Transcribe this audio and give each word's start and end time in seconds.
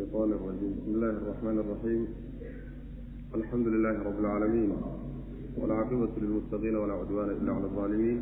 الشيطان 0.00 0.32
الرجيم 0.32 0.72
بسم 0.78 0.90
الله 0.94 1.10
الرحمن 1.22 1.56
الرحيم 1.64 2.02
الحمد 3.34 3.66
لله 3.74 3.94
رب 4.08 4.18
العالمين 4.24 4.70
والعاقبة 5.58 6.08
للمتقين 6.22 6.76
ولا 6.76 6.94
عدوان 7.00 7.28
إلا 7.30 7.52
على 7.52 7.64
الظالمين 7.64 8.18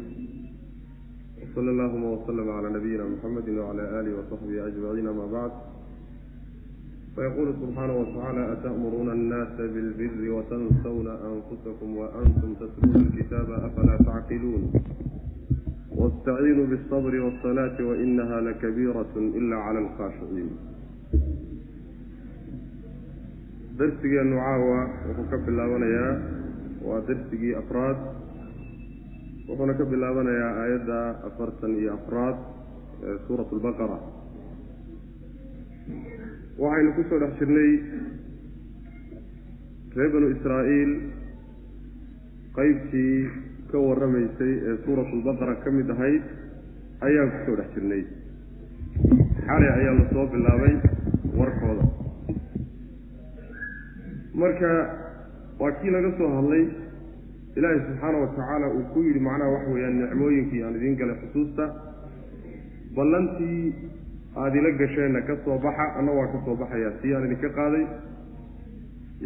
وصلى 1.42 1.70
اللهم 1.70 2.04
وسلم 2.04 2.48
على 2.50 2.68
نبينا 2.76 3.04
محمد 3.14 3.48
وعلى 3.48 3.82
آله 4.00 4.12
وصحبه 4.18 4.66
أجمعين 4.66 5.04
ما 5.18 5.26
بعد 5.36 5.52
فيقول 7.14 7.48
سبحانه 7.62 7.94
وتعالى 8.02 8.52
أتأمرون 8.52 9.08
الناس 9.18 9.56
بالبر 9.72 10.22
وتنسون 10.36 11.06
أنفسكم 11.30 11.88
وأنتم 11.96 12.50
تتلون 12.60 12.96
الكتاب 13.06 13.48
أفلا 13.50 13.96
تعقلون 14.06 14.62
واستعينوا 15.98 16.66
بالصبر 16.66 17.14
والصلاة 17.24 17.76
وإنها 17.88 18.40
لكبيرة 18.40 19.12
إلا 19.16 19.56
على 19.56 19.78
الخاشعين 19.78 20.50
darsigeenu 23.79 24.35
caawa 24.43 24.79
wuxuu 25.07 25.25
ka 25.31 25.37
bilaabanayaa 25.47 26.13
waa 26.87 27.01
darsigii 27.07 27.53
afraad. 27.61 27.97
Wuxuuna 29.49 29.73
ka 29.79 29.85
bilaabanayaa 29.91 30.51
aayadda 30.61 30.97
afartan 31.29 31.73
iyo 31.81 31.91
afraad 31.99 32.37
ee 33.09 33.15
suurat 33.27 33.49
lbaqara 33.57 33.97
waxaynu 36.63 36.91
ku 36.97 37.01
soo 37.09 37.19
dhex 37.23 37.33
jirnay 37.39 37.71
reer 39.97 40.09
banu 40.15 40.27
israa'iil 40.35 40.91
qeybtii 42.57 43.15
ka 43.71 43.77
warramaysay 43.87 44.53
ee 44.69 44.75
suurat 44.85 45.09
lbaqara 45.19 45.53
ka 45.63 45.69
mid 45.77 45.89
ahayd 45.95 46.23
ayaan 47.07 47.29
ku 47.35 47.39
soo 47.47 47.55
dhex 47.61 47.69
jirnay. 47.77 48.03
Xalay 49.47 49.71
ayaa 49.79 49.93
la 49.99 50.05
soo 50.13 50.25
bilaabay 50.35 50.73
warkooda 51.39 51.85
marka 54.41 54.69
waa 55.59 55.71
kii 55.79 55.91
laga 55.95 56.11
soo 56.17 56.29
hadlay. 56.35 56.65
Ilaahay 57.57 57.79
subxaana 57.87 58.17
wa 58.23 58.27
tacaala 58.35 58.67
uu 58.77 58.83
ku 58.93 58.99
yidhi 59.07 59.19
macnaha 59.27 59.51
waxa 59.55 59.69
weeyaan 59.73 59.95
nicmooyinkii 60.01 60.61
aan 60.65 60.75
idiin 60.79 60.95
galay 60.99 61.17
xusuusta. 61.21 61.65
Ballantii 62.95 63.73
aada 64.41 64.55
ila 64.59 64.71
gasheenna 64.81 65.21
ka 65.27 65.35
soo 65.45 65.57
baxa 65.65 65.85
anna 65.99 66.11
waa 66.17 66.27
ka 66.33 66.39
soo 66.45 66.55
baxayaa. 66.61 66.93
Sii 67.01 67.13
aan 67.15 67.25
idinka 67.27 67.49
qaaday. 67.57 67.85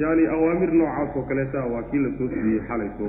Yaani 0.01 0.23
awaamir 0.35 0.71
noocaas 0.79 1.15
oo 1.17 1.23
kaleeta 1.29 1.59
waa 1.73 1.83
kii 1.91 2.01
la 2.05 2.09
soo 2.17 2.27
siiyey 2.33 2.61
xalayso 2.67 3.07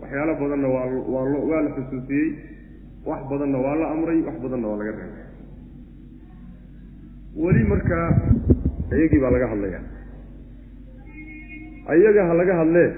waxyaalo 0.00 0.32
badanna 0.40 0.68
waa 0.74 0.86
waa 1.14 1.24
lo 1.32 1.38
waa 1.50 1.60
la 1.66 1.70
xusuusiyey. 1.76 2.28
Wax 3.06 3.20
badanna 3.30 3.58
waa 3.64 3.74
la 3.80 3.86
amray 3.94 4.20
wax 4.26 4.36
badanna 4.44 4.66
waa 4.70 4.78
laga 4.80 4.92
reebay. 4.98 5.24
Weli 7.42 7.64
markaa 7.72 8.08
iyagii 8.96 9.20
baa 9.24 9.30
laga 9.34 9.46
hadlayaa 9.52 9.82
ayaga 11.94 12.22
ha 12.28 12.34
laga 12.40 12.54
hadlee 12.60 12.90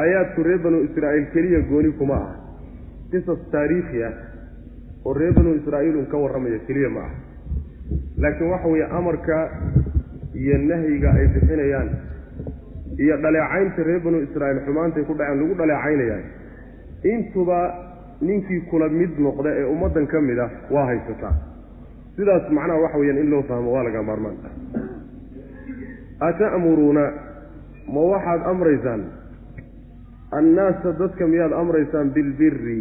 aayaadku 0.00 0.42
reer 0.42 0.58
banu 0.66 0.78
israa'iil 0.88 1.26
keliya 1.34 1.60
gooni 1.70 1.92
kuma 2.00 2.14
ah 2.14 2.34
qisas 3.10 3.40
taariikhi 3.54 4.02
ah 4.08 4.14
oo 5.06 5.14
reer 5.14 5.32
banu 5.38 5.54
israa'iil 5.60 5.96
un 6.02 6.06
ka 6.12 6.16
warramaya 6.24 6.58
keliya 6.66 6.90
ma 6.96 7.00
ah 7.08 7.12
laakiin 8.24 8.50
waxa 8.54 8.68
weeye 8.68 8.86
amarka 8.98 9.36
iyo 10.34 10.58
nahyiga 10.70 11.10
ay 11.18 11.26
bixinayaan 11.34 11.90
iyo 13.04 13.14
dhaleecaynta 13.24 13.82
reer 13.88 14.00
banu 14.06 14.18
israa'iil 14.26 14.60
xumaantay 14.66 15.04
ku 15.08 15.14
dhaceen 15.20 15.38
lagu 15.42 15.54
dhaleecaynayaan 15.62 16.24
intuba 17.12 17.58
ninkii 18.28 18.60
kula 18.70 18.88
mid 18.88 19.12
noqda 19.26 19.50
ee 19.60 19.64
ummaddan 19.74 20.06
ka 20.12 20.20
mid 20.20 20.38
ah 20.38 20.50
waa 20.74 20.86
haysataa. 20.90 21.34
Sidaas 22.16 22.48
macnaha 22.58 22.80
waxa 22.84 22.98
weyaan 22.98 23.18
in 23.22 23.28
loo 23.32 23.42
fahmo 23.48 23.72
waa 23.76 23.84
laga 23.86 24.02
maarmaan. 24.02 24.36
Ata'muruuna 26.28 27.04
ma 27.94 28.00
waxaad 28.12 28.42
amraysaan? 28.52 29.02
Annaasa 30.38 30.92
dadka 30.98 31.26
miyaad 31.26 31.52
amraysaan 31.52 32.10
bilbiri 32.10 32.78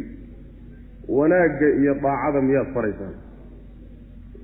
wanaagga 1.17 1.67
iyo 1.81 1.93
daacada 2.03 2.41
miyaad 2.41 2.73
faraysaan. 2.73 3.15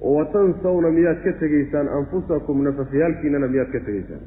Wa 0.02 0.26
tansawna 0.34 0.90
miyaad 0.98 1.20
ka 1.24 1.32
tegaysaan 1.40 1.90
anfusakum 1.98 2.64
nafafyaalkiinana 2.64 3.48
miyaad 3.48 3.72
ka 3.72 3.80
tegaysaan. 3.80 4.24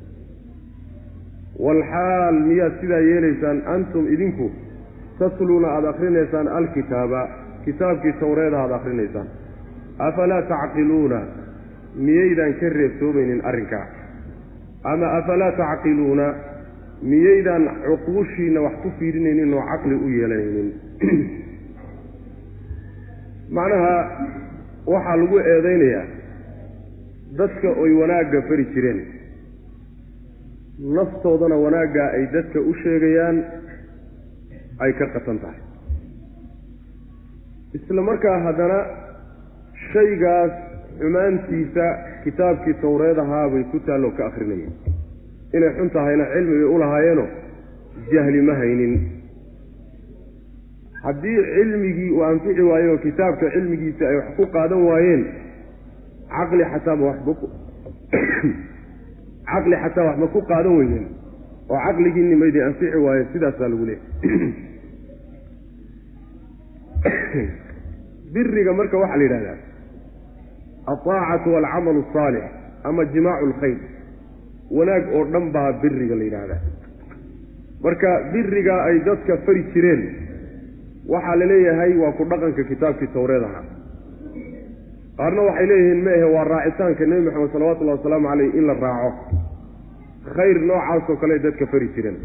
Walxaal 1.59 2.37
miyaad 2.51 2.75
sidaa 2.81 2.99
yeelaysaan 3.11 3.63
antum 3.75 4.07
idinku 4.15 4.51
tatluuna 5.19 5.69
aada 5.69 5.89
akrinaysaan 5.95 6.49
alkitaaba 6.49 7.29
kitaabkii 7.65 8.13
tawreeda 8.21 8.59
aada 8.61 8.75
akrinaysaan. 8.75 9.29
Afalaa 9.99 10.43
tacqiluuna? 10.43 11.21
Miyaydaan 11.95 12.55
ka 12.61 12.69
reebtoomaynin 12.69 13.45
arrinkaa 13.45 13.87
ama 14.85 15.07
afalaa 15.19 15.53
tacqiluuna? 15.53 16.35
Miyaydaan 17.03 17.65
cuquushiina 17.87 18.61
wax 18.61 18.75
ku 18.83 18.91
fiirinaynin 18.99 19.55
oo 19.55 19.65
caqli 19.71 19.95
u 19.95 20.09
yeelanaynin? 20.09 20.69
Macnaha 23.57 23.95
waxaa 24.87 25.17
lagu 25.17 25.39
eedaynayaa 25.39 26.07
dadka 27.39 27.69
oy 27.69 27.93
wanaagga 28.01 28.43
fari 28.49 28.65
jireen. 28.75 29.01
Naftoodana 30.97 31.57
wanaaggaa 31.67 32.09
ay 32.19 32.25
dadka 32.33 32.61
u 32.61 32.75
sheegayaan 32.83 33.45
ay 34.87 34.93
ka 34.99 35.07
qatan 35.15 35.39
tahay. 35.39 35.61
Isla 37.75 38.03
markaa 38.03 38.39
haddana 38.47 38.79
shaygaas 39.93 40.53
xumaantiisa 40.99 41.87
kitaabkii 42.25 42.75
tawreed 42.85 43.19
ahaa 43.25 43.49
bay 43.49 43.65
ku 43.73 43.81
taalloo 43.87 44.13
ka 44.19 44.27
akrinayeen 44.27 44.73
inay 45.57 45.73
xun 45.79 45.91
tahayna 45.97 46.25
cilmi 46.35 46.55
bay 46.59 46.69
u 46.75 46.79
lahaayeenoo 46.85 47.29
jahli 48.13 48.43
ma 48.43 48.55
haynin. 48.63 48.95
Haddii 51.05 51.39
cilmigii 51.55 52.11
uu 52.11 52.25
anfici 52.25 52.61
oo 52.61 52.99
kitaabka 53.07 53.51
cilmigiisa 53.51 54.09
ay 54.09 54.17
wax 54.17 54.29
ku 54.37 54.47
qaadan 54.57 54.83
waayeen 54.89 55.23
caqli 56.29 56.65
xataaba 56.73 57.05
waxba 57.11 57.33
caqli 59.51 59.77
xataa 59.83 60.05
waxba 60.09 60.27
ku 60.35 60.41
qaadan 60.51 60.75
weydeen 60.79 61.07
oo 61.69 61.79
caqligiinni 61.87 62.37
maydin 62.43 62.63
anfici 62.69 62.99
waayo 63.07 63.25
sidaasaa 63.33 63.69
lagu 63.69 63.85
leehay 63.91 64.53
biriga 68.35 68.73
marka 68.73 68.97
waxaa 69.03 69.21
la 69.21 69.25
yidhahdaa 69.27 69.59
alطaacatu 70.93 71.49
walcamalu 71.57 72.01
asaalix 72.09 72.45
ama 72.89 73.05
jimaacu 73.15 73.47
lkhayr 73.53 73.79
wanaag 74.79 75.05
oo 75.17 75.25
dhan 75.33 75.47
baa 75.55 75.73
biriga 75.83 76.15
la 76.21 76.25
yidhaahdaa. 76.29 76.61
Marka 77.85 78.11
biriga 78.33 78.75
ay 78.89 78.97
dadka 79.09 79.37
fari 79.47 79.63
jireen 79.75 80.03
waxaa 81.13 81.37
la 81.41 81.47
leeyahay 81.53 81.93
waa 82.03 82.13
ku 82.19 82.25
dhaqanka 82.31 82.63
kitaabkii 82.71 83.11
tawreed 83.17 83.45
ahaa. 83.49 83.65
Qaarna 85.19 85.43
waxay 85.49 85.67
leeyihiin 85.71 86.01
maehe 86.07 86.27
waa 86.35 86.45
raacitaanka 86.53 87.07
nebi 87.11 87.23
maxamed 87.27 87.53
salawatullahi 87.57 87.99
wasalaamu 87.99 88.29
caleyh 88.31 88.51
in 88.59 88.65
la 88.71 88.75
raaco. 88.85 89.11
Khayr 90.37 90.57
noocaasoo 90.71 91.17
kale 91.23 91.39
dadka 91.47 91.67
fari 91.73 91.89
jireen. 91.97 92.17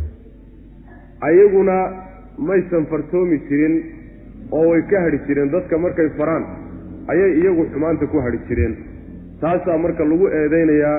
Ayaguna 1.27 1.75
maysan 2.37 2.85
fartoomi 2.91 3.37
jirin 3.49 3.75
oo 4.51 4.65
way 4.71 4.81
ka 4.91 5.01
hadhi 5.05 5.19
jireen. 5.27 5.51
Dadka 5.55 5.77
markay 5.77 6.09
faraan 6.17 6.45
ayay 7.11 7.31
iyagu 7.41 7.63
xumaanta 7.73 8.05
ku 8.11 8.17
hadhi 8.25 8.39
jireen. 8.47 8.73
Taasaa 9.41 9.77
marka 9.77 10.03
lagu 10.11 10.25
eedaynayaa 10.39 10.97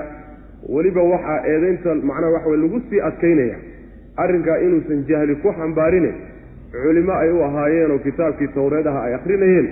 weliba 0.74 1.02
waxaa 1.12 1.38
eedaynta 1.52 1.94
macnaha 2.10 2.32
waxa 2.36 2.48
weye 2.50 2.62
lagu 2.64 2.80
sii 2.90 3.00
adkaynaya. 3.08 3.56
Arrinkaa 4.22 4.58
inuusan 4.66 5.04
jahli 5.08 5.34
ku 5.42 5.52
xambaarine 5.58 6.10
culimo 6.72 7.12
ay 7.12 7.30
u 7.30 7.42
ahaayeen 7.48 7.90
oo 7.90 7.98
kitaabkii 8.06 8.48
tawreedaha 8.56 9.00
ay 9.06 9.14
akrinayeen 9.14 9.68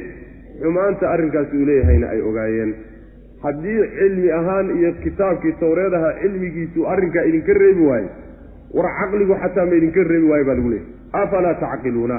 xumaanta 0.63 1.11
arrinkaasi 1.15 1.57
uu 1.57 1.67
leeyahayna 1.71 2.07
ay 2.15 2.21
ogaayeen. 2.31 2.71
Haddii 3.43 3.83
cilmi 3.99 4.31
ahaan 4.39 4.67
iyo 4.79 4.93
kitaabkii 5.05 5.53
tawreedaha 5.61 6.09
cilmigiisu 6.23 6.87
arrinkaa 6.93 7.25
idinka 7.31 7.53
reebi 7.63 7.85
waayo 7.91 8.09
war 8.75 8.89
caqligu 9.01 9.35
xataa 9.43 9.67
ma 9.67 9.75
idinka 9.81 10.03
reebi 10.13 10.27
waayo 10.31 10.45
baa 10.49 10.55
lagu 10.59 10.71
leeyahy 10.71 10.93
afalaa 11.23 11.55
tacqiluuna? 11.65 12.19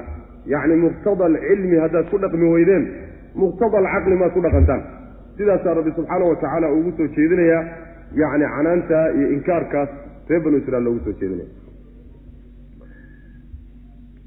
Yacni 0.53 0.75
muqtada 0.85 1.25
alcilmi 1.25 1.77
haddaad 1.83 2.05
ku 2.11 2.17
dhaqmi 2.23 2.47
weydeen 2.53 2.83
muqtada 3.41 3.77
alcaqli 3.83 4.15
maad 4.21 4.31
ku 4.37 4.41
dhaqantaan. 4.47 4.81
Sidaasaa 5.37 5.73
rabbi 5.79 5.91
subxaana 5.97 6.25
wa 6.31 6.35
tacaala 6.43 6.67
ugu 6.77 6.91
soo 6.97 7.07
jeedinayaa 7.17 7.63
yacni 8.21 8.45
canaanta 8.55 8.97
iyo 9.17 9.27
inkaarkaas 9.37 9.89
reer 10.29 10.41
banu 10.45 10.57
israiil 10.61 10.83
loogu 10.87 10.99
soo 11.05 11.13
jeedinaya. 11.21 11.49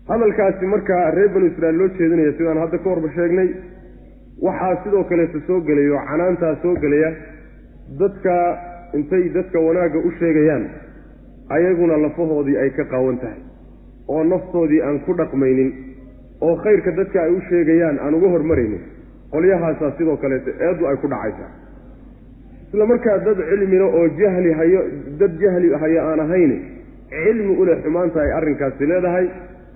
Hadalkaasi 0.08 0.66
markaa 0.74 1.10
reer 1.16 1.28
banu 1.34 1.46
israiil 1.52 1.78
loo 1.80 1.88
jeedinaya 1.98 2.32
sidaan 2.38 2.58
hadda 2.64 2.78
ka 2.84 2.88
horba 2.90 3.08
sheegnay 3.16 3.48
waxaa 4.46 4.74
sidoo 4.84 5.04
kaleeta 5.10 5.38
soo 5.46 5.60
gelaya 5.68 5.92
oo 5.98 6.04
canaantaa 6.10 6.54
soo 6.62 6.74
gelaya 6.84 7.10
dadka 8.00 8.34
intay 8.98 9.24
dadka 9.36 9.58
wanaagga 9.66 9.98
u 9.98 10.10
sheegayaan 10.20 10.64
ayaguna 11.56 11.96
lafahoodii 12.04 12.56
ay 12.64 12.70
ka 12.78 12.84
qaawan 12.92 13.18
tahay 13.22 13.40
oo 14.08 14.22
naftoodii 14.32 14.80
aan 14.86 14.98
ku 15.06 15.12
dhaqmaynin 15.20 15.70
oo 16.46 16.54
khayrka 16.64 16.90
dadka 17.00 17.18
ay 17.26 17.32
u 17.36 17.40
sheegayaan 17.50 17.98
aan 18.04 18.14
uga 18.18 18.28
hormaraynin 18.34 18.82
qolyahaasaa 19.34 19.90
sidoo 19.98 20.16
kaleeto 20.22 20.50
eeddu 20.66 20.86
ay 20.90 20.96
ku 21.02 21.08
dhacaysaa 21.14 21.50
isla 22.72 22.86
markaa 22.92 23.18
dad 23.26 23.38
cilmina 23.50 23.86
oo 23.98 24.04
jahli 24.20 24.52
hayo 24.60 24.80
dad 25.20 25.32
jahli 25.44 25.68
hayo 25.82 26.00
aan 26.08 26.20
ahayn 26.26 26.52
cilmi 27.14 27.52
uleh 27.62 27.76
xumaanta 27.84 28.18
ay 28.24 28.30
arrinkaasi 28.38 28.86
leedahay 28.92 29.26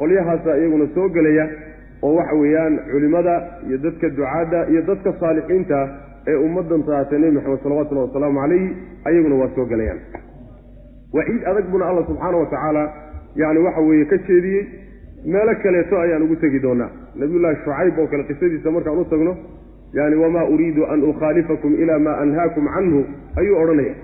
qolyahaasaa 0.01 0.57
iyaguna 0.61 0.87
soo 0.97 1.09
gelaya 1.17 1.47
oo 2.07 2.13
waxa 2.19 2.37
weeyaan 2.43 2.75
culimmada 2.93 3.35
iyo 3.69 3.79
dadka 3.87 4.09
ducaadda 4.19 4.61
iyo 4.73 4.83
dadka 4.91 5.11
saalixiinta 5.21 5.79
ee 6.31 6.37
ummaddan 6.47 6.83
taatay 6.89 7.19
nebi 7.23 7.35
maxamed 7.37 7.61
salawatullahi 7.65 8.09
wasalaamu 8.09 8.41
calayhi 8.43 8.69
ayaguna 9.09 9.35
waa 9.43 9.51
soo 9.57 9.67
gelayaan. 9.73 10.01
Waciid 11.17 11.43
adag 11.51 11.67
buna 11.73 11.85
alla 11.91 12.03
subxaana 12.09 12.37
wa 12.43 12.47
tacaala 12.55 12.83
yacni 13.43 13.61
waxa 13.67 13.81
weeye 13.89 14.05
ka 14.13 14.17
jeediyey 14.29 14.63
meelo 15.33 15.55
kaleeto 15.63 15.95
ayaan 16.05 16.23
ugu 16.23 16.37
tegi 16.43 16.61
doonaa. 16.63 16.91
Nabiyullaahi 17.21 17.57
shucayb 17.65 17.99
oo 17.99 18.07
kale 18.07 18.25
qisadiisa 18.31 18.71
markaan 18.71 18.99
u 18.99 19.05
tagno 19.05 19.37
yani 19.99 20.17
wamaa 20.23 20.45
uriidu 20.55 20.85
an 20.93 21.03
ukhaalifakum 21.11 21.75
ilaa 21.83 21.99
maa 21.99 22.17
anhaakum 22.25 22.65
canhu 22.75 23.01
ayuu 23.41 23.57
odhanaya. 23.63 23.95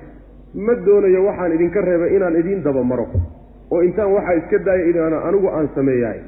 Ma 0.67 0.75
doonayo 0.87 1.25
waxaan 1.29 1.53
idinka 1.57 1.81
reebay 1.81 2.17
inaan 2.17 2.37
idiin 2.41 2.63
dabamaro 2.65 3.07
oo 3.71 3.81
intaan 3.89 4.13
waxaa 4.17 4.35
iska 4.41 4.59
daaya 4.67 4.85
inaan 4.91 5.15
anigu 5.29 5.49
aan 5.49 5.69
sameeyahay. 5.75 6.21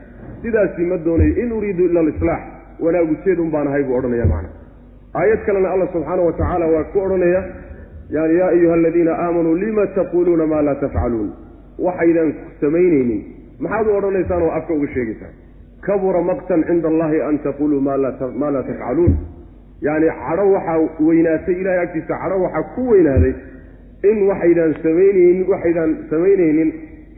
Sidaasi 0.43 0.83
ma 0.91 0.97
doonayo. 1.07 1.33
In 1.43 1.53
uriidu 1.53 1.85
ila 1.89 2.01
alislaax 2.01 2.43
wanaagu 2.81 3.17
jeed 3.25 3.39
un 3.39 3.51
baan 3.51 3.67
ahay 3.69 3.83
buu 3.85 3.97
odhanaya 3.99 4.27
macna. 4.27 4.49
Aayad 5.15 5.41
kalena 5.47 5.69
alla 5.75 5.87
subxaana 5.93 6.23
wa 6.23 6.33
tacaala 6.33 6.67
waa 6.67 6.85
ku 6.93 6.99
odhanaya 7.07 7.43
yani 8.11 8.35
yaa 8.39 8.49
ayuha 8.49 8.75
aladiina 8.75 9.13
aamanuu 9.27 9.55
lima 9.55 9.87
taquuluuna 9.87 10.47
maa 10.47 10.63
laa 10.63 10.75
tafcaluun? 10.75 11.31
Waxaydan 11.79 12.35
samaynaynin 12.61 13.34
maxaad 13.63 13.87
u 13.87 13.97
odhanaysaan 13.99 14.43
oo 14.43 14.51
afka 14.59 14.73
uga 14.75 14.89
sheegaysaan? 14.95 15.35
Kabura 15.87 16.21
maqtan 16.31 16.65
cinda 16.69 16.89
allahi 16.93 17.21
an 17.29 17.39
taquluu 17.47 17.81
maa 17.81 17.97
laa 18.03 18.13
tafcaluun 18.21 19.13
yacni 19.87 20.09
cadho 20.23 20.45
waxaa 20.55 20.79
weynaatay 21.09 21.55
ilahay 21.61 21.81
agtiisa 21.85 22.15
cadho 22.23 22.37
waxaa 22.45 22.63
ku 22.75 22.83
weynaaday 22.93 23.33
in 24.11 24.19
waxaydaan 24.31 24.73
samaynaynin 24.85 25.47
waxaydaan 25.53 25.91
samaynaynin 26.11 26.71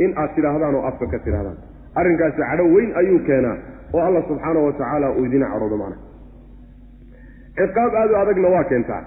in 0.05 0.11
aad 0.23 0.31
tidhaahdaan 0.37 0.75
oo 0.79 0.83
afka 0.91 1.07
ka 1.13 1.19
tidhahdaan 1.27 1.57
arrinkaasi 2.01 2.41
cadho 2.51 2.65
weyn 2.75 2.91
ayuu 3.01 3.19
keenaa 3.29 3.57
oo 3.95 4.01
alla 4.09 4.21
subxaana 4.29 4.61
wa 4.67 4.73
tacaala 4.73 5.09
uu 5.19 5.25
idina 5.29 5.47
cadhoodo 5.53 5.77
macna. 5.83 5.97
Ciqaab 7.59 7.95
aad 8.01 8.11
u 8.11 8.17
adagna 8.23 8.49
waa 8.55 8.65
keentaa. 8.71 9.03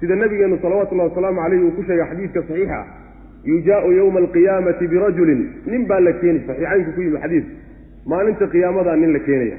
Sida 0.00 0.14
nabigeenu 0.22 0.56
salawatullahi 0.62 1.08
wasalaamu 1.10 1.40
caleyhi 1.42 1.64
uu 1.64 1.70
ku 1.76 1.82
sheegay 1.88 2.06
xadiidka 2.10 2.40
saxiixa 2.48 2.76
ah 2.80 2.86
yujaau 3.44 3.92
yowma 3.92 4.18
alqiyaamati 4.24 4.88
birajulin. 4.88 5.40
Nin 5.66 5.86
baa 5.86 6.00
la 6.00 6.12
keeni 6.20 6.40
saxiixaynku 6.46 6.90
ku 6.96 7.00
yimi 7.00 7.18
xadiidku 7.24 7.52
maalinta 8.06 8.46
qiyaamadaa 8.54 8.96
nin 8.96 9.12
la 9.12 9.18
keenaya. 9.26 9.56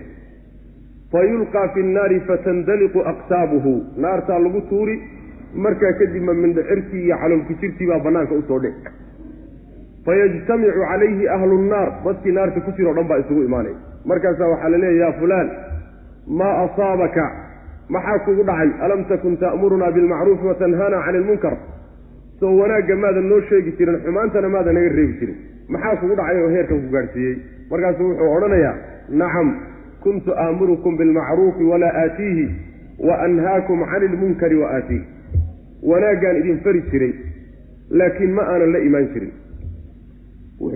Fa 1.12 1.24
yulqaa 1.32 1.68
fi 1.74 1.84
nnaari 1.84 2.20
fatandaliqu 2.28 3.00
aqtaabuhu 3.12 3.74
naartaa 3.98 4.40
lagu 4.46 4.62
tuuri 4.70 4.96
markaa 5.66 5.94
kadibma 6.00 6.34
mindhicirtii 6.34 7.04
iyo 7.06 7.18
caloolkijirtii 7.22 7.88
baa 7.88 8.00
bannaanka 8.06 8.36
u 8.36 8.42
soo 8.48 8.60
dhic 8.60 8.90
fayajtamicu 10.06 10.82
calayhi 10.90 11.30
ahlu 11.36 11.62
nnaar. 11.66 11.90
Dadkii 12.06 12.32
naarta 12.32 12.60
ku 12.62 12.72
jiro 12.78 12.92
o 12.92 12.96
dhan 12.96 13.08
baa 13.08 13.20
isugu 13.24 13.44
imaanaya. 13.44 13.78
Markaasaa 14.06 14.50
waxaa 14.54 14.70
la 14.70 14.78
leeya 14.78 15.06
ya 15.06 15.14
fulaan 15.20 15.48
maa 16.28 16.56
asaabaka? 16.66 17.26
Maxaa 17.90 18.20
kugu 18.26 18.44
dhacay? 18.44 18.70
Alam 18.86 19.06
takun 19.06 19.38
ta'murunaa 19.38 19.92
bilmacruufi 19.92 20.46
watanhaana 20.52 21.04
cani 21.06 21.18
ilmunkar 21.18 21.58
soo 22.40 22.52
wanaagga 22.62 22.96
maadan 23.04 23.28
noo 23.32 23.42
sheegi 23.50 23.72
jirin 23.78 23.98
xumaantana 24.06 24.50
maadan 24.56 24.76
naga 24.78 24.90
reebi 24.98 25.14
jirin. 25.20 25.38
Maxaa 25.74 25.96
kugu 26.02 26.16
dhacay 26.20 26.42
oo 26.44 26.50
heerkan 26.56 26.82
ku 26.84 26.90
gaadhsiiyey 26.96 27.36
markaasuu 27.72 28.08
wuxuu 28.10 28.32
odhanayaa 28.38 28.74
nacam 29.22 29.48
kuntu 30.04 30.32
aamurukum 30.44 30.98
bilmacruufi 31.00 31.64
walaa 31.72 31.94
aatiihi 32.04 32.46
wa 33.08 33.16
anhaakum 33.26 33.80
cani 33.92 34.06
ilmunkari 34.12 34.56
wa 34.64 34.68
aatiih. 34.78 35.04
Wanaaggaan 35.92 36.38
idin 36.42 36.60
fari 36.66 36.82
jiray 36.92 37.14
laakiin 38.00 38.32
ma 38.38 38.44
aanan 38.52 38.72
la 38.76 38.80
imaan 38.90 39.08
jirin. 39.14 39.34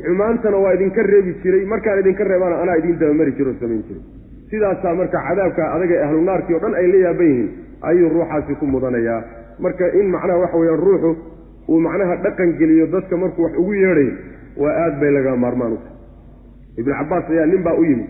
Xumaantana 0.05 0.57
waa 0.57 0.73
idinka 0.73 1.03
reebi 1.03 1.33
jiray 1.43 1.65
markaan 1.65 1.99
idinka 1.99 2.23
reebana 2.23 2.61
anaa 2.63 2.75
idiin 2.81 2.99
dabamari 2.99 3.31
jiro 3.37 3.51
o 3.51 3.55
samayn 3.61 3.83
jiray. 3.87 4.03
Sidaasaa 4.49 4.95
marka 4.95 5.19
cadaabka 5.27 5.63
adaga 5.75 5.95
ee 5.95 6.03
ahlu 6.07 6.21
naarkii 6.29 6.55
o 6.55 6.59
dhan 6.63 6.73
ay 6.81 6.87
la 6.91 6.97
yaaban 7.05 7.27
yihiin 7.31 7.49
ayuu 7.89 8.09
ruuxaasi 8.15 8.55
ku 8.59 8.65
mudanayaa. 8.65 9.21
Marka 9.59 9.85
in 9.99 10.07
macnaha 10.15 10.39
waxa 10.43 10.57
weyaan 10.61 10.79
ruuxu 10.85 11.11
uu 11.69 11.79
macnaha 11.85 12.15
dhaqan 12.25 12.49
geliyo 12.59 12.85
dadka 12.95 13.17
markuu 13.23 13.43
wax 13.45 13.53
ugu 13.61 13.73
yeedhayo 13.73 14.13
waa 14.61 14.73
aad 14.83 14.95
bay 15.01 15.11
laga 15.17 15.35
maarmaan 15.43 15.73
u 15.73 15.77
tahay. 15.83 15.97
Ibnu 16.79 16.93
cabbaas 16.99 17.25
ayaa 17.33 17.45
nin 17.51 17.61
baa 17.67 17.75
u 17.81 17.83
yimid. 17.89 18.09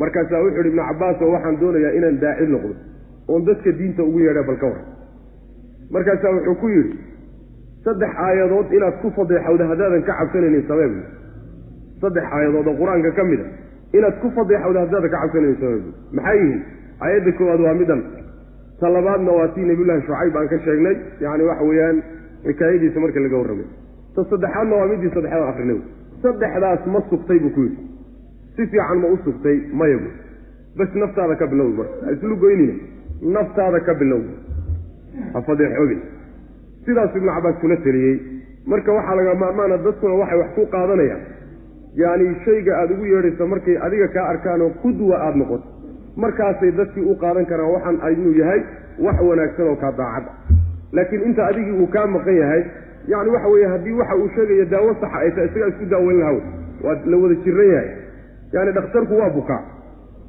Markaasaa 0.00 0.40
wuxu 0.44 0.56
yidhi 0.58 0.68
ibnu 0.72 0.82
cabbaasoo 0.88 1.30
waxaan 1.34 1.56
doonayaa 1.60 1.92
inaan 1.98 2.18
daaci 2.24 2.46
noqdo 2.54 2.74
oon 3.28 3.44
dadka 3.48 3.70
diinta 3.78 4.02
ugu 4.08 4.18
yeedha 4.26 4.42
bal 4.48 4.56
ka 4.62 4.66
war. 4.72 4.80
Markaasaa 5.94 6.30
wuxuu 6.36 6.54
ku 6.60 6.68
yidhi 6.68 6.96
saddex 7.84 8.12
aayadood 8.26 8.72
inaad 8.76 8.96
ku 9.02 9.08
fadeexawda 9.16 9.64
haddaadan 9.70 10.02
ka 10.08 10.12
cabsanaynin 10.20 10.64
sabeeb 10.70 10.92
saddex 12.02 12.24
aayadood 12.36 12.66
oo 12.70 12.76
qur'aanka 12.80 13.10
ka 13.18 13.24
mid 13.30 13.40
a 13.40 13.46
inaad 13.98 14.16
ku 14.22 14.28
fadeexawda 14.38 14.78
haddaadan 14.84 15.10
ka 15.14 15.18
cabsanaynin 15.22 15.58
sabeeb 15.62 15.84
maxay 16.18 16.38
yihiin? 16.42 16.60
Aayadda 17.04 17.32
koowaad 17.38 17.60
waa 17.66 17.74
midan 17.80 18.00
ta 18.80 18.86
labaadna 18.96 19.30
waa 19.38 19.48
tii 19.54 19.64
nabiyullaahi 19.70 20.02
shucayb 20.06 20.36
aan 20.40 20.48
ka 20.52 20.58
sheegnay. 20.66 20.96
Yacni 21.24 21.44
waxa 21.50 21.64
weeyaan 21.70 21.96
xikaayadiisa 22.46 23.00
marka 23.04 23.20
laga 23.24 23.36
warramay 23.40 23.68
ta 24.14 24.24
saddexaadna 24.30 24.74
waa 24.80 24.86
midii 24.92 25.10
saddexaad 25.16 25.48
akrinay 25.52 25.80
saddexdaas 26.22 26.86
ma 26.94 27.00
sugtay 27.10 27.38
buu 27.44 27.50
ku 27.56 27.60
yidhi. 27.66 27.82
Si 28.56 28.66
fiican 28.72 28.98
ma 29.02 29.08
u 29.14 29.16
sugtay 29.24 29.56
maya 29.72 29.96
bu 30.02 30.08
bas 30.78 30.90
naftaada 30.94 31.34
ka 31.36 31.46
bilow 31.52 31.68
marka. 31.78 32.12
Islu 32.14 32.36
goynina. 32.36 32.74
Naftaada 33.36 33.80
ka 33.86 33.94
bilow 33.94 34.22
ha 35.34 35.42
fadeexoobin 35.48 36.00
sidaasuu 36.84 37.18
ibnu 37.18 37.30
cabbaas 37.36 37.56
kula 37.60 37.76
teliyey 37.86 38.16
marka 38.66 38.92
waxaa 38.92 39.14
laga 39.18 39.34
maarmaana 39.42 39.76
dadkuna 39.86 40.14
waxay 40.22 40.38
wax 40.42 40.50
ku 40.56 40.66
qaadanayaan. 40.74 41.22
Yacni 42.00 42.34
shayga 42.44 42.72
aada 42.80 42.94
ugu 42.94 43.04
yeedhayso 43.12 43.46
markay 43.46 43.76
adiga 43.86 44.08
kaa 44.08 44.26
arkaanoo 44.32 44.70
qudwa 44.82 45.16
aada 45.24 45.36
noqoto 45.36 45.66
markaasay 46.16 46.72
dadkii 46.78 47.04
u 47.12 47.14
qaadan 47.22 47.46
karaan 47.46 47.72
waxaan 47.74 48.12
inuu 48.14 48.34
yahay 48.40 48.60
wax 49.04 49.16
wanaagsan 49.28 49.68
oo 49.68 49.76
kaa 49.82 49.92
daacad 50.00 50.24
laakiin 50.92 51.22
inta 51.28 51.46
adigii 51.50 51.76
uu 51.82 51.86
kaa 51.94 52.06
maqan 52.06 52.36
yahay 52.42 52.62
yacni 53.12 53.30
waxa 53.34 53.48
weeye 53.54 53.66
haddii 53.74 53.92
waxa 54.00 54.16
uu 54.22 54.28
sheegaya 54.36 54.64
daawo 54.72 54.94
saxa 55.00 55.18
ay 55.24 55.30
tahay 55.30 55.46
isagaa 55.50 55.68
isku 55.72 55.84
daaweyn 55.94 56.18
lahaw 56.22 56.38
waa 56.84 56.96
la 57.12 57.16
wada 57.22 57.34
jiran 57.44 57.68
yahay. 57.74 57.90
Yani 58.52 58.72
dhakhtarku 58.76 59.14
waa 59.20 59.30
bukaa. 59.36 59.60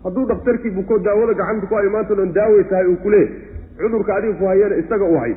Hadduu 0.03 0.25
dhakhtarkii 0.31 0.71
buko 0.77 0.97
daawada 0.99 1.33
gacanta 1.39 1.67
ku 1.67 1.75
hayo 1.75 1.89
maanta 1.95 2.15
dhan 2.15 2.31
daaway 2.37 2.63
tahay 2.71 2.87
uu 2.87 2.95
kuleey 3.03 3.27
cudurka 3.79 4.15
adiga 4.15 4.33
ku 4.39 4.45
hayana 4.51 4.75
isaga 4.83 5.05
u 5.05 5.17
hay 5.23 5.33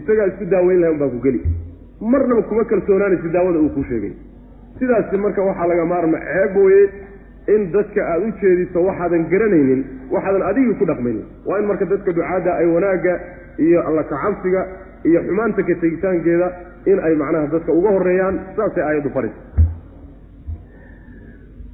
isagaa 0.00 0.26
isku 0.32 0.44
daaweyn 0.54 0.80
lahay 0.80 0.94
unbaa 0.94 1.08
ku 1.14 1.18
geli. 1.26 1.40
Marnaba 2.00 2.42
kuma 2.48 2.64
kalsoonaanaysa 2.64 3.28
daawada 3.36 3.58
uu 3.64 3.68
kuu 3.76 3.84
sheegay. 3.90 4.12
Sidaasi 4.78 5.16
marka 5.16 5.42
waxaa 5.48 5.66
laga 5.72 5.84
maarma 5.92 6.18
ceeb 6.26 6.56
weye 6.56 6.84
in 7.54 7.70
dadka 7.72 8.00
aada 8.12 8.26
u 8.26 8.32
jeediso 8.42 8.82
waxaadan 8.88 9.26
garanaynin 9.32 9.84
waxaadan 10.10 10.42
adigii 10.50 10.74
ku 10.80 10.84
dhaqmaynin. 10.90 11.24
Waa 11.46 11.58
in 11.60 11.66
marka 11.70 11.84
dadka 11.92 12.12
ducaadda 12.12 12.50
ay 12.60 12.66
wanaagga 12.74 13.14
iyo 13.66 13.78
alla 13.88 14.02
kacabsiga 14.12 14.62
iyo 15.08 15.20
xumaanta 15.26 15.62
ka 15.68 15.74
tegitaankeeda 15.82 16.48
in 16.90 16.98
ay 17.06 17.14
macnaha 17.22 17.46
dadka 17.54 17.72
uga 17.78 17.90
horeeyaan 17.96 18.36
saasay 18.56 18.84
aayaddu 18.88 19.10
farisa 19.16 19.40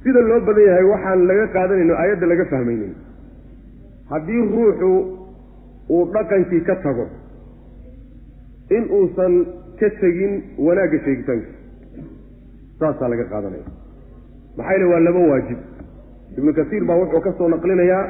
sida 0.03 0.19
loo 0.29 0.39
badan 0.47 0.65
yahay 0.69 0.85
waxaan 0.93 1.19
laga 1.29 1.45
qaadanayno 1.55 1.93
aayadda 2.01 2.25
laga 2.31 2.45
fahmaynin. 2.51 2.93
Haddii 4.11 4.41
ruuxu 4.53 4.91
uu 5.95 6.03
dhaqankii 6.13 6.61
ka 6.69 6.75
tago 6.85 7.05
in 8.77 8.83
uusan 8.97 9.33
ka 9.79 9.89
tegin 10.01 10.33
wanaagga 10.67 10.97
sheegitaankiisa 11.05 11.59
saasaa 12.79 13.09
laga 13.13 13.25
qaadanaya. 13.33 13.67
Maxaa 14.57 14.73
yale 14.75 14.85
waa 14.93 14.99
laba 15.07 15.19
waajib. 15.31 15.59
Ibnu 16.37 16.51
kasiir 16.59 16.83
baa 16.89 16.97
wuxuu 17.01 17.21
ka 17.27 17.31
soo 17.37 17.47
naqlinayaa 17.53 18.03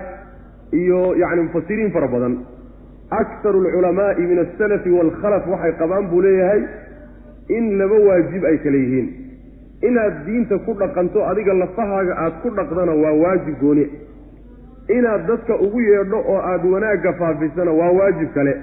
iyo 0.82 1.00
yacni 1.22 1.42
mufasiriin 1.48 1.92
fara 1.96 2.08
badan 2.13 2.34
aktaru 3.20 3.65
alculamaa'i 3.65 4.22
min 4.32 4.39
alsalafi 4.46 4.89
waalkhalaf 4.98 5.48
waxay 5.53 5.74
qabaan 5.82 6.10
buu 6.12 6.22
leeyahay 6.22 6.62
in 7.58 7.77
laba 7.77 7.98
waajib 8.08 8.46
ay 8.51 8.58
kale 8.65 8.77
yihiin 8.84 9.08
inaad 9.89 10.25
diinta 10.25 10.58
ku 10.65 10.74
dhaqanto 10.82 11.25
adiga 11.32 11.53
lafahaaga 11.53 12.13
aad 12.25 12.34
ku 12.44 12.50
dhaqdana 12.60 12.94
waa 13.03 13.13
waajib 13.24 13.56
gooni 13.63 13.86
inaad 14.98 15.27
dadka 15.27 15.56
ugu 15.65 15.82
yeedho 15.82 16.20
oo 16.34 16.38
aad 16.51 16.65
wanaagga 16.74 17.13
faafisana 17.13 17.72
waa 17.80 17.91
waajib 18.00 18.30
kale 18.34 18.53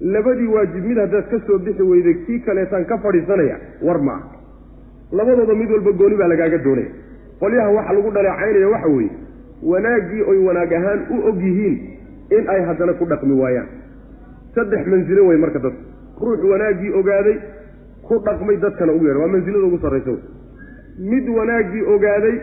labadii 0.00 0.46
waajib 0.56 0.84
mid 0.90 0.98
haddaad 1.04 1.30
ka 1.30 1.40
soo 1.46 1.58
bixi 1.58 1.82
weyday 1.92 2.14
kii 2.26 2.38
kaleetaan 2.48 2.84
ka 2.84 2.98
fadhiisanaya 2.98 3.56
war 3.82 3.98
ma 4.08 4.12
ah 4.18 4.22
labadooda 5.18 5.54
mid 5.62 5.70
walba 5.70 5.92
gooni 6.02 6.16
baa 6.20 6.28
lagaaga 6.34 6.58
doonaya 6.58 6.90
qolyaha 7.40 7.70
waxa 7.78 7.92
lagu 7.98 8.10
dhaleecaynaya 8.16 8.68
waxa 8.74 8.88
weeye 8.96 9.10
wanaaggii 9.72 10.22
oy 10.32 10.38
wanaag 10.48 10.72
ahaan 10.80 11.00
u 11.14 11.16
og 11.30 11.42
yihiin 11.48 11.76
in 12.36 12.48
ay 12.48 12.60
haddana 12.68 12.92
ku 13.00 13.04
dhaqmi 13.06 13.34
waayaan. 13.42 13.68
Saddex 14.54 14.86
mansilo 14.86 15.26
wey 15.30 15.36
marka 15.36 15.58
dadku. 15.58 15.82
Ruux 16.20 16.42
wanaaggii 16.52 16.92
ogaaday 17.00 17.36
ku 18.08 18.18
dhaqmay 18.26 18.56
dadkana 18.64 18.92
ugu 18.92 19.04
yeedha 19.06 19.20
waa 19.24 19.28
mansilada 19.34 19.66
ugu 19.66 19.78
sarraysa 19.84 20.12
mid 21.12 21.28
wanaaggii 21.38 21.82
ogaaday 21.94 22.36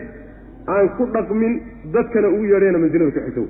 aan 0.74 0.88
ku 0.96 1.04
dhaqmin 1.16 1.52
dadkana 1.94 2.28
ugu 2.28 2.44
yeedhayna 2.52 2.78
mansilada 2.84 3.10
ka 3.16 3.20
xigta 3.26 3.42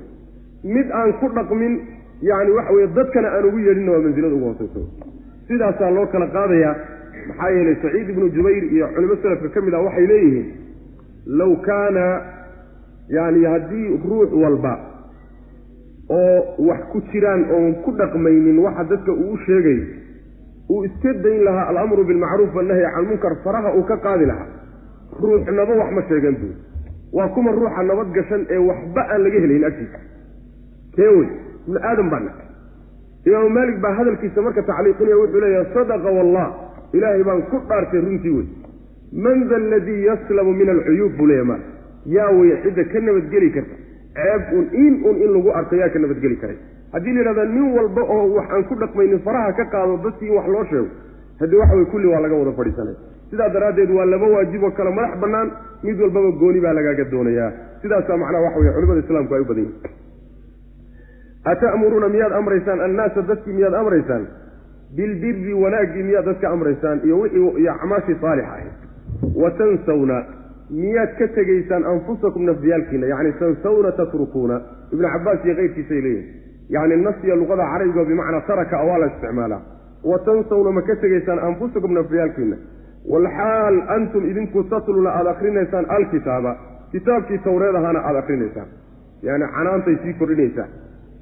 mid 0.75 0.87
aan 0.99 1.13
ku 1.21 1.27
dhaqmin 1.37 1.73
yacni 2.29 2.51
waxa 2.57 2.73
weye 2.77 2.87
dadkana 2.99 3.27
aan 3.37 3.45
ugu 3.49 3.59
yeedhinna 3.67 3.91
waa 3.95 4.03
mansilada 4.07 4.35
ugu 4.35 4.45
hoosaysa 4.45 4.81
sidaasaa 5.47 5.89
loo 5.97 6.05
kala 6.13 6.27
qaadayaa 6.35 6.75
maxaa 7.29 7.49
yeelay 7.55 7.75
saciid 7.83 8.09
ibnu 8.13 8.29
jubayr 8.35 8.63
iyo 8.75 8.87
culimo 8.95 9.15
salafka 9.23 9.49
ka 9.55 9.61
mid 9.61 9.73
ah 9.73 9.81
waxay 9.87 10.07
leeyihiin 10.11 10.47
low 11.39 11.51
kaana 11.67 12.05
yacni 13.17 13.45
haddii 13.53 13.87
ruux 14.09 14.29
walba 14.43 14.73
oo 16.09 16.65
wax 16.67 16.81
ku 16.91 17.01
jiraan 17.11 17.43
oon 17.55 17.73
ku 17.83 17.91
dhaqmaynin 17.91 18.57
waxa 18.65 18.83
dadka 18.91 19.11
uu 19.11 19.33
u 19.33 19.37
sheegayo 19.45 19.83
uu 20.69 20.83
iska 20.85 21.13
dayn 21.23 21.43
lahaa 21.47 21.67
alamru 21.71 22.03
bilmacruuf 22.09 22.55
wannahyi 22.55 22.85
can 22.95 23.05
munkar 23.09 23.35
faraha 23.43 23.73
uu 23.77 23.83
ka 23.83 23.97
qaadi 23.97 24.25
lahaa. 24.25 24.47
Ruuxnaba 25.21 25.73
wax 25.81 25.91
ma 25.97 26.01
sheegan 26.09 26.35
buu. 26.41 26.53
Waa 27.13 27.27
kuma 27.35 27.51
ruuxa 27.51 27.83
nabad 27.83 28.11
gashan 28.17 28.45
ee 28.49 28.57
waxba 28.69 29.01
aan 29.13 29.21
laga 29.23 29.39
helayn 29.43 29.63
agtiisa. 29.69 29.99
Kee 30.95 31.07
wey? 31.17 31.27
Ibnu 31.67 31.79
aadam 31.89 32.09
baa 32.09 32.19
nahay 32.19 32.45
imaamu 33.25 33.49
maalik 33.57 33.77
baa 33.83 33.93
hadalkiisa 33.99 34.41
marka 34.41 34.61
tacliiqinaya 34.69 35.17
wuxuu 35.21 35.41
leeyahay 35.43 35.73
sadaqa 35.73 36.09
wallah 36.17 36.47
ilaahay 36.93 37.23
baan 37.29 37.41
ku 37.51 37.57
dhaartay 37.69 38.01
runtii 38.05 38.33
wey. 38.37 38.47
Man 39.25 39.47
da 39.49 39.55
aladii 39.55 40.05
yaslamu 40.09 40.53
min 40.53 40.69
alcuyuub 40.75 41.13
buu 41.17 41.27
leeyahy 41.31 41.47
maal 41.51 41.61
yaa 42.17 42.29
wey 42.39 42.53
cidda 42.63 42.83
ka 42.93 42.99
nabadgeli 43.07 43.49
karta 43.57 43.75
ceeb 44.17 44.41
un 44.57 44.65
in 44.83 44.93
un 45.09 45.15
in 45.25 45.29
lagu 45.35 45.49
arko 45.59 45.75
yaa 45.75 45.89
ka 45.89 45.99
nabadgeli 45.99 46.37
karay. 46.41 46.57
Haddii 46.93 47.13
la 47.13 47.19
yidhahda 47.21 47.45
nin 47.45 47.67
walba 47.77 48.01
oo 48.01 48.25
wax 48.35 48.47
aan 48.55 48.63
ku 48.69 48.75
dhaqmaynin 48.75 49.19
faraha 49.27 49.53
ka 49.59 49.65
qaado 49.73 49.97
dadkii 50.05 50.27
in 50.29 50.35
wax 50.37 50.47
loo 50.55 50.63
sheego 50.71 50.87
haddii 51.39 51.59
waxa 51.61 51.75
wey 51.75 51.85
kulli 51.85 52.07
waa 52.13 52.19
laga 52.25 52.35
wada 52.41 52.51
fadhiisanaya 52.59 52.97
sidaa 53.29 53.49
daraaddeed 53.55 53.91
waa 53.97 54.05
laba 54.05 54.27
waajib 54.35 54.63
oo 54.63 54.71
kale 54.71 54.89
madax 54.99 55.19
bannaan 55.23 55.51
mid 55.83 55.99
walbaba 56.01 56.31
gooni 56.41 56.59
baa 56.65 56.73
lagaaga 56.73 57.03
doonayaa. 57.11 57.51
Sidaasaa 57.81 58.17
macnaha 58.17 58.43
waxa 58.45 58.59
weye 58.59 58.73
culimada 58.73 58.99
islaamku 59.05 59.33
ay 59.35 59.41
u 59.41 59.45
badan 59.45 59.63
yihiin 59.63 59.97
ata'muruuna 61.51 62.07
miyaad 62.09 62.31
amraysaan? 62.39 62.79
Annaasa 62.81 63.21
dadkii 63.27 63.53
miyaad 63.53 63.73
amraysaan? 63.73 64.27
Bilbiri 64.95 65.53
wanaaggii 65.53 66.03
miyaad 66.03 66.25
dadka 66.25 66.49
amraysaan? 66.49 66.99
Iyo 67.05 67.19
wixii 67.19 67.61
iyo 67.61 67.71
acmaashii 67.73 68.17
saalixa 68.21 68.51
ahayd. 68.51 68.71
Wa 69.35 69.51
tansawna 69.51 70.17
miyaad 70.69 71.11
ka 71.19 71.27
tegaysaan 71.27 71.83
anfusakum 71.93 72.45
nafdiyaalkiina 72.45 73.07
yacni 73.07 73.33
tansawna 73.39 73.91
tatrukuuna. 73.91 74.61
Ibnu 74.93 75.07
cabbaas 75.13 75.45
iyo 75.45 75.55
keyrkiisay 75.55 76.01
leeyihiin 76.01 76.27
yacni 76.69 76.95
nasya 77.03 77.35
luqada 77.35 77.63
carabiga 77.71 78.05
bimacnaa 78.05 78.41
taraka 78.47 78.83
waa 78.83 78.97
la 78.97 79.07
isticmaalaa 79.07 79.61
wa 80.03 80.19
tansawna 80.19 80.71
ma 80.71 80.81
ka 80.81 80.95
tegaysaan 80.95 81.39
anfusakum 81.39 81.93
nafdiyaalkiina 81.93 82.57
walxaal 83.13 83.77
antum 83.95 84.29
idinku 84.31 84.63
tatluna 84.63 85.09
aada 85.09 85.29
akrinaysaan 85.29 85.85
alkitaaba. 85.89 86.51
Kitaabkii 86.91 87.37
tawreed 87.37 87.75
ahaana 87.75 87.99
aada 87.99 88.19
akrinaysaan. 88.19 88.67
Yani 89.23 89.45
canaantay 89.55 89.95
sii 90.03 90.13
kordhinaysaa. 90.13 90.67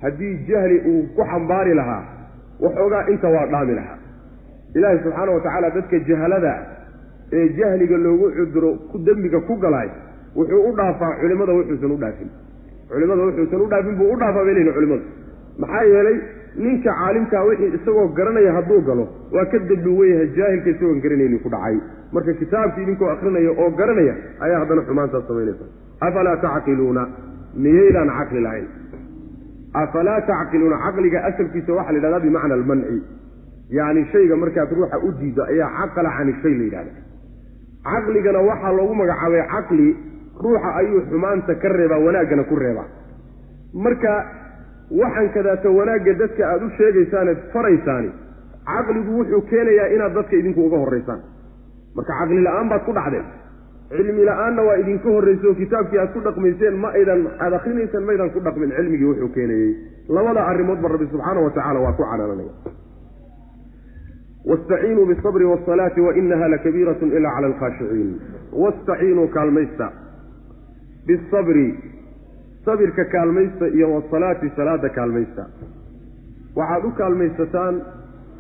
Haddii 0.02 0.34
jahli 0.50 0.78
uu 0.92 1.04
ku 1.16 1.24
xambaari 1.32 1.74
lahaa 1.74 2.04
waxoogaa 2.62 3.04
inta 3.14 3.28
waa 3.36 3.46
dhaami 3.52 3.76
lahaa. 3.80 3.98
Ilaahay 4.76 5.00
subxaana 5.04 5.32
wa 5.32 5.40
tacaala 5.40 5.70
dadka 5.70 6.00
jahalada 6.00 6.54
ee 7.32 7.46
jahliga 7.60 7.98
loogu 8.06 8.32
cuduro 8.38 8.72
ku 8.92 8.98
dembiga 9.08 9.40
ku 9.48 9.56
galaay 9.64 9.90
wuxuu 10.36 10.62
u 10.70 10.72
dhaafaa 10.80 11.12
culimada 11.22 11.54
wuxuusan 11.60 11.92
u 11.92 11.98
dhaafin. 12.04 12.30
Culimada 12.90 13.22
wuxuusan 13.28 13.62
u 13.62 13.68
dhaafin 13.74 13.96
buu 14.00 14.10
u 14.14 14.18
dhaafaa 14.22 14.44
bay 14.48 14.54
leyihin 14.58 14.74
culimadu. 14.78 15.04
Maxaa 15.62 15.84
yeelay 15.92 16.18
ninka 16.64 16.92
caalimkaa 17.00 17.44
wixii 17.50 17.72
isagoo 17.78 18.08
garanaya 18.18 18.52
hadduu 18.58 18.82
galo 18.90 19.06
waa 19.36 19.46
ka 19.52 19.60
dembi 19.70 19.90
weyahay 20.00 20.28
jaahilka 20.38 20.70
isagoon 20.74 21.00
garanayni 21.06 21.40
ku 21.46 21.50
dhacay. 21.56 21.78
Marka 22.14 22.34
kitaabkii 22.42 22.84
idinkoo 22.86 23.10
akrinaya 23.14 23.52
oo 23.62 23.70
garanaya 23.80 24.16
ayaa 24.46 24.60
haddana 24.64 24.82
xumaantaas 24.88 25.28
samaynaysa 25.28 25.66
afalaa 26.08 26.38
tacqiluuna? 26.46 27.04
Miyaydaan 27.64 28.10
caqli 28.20 28.42
lahayn? 28.48 28.68
Afalaa 29.74 30.22
tacqiluuna? 30.30 30.78
Caqliga 30.86 31.20
asalkiisa 31.30 31.72
waxaa 31.78 31.92
la 31.92 31.98
yidhahdaa 32.00 32.20
bimacna 32.26 32.54
almanci. 32.60 32.98
Yacni 33.78 34.06
shayga 34.12 34.36
markaad 34.44 34.70
ruuxa 34.78 34.98
u 35.08 35.12
diido 35.20 35.44
ayaa 35.52 35.70
caqala 35.80 36.10
cani 36.18 36.34
shay 36.42 36.54
la 36.60 36.64
yidhahda 36.68 36.92
caqligana 37.84 38.40
waxaa 38.50 38.72
loogu 38.78 38.94
magacaabay 39.02 39.44
caqli 39.54 39.88
ruuxa 40.44 40.70
ayuu 40.80 41.02
xumaanta 41.10 41.56
ka 41.62 41.68
reebaa 41.70 42.00
wanaaggana 42.06 42.44
ku 42.50 42.56
reebaa. 42.56 42.88
Marka 43.74 44.12
waxaan 44.92 45.30
kadaata 45.36 45.70
wanaagga 45.78 46.14
dadka 46.22 46.44
aada 46.52 46.66
u 46.66 46.70
sheegaysaaned 46.78 47.38
faraysaani 47.54 48.10
caqligu 48.70 49.12
wuxuu 49.20 49.42
keenayaa 49.50 49.88
inaad 49.96 50.14
dadka 50.18 50.36
idinku 50.42 50.62
uga 50.68 50.78
horraysaan 50.84 51.22
marka 51.96 52.14
caqli 52.20 52.42
la'aan 52.48 52.70
baad 52.72 52.84
ku 52.88 52.94
dhacdeen 52.98 53.26
cilmi 53.90 54.24
la'aanna 54.30 54.62
waa 54.68 54.78
idinka 54.84 55.10
horrayso 55.16 55.54
kitaabkii 55.62 56.00
aad 56.04 56.12
ku 56.16 56.20
dhaqmayseen 56.28 56.76
ma 56.84 56.90
aydan 57.00 57.22
aad 57.44 57.54
akrinaysaan 57.60 58.04
maydaan 58.10 58.32
ku 58.36 58.40
dhaqmin 58.48 58.72
cilmigii 58.78 59.08
wuxuu 59.12 59.30
keenayey. 59.36 59.72
Labada 60.10 60.42
arrimoodba 60.52 60.88
rabbi 60.94 61.08
subxaana 61.12 61.40
wa 61.46 61.52
tacala 61.58 61.80
waa 61.86 61.94
ku 62.00 62.04
canaananaya 62.04 62.54
wastaciinuu 64.50 65.06
bisabri 65.06 65.46
wasalaati 65.46 66.02
wainaha 66.02 66.48
lakabiiratun 66.54 67.12
ilaa 67.18 67.36
cala 67.36 67.48
alkhaashiciin 67.48 68.12
wastaciinuu 68.64 69.28
kaalmaysta 69.28 69.92
bisabri 71.08 71.68
sabirka 72.66 73.06
kaalmaysta 73.06 73.68
iyo 73.68 73.94
wasalaati 73.94 74.52
salaada 74.56 74.90
kaalmaysta 74.90 75.46
waxaad 76.56 76.86
u 76.86 76.92
kaalmaysataan 77.02 77.82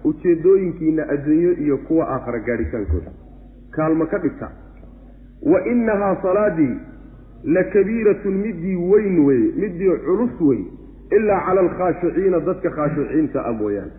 ujeedooyinkiina 0.04 1.04
adduunyo 1.16 1.52
iyo 1.66 1.78
kuwa 1.78 2.10
aakhara 2.14 2.40
gaadhitaankooda 2.40 3.12
kaalmo 3.72 4.06
ka 4.06 4.18
dhigta 4.18 4.52
wa 5.52 5.66
inahaa 5.68 6.16
salaadii 6.22 6.76
lakabiiratun 7.44 8.34
midii 8.34 8.76
weyn 8.76 9.20
weye 9.26 9.52
midii 9.56 9.92
culus 10.06 10.42
wey 10.42 10.60
ilaa 11.18 11.42
cala 11.46 11.62
alkhaashiciina 11.62 12.40
dadka 12.40 12.70
khaashiciinta 12.78 13.46
a 13.46 13.54
mooyaane 13.54 13.92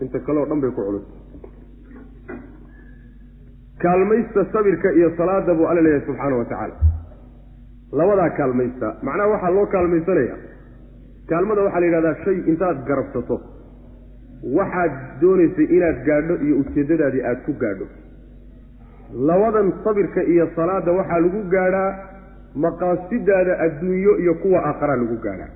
inta 0.00 0.18
kale 0.26 0.38
oo 0.40 0.46
dhan 0.46 0.60
bay 0.60 0.70
ku 0.70 0.82
culus 0.88 1.02
kaalmaysta 3.82 4.44
sabirka 4.52 4.92
iyo 4.92 5.10
salaada 5.16 5.54
buu 5.54 5.66
alla 5.70 5.80
leeyahay 5.82 6.06
subxaana 6.06 6.36
wa 6.36 6.44
tacaala. 6.44 6.74
Labadaa 7.92 8.30
kaalmaysta 8.38 8.88
macnaha 9.02 9.28
waxaa 9.34 9.50
loo 9.56 9.66
kaalmaysanaya 9.74 10.36
kaalmada 11.30 11.62
waxaa 11.66 11.80
la 11.80 11.86
yidhahdaa 11.86 12.14
shay 12.24 12.36
intaad 12.52 12.78
garabsato. 12.88 13.36
Waxaad 14.58 14.92
doonaysay 15.20 15.66
inaad 15.76 15.98
gaadho 16.08 16.34
iyo 16.46 16.54
ujeeddadaadii 16.62 17.22
aada 17.28 17.40
ku 17.46 17.52
gaadho. 17.62 17.86
Labadan 19.28 19.72
sabirka 19.84 20.22
iyo 20.32 20.48
salaada 20.56 20.92
waxaa 20.98 21.20
lagu 21.24 21.40
gaadhaa 21.54 21.90
maqaasidaada 22.64 23.58
adduunyo 23.66 24.12
iyo 24.22 24.34
kuwa 24.42 24.58
aakharaa 24.68 24.96
lagu 25.02 25.16
gaadhaa. 25.26 25.50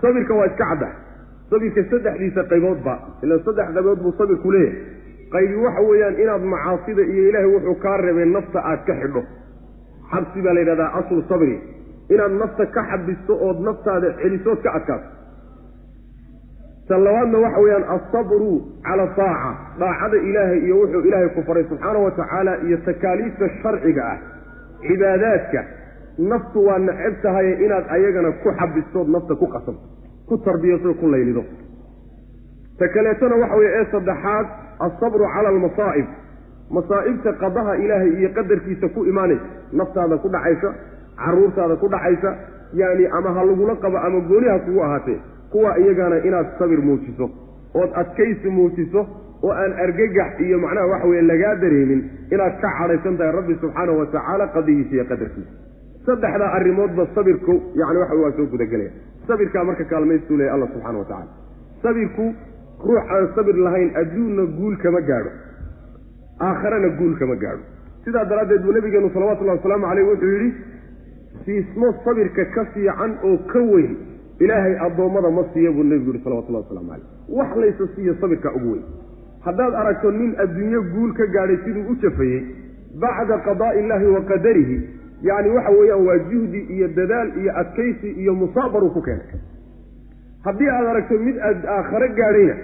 Sabirka 0.00 0.34
waa 0.34 0.46
iska 0.46 0.64
cadda. 0.70 0.88
Sabirka 1.50 1.84
saddexdiisa 1.90 2.42
qayboodba 2.52 2.94
ilaan 3.22 3.40
saddex 3.46 3.68
qaybood 3.76 3.98
buu 4.04 4.12
sabirku 4.20 4.52
leeyahay 4.52 4.82
qaybi 5.34 5.56
waxa 5.64 5.80
weeyaan 5.88 6.14
inaad 6.22 6.42
macaasida 6.52 7.02
iyo 7.12 7.22
ilaahay 7.28 7.50
wuxuu 7.54 7.74
kaa 7.84 7.96
reebay 8.04 8.24
nafta 8.36 8.58
aad 8.70 8.80
ka 8.88 8.94
xidho. 9.00 9.22
Xabsi 10.12 10.42
baa 10.44 10.54
la 10.56 10.60
yidhahdaa 10.60 10.90
aslu 10.98 11.22
sabri. 11.28 11.56
Inaad 12.14 12.32
nafta 12.42 12.66
ka 12.74 12.82
xabisto 12.90 13.32
ood 13.48 13.58
naftaada 13.68 14.08
celisood 14.22 14.60
ka 14.64 14.70
adkaato. 14.78 15.08
Tan 16.88 17.00
labaadna 17.04 17.38
waxa 17.44 17.60
weeyaan 17.64 17.84
alsabru 17.94 18.50
cala 18.86 19.06
taaca. 19.18 19.50
Daacada 19.80 20.16
ilaahay 20.28 20.58
iyo 20.66 20.76
wuxuu 20.82 21.00
ilaahay 21.08 21.28
ku 21.36 21.42
faray 21.48 21.64
subxaana 21.70 21.98
wa 22.06 22.10
tacaala 22.18 22.52
iyo 22.66 22.76
takaaliifta 22.86 23.48
sharciga 23.62 24.02
ah 24.12 24.18
cibaadaadka. 24.86 25.60
Naftu 26.30 26.58
waa 26.66 26.78
neceb 26.78 27.14
tahaye 27.22 27.52
inaad 27.64 27.84
ayagana 27.96 28.30
ku 28.42 28.48
xabistood 28.60 29.08
nafta 29.16 29.34
ku 29.34 29.46
qasanto 29.54 29.80
ku 30.28 30.34
tarbiyato 30.46 30.94
ku 31.00 31.06
laylido. 31.14 31.42
Ta 32.78 32.88
kaleetona 32.94 33.36
waxa 33.42 33.56
weye 33.60 33.70
ee 33.80 33.84
saddexaad 33.94 34.46
alsabru 34.84 35.24
cala 35.34 35.48
almasaa'ib 35.54 36.06
masaa'ibta 36.70 37.32
qadaha 37.42 37.76
ilaahay 37.84 38.12
iyo 38.20 38.30
qadarkiisa 38.38 38.88
ku 38.94 39.04
imaanaysa 39.04 39.44
naftaada 39.72 40.16
ku 40.24 40.28
dhacaysa 40.28 40.70
caruurtaada 41.24 41.76
ku 41.82 41.88
dhacaysa 41.88 42.30
yacni 42.80 43.06
ama 43.18 43.30
ha 43.36 43.44
lagula 43.50 43.74
qabo 43.84 43.98
ama 44.06 44.20
gooniha 44.30 44.58
kugu 44.66 44.80
ahaatee 44.86 45.18
kuwa 45.52 45.78
iyagana 45.78 46.16
inaad 46.28 46.46
sabir 46.58 46.80
muujiso 46.88 47.30
ood 47.74 47.90
adkaysi 48.02 48.48
muujiso 48.58 49.06
oo 49.46 49.52
aan 49.52 49.72
argagax 49.84 50.40
iyo 50.40 50.58
macnaha 50.58 50.86
waxa 50.92 51.06
weye 51.08 51.22
lagaa 51.22 51.54
dareemin 51.62 52.00
inaad 52.34 52.54
ka 52.64 52.68
cadhaysan 52.78 53.16
tahay 53.18 53.32
rabbi 53.38 53.54
subxaanahu 53.62 53.98
wa 54.02 54.06
tacaala 54.06 54.46
qadigiisa 54.56 54.94
iyo 54.96 55.04
qadarkiisa. 55.12 55.52
Saddexdaa 56.06 56.50
arrimoodba 56.58 57.06
sabirku 57.14 57.54
yani 57.80 57.98
waxa 58.02 58.14
waa 58.22 58.32
soo 58.36 58.46
gudagelaya. 58.52 58.90
Sabirkaa 59.28 59.64
marka 59.64 59.84
kaalmaystuu 59.84 60.36
leeyahy 60.40 60.54
alla 60.56 60.66
subxana 60.74 60.98
wa 60.98 61.04
tacala 61.04 61.32
sabirku 61.82 62.24
ruux 62.84 62.98
aan 63.10 63.28
sabir 63.34 63.56
lahayn 63.56 63.90
adduunna 64.02 64.44
guul 64.58 64.76
kama 64.76 65.00
gaadho. 65.00 65.30
Aakharana 66.40 66.88
guul 66.98 67.14
kama 67.18 67.36
gaadho. 67.36 67.62
Sidaa 68.04 68.24
daraaddeed 68.24 68.62
buu 68.62 68.72
nabigeenu 68.72 69.10
salawatullahi 69.14 69.56
wasalaamu 69.58 69.86
caleyh 69.86 70.08
wuxuu 70.08 70.32
yidhi 70.32 70.54
siismo 71.44 71.94
sabirka 72.04 72.44
ka 72.54 72.64
fiican 72.74 73.16
oo 73.24 73.38
ka 73.52 73.58
weyn 73.58 73.96
ilaahay 74.40 74.76
addoommada 74.86 75.30
ma 75.30 75.44
siiya 75.54 75.70
buu 75.72 75.82
nebigu 75.82 76.12
yihi 76.12 76.24
salawatullahi 76.24 76.64
waslamu 76.64 76.88
caleyh 76.90 77.06
wax 77.38 77.56
laysa 77.56 77.88
siiyo 77.94 78.14
sabirka 78.20 78.52
ugu 78.54 78.70
weyn. 78.72 78.84
Haddaad 79.46 79.74
aragto 79.74 80.10
nin 80.10 80.34
adduunyo 80.44 80.82
guul 80.92 81.12
ka 81.14 81.26
gaadhay 81.26 81.58
siduu 81.64 81.84
u 81.90 81.96
jafayey 82.02 82.42
bacda 83.00 83.38
qadaa'i 83.48 83.80
illaahi 83.82 84.06
wa 84.06 84.20
qadarihi 84.30 84.76
yacni 85.22 85.50
waxa 85.56 85.70
weeyaan 85.70 86.06
waa 86.06 86.18
juhdi 86.30 86.60
iyo 86.76 86.88
dadaal 86.88 87.28
iyo 87.42 87.52
adkaysi 87.58 88.08
iyo 88.22 88.34
musaabaruu 88.34 88.90
ku 88.90 89.02
keenay 89.02 89.40
haddii 90.46 90.70
aad 90.76 90.86
aragto 90.92 91.18
mid 91.28 91.36
aad 91.48 91.60
aakhare 91.76 92.08
gaadhayna 92.20 92.54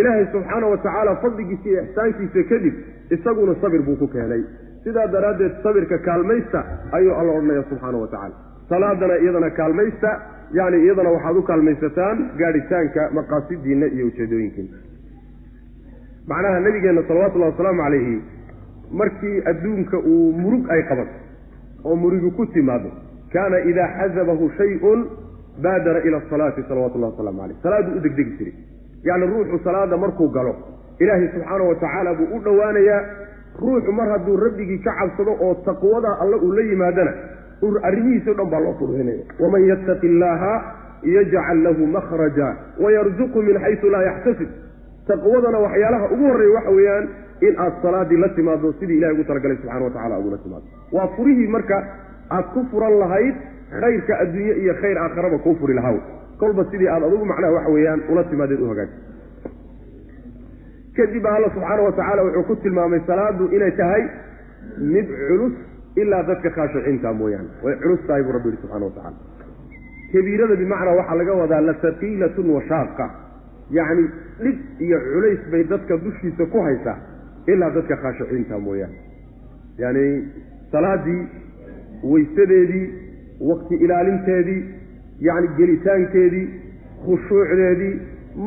ilaahay 0.00 0.24
subxaana 0.34 0.66
wa 0.72 0.78
tacaala 0.86 1.16
fadligiisa 1.24 1.68
iyo 1.72 1.82
ixsaankiisa 1.86 2.42
kadib 2.52 2.74
isaguna 3.16 3.54
sabir 3.62 3.82
buu 3.86 3.96
ku 4.02 4.06
keenay. 4.14 4.42
Sidaa 4.84 5.06
daraaddeed 5.14 5.54
sabirka 5.62 5.96
kaalmaysta 6.08 6.60
ayuu 6.96 7.14
alla 7.20 7.32
odhanaya 7.38 7.64
subxaana 7.70 7.98
wa 8.04 8.08
tacala 8.14 8.34
salaadana 8.70 9.14
iyadana 9.24 9.50
kaalmaysta 9.58 10.10
yacni 10.58 10.78
iyadana 10.84 11.10
waxaad 11.16 11.36
u 11.36 11.42
kaalmaysataan 11.50 12.16
gaadhitaanka 12.40 13.02
maqaasidiinna 13.18 13.86
iyo 13.96 14.04
ujeedooyinkiina 14.10 14.76
macnaha 16.30 16.60
nabigeenna 16.66 17.02
salawatullahi 17.08 17.52
wasalaamu 17.52 17.82
calayhi 17.82 18.16
markii 19.00 19.36
adduunka 19.52 19.98
uu 20.12 20.32
murug 20.42 20.70
ay 20.74 20.82
qabato 20.90 21.16
oo 21.84 21.96
murugi 22.02 22.30
ku 22.38 22.46
timaado 22.56 22.90
kaana 23.32 23.60
idaa 23.70 23.88
xasabahu 23.98 24.50
shay-un 24.58 25.00
baadara 25.62 26.00
ila 26.04 26.16
asalaati 26.22 26.62
salawatullahi 26.68 27.12
wasalaamu 27.12 27.40
caleyh 27.40 27.56
salaaduu 27.62 27.96
u 27.98 28.00
degdegi 28.00 28.36
jiray. 28.38 28.54
Yacni 29.04 29.26
ruuxu 29.26 29.64
salaada 29.64 29.96
markuu 29.96 30.28
galo 30.28 30.54
ilaahay 30.98 31.28
wa 31.68 31.74
tacaala 31.74 32.14
buu 32.14 32.28
u 32.36 32.40
dhowaanayaa 32.44 33.02
ruuxu 33.60 33.92
mar 33.92 34.08
hadduu 34.08 34.36
rabbigii 34.36 34.78
ka 34.78 34.92
cabsado 35.00 35.32
oo 35.40 35.54
taqwada 35.64 36.18
alle 36.20 36.36
uu 36.36 36.52
la 36.52 36.62
yimaadana 36.62 37.12
arrimihiisa 37.82 38.30
o 38.30 38.34
dhan 38.34 38.50
baa 38.50 38.60
loo 38.60 38.74
fududaynaya 38.78 39.24
waman 39.40 39.66
yattaqi 39.66 40.06
illaaha 40.06 40.52
yajcal 41.02 41.62
lahu 41.62 41.86
makhraja 41.86 42.56
wayarzuqu 42.80 43.42
min 43.42 43.58
xaysu 43.58 43.90
laa 43.90 44.02
yaxtasib 44.02 44.48
taqwadana 45.06 45.58
waxyaalaha 45.58 46.10
ugu 46.14 46.24
horreeya 46.30 46.54
waxa 46.54 46.70
weeyaan 46.70 47.08
in 47.40 47.54
aad 47.58 47.72
salaadii 47.82 48.16
la 48.16 48.28
timaado 48.28 48.72
sidii 48.80 48.98
ilahay 48.98 49.14
ugu 49.14 49.24
talagalay 49.24 49.56
subxana 49.56 49.84
wa 49.84 49.90
tacala 49.90 50.18
ugula 50.18 50.38
timaado 50.38 50.66
waa 50.92 51.08
furihii 51.16 51.46
marka 51.46 51.76
aad 52.30 52.46
ku 52.54 52.66
furan 52.70 52.98
lahayd 52.98 53.34
khayrka 53.80 54.18
adduunye 54.22 54.54
iyo 54.62 54.74
khayr 54.80 54.98
aakharaba 54.98 55.38
kuu 55.38 55.54
furi 55.60 55.74
lahaw. 55.74 55.96
Kolba 56.40 56.64
sidii 56.70 56.88
aad 56.88 57.02
adugu 57.08 57.24
macnaha 57.24 57.52
waxa 57.52 57.70
weeyaan 57.76 58.00
ula 58.10 58.24
timaadeed 58.24 58.60
u 58.60 58.68
hagaagsa 58.68 58.98
kadib 60.96 61.26
alla 61.26 61.48
subxaana 61.54 61.82
wa 61.82 61.92
tacaala 61.92 62.22
wuxuu 62.26 62.42
ku 62.48 62.56
tilmaamay 62.62 63.00
salaadu 63.06 63.44
inay 63.56 63.72
tahay 63.80 64.02
mid 64.94 65.06
culus 65.28 65.54
ilaa 65.96 66.22
dadka 66.30 66.50
khaashiciinta 66.56 67.12
mooyaane. 67.20 67.48
Way 67.64 67.74
culus 67.82 68.00
tahay 68.06 68.22
buu 68.22 68.32
rabbi 68.36 68.48
yihi 68.48 68.60
subxana 68.62 68.84
wa 68.86 68.92
tacala 68.96 69.16
kabiirada 70.12 70.56
bimacnaa 70.62 70.94
waxaa 71.00 71.16
laga 71.20 71.34
wadaa 71.42 71.60
lataqiilatun 71.68 72.46
washaaqa 72.56 73.06
yacni 73.78 74.04
dhib 74.42 74.58
iyo 74.86 74.98
culays 75.12 75.42
bay 75.52 75.62
dadka 75.72 75.96
dushiisa 76.04 76.46
ku 76.52 76.58
haysaa 76.66 76.98
ilaa 77.52 77.70
dadka 77.76 77.96
khaashiciinta 78.02 78.58
mooyaane. 78.66 78.98
Yacni 79.82 80.06
salaadii 80.72 81.22
weysadeedii 82.12 82.86
waqti 83.40 83.74
ilaalinteedii 83.84 84.60
yacni 85.28 85.48
gelitaankeedii 85.58 86.46
khushuucdeedii 87.04 87.94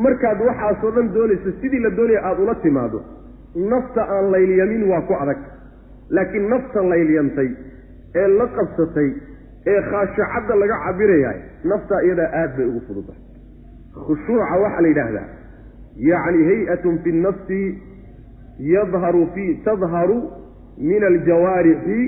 markaad 0.04 0.40
waxaasoo 0.48 0.90
dhan 0.96 1.14
doonayso 1.14 1.52
sidii 1.60 1.82
la 1.86 1.90
doonaya 1.96 2.22
aada 2.28 2.42
ula 2.42 2.54
timaado 2.54 3.02
nafta 3.72 4.02
aan 4.16 4.30
laylyamin 4.32 4.88
waa 4.90 5.00
ku 5.08 5.14
adag. 5.14 5.38
Laakiin 6.10 6.48
nafta 6.50 6.82
laylyantay 6.92 7.50
ee 8.14 8.26
la 8.38 8.46
qabsatay 8.56 9.08
ee 9.72 9.80
khaashacadda 9.90 10.54
laga 10.62 10.76
cabirayahay 10.84 11.40
naftaa 11.72 12.00
iyadaa 12.06 12.30
aad 12.40 12.56
bay 12.56 12.66
ugu 12.66 12.80
fududahay. 12.86 13.22
Khushuuca 14.06 14.56
waxaa 14.64 14.80
la 14.80 14.88
yidhaahdaa 14.88 15.28
yacni 16.10 16.44
hay'atun 16.50 16.98
fi 17.04 17.12
nnafsi 17.12 17.60
yadharu 18.74 19.26
fi 19.34 19.44
tadharu 19.64 20.18
min 20.78 21.04
aljawaarixi 21.10 21.98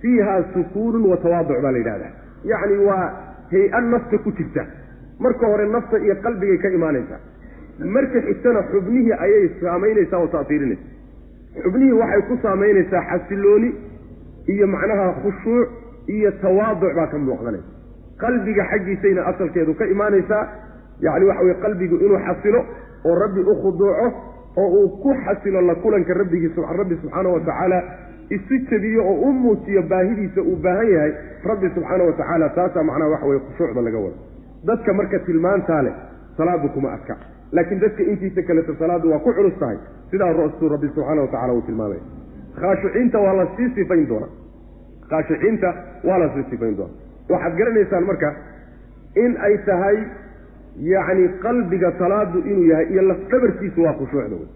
fiiha 0.00 0.34
sukuunun 0.54 1.04
wa 1.10 1.16
tawaaduc 1.16 1.62
baa 1.62 1.72
la 1.72 1.78
yidhahdaa 1.78 2.12
yacni 2.44 2.76
waa 2.88 3.06
hay'a 3.52 3.80
nafta 3.80 4.18
ku 4.18 4.32
jirta 4.38 4.66
marka 5.20 5.46
hore 5.46 5.66
nafta 5.76 5.98
iyo 5.98 6.14
qalbigay 6.24 6.58
ka 6.58 6.68
imaanaysaa 6.78 7.20
marka 7.96 8.20
xigtana 8.28 8.62
xubnihii 8.72 9.12
ayay 9.12 9.48
saamaynaysaa 9.60 10.18
oo 10.18 10.26
taasiirinaysa 10.26 11.62
xubnihii 11.64 11.92
waxay 12.02 12.22
ku 12.28 12.38
saamaynaysaa 12.42 13.02
xasilooni 13.10 13.70
iyo 14.54 14.66
macnaha 14.66 15.12
khushuuc 15.22 15.68
iyo 16.16 16.30
tawaaduc 16.44 16.94
baa 16.96 17.06
ka 17.06 17.18
muuqdanaysa 17.18 17.68
qalbiga 18.22 18.64
xaggiisayna 18.70 19.26
asalkeedu 19.32 19.74
ka 19.74 19.84
imaanaysaa 19.94 20.42
yacni 21.06 21.24
waxa 21.30 21.42
weye 21.42 21.54
qalbigu 21.64 21.96
inuu 21.96 22.18
xasilo 22.28 22.60
oo 23.04 23.14
rabbi 23.22 23.40
u 23.40 23.54
khuduuco 23.62 24.06
oo 24.56 24.68
uu 24.78 24.88
ku 25.02 25.14
xasilo 25.24 25.60
la 25.60 25.74
kulanka 25.74 26.14
rabbigii 26.14 26.50
rabbi 26.78 26.96
subxaana 27.02 27.28
wa 27.28 27.40
tacaala 27.40 27.78
isu 28.30 28.54
jebiyo 28.70 29.02
oo 29.10 29.14
u 29.28 29.32
muujiyo 29.32 29.82
baahidiisa 29.82 30.40
uu 30.42 30.56
baahan 30.64 30.88
yahay 30.94 31.12
rabbi 31.44 31.68
subxaana 31.74 32.04
wa 32.04 32.12
tacaala 32.12 32.48
taasaa 32.58 32.82
macnaha 32.88 33.10
waxa 33.14 33.26
weye 33.26 33.40
khushuucda 33.46 33.80
laga 33.86 33.98
wado. 33.98 34.16
Dadka 34.68 34.92
marka 34.92 35.18
tilmaantaa 35.26 35.82
leh 35.86 35.94
salaadu 36.36 36.68
kuma 36.74 36.92
adka. 36.96 37.14
Laakiin 37.52 37.80
dadka 37.80 38.02
intiisa 38.02 38.42
kaleto 38.42 38.74
salaadu 38.78 39.10
waa 39.12 39.18
ku 39.18 39.32
culus 39.32 39.54
tahay. 39.60 39.78
Sidaa 40.10 40.32
rasuu 40.32 40.68
rabbi 40.74 40.88
subxaana 40.94 41.20
wa 41.22 41.28
tacala 41.34 41.52
uu 41.52 41.62
tilmaamaya 41.68 42.00
khaashiciinta 42.60 43.18
waa 43.24 43.32
la 43.40 43.46
sii 43.56 43.68
sifayn 43.78 44.06
doonaa. 44.08 44.28
Khaashiciinta 45.10 45.68
waa 46.08 46.18
la 46.22 46.28
sii 46.34 46.44
sifayn 46.50 46.76
doonaa. 46.76 46.96
Waxaad 47.30 47.56
garanaysaan 47.58 48.04
marka 48.10 48.28
in 49.24 49.36
ay 49.48 49.54
tahay 49.68 49.96
yacni 50.92 51.28
qalbiga 51.44 51.92
salaadu 51.98 52.38
inuu 52.50 52.64
yahay 52.72 52.86
iyo 52.92 53.02
lafdhabarkiisu 53.10 53.82
waa 53.86 53.92
khushuucda 54.00 54.36
wey 54.40 54.48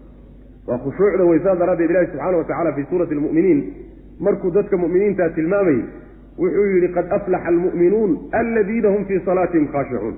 waa 0.67 0.77
khushuucda 0.85 1.23
wey 1.29 1.39
saas 1.45 1.57
daraaddeed 1.61 1.91
ilahi 1.93 2.07
subxaana 2.11 2.37
wa 2.41 2.43
tacala 2.51 2.73
fii 2.77 2.85
suurati 2.89 3.13
almu'miniin 3.17 3.59
markuu 4.25 4.51
dadka 4.57 4.77
mu'miniintaa 4.83 5.29
tilmaamayay 5.37 5.81
wuxuu 6.41 6.67
yidhi 6.75 6.89
qad 6.97 7.05
aflaxa 7.17 7.47
almu'minuun 7.53 8.11
aladiina 8.41 8.89
hum 8.93 9.05
fii 9.09 9.19
salaatihim 9.29 9.67
khaashicuun 9.73 10.15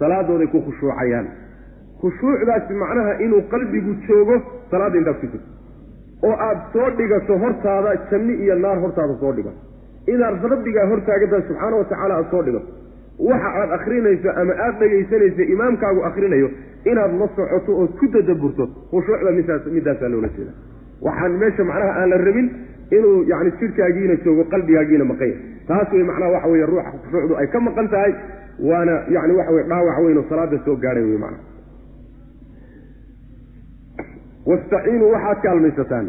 salaadooday 0.00 0.48
ku 0.54 0.58
khushuucayaan. 0.66 1.26
Khushuucdaasi 2.02 2.74
macnaha 2.82 3.12
inuu 3.24 3.42
qalbigu 3.52 3.92
joogo 4.08 4.36
salaadda 4.70 4.98
intaad 5.00 5.18
ku 5.22 5.26
jirto. 5.32 5.48
Oo 6.26 6.34
aada 6.46 6.62
soo 6.72 6.88
dhigato 6.98 7.38
hortaada 7.42 7.90
janni 8.10 8.34
iyo 8.44 8.54
naar 8.64 8.78
hortaada 8.84 9.14
soo 9.22 9.32
dhigato 9.38 9.60
inaad 10.12 10.44
rabbigaa 10.52 10.86
hortaagantahay 10.92 11.42
subxaana 11.48 11.76
wa 11.80 11.84
tacaala 11.90 12.14
aada 12.18 12.30
soo 12.30 12.42
dhigato 12.46 12.68
waxa 13.28 13.48
aad 13.60 13.70
akrinayso 13.78 14.30
ama 14.40 14.52
aada 14.64 14.78
dhegaysanayso 14.80 15.42
imaamkaagu 15.54 16.00
akrinayo 16.08 16.48
inaad 16.90 17.12
la 17.20 17.28
socoto 17.36 17.72
ood 17.82 17.92
ku 18.00 18.06
tadaburto 18.14 18.64
khushuucda 18.90 19.30
midaas 19.38 19.66
midaasaa 19.76 20.08
loola 20.14 20.28
jeeda. 20.36 20.52
Waxaan 21.06 21.32
meesha 21.42 21.64
macnaha 21.70 21.92
aan 22.00 22.10
la 22.10 22.16
rabin 22.26 22.48
inuu 22.96 23.16
yani 23.32 23.50
jirkaagiina 23.60 24.16
joogo 24.24 24.44
qalbigaagiina 24.52 25.04
maqanya 25.04 25.36
taas 25.68 25.92
wey 25.92 26.04
macnaha 26.10 26.30
waxa 26.36 26.48
weye 26.52 26.66
ruuxa 26.72 26.90
khushuucdu 27.02 27.34
ay 27.42 27.46
ka 27.54 27.60
maqan 27.68 27.88
tahay 27.94 28.12
waana 28.70 28.94
yani 29.16 29.32
waxa 29.38 29.52
weye 29.56 29.66
dhaawac 29.72 29.98
weyn 30.06 30.24
salaada 30.32 30.58
soo 30.64 30.76
gaadhay 30.84 31.04
wey 31.10 31.18
macnaha. 31.24 31.44
Wastaciinuu 34.50 35.10
waxaad 35.14 35.42
kaalmaysataan. 35.42 36.06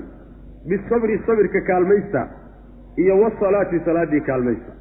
Bisabri 0.70 1.20
sabirka 1.26 1.62
kaalmaysta 1.70 2.22
iyo 2.98 3.16
wasalaati 3.22 3.80
salaaddii 3.86 4.22
kaalmaysta 4.30 4.72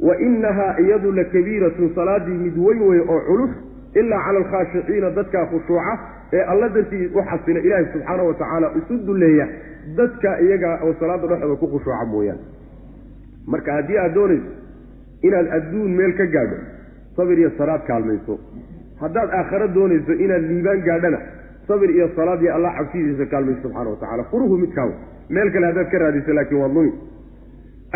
wa 0.00 0.14
inahaa 0.20 0.76
iyadu 0.84 1.12
la 1.12 1.24
kabiiratun 1.24 1.94
salaaddii 1.94 2.38
mid 2.44 2.56
weyn 2.58 2.82
wey 2.88 3.00
oo 3.00 3.20
culus 3.28 3.50
ilaa 3.94 4.20
cala 4.26 4.38
alkhaashiciina 4.38 5.10
dadkaa 5.10 5.46
khushuuca 5.52 5.98
ee 6.32 6.42
alla 6.52 6.68
dartii 6.68 7.06
u 7.14 7.22
xasila 7.30 7.60
ilaahi 7.60 7.86
subxaana 7.92 8.22
wa 8.22 8.34
tacaala 8.34 8.72
isu 8.80 8.98
dulleeya 9.06 9.46
dadka 9.96 10.40
iyaga 10.40 10.78
oo 10.84 10.94
salaada 11.00 11.26
dhexdooda 11.26 11.56
ku 11.62 11.66
khushuuca 11.72 12.04
mooyaane. 12.12 12.40
Marka 13.46 13.72
haddii 13.72 13.98
aad 13.98 14.14
doonayso 14.14 14.50
inaad 15.22 15.46
adduun 15.58 15.90
meel 15.98 16.12
ka 16.20 16.26
gaadho 16.26 16.56
sabir 17.16 17.38
iyo 17.38 17.50
salaad 17.58 17.82
kaalmayso. 17.86 18.38
Haddaad 19.00 19.30
aakhare 19.38 19.68
doonayso 19.68 20.12
inaad 20.12 20.42
liibaan 20.50 20.80
gaadhana 20.88 21.18
sabir 21.68 21.90
iyo 21.90 22.08
salaad 22.16 22.42
iyo 22.42 22.54
allah 22.54 22.72
cabsidiisa 22.78 23.26
kaalmayso 23.26 23.62
subxana 23.62 23.90
wa 23.90 23.96
tacala 24.02 24.24
furuhu 24.30 24.58
midkaaw 24.58 24.90
meel 25.30 25.52
kale 25.52 25.66
haddaad 25.70 25.88
ka 25.90 25.98
raadiso 25.98 26.32
laakiin 26.38 26.60
waad 26.62 26.74
lumi 26.74 26.92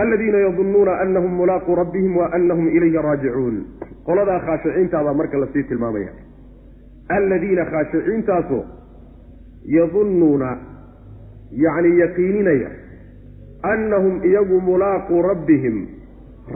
aladiina 0.03 0.39
yadunnuuna 0.47 0.99
anahum 1.05 1.33
mulaaquu 1.43 1.75
rabbihim 1.83 2.17
wa 2.17 2.33
anahum 2.39 2.69
ilayhi 2.69 3.03
raajicuun 3.07 3.57
qoladaa 4.09 4.41
khaashiciintaabaa 4.47 5.15
marka 5.21 5.41
la 5.43 5.49
sii 5.53 5.65
tilmaamaya 5.71 6.13
aladiina 7.17 7.65
khaashiciintaasoo 7.73 8.65
yadunnuuna 9.79 10.51
yacni 11.65 11.99
yaqiininaya 12.01 12.71
annahum 13.73 14.25
iyagu 14.31 14.61
mulaaquu 14.71 15.23
rabbihim 15.23 15.87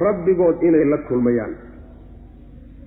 rabbigood 0.07 0.62
inay 0.62 0.85
la 0.85 0.98
kulmayaan 1.09 1.54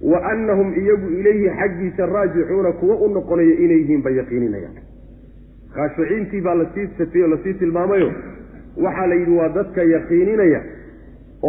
wa 0.01 0.21
annahum 0.31 0.73
iyagu 0.83 1.09
ilayhi 1.19 1.49
xaggiisa 1.59 2.05
raajicuuna 2.05 2.71
kuwa 2.71 2.95
u 2.95 3.13
noqonaya 3.13 3.59
inay 3.65 3.77
yihiin 3.83 4.01
bay 4.03 4.15
yaqiininayaan 4.21 4.81
khaashiciintii 5.75 6.41
baa 6.41 6.55
la 6.55 6.65
sii 6.73 7.27
la 7.27 7.37
sii 7.43 7.53
tilmaamayo 7.53 8.11
waxaa 8.85 9.07
la 9.11 9.15
yidhi 9.21 9.35
waa 9.39 9.49
dadka 9.57 9.81
yaqiininaya 9.95 10.61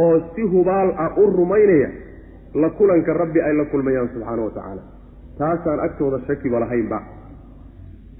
oo 0.02 0.14
si 0.34 0.42
hubaal 0.52 0.88
ah 1.04 1.10
u 1.16 1.26
rumaynaya 1.38 1.88
la 2.62 2.70
kulanka 2.78 3.12
rabbi 3.22 3.40
ay 3.48 3.54
la 3.60 3.64
kulmayaan 3.72 4.08
subxaana 4.14 4.42
wa 4.42 4.50
tacaala. 4.56 4.82
Taasaan 5.38 5.80
agtooda 5.86 6.18
shakiba 6.26 6.58
lahaynba. 6.60 6.98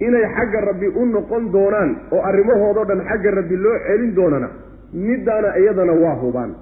Inay 0.06 0.24
xagga 0.36 0.60
rabbi 0.70 0.86
u 0.86 1.06
noqon 1.14 1.50
doonaan 1.52 1.90
oo 2.12 2.20
arrimahoodao 2.30 2.84
dhan 2.90 3.00
xagga 3.08 3.30
rabbi 3.38 3.56
loo 3.64 3.76
celin 3.86 4.12
doonana 4.18 4.48
middaana 4.92 5.48
iyadana 5.58 5.92
waa 6.02 6.14
hubaan. 6.22 6.52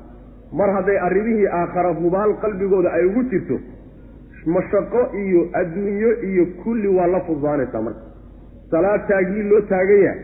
Mar 0.53 0.71
hadday 0.77 0.99
arrimihii 1.07 1.47
aakhara 1.61 1.93
hubaal 2.01 2.33
qalbigooda 2.45 2.91
ay 2.99 3.05
ugu 3.11 3.23
jirto 3.31 3.57
mashaqo 4.47 5.01
iyo 5.23 5.41
adduunyo 5.61 6.11
iyo 6.31 6.45
kulli 6.65 6.89
waa 6.89 7.07
la 7.07 7.21
fududaanaysaa 7.27 7.83
marka. 7.83 8.01
Salaad 8.71 9.07
taagii 9.09 9.43
loo 9.51 9.61
taagan 9.61 10.01
yahay 10.07 10.21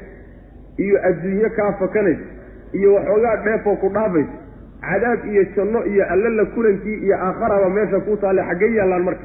iyo 0.78 0.96
adduunyo 1.08 1.50
kaa 1.56 1.72
fakanaysa 1.80 2.26
iyo 2.72 2.94
waxoogaa 2.94 3.36
dheefoo 3.44 3.76
ku 3.76 3.88
dhaafaysa 3.88 4.32
cadaab 4.80 5.20
iyo 5.32 5.44
janno 5.56 5.84
iyo 5.86 6.04
allala 6.14 6.44
kulankii 6.54 6.98
iyo 7.06 7.16
aakharaba 7.26 7.68
meesha 7.70 8.00
ku 8.00 8.16
taale 8.16 8.42
xaggay 8.48 8.72
yaallaan 8.78 9.04
marka. 9.04 9.24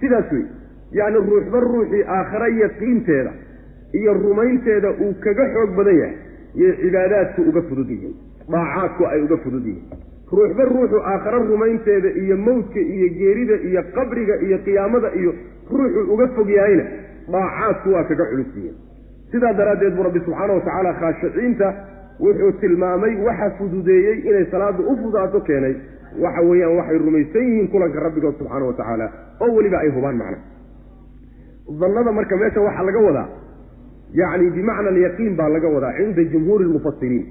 Sidaas 0.00 0.32
wey 0.32 0.44
yacni 0.92 1.18
ruuxba 1.30 1.60
ruuxii 1.60 2.02
aakhara 2.16 2.48
yaqiinteeda 2.48 3.32
iyo 3.98 4.12
rumaynteeda 4.14 4.90
uu 4.90 5.14
kaga 5.24 5.44
xoog 5.54 5.70
badan 5.76 5.96
yahay 5.98 6.16
yay 6.54 6.72
cibaadaadku 6.82 7.42
uga 7.50 7.62
fudud 7.68 7.90
yihiin 7.90 8.14
daacaadku 8.52 9.06
ay 9.06 9.20
uga 9.22 9.36
fudud 9.44 9.66
yihiin. 9.66 10.02
Ruuxba 10.32 10.64
ruuxu 10.64 10.98
aakhare 11.12 11.38
rumaynteeda 11.50 12.08
iyo 12.22 12.36
mawdka 12.36 12.80
iyo 12.80 13.08
geerida 13.18 13.56
iyo 13.68 13.82
qabriga 13.94 14.34
iyo 14.46 14.58
qiyaamada 14.66 15.08
iyo 15.20 15.32
ruuxuu 15.70 16.12
uga 16.14 16.28
fog 16.36 16.48
yahayna 16.58 16.84
daacaadku 17.32 17.88
waa 17.94 18.04
kaga 18.10 18.24
culus 18.30 18.50
yihiin 18.56 18.76
sidaa 19.34 19.52
daraaddeed 19.60 19.94
buu 19.98 20.02
rabbi 20.08 20.20
subxaana 20.26 20.52
watacaala 20.58 20.92
khaashiciinta 21.02 21.68
wuxuu 22.24 22.52
tilmaamay 22.62 23.14
waxa 23.28 23.50
fududeeyey 23.58 24.16
inay 24.30 24.44
salaada 24.54 24.82
u 24.90 24.96
fudaato 25.02 25.40
keenay. 25.48 25.74
Waxa 26.24 26.40
weeyaan 26.48 26.76
waxay 26.80 26.98
rumaysan 27.06 27.42
yihiin 27.48 27.68
kulanka 27.72 28.00
rabbigood 28.06 28.34
subxaana 28.40 28.64
wa 28.70 28.72
tacaala 28.80 29.06
oo 29.44 29.50
weliba 29.56 29.78
ay 29.84 29.88
hubaan 29.96 30.16
macna. 30.22 30.38
Dannada 31.80 32.12
marka 32.18 32.36
meesha 32.42 32.60
waxaa 32.66 32.84
laga 32.88 33.00
wadaa 33.08 33.28
yacni 34.20 34.50
bimacna 34.56 34.88
alyaqiin 34.94 35.34
baa 35.38 35.48
laga 35.54 35.68
wadaa 35.76 35.92
cinda 35.98 36.24
jumhuuri 36.32 36.64
lmufasiriin 36.68 37.24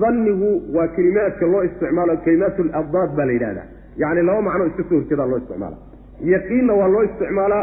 dannigu 0.00 0.50
waa 0.76 0.88
kelimaadka 0.96 1.46
loo 1.52 1.62
isticmaalo 1.68 2.16
kelimaat 2.24 2.58
labdaad 2.58 3.10
baa 3.18 3.26
la 3.28 3.32
yidhahdaa 3.36 3.66
yacni 4.02 4.22
laba 4.28 4.42
macno 4.48 4.64
iska 4.70 4.82
soo 4.88 4.96
horjeedaa 5.00 5.26
loo 5.32 5.38
isticmaala. 5.42 5.76
Yaqiinna 6.34 6.72
waa 6.80 6.88
loo 6.94 7.02
isticmaalaa 7.08 7.62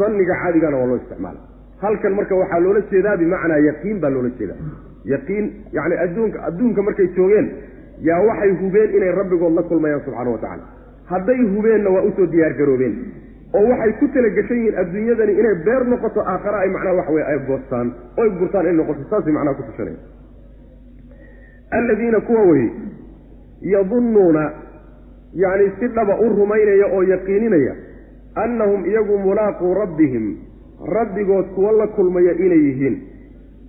danniga 0.00 0.34
caadigana 0.42 0.76
waa 0.80 0.86
loo 0.90 0.96
isticmaala 1.02 1.40
halkan 1.82 2.12
marka 2.18 2.34
waxaa 2.42 2.60
loola 2.64 2.80
jeedaa 2.90 3.16
bimacnaa 3.22 3.58
yaqiin 3.68 4.00
baa 4.02 4.10
loola 4.10 4.30
jeedaa. 4.38 4.56
Yaqiin 5.12 5.44
yacni 5.76 5.96
adduunka 6.04 6.38
adduunka 6.48 6.82
markay 6.82 7.08
joogeen 7.16 7.46
yaa 8.08 8.20
waxay 8.28 8.50
hubeen 8.60 8.90
inay 8.96 9.12
rabbigood 9.20 9.54
la 9.58 9.62
kulmayaan 9.62 10.00
subxaana 10.06 10.30
wa 10.30 10.38
tacala 10.44 10.64
hadday 11.10 11.40
hubeenna 11.54 11.90
waa 11.94 12.02
u 12.02 12.10
soo 12.16 12.26
diyaargaroobeen 12.32 12.94
oo 13.58 13.62
waxay 13.70 13.92
ku 14.00 14.08
talagashan 14.14 14.58
yihiin 14.60 14.78
adduunyadani 14.82 15.32
inay 15.40 15.54
beer 15.66 15.82
noqoto 15.92 16.20
aakhare 16.32 16.58
ay 16.64 16.70
macnaha 16.76 16.96
wax 17.00 17.08
weye 17.14 17.26
ay 17.32 17.38
goostaan 17.48 17.92
oy 18.22 18.28
gurtaan 18.40 18.66
ay 18.66 18.72
noqoto 18.80 19.02
saasay 19.10 19.32
macnaha 19.36 19.54
ku 19.60 19.62
tushanaya 19.68 19.98
alladiina 21.78 22.20
kuwa 22.20 22.42
weye 22.42 22.70
yadunnuuna 23.60 24.52
yacni 25.34 25.70
si 25.78 25.88
dhaba 25.88 26.18
u 26.20 26.28
rumaynaya 26.38 26.86
oo 26.96 27.02
yaqiininaya 27.02 27.74
annahum 28.34 28.86
iyagu 28.86 29.18
mulaaquu 29.18 29.74
rabbihim 29.74 30.26
rabbigood 30.84 31.46
kuwa 31.54 31.72
la 31.72 31.86
kulmaya 31.86 32.32
inay 32.32 32.58
yihiin. 32.68 32.96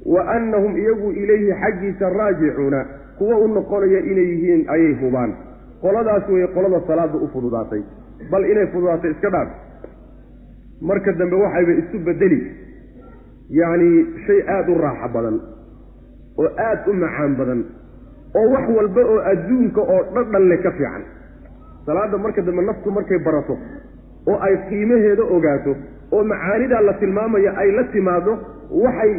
Wa 0.05 0.21
annahum 0.35 0.77
iyagu 0.77 1.11
ilayhi 1.11 1.51
xaggiisa 1.61 2.09
raajicuuna 2.09 2.85
kuwa 3.17 3.37
u 3.37 3.47
noqonaya 3.47 3.99
inay 3.99 4.27
yihiin 4.33 4.69
ayay 4.69 4.93
hubaan. 5.01 5.33
Qoladaas 5.81 6.29
weeye 6.29 6.47
qolada 6.47 6.81
salaada 6.87 7.17
u 7.17 7.27
fududaatay. 7.33 7.81
Bal 8.31 8.45
inay 8.51 8.67
fududaatay 8.67 9.11
iska 9.11 9.29
dhaaf. 9.29 9.47
Marka 10.81 11.11
dambe 11.13 11.35
waxayba 11.35 11.71
isu 11.81 11.99
bedeli. 11.99 12.39
Yacni 13.49 14.05
shay 14.27 14.41
aada 14.47 14.71
u 14.71 14.77
raaxo 14.77 15.13
badan 15.13 15.37
oo 16.37 16.49
aada 16.57 16.83
u 16.91 16.93
macaan 16.93 17.35
badan 17.39 17.61
oo 18.35 18.47
wax 18.53 18.69
walba 18.77 19.01
oo 19.05 19.19
adduunka 19.31 19.81
oo 19.81 20.01
dhadhan 20.15 20.47
le 20.49 20.57
ka 20.57 20.71
fiican. 20.71 21.03
Salaadda 21.85 22.17
marka 22.17 22.41
dambe 22.41 22.61
naftu 22.61 22.91
markay 22.91 23.19
barato 23.19 23.57
oo 24.27 24.37
ay 24.47 24.55
qiimaheeda 24.69 25.23
ogaato 25.23 25.75
oo 26.11 26.23
macaanidaa 26.33 26.81
la 26.89 26.93
tilmaamaya 27.01 27.51
ay 27.63 27.71
la 27.77 27.83
timaado 27.95 28.33
waxay 28.83 29.13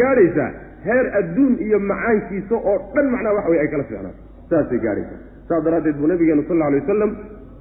gaadhaysaa 0.00 0.50
heer 0.86 1.06
adduun 1.20 1.52
iyo 1.66 1.78
macaankiisa 1.90 2.54
oo 2.54 2.78
dhan 2.94 3.10
macnaha 3.14 3.34
wax 3.38 3.46
wey 3.52 3.60
ay 3.64 3.68
kala 3.74 3.84
fiicnaato 3.84 4.20
saasay 4.50 4.78
gaadhaysaa. 4.86 5.20
Saas 5.48 5.64
daraaddeed 5.64 5.96
buu 6.00 6.06
nabigeenu 6.12 6.44
sal 6.48 6.62
alay 6.62 6.80
wasalam 6.80 7.12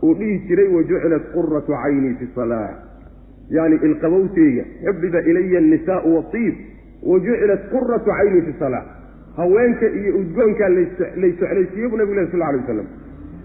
uu 0.04 0.14
dhihi 0.20 0.40
jiray 0.48 0.68
wajucilat 0.76 1.24
quratu 1.36 1.72
caynii 1.84 2.16
fi 2.20 2.28
salaa. 2.36 2.70
Yani 3.58 3.76
ilqabowteyga 3.88 4.64
xubbiba 4.86 5.20
ilaya 5.32 5.60
annisaau 5.64 6.16
watiib 6.16 6.56
wajucilat 7.12 7.64
quratu 7.74 8.10
caynii 8.18 8.42
fi 8.48 8.54
salaa. 8.60 8.84
Haweenka 9.38 9.88
iyo 10.00 10.12
udgoonkaa 10.22 10.70
lay 10.70 11.32
soclaysiiye 11.40 11.88
buu 11.92 11.98
nabigu 11.98 12.20
leh 12.20 12.28
sal 12.32 12.42
alay 12.50 12.60
wasalam 12.62 12.88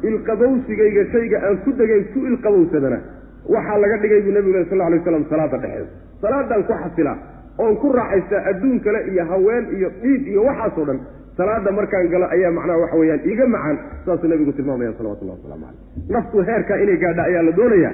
ilqabowsigayga 0.09 1.05
shayga 1.13 1.39
aan 1.49 1.57
ku 1.65 1.73
degay 1.81 2.03
ku 2.15 2.27
ilqabowsadana 2.31 2.99
waxaa 3.55 3.79
laga 3.85 3.97
dhigay 4.03 4.21
buu 4.27 4.35
nabigu 4.37 4.55
leh 4.59 4.65
sal 4.71 4.81
alay 4.87 4.99
waslam 5.03 5.25
salaada 5.33 5.59
dhexeeda 5.65 5.89
salaadaan 6.25 6.63
ku 6.69 6.73
xasilaa 6.83 7.17
oon 7.65 7.75
ku 7.83 7.93
raaxaystaa 7.99 8.43
adduun 8.51 8.79
kale 8.87 9.01
iyo 9.13 9.25
haween 9.33 9.65
iyo 9.77 9.89
dhiig 10.03 10.23
iyo 10.33 10.43
waxaasoo 10.49 10.85
dhan 10.91 10.99
salaada 11.39 11.71
markaan 11.79 12.09
galo 12.15 12.27
ayaa 12.37 12.53
macnaha 12.59 12.79
waxa 12.85 12.97
weeyaan 13.03 13.21
iga 13.33 13.47
macaan 13.55 13.77
saasuu 14.07 14.29
nabigu 14.33 14.53
tilmaamaya 14.59 14.93
salawatullahi 14.99 15.39
waslamu 15.41 15.65
caleyh 15.67 16.13
naftu 16.17 16.45
heerkaa 16.51 16.79
inay 16.85 16.97
gaadha 17.05 17.23
ayaa 17.31 17.43
la 17.49 17.53
doonaya 17.61 17.91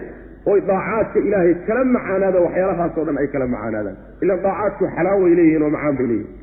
oy 0.52 0.58
daacaadka 0.70 1.18
ilaahay 1.28 1.54
kala 1.68 1.82
macaanaada 1.96 2.38
waxyaalahaasoo 2.46 3.04
dhan 3.08 3.18
ay 3.22 3.28
kala 3.34 3.46
macaanaadaan. 3.54 3.96
Ila 4.24 4.34
daacaadku 4.46 4.84
xalaaway 4.96 5.34
leeyihiin 5.38 5.62
oo 5.66 5.70
macaan 5.76 5.96
bay 5.98 6.06
leeyihiin 6.12 6.40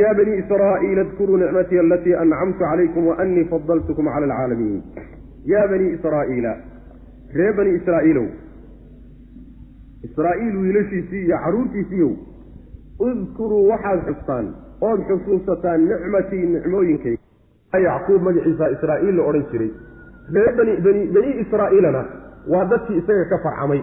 ya 0.00 0.10
bani 0.18 0.32
israa'iila 0.42 1.00
adkuruu 1.06 1.36
nicmatii 1.42 1.78
alatii 1.84 2.14
ancamtu 2.22 2.58
calaykum 2.64 3.02
waanii 3.10 3.44
fadaltukum 3.52 4.04
cala 4.14 4.26
alcaalamiin. 4.26 4.82
Ya 5.52 5.62
bani 5.72 5.86
israa'iila 5.96 6.52
ree 7.38 7.52
bani 7.58 7.70
israa'iilow. 7.78 8.26
Israa'iil 10.08 10.56
wiilashiisii 10.62 11.24
iyo 11.26 11.36
carruurtiisiiyow 11.44 12.12
udkuruu 13.06 13.68
waxaad 13.70 14.00
xustaan 14.08 14.46
ood 14.88 15.00
xusuusataan 15.08 15.80
nicmatii 15.90 16.46
nicmooyinkayga 16.54 17.78
yacquub 17.86 18.22
magaciisa 18.28 18.70
israa'iil 18.76 19.16
la 19.18 19.22
odhan 19.28 19.44
jiray. 19.52 19.70
Ree 20.34 20.50
bani 20.58 20.72
bani 20.84 21.02
bani 21.14 21.30
israa'iilana 21.44 22.02
waa 22.52 22.64
dadkii 22.72 22.98
isaga 23.02 23.24
ka 23.32 23.38
farcamay. 23.44 23.80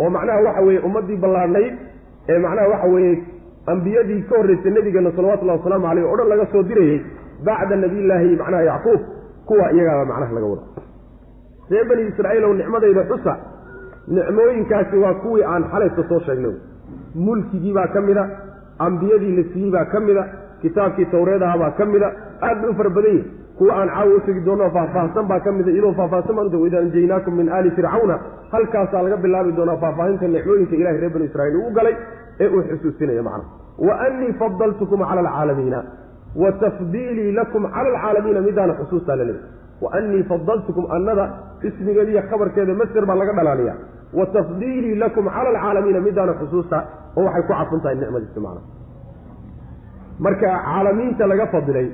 Oo 0.00 0.10
macnaha 0.16 0.40
waxa 0.46 0.62
weeye 0.66 0.80
ummaddii 0.88 1.16
ballaadhnayd 1.24 1.74
ee 2.28 2.38
macnaha 2.44 2.68
waxa 2.74 2.88
weeye 2.94 3.14
ambiyadii 3.72 4.22
ka 4.28 4.34
horraysay 4.38 4.72
nebigeena 4.76 5.12
salawatullahi 5.16 5.58
wasalaamu 5.58 5.86
caleyh 5.88 6.12
o 6.12 6.16
dhan 6.18 6.28
laga 6.32 6.46
soo 6.52 6.62
dirayey 6.70 6.98
bacda 7.46 7.76
nabiyillaahi 7.76 8.36
macnaha 8.42 8.62
yacquub 8.70 9.00
kuwa 9.48 9.72
iyagaaba 9.72 10.04
macnaha 10.10 10.32
laga 10.36 10.46
wada 10.52 10.62
ree 11.70 11.84
bani 11.90 12.02
israa'iilow 12.10 12.52
nicmadayda 12.60 13.02
xusa 13.10 13.34
nicmooyinkaasi 14.16 14.96
waa 15.04 15.14
kuwii 15.14 15.44
aan 15.52 15.64
xalayska 15.72 16.02
soo 16.08 16.20
sheegnay. 16.26 16.54
Mulkigii 17.14 17.72
baa 17.72 17.86
ka 17.94 18.00
mida 18.00 18.28
ambiyadii 18.78 19.36
la 19.36 19.42
siiyey 19.52 19.70
baa 19.70 19.84
ka 19.84 20.00
mida 20.00 20.24
kitaabkii 20.62 21.06
tawreedaha 21.14 21.58
baa 21.58 21.70
ka 21.70 21.84
mida 21.86 22.12
aad 22.42 22.60
bay 22.60 22.70
u 22.70 22.74
fara 22.74 22.90
badan 22.90 23.12
yihi 23.14 23.24
kuwa 23.58 23.74
aan 23.80 23.88
caawa 23.88 24.20
tegi 24.26 24.40
doonno 24.46 24.70
faahfaahsan 24.76 25.26
baa 25.30 25.40
ka 25.40 25.52
mida 25.52 25.70
iyadoo 25.70 25.92
faahfaahsan 26.00 26.36
baan 26.36 26.54
waida 26.62 26.78
anjaynaakum 26.78 27.34
min 27.36 27.48
aali 27.48 27.70
fircawna 27.70 28.18
halkaasaa 28.52 29.02
laga 29.02 29.16
bilaabi 29.24 29.52
doonaa 29.58 29.76
faahfaahinta 29.76 30.28
nicmooyinka 30.28 30.76
ilahay 30.76 30.98
reer 31.00 31.12
bani 31.12 31.24
israiil 31.30 31.56
ugu 31.56 31.70
galay 31.78 31.94
ee 32.40 32.48
uu 32.48 32.62
xusuusinaya 32.70 33.22
macnaha. 33.22 33.50
Wa 33.78 33.94
annii 34.06 34.32
fadaltukum 34.40 35.00
cala 35.08 35.20
alcaalamiina 35.20 35.84
wa 36.42 36.52
tafdiilii 36.52 37.32
lakum 37.32 37.62
cala 37.74 37.88
alcaalamiina 37.94 38.40
midaana 38.40 38.74
xusuustaa 38.80 39.16
la 39.16 39.24
leeyahy 39.24 39.48
wa 39.84 39.88
annii 39.98 40.22
fadaltukum 40.32 40.84
annada 40.96 41.24
ismigeeda 41.68 42.10
iyo 42.14 42.22
khabarkeeda 42.30 42.74
masder 42.80 43.04
baa 43.10 43.16
laga 43.22 43.32
dhalaaliya 43.38 43.74
wa 44.18 44.26
tafdiilii 44.36 44.94
lakum 45.04 45.24
cala 45.36 45.48
alcaalamiina 45.54 46.00
midaana 46.06 46.32
xusuusta 46.40 46.78
oo 47.18 47.24
waxay 47.28 47.42
ku 47.48 47.52
cadfan 47.58 47.80
tahay 47.84 47.96
nicmadiisi 48.02 48.40
macna 48.46 48.60
marka 50.26 50.46
caalamiinta 50.66 51.26
laga 51.32 51.46
fadilay 51.54 51.88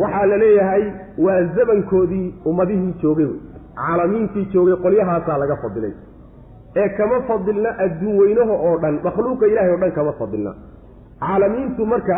waxaa 0.00 0.26
la 0.30 0.36
leeyahay 0.42 0.84
waa 1.24 1.42
zamankoodii 1.56 2.26
ummadihii 2.50 2.94
joogay 3.02 3.24
wey. 3.26 3.40
Caalamiintii 3.80 4.44
joogay 4.54 4.76
qolyahaasaa 4.84 5.38
laga 5.42 5.56
fadilay. 5.62 5.92
Ee 6.80 6.88
kama 6.98 7.20
fadilna 7.28 7.70
adduun 7.84 8.18
weynaha 8.20 8.52
oo 8.66 8.74
dhan 8.82 8.94
makhluuqa 9.04 9.46
ilahay 9.52 9.70
o 9.74 9.76
dhan 9.82 9.92
kama 9.98 10.12
fadilna. 10.20 10.52
Caalamiintu 11.20 11.86
marka 11.92 12.16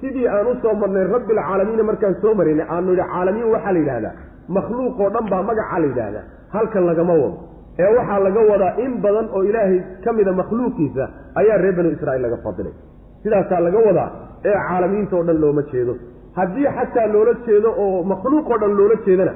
sidii 0.00 0.26
aan 0.36 0.46
u 0.46 0.54
soo 0.62 0.74
marnay 0.82 1.04
rabbilcaalamiina 1.14 1.82
markaan 1.90 2.14
soo 2.22 2.32
maraynay 2.40 2.66
aanu 2.74 2.88
yidhi 2.92 3.06
caalamiin 3.12 3.48
waxaa 3.54 3.72
la 3.76 3.78
yidhahdaa 3.82 4.14
makhluuq 4.56 4.98
oo 5.04 5.10
dhan 5.14 5.26
baa 5.32 5.42
magacaa 5.50 5.78
la 5.82 5.86
yidhaahdaa 5.90 6.24
halkan 6.54 6.84
lagama 6.90 7.12
wado. 7.22 7.36
Ee 7.82 7.90
waxaa 7.98 8.18
laga 8.26 8.40
wadaa 8.50 8.72
in 8.84 8.92
badan 9.04 9.26
oo 9.36 9.42
ilaahay 9.48 9.78
ka 10.04 10.10
mida 10.18 10.32
makhluuqiisa 10.40 11.04
ayaa 11.40 11.56
reer 11.62 11.74
banu 11.78 11.90
israa'iil 11.96 12.22
laga 12.26 12.36
fadilay. 12.44 12.74
Sidaasaa 13.22 13.60
laga 13.66 13.78
wadaa 13.88 14.08
ee 14.48 14.54
caalamiinta 14.68 15.14
oo 15.18 15.24
dhan 15.28 15.38
looma 15.44 15.62
jeedo. 15.72 15.94
Haddii 16.38 16.68
xataa 16.76 17.06
loola 17.14 17.32
jeedo 17.46 17.68
oo 17.84 18.02
makhluuq 18.12 18.46
oo 18.52 18.58
dhan 18.62 18.72
loola 18.78 18.96
jeedana 19.06 19.32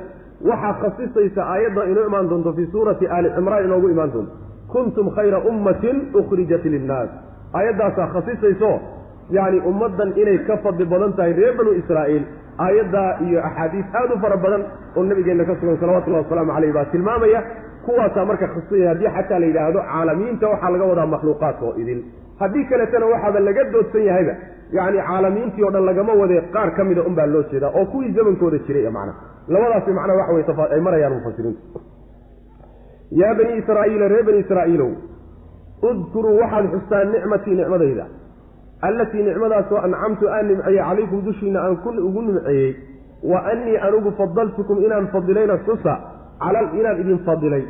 waxaa 0.50 0.74
khasisaysa 0.82 1.40
aayadda 1.52 1.82
inoo 1.92 2.04
imaan 2.10 2.26
doonto 2.30 2.50
fii 2.56 2.68
suurati 2.74 3.04
aali 3.14 3.28
cimraan 3.36 3.64
inoogu 3.68 3.88
imaan 3.94 4.10
doonto. 4.14 4.32
Kuntum 4.72 5.06
khayra 5.16 5.38
ummatin 5.50 5.96
ukhrijat 6.20 6.64
linnaas. 6.74 7.10
Aayaddaasaa 7.58 8.06
khasisayso 8.14 8.70
yacni 9.36 9.58
ummaddan 9.70 10.10
inay 10.22 10.38
ka 10.48 10.56
fadli 10.64 10.84
badan 10.92 11.12
tahay 11.18 11.32
reer 11.40 11.54
banu 11.58 11.72
israa'iil 11.80 12.24
aayaddaa 12.66 13.10
iyo 13.26 13.38
axaadiis 13.48 13.86
aada 14.00 14.14
u 14.14 14.18
fara 14.24 14.36
badan 14.44 14.62
oo 14.96 15.04
nabigeenna 15.10 15.44
ka 15.50 15.54
sugan 15.60 15.78
salawatullahi 15.82 16.24
wasalaamu 16.24 16.52
caleyh 16.56 16.72
baa 16.76 16.84
tilmaamaya 16.94 17.40
kuwaasaa 17.84 18.24
marka 18.30 18.46
khasisaya 18.54 18.88
haddii 18.92 19.12
xataa 19.16 19.38
la 19.42 19.46
yidhaahdo 19.50 19.80
caalamiinta 19.92 20.48
waxaa 20.52 20.70
laga 20.74 20.84
wadaa 20.92 21.06
makhluuqaadka 21.14 21.64
oo 21.68 21.74
idin. 21.82 22.00
Haddii 22.40 22.64
kaletana 22.70 23.06
waxaaba 23.12 23.40
laga 23.48 23.64
doodsan 23.72 24.04
yahayba 24.08 24.34
yacni 24.78 24.98
caalamiintii 25.08 25.64
o 25.64 25.70
dhan 25.74 25.84
lagama 25.90 26.12
wade 26.20 26.36
qaar 26.54 26.68
ka 26.76 26.84
mida 26.84 27.02
unbaa 27.10 27.26
loo 27.34 27.42
jeedaa 27.52 27.72
oo 27.78 27.84
kuwii 27.92 28.12
zamankooda 28.18 28.58
jiray 28.66 28.90
macna 28.96 29.14
labadaasi 29.48 29.90
macnaa 29.98 30.16
waxa 30.20 30.32
wey 30.32 30.44
ay 30.74 30.80
marayaan 30.86 31.14
mufasiriintu 31.18 31.62
yaa 33.20 33.34
bani 33.38 33.52
israa'iila 33.60 34.08
reer 34.12 34.24
bani 34.28 34.38
israa'iilow 34.44 34.90
udkuruu 35.90 36.36
waxaad 36.42 36.66
xustaan 36.74 37.12
nicmatii 37.14 37.54
nicmadayda 37.60 38.04
allatii 38.88 39.22
nicmadaasoo 39.22 39.78
ancamtu 39.86 40.28
aan 40.28 40.46
nimceeyey 40.48 40.82
calaykum 40.88 41.24
dushiina 41.26 41.60
aan 41.66 41.76
ku 41.84 41.88
ugu 42.08 42.22
nimceeyey 42.22 42.76
wa 43.30 43.38
annii 43.52 43.76
anugu 43.76 44.12
fadaltukum 44.20 44.84
inaan 44.84 45.08
fadilayna 45.14 45.58
xusa 45.66 45.94
inaan 46.80 47.00
idin 47.00 47.18
fadilay 47.26 47.64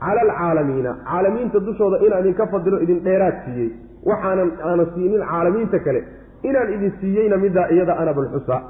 cala 0.00 0.20
alcaalamiina 0.26 0.96
caalamiinta 1.10 1.60
dushooda 1.66 1.98
inaan 2.06 2.20
idinka 2.24 2.46
fadilo 2.46 2.80
idin 2.84 3.00
dheeraad 3.06 3.36
siiyey 3.44 3.70
waxaanan 4.08 4.50
aanan 4.70 4.88
siinin 4.94 5.22
caalamiinta 5.30 5.78
kale 5.78 6.04
inaan 6.42 6.74
idin 6.76 6.92
siiyeyna 7.00 7.36
middaa 7.44 7.68
iyada 7.74 7.98
ana 8.02 8.14
balxusa 8.18 8.60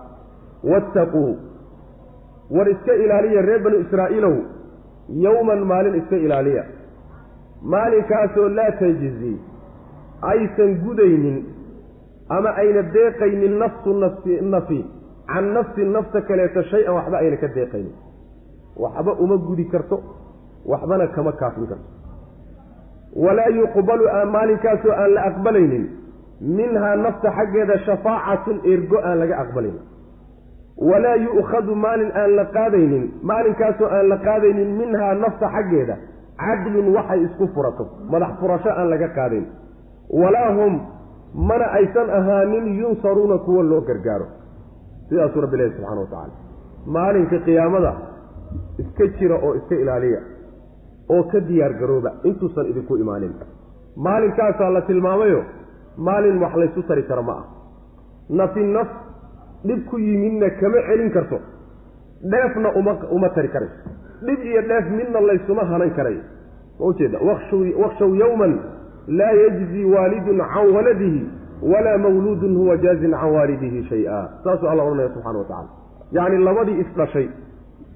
wattaquu 0.73 1.25
war 2.51 2.69
iska 2.75 2.95
ilaaliya 3.05 3.43
reer 3.49 3.63
banu 3.63 3.79
israa'iilow 3.85 4.37
yowman 5.09 5.65
maalin 5.65 5.95
iska 5.95 6.17
ilaaliya. 6.17 6.65
Maalinkaasoo 7.63 8.49
laa 8.49 8.73
tajzi 8.81 9.41
aysan 10.23 10.75
gudaynin 10.85 11.56
ama 12.29 12.51
ayna 12.61 12.83
deeqaynin 12.83 13.59
nafsu 13.59 13.91
nafsi 14.03 14.41
nafi 14.55 14.81
can 15.27 15.53
nafsin 15.55 15.93
nafta 15.93 16.21
kaleeto 16.29 16.63
shay-an 16.71 16.95
waxba 16.95 17.17
ayna 17.19 17.37
ka 17.37 17.49
deeqaynin. 17.57 17.95
Waxba 18.77 19.13
uma 19.25 19.37
gudi 19.37 19.65
karto 19.73 19.97
waxbana 20.67 21.07
kama 21.15 21.33
kaafin 21.33 21.67
karto. 21.67 21.87
Walaa 23.25 23.49
yuqbalu 23.59 24.05
maalinkaasoo 24.33 24.93
aan 24.93 25.15
la 25.15 25.23
aqbalaynin. 25.31 25.85
Minhaa 26.41 26.97
nafta 26.97 27.31
xaggeeda 27.37 27.79
shafaacatun 27.87 28.61
ergo 28.73 28.99
aan 29.09 29.19
laga 29.19 29.37
aqbalaynin. 29.45 29.81
Walaa 30.89 31.17
yu'khadu 31.27 31.75
maalin 31.75 32.11
aan 32.21 32.37
la 32.37 32.45
qaadaynin. 32.57 33.05
Maalinkaasoo 33.23 33.89
aan 33.97 34.09
la 34.09 34.17
qaadaynin 34.27 34.71
minhaa 34.81 35.15
nafta 35.15 35.47
xaggeeda 35.55 35.97
cadlun 36.43 36.89
waxay 36.97 37.21
isku 37.27 37.47
furato. 37.55 37.85
Madax 38.13 38.33
furasho 38.41 38.71
aan 38.71 38.89
laga 38.91 39.09
qaadayn. 39.19 39.47
Walaa 40.23 40.51
hum 40.59 40.75
mana 41.37 41.65
aysan 41.79 42.11
ahaanin 42.11 42.79
yunsaruuna 42.79 43.39
kuwa 43.39 43.63
loo 43.63 43.81
gargaaro. 43.81 44.27
Sidaasuu 45.09 45.41
rabbi 45.41 45.57
lehy 45.57 45.71
subxana 45.71 46.01
wa 46.01 46.07
tacaala 46.07 46.35
maalinka 46.87 47.39
qiyaamada 47.39 47.93
iska 48.79 49.07
jira 49.19 49.37
oo 49.43 49.55
iska 49.55 49.75
ilaaliya 49.75 50.21
oo 51.09 51.23
ka 51.33 51.41
diyaar 51.41 51.75
garooba 51.81 52.13
intuusan 52.25 52.67
idinku 52.67 52.97
imaanin. 52.97 53.35
Maalinkaasaa 53.97 54.71
la 54.71 54.81
tilmaamayo 54.83 55.45
maalin 55.97 56.43
wax 56.43 56.55
laysu 56.57 56.83
tari 56.83 57.03
karo 57.03 57.23
ma 57.23 57.33
ah 57.33 57.45
nafi 58.31 58.61
naf 58.65 58.89
dhib 59.65 59.85
ku 59.91 59.99
yimidna 59.99 60.51
kama 60.61 60.79
celin 60.89 61.11
karto. 61.11 61.39
Dheefna 62.33 62.73
uma 62.81 62.93
uma 63.11 63.29
tari 63.29 63.49
karayso 63.49 63.91
dhib 64.27 64.41
iyo 64.45 64.63
dheef 64.63 64.87
midna 64.91 65.21
laysuma 65.21 65.65
hanan 65.65 65.91
karayo 65.91 66.23
ma 66.79 66.87
ujeeda 66.87 67.19
wakshaw 67.81 68.15
yowman 68.15 68.59
laa 69.09 69.33
yajzi 69.43 69.85
waalidun 69.95 70.39
can 70.55 70.67
waladihi 70.77 71.23
walaa 71.73 71.99
mawluudun 71.99 72.57
huwa 72.57 72.77
jaazin 72.77 73.11
can 73.11 73.31
waalidihi 73.37 73.85
shay-a 73.91 74.29
saasuu 74.45 74.69
alla 74.69 74.83
odhanaya 74.83 75.09
subxana 75.15 75.39
wa 75.39 75.45
tacala 75.45 75.69
yacni 76.13 76.39
labadii 76.45 76.79
isdhashay 76.85 77.29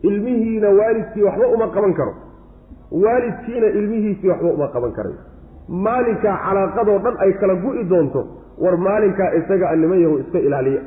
ilmihiina 0.02 0.68
waalidkii 0.78 1.22
waxba 1.28 1.46
uma 1.56 1.68
qaban 1.76 1.94
karo 1.94 2.14
waalidkiina 3.04 3.66
ilmihiisii 3.66 4.28
waxba 4.28 4.48
uma 4.56 4.68
qaban 4.74 4.92
karayo 4.92 5.18
maalinkaa 5.86 6.36
calaaqadoo 6.46 6.98
dhan 7.04 7.14
ay 7.24 7.32
kala 7.40 7.54
gu'i 7.64 7.84
doonto 7.92 8.20
war 8.64 8.76
maalinkaa 8.86 9.30
isaga 9.40 9.76
niman 9.82 10.00
yahu 10.04 10.16
iska 10.22 10.38
ilaaliya 10.38 10.80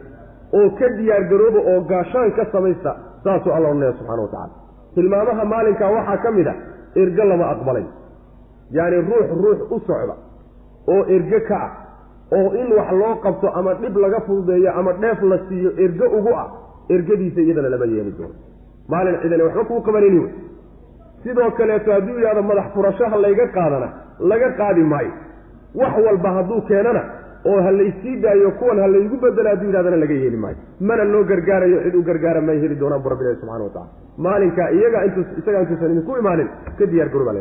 oo 0.59 0.69
ka 0.79 0.89
diyaar 0.97 1.23
garooba 1.31 1.59
oo 1.71 1.79
gaashaan 1.91 2.31
ka 2.37 2.45
samaysta 2.51 2.91
saasuu 3.23 3.51
alla 3.57 3.67
odhanaya 3.69 3.93
subxana 3.99 4.21
wa 4.21 4.27
tacala 4.27 4.49
tilmaamaha 4.95 5.45
maalinkaa 5.53 5.91
waxaa 5.97 6.17
ka 6.25 6.31
mid 6.37 6.47
a 6.47 6.55
ergo 7.01 7.23
lama 7.31 7.45
aqbalay 7.53 7.85
yacni 8.71 8.97
ruux 9.09 9.27
ruux 9.43 9.59
u 9.75 9.79
socda 9.87 10.15
oo 10.87 11.05
erge 11.15 11.39
ka 11.49 11.55
ah 11.65 11.71
oo 12.37 12.53
in 12.61 12.71
wax 12.77 12.91
loo 12.91 13.15
qabto 13.23 13.47
ama 13.59 13.73
dhib 13.81 13.95
laga 13.97 14.19
fududeeyo 14.27 14.71
ama 14.79 14.93
dheef 14.93 15.21
la 15.21 15.37
siiyo 15.47 15.71
erge 15.77 16.05
ugu 16.17 16.31
ah 16.43 16.47
ergadiisa 16.89 17.41
iyadana 17.41 17.69
lama 17.69 17.85
yeeli 17.85 18.11
doono. 18.17 18.33
Maalin 18.89 19.15
cidane 19.21 19.43
waxba 19.43 19.63
kuu 19.69 19.81
qabanayni 19.81 20.19
wey 20.19 20.31
sidoo 21.23 21.51
kaleeto 21.57 21.91
hadduu 21.91 22.17
yidhahdo 22.17 22.41
madax 22.49 22.65
furashaha 22.75 23.17
layga 23.25 23.47
qaadana 23.55 23.87
laga 24.19 24.49
qaadi 24.59 24.83
maayo. 24.93 25.11
Wax 25.75 25.93
walba 26.05 26.29
hadduu 26.37 26.61
keenana 26.67 27.03
oo 27.45 27.61
ha 27.65 27.71
laysii 27.71 28.15
daayo 28.23 28.51
kuwan 28.59 28.79
ha 28.79 28.87
laygu 28.87 29.17
bedelo 29.23 29.49
hadduu 29.49 29.67
yidhahdana 29.69 29.97
laga 30.03 30.13
yeeli 30.13 30.37
maayo. 30.37 30.57
Mana 30.79 31.03
loo 31.03 31.23
gargaarayo 31.23 31.83
cid 31.83 31.95
u 31.95 32.03
gargaara 32.03 32.41
may 32.41 32.59
heli 32.59 32.75
doonaan 32.75 33.01
bu 33.03 33.09
rabbi 33.09 33.23
subxana 33.39 33.63
wa 33.63 33.69
tacala 33.69 33.87
maalinka 34.17 34.71
iyaga 34.71 35.05
intus 35.07 35.27
isagaa 35.39 35.61
intuusan 35.61 35.91
idinku 35.91 36.17
imaanin 36.17 36.49
ka 36.77 36.85
diyaar 36.85 37.09
garo 37.13 37.25
baa 37.25 37.35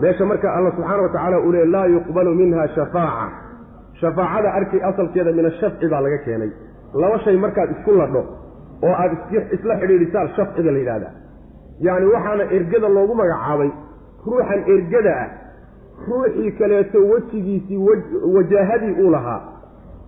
meesha 0.00 0.24
marka 0.26 0.48
alla 0.56 0.70
subxaana 0.70 1.02
wa 1.02 1.08
tacaala 1.08 1.38
uu 1.40 1.52
le 1.52 1.64
laa 1.64 1.86
yuqbalu 1.86 2.34
minha 2.34 2.68
shafaaca. 2.68 3.32
Shafaacada 4.00 4.52
arkay 4.58 4.80
asalkeeda 4.90 5.32
min 5.32 5.46
ashafci 5.46 5.88
baa 5.88 6.00
laga 6.00 6.18
keenay. 6.24 6.50
Laba 6.94 7.18
shay 7.24 7.36
markaad 7.36 7.70
isku 7.70 7.92
ladho 7.92 8.22
oo 8.82 8.94
aad 9.02 9.12
isla 9.56 9.74
xidhiidhisaan 9.80 10.28
shafciga 10.36 10.70
la 10.72 10.78
yidhahdaa 10.78 11.12
yacni 11.86 12.06
waxaana 12.14 12.44
ergada 12.56 12.88
loogu 12.88 13.14
magacaabay 13.20 13.70
ruuxan 14.26 14.60
ergada 14.74 15.12
ah 15.22 15.28
ruuxii 16.08 16.50
kaleeto 16.58 16.98
wejigiisii 17.10 17.78
wajaahadii 18.34 18.94
uu 19.02 19.10
lahaa 19.10 19.40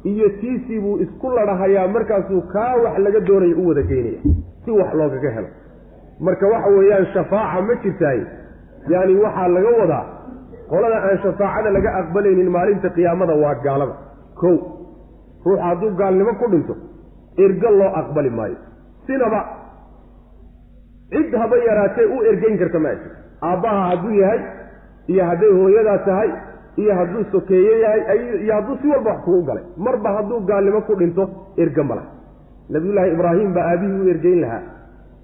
iyo 0.05 0.29
tiisii 0.29 0.81
buu 0.81 0.99
isku 1.05 1.31
ladhahayaa 1.31 1.89
markaasuu 1.89 2.41
kaa 2.53 2.75
wax 2.85 2.99
laga 2.99 3.21
doonaya 3.21 3.57
u 3.57 3.69
wada 3.69 3.83
geynaya 3.83 4.21
si 4.65 4.71
wax 4.71 4.95
loogaga 4.95 5.31
helo. 5.31 5.49
Marka 6.21 6.47
waxa 6.47 6.69
weeyaan 6.71 7.07
shafaaca 7.15 7.63
ma 7.69 7.75
jirtaay 7.83 8.21
yacni 8.93 9.15
waxaa 9.25 9.49
laga 9.57 9.71
wadaa 9.81 10.05
qolada 10.71 10.97
aan 11.07 11.19
shafaacada 11.25 11.71
laga 11.77 11.91
aqbalaynin 12.01 12.49
maalinta 12.57 12.89
qiyaamada 12.97 13.35
waa 13.43 13.55
gaalada. 13.67 13.95
Kow 14.41 14.55
ruux 15.47 15.61
hadduu 15.67 15.91
gaalnimo 16.01 16.33
ku 16.41 16.47
dhinto 16.53 16.75
ergo 17.45 17.71
loo 17.81 17.91
aqbali 18.01 18.31
maayo. 18.39 18.57
Sinaba 19.07 19.41
cid 21.13 21.35
haba 21.43 21.57
yaraatee 21.69 22.07
u 22.15 22.17
ergeyn 22.31 22.57
karta 22.63 22.79
ma 22.85 22.89
ajir 22.95 23.13
aabbaha 23.49 23.81
hadduu 23.91 24.13
yahay 24.23 24.41
iyo 25.13 25.23
hadday 25.31 25.51
hooyadaa 25.59 25.99
tahay 26.09 26.31
iyo 26.83 26.93
hadduu 26.99 27.23
sokeeye 27.33 27.75
yahay 27.85 28.01
iyo 28.45 28.53
hadduu 28.59 28.77
si 28.81 28.87
walba 28.93 29.11
wax 29.11 29.21
kugu 29.25 29.43
galay. 29.49 29.65
Marba 29.87 30.11
hadduu 30.17 30.41
gaalnimo 30.51 30.81
ku 30.89 30.95
dhinto 31.01 31.25
erge 31.63 31.83
ma 31.89 31.95
laha. 31.99 32.09
Nabiyullaahi 32.75 33.11
ibraahim 33.17 33.51
baa 33.57 33.67
aabihii 33.73 34.01
u 34.05 34.09
ergeyn 34.15 34.41
lahaa. 34.45 34.63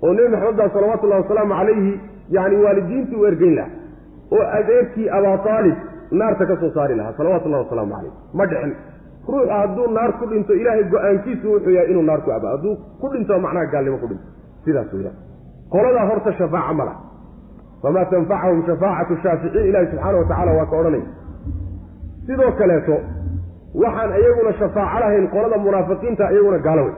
Oo 0.02 0.12
nebi 0.16 0.28
maxamed 0.34 0.56
baa 0.60 0.68
salawatullahi 0.74 1.22
wasalaamu 1.24 1.54
calayhi 1.60 1.92
yacni 2.36 2.56
waalidiintii 2.64 3.16
u 3.20 3.24
ergeyn 3.30 3.54
lahaa. 3.58 3.70
Oo 4.34 4.44
adeerkii 4.58 5.06
abaa 5.16 5.36
aalib 5.56 5.76
naarta 6.20 6.44
ka 6.50 6.56
soo 6.60 6.70
saari 6.76 6.94
lahaa 7.00 7.12
salawatullahi 7.18 7.62
wasalaamu 7.64 7.92
calayh. 7.94 8.12
Ma 8.38 8.46
dhicin. 8.50 8.72
Ruuxa 9.32 9.54
hadduu 9.60 9.86
naar 9.96 10.12
ku 10.18 10.24
dhinto 10.30 10.52
ilaahay 10.60 10.84
go'aankiisu 10.92 11.46
wuxuu 11.52 11.70
yahay 11.76 11.90
inuu 11.92 12.02
naar 12.10 12.20
ku 12.24 12.30
aba 12.36 12.48
hadduu 12.54 12.74
ku 13.00 13.06
dhinto 13.12 13.38
macnaha 13.44 13.66
gaalnimo 13.72 13.98
ku 14.02 14.06
dhinto. 14.10 14.26
Sidaas 14.64 14.92
weyaan 14.94 15.16
qoladaa 15.72 16.06
horta 16.10 16.32
shafaaca 16.38 16.72
ma 16.78 16.84
laha. 16.88 17.00
Famaa 17.82 18.04
tanfacahum 18.12 18.58
shafaacatu 18.68 19.14
shaaficiin 19.22 19.66
ilaahi 19.70 19.86
subxaana 19.92 20.18
wa 20.18 20.24
tacala 20.30 20.52
waa 20.58 20.66
ka 20.70 20.76
odhanaya 20.80 21.06
sidoo 22.26 22.50
kaleeto 22.60 22.96
waxaan 23.82 24.10
iyaguna 24.20 24.52
shafaaco 24.60 24.98
lahayn 25.02 25.26
qolada 25.34 25.56
munaafiqiinta 25.66 26.24
iyaguna 26.34 26.58
gaalo 26.66 26.82
wey 26.86 26.94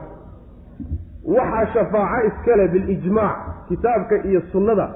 waxaa 1.37 1.67
shafaaco 1.75 2.27
iskale 2.29 2.65
bilijmaac 2.73 3.37
kitaabka 3.69 4.15
iyo 4.29 4.41
sunnada 4.53 4.87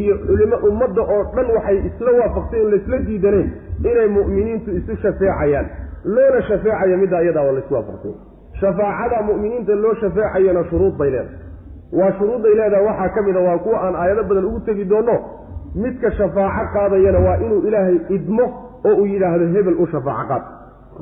iyo 0.00 0.14
culimo 0.26 0.56
ummadda 0.68 1.02
oo 1.14 1.22
dhan 1.36 1.46
waxay 1.56 1.78
isla 1.88 2.10
waafaqseen 2.20 2.66
laysla 2.72 2.98
diidaneen 3.08 3.48
inay 3.90 4.08
mu'miniintu 4.16 4.68
isu 4.78 4.92
shafeecayaan. 5.02 5.66
Loona 6.14 6.40
shafeecayo 6.48 6.96
middaa 7.02 7.20
iyadaa 7.24 7.44
waa 7.46 7.52
laysku 7.56 7.74
waafaqsanya 7.74 8.18
shafaacada 8.60 9.18
mu'miniinta 9.28 9.74
loo 9.84 9.94
shafeecayana 10.02 10.62
shuruud 10.70 10.94
bay 11.00 11.10
leedahay. 11.10 11.38
Waa 11.98 12.12
shuruudday 12.18 12.54
leedahay 12.60 12.84
waxaa 12.88 13.08
ka 13.14 13.20
mid 13.26 13.36
a 13.36 13.40
waa 13.48 13.58
kuwa 13.64 13.78
aan 13.86 13.94
aayado 14.02 14.22
badan 14.28 14.44
ugu 14.50 14.60
tegi 14.66 14.84
doonno 14.92 15.16
midka 15.82 16.10
shafaaco 16.18 16.66
qaadayana 16.74 17.18
waa 17.26 17.36
inuu 17.44 17.60
ilaahay 17.68 17.98
idmo 18.16 18.44
oo 18.88 18.94
uu 19.00 19.06
yidhaahdo 19.12 19.46
hebel 19.54 19.76
u 19.82 19.86
shafaaco 19.92 20.28
qaad. 20.30 20.42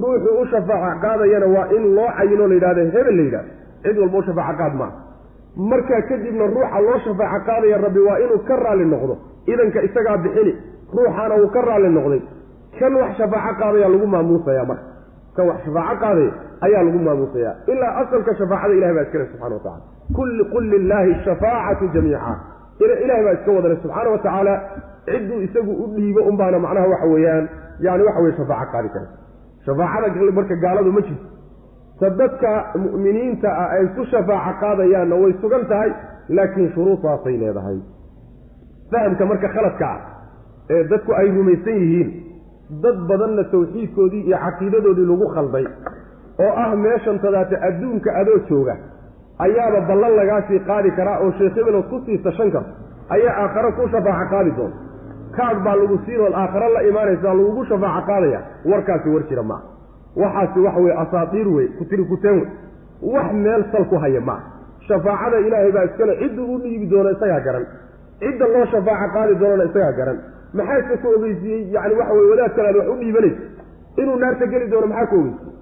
Ruuxuu 0.02 0.34
u 0.42 0.46
shafaaco 0.52 1.00
qaadayana 1.04 1.46
waa 1.54 1.66
in 1.76 1.84
loo 1.96 2.08
cayinoo 2.18 2.46
la 2.50 2.54
yidhahdo 2.58 2.80
hebel 2.96 3.16
la 3.18 3.22
yidhahdo 3.22 3.50
cid 3.84 3.96
walba 4.02 4.18
u 4.18 4.22
shafaaco 4.28 4.58
qaad 4.62 4.74
maaha 4.80 4.92
markaa 5.56 6.02
kadibna 6.08 6.46
ruuxa 6.46 6.80
loo 6.86 6.98
shafaaco 7.04 7.44
qaadaya 7.46 7.78
rabbi 7.84 8.00
waa 8.08 8.18
inuu 8.24 8.38
ka 8.48 8.56
raalli 8.56 8.84
noqdo. 8.84 9.14
Idanka 9.46 9.82
isagaa 9.82 10.16
bixini 10.24 10.52
ruuxaana 10.94 11.34
uu 11.42 11.48
ka 11.54 11.60
raalli 11.68 11.88
noqday. 11.98 12.20
Kan 12.78 12.94
wax 13.00 13.16
shafaaco 13.18 13.54
qaadaya 13.60 13.88
lagu 13.88 14.06
maamuusaya 14.06 14.64
marka. 14.70 14.84
Kan 15.36 15.46
wax 15.50 15.58
shafaaco 15.64 16.00
qaadaya 16.02 16.30
ayaa 16.66 16.82
lagu 16.86 16.98
maamuusayaa. 17.06 17.54
Ilaa 17.72 17.92
asalka 18.02 18.34
shafaacada 18.38 18.74
ilahay 18.74 18.94
baa 18.94 19.02
iskale 19.06 19.26
subxana 19.26 19.54
wa 19.54 19.60
tacala 19.60 19.82
kulli 20.16 20.44
qul 20.52 20.64
lilaahi 20.72 21.14
shafaacatu 21.24 21.84
jamiica. 21.94 22.32
Ilahay 23.04 23.24
baa 23.26 23.32
iska 23.38 23.50
wadale 23.56 23.76
subxaana 23.82 24.10
wa 24.10 24.18
tacaala 24.18 24.54
cidduu 25.06 25.40
isagu 25.46 25.72
u 25.84 25.86
dhiibo 25.96 26.20
unbaana 26.30 26.58
macnaha 26.58 26.86
waxa 26.92 27.06
weeyaan 27.14 27.48
yani 27.80 28.02
waxa 28.08 28.20
weye 28.24 28.36
shafaaco 28.36 28.72
qaadi 28.72 28.88
kara. 28.94 29.06
Shafaacada 29.66 30.32
marka 30.38 30.54
gaaladu 30.64 30.92
ma 30.92 31.00
jirto 31.00 31.24
ta 32.00 32.08
dadka 32.20 32.50
mu'miniinta 32.84 33.48
ah 33.62 33.68
ay 33.76 33.86
ku 33.96 34.04
shafaaco 34.12 34.58
qaadayaanna 34.62 35.16
way 35.22 35.32
sugan 35.42 35.64
tahay 35.72 35.90
laakiin 36.38 36.70
shuruudaasay 36.74 37.36
leedahay. 37.42 37.78
Fahamka 38.92 39.24
marka 39.30 39.48
khaladka 39.56 39.86
ah 39.94 39.98
ee 40.74 40.82
dadku 40.92 41.12
ay 41.20 41.28
rumaysan 41.36 41.76
yihiin 41.82 42.10
dad 42.84 42.96
badanna 43.10 43.44
tawxiidkoodii 43.54 44.22
iyo 44.28 44.38
caqiidadoodii 44.46 45.06
lagu 45.12 45.26
khalday 45.34 45.66
oo 46.44 46.52
ah 46.64 46.70
meeshan 46.84 47.18
tadaate 47.24 47.56
adduunka 47.68 48.10
adoo 48.20 48.38
jooga 48.50 48.74
ayaaba 49.46 49.80
ballan 49.90 50.12
lagaasii 50.20 50.60
qaadi 50.70 50.90
karaa 50.98 51.18
oo 51.24 51.30
sheekh 51.38 51.54
hebelood 51.60 51.86
ku 51.92 51.98
sii 52.06 52.18
tashan 52.26 52.50
karto 52.54 52.72
ayaa 53.16 53.34
aakhare 53.42 53.70
ku 53.78 53.88
shafaaco 53.94 54.30
qaadi 54.34 54.50
doonta 54.58 54.78
kaad 55.38 55.58
baa 55.66 55.76
lagu 55.82 55.96
siinood 56.06 56.34
aakhare 56.42 56.68
la 56.76 56.80
imaanaysaa 56.90 57.34
lagugu 57.40 57.64
shafaaco 57.72 58.06
qaadaya 58.10 58.40
warkaasi 58.72 59.08
war 59.14 59.24
jira 59.30 59.42
maaha 59.50 59.64
waxaasi 60.16 60.58
waxa 60.66 60.80
weye 60.80 60.94
asaatiir 61.02 61.48
wey 61.56 61.66
kutiri 61.78 62.04
kuteen 62.04 62.34
wey 62.40 62.48
wax 63.14 63.32
meel 63.32 63.64
sal 63.72 63.84
ku 63.90 63.96
haya 64.04 64.20
maaha 64.20 64.42
shafaacada 64.88 65.38
ilaahay 65.46 65.72
baa 65.72 65.84
iskale 65.84 66.16
cidduu 66.22 66.54
u 66.54 66.58
dhiibi 66.58 66.86
doono 66.86 67.10
isagaa 67.10 67.40
garan. 67.46 67.66
Cidda 68.20 68.46
loo 68.54 68.64
shafaaco 68.72 69.08
qaadi 69.14 69.34
doonana 69.40 69.64
isagaa 69.70 69.92
garan. 69.98 70.18
Maxaase 70.58 70.96
ku 71.02 71.08
ogeysiiyey? 71.16 71.60
Yani 71.74 71.94
waxa 72.00 72.12
weye 72.16 72.30
wadaad 72.32 72.52
kale 72.56 72.68
aad 72.68 72.76
wax 72.76 72.88
u 72.88 72.96
dhiibanaysa 73.00 73.42
inuu 74.02 74.16
naarta 74.22 74.46
geli 74.52 74.66
doono 74.72 74.86
maxaa 74.92 75.06
ku 75.12 75.16
ogeysiiyey? 75.20 75.54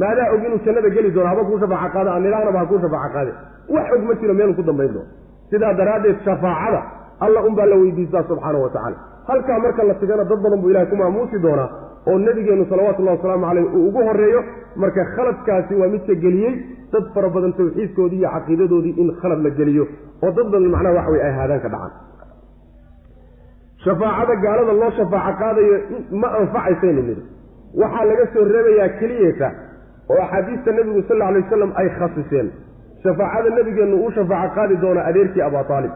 Maadaa 0.00 0.28
og 0.34 0.44
inuu 0.46 0.58
jannada 0.66 0.90
geli 0.96 1.10
doono 1.14 1.28
haba 1.32 1.44
kuu 1.48 1.58
shafaaco 1.62 1.92
qaada 1.96 2.10
aan 2.14 2.22
nidhahnaba 2.26 2.58
ha 2.62 2.66
kuu 2.70 2.78
shafaaco 2.84 3.12
qaade 3.16 3.32
wax 3.74 3.86
og 3.96 4.02
ma 4.08 4.14
jiro 4.20 4.34
meeluu 4.38 4.54
ku 4.58 4.62
dambayn 4.68 4.92
doono. 4.94 5.08
Sidaa 5.50 5.72
daraaddeed 5.80 6.18
shafaacada 6.26 6.80
alla 7.24 7.40
unbaa 7.48 7.66
la 7.72 7.76
weydiistaa 7.82 8.22
subxaanahu 8.28 8.62
wa 8.66 8.70
tacala 8.76 8.96
halkaa 9.28 9.58
marka 9.64 9.82
la 9.88 9.94
tigana 10.00 10.24
dad 10.30 10.40
badan 10.44 10.60
buu 10.62 10.70
ilahay 10.70 10.86
ku 10.92 10.96
maamuusi 10.96 11.38
doonaa 11.46 11.68
oo 12.08 12.18
nebigeennu 12.26 12.64
salawatullahi 12.72 13.16
wasalaamu 13.18 13.46
caleyh 13.48 13.64
uu 13.76 13.86
ugu 13.88 14.00
horreeyo 14.08 14.40
marka 14.82 15.04
khaladkaasi 15.16 15.74
waa 15.80 15.88
midka 15.94 16.14
geliyey 16.24 16.54
dad 16.92 17.04
fara 17.14 17.28
badan 17.34 17.52
tawxiidkoodii 17.58 18.18
iyo 18.22 18.30
caqiidadoodii 18.36 18.94
in 19.02 19.08
khalad 19.22 19.40
la 19.46 19.50
geliyo 19.60 19.84
oo 20.24 20.30
dad 20.38 20.46
badan 20.54 20.70
macnaha 20.74 20.94
waxa 20.98 21.10
weye 21.14 21.24
ay 21.28 21.32
haadaan 21.38 21.60
ka 21.64 21.68
dhacaan. 21.74 21.92
Shafaacada 23.84 24.34
gaalada 24.44 24.72
loo 24.80 24.90
shafaaco 24.98 25.38
qaadayo 25.42 25.76
ma 26.22 26.28
anfacaysaynu 26.40 27.02
nidhi 27.08 27.22
waxaa 27.82 28.04
laga 28.10 28.26
soo 28.34 28.44
reebayaa 28.54 28.88
keliyata 29.00 29.48
oo 30.12 30.18
axaadiista 30.24 30.70
nebigu 30.78 31.02
sal 31.08 31.16
alla 31.16 31.28
alay 31.30 31.42
wasalam 31.46 31.70
ay 31.80 31.88
khasiseen. 31.98 32.48
Shafaacada 33.04 33.50
nebigeennu 33.58 33.96
uu 34.04 34.10
shafaaco 34.16 34.54
qaadi 34.58 34.76
doona 34.82 35.00
adeerkii 35.10 35.42
abaa 35.48 35.64
aalib 35.76 35.92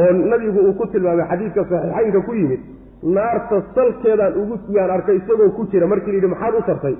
oo 0.00 0.10
nabigu 0.32 0.58
uu 0.68 0.74
ku 0.80 0.86
tilmaamay 0.92 1.26
xadiidka 1.32 1.64
saxiixaynka 1.70 2.20
ku 2.28 2.32
yimid 2.40 2.60
naarta 3.14 3.62
salkeedaan 3.74 4.34
ugu 4.42 4.58
yaan 4.76 4.90
arkay 4.90 5.16
isagoo 5.16 5.50
ku 5.56 5.66
jira. 5.70 5.86
Markii 5.86 6.12
la 6.12 6.16
yidhi 6.18 6.26
maxaad 6.34 6.54
u 6.58 6.62
tartay? 6.66 6.96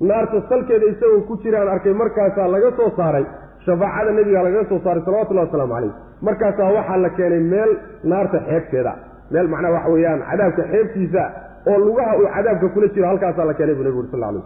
Naarta 0.00 0.42
salkeeda 0.48 0.86
isagoo 0.92 1.20
ku 1.28 1.36
jiraan 1.42 1.68
arkay 1.68 1.92
markaasaa 1.92 2.48
laga 2.54 2.70
soo 2.76 2.90
saaray 2.96 3.24
shafaacada 3.66 4.12
nebiga 4.18 4.42
lagaga 4.46 4.68
soo 4.68 4.80
saaray 4.84 5.02
salawatullahi 5.04 5.46
wasalaamu 5.46 5.74
calayh 5.74 5.92
markaasaa 6.22 6.70
waxaa 6.76 6.96
la 7.04 7.10
keenay 7.16 7.40
meel 7.52 7.70
naarta 8.04 8.38
xeebteeda. 8.48 8.92
Meel 9.32 9.48
macnaha 9.52 9.72
waxa 9.76 9.90
weeyaan 9.94 10.20
cadaabka 10.30 10.62
xeebtiisa 10.72 11.22
oo 11.70 11.78
lugaha 11.86 12.12
uu 12.18 12.28
cadaabka 12.36 12.68
kula 12.74 12.88
jiro 12.94 13.06
halkaasaa 13.06 13.44
la 13.50 13.54
keenay 13.54 13.74
buu 13.74 13.84
nebigu 13.84 14.00
uri 14.02 14.10
sal 14.12 14.20
lla 14.20 14.28
alay 14.28 14.42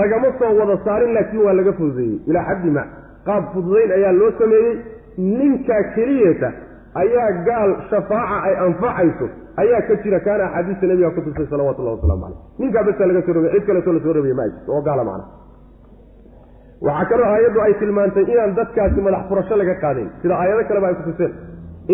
lagama 0.00 0.28
soo 0.38 0.52
wada 0.58 0.76
saarin 0.84 1.14
laakiin 1.14 1.42
waa 1.46 1.54
laga 1.60 1.72
fududeeyey. 1.78 2.18
Ilaa 2.26 2.44
xaddi 2.48 2.70
ma 2.70 2.84
qaab 3.26 3.44
fududayn 3.54 3.90
ayaa 3.98 4.12
loo 4.20 4.30
sameeyey. 4.40 4.74
Ninkaa 5.38 5.82
keliyata 5.94 6.48
ayaa 7.02 7.30
gaal 7.46 7.70
shafaaca 7.90 8.36
ay 8.48 8.54
anfacayso 8.66 9.26
ayaa 9.56 9.82
ka 9.88 9.94
jira 10.02 10.20
kaana 10.20 10.44
axaadiista 10.48 10.86
nebiga 10.86 11.10
ku 11.10 11.20
tusay 11.26 11.46
salawatullahi 11.52 11.96
waslamu 11.96 12.22
caleyh 12.22 12.40
ninkaa 12.58 13.06
laga 13.08 13.22
soo 13.26 13.32
rogay 13.38 13.52
cid 13.54 13.64
kaleetoo 13.66 13.92
la 13.92 14.00
soo 14.04 14.12
rogaya 14.12 14.34
ma 14.34 14.44
jirto 14.48 14.72
oo 14.72 14.82
gaala 14.82 15.04
macna. 15.04 15.24
Waxaa 16.86 17.08
kaloo 17.10 17.26
aayaddu 17.32 17.60
ay 17.66 17.74
tilmaantay 17.80 18.24
inaan 18.32 18.54
dadkaasi 18.58 19.00
madax 19.06 19.28
furasho 19.28 19.56
laga 19.56 19.74
qaadayn 19.82 20.08
sida 20.22 20.34
aayado 20.38 20.62
kaleba 20.68 20.86
ay 20.88 20.94
kutuseen 21.00 21.32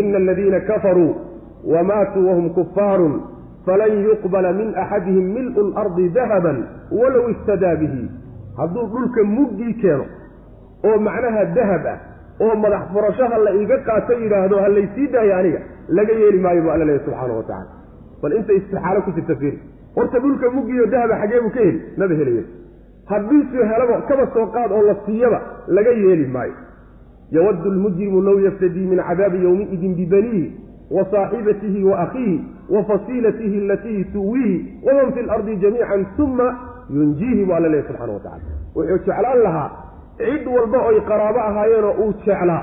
ina 0.00 0.18
aladiina 0.22 0.60
kafaruu 0.60 1.10
wamaatuu 1.74 2.24
wahum 2.28 2.46
kufaarun 2.58 3.14
falan 3.66 3.92
yuqbala 4.08 4.52
min 4.60 4.68
axadihim 4.82 5.26
mil'u 5.36 5.62
lardi 5.74 6.08
dahaban 6.18 6.58
walow 7.00 7.24
iftadaa 7.34 7.76
bihi. 7.82 8.02
Hadduu 8.58 8.86
dhulka 8.92 9.24
muggii 9.24 9.74
keeno 9.82 10.06
oo 10.88 10.98
macnaha 11.08 11.44
dahab 11.58 11.84
ah 11.94 11.98
oo 12.40 12.54
madax 12.64 12.82
furashaha 12.92 13.38
la 13.46 13.50
iga 13.62 13.78
qaato 13.88 14.12
yidhaahdo 14.22 14.56
ha 14.62 14.68
laysii 14.68 15.08
daayo 15.14 15.34
aniga 15.40 15.60
laga 15.88 16.12
yeeli 16.22 16.38
maayo 16.44 16.62
buu 16.62 16.70
alla 16.70 16.84
leeyahy 16.84 17.04
subxaana 17.04 17.34
wa 17.34 17.42
tacala 17.42 17.66
bal 18.22 18.32
inta 18.38 18.52
istixaalo 18.52 19.00
ku 19.02 19.10
jirta 19.16 19.36
fiiri. 19.36 19.58
Horta 19.96 20.18
dhulka 20.20 20.50
muggiyo 20.50 20.86
dahaba 20.86 21.14
xagee 21.22 21.40
buu 21.44 21.50
ka 21.56 21.60
heli 21.60 21.80
maba 21.98 22.14
helayo 22.20 22.42
haddiisuu 23.10 23.64
helaba 23.72 24.00
kaba 24.08 24.26
soo 24.34 24.46
qaad 24.54 24.72
oo 24.72 24.82
la 24.88 24.94
siiyaba 25.06 25.40
laga 25.68 25.90
yeeli 25.90 26.26
maayo. 26.26 26.54
Yawaddu 27.30 27.70
lmujrimu 27.70 28.20
low 28.20 28.38
yaftadii 28.40 28.86
min 28.86 28.98
cadaabi 29.08 29.42
yowmiidin 29.44 29.94
bibaniihi 29.94 30.52
wa 30.90 31.04
saaxibatihi 31.10 31.84
wa 31.84 31.98
akhiihi 32.04 32.44
wa 32.74 32.84
fasiilatihi 32.84 33.60
alatii 33.64 34.04
tuwiihi 34.04 34.80
waman 34.86 35.12
fi 35.12 35.22
lardi 35.22 35.56
jamiican 35.56 36.06
uma 36.18 36.46
yunjiihi 36.90 37.44
buu 37.44 37.54
alla 37.54 37.68
leeyahy 37.68 37.88
subxana 37.88 38.12
wa 38.12 38.20
tacala 38.20 38.56
wuxuu 38.76 38.98
jeclaan 38.98 39.42
lahaa 39.42 39.70
cid 40.18 40.44
walba 40.56 40.78
oy 40.90 40.98
qaraabo 41.10 41.40
ahaayeenoo 41.48 41.94
uu 42.04 42.12
jeclaa 42.26 42.62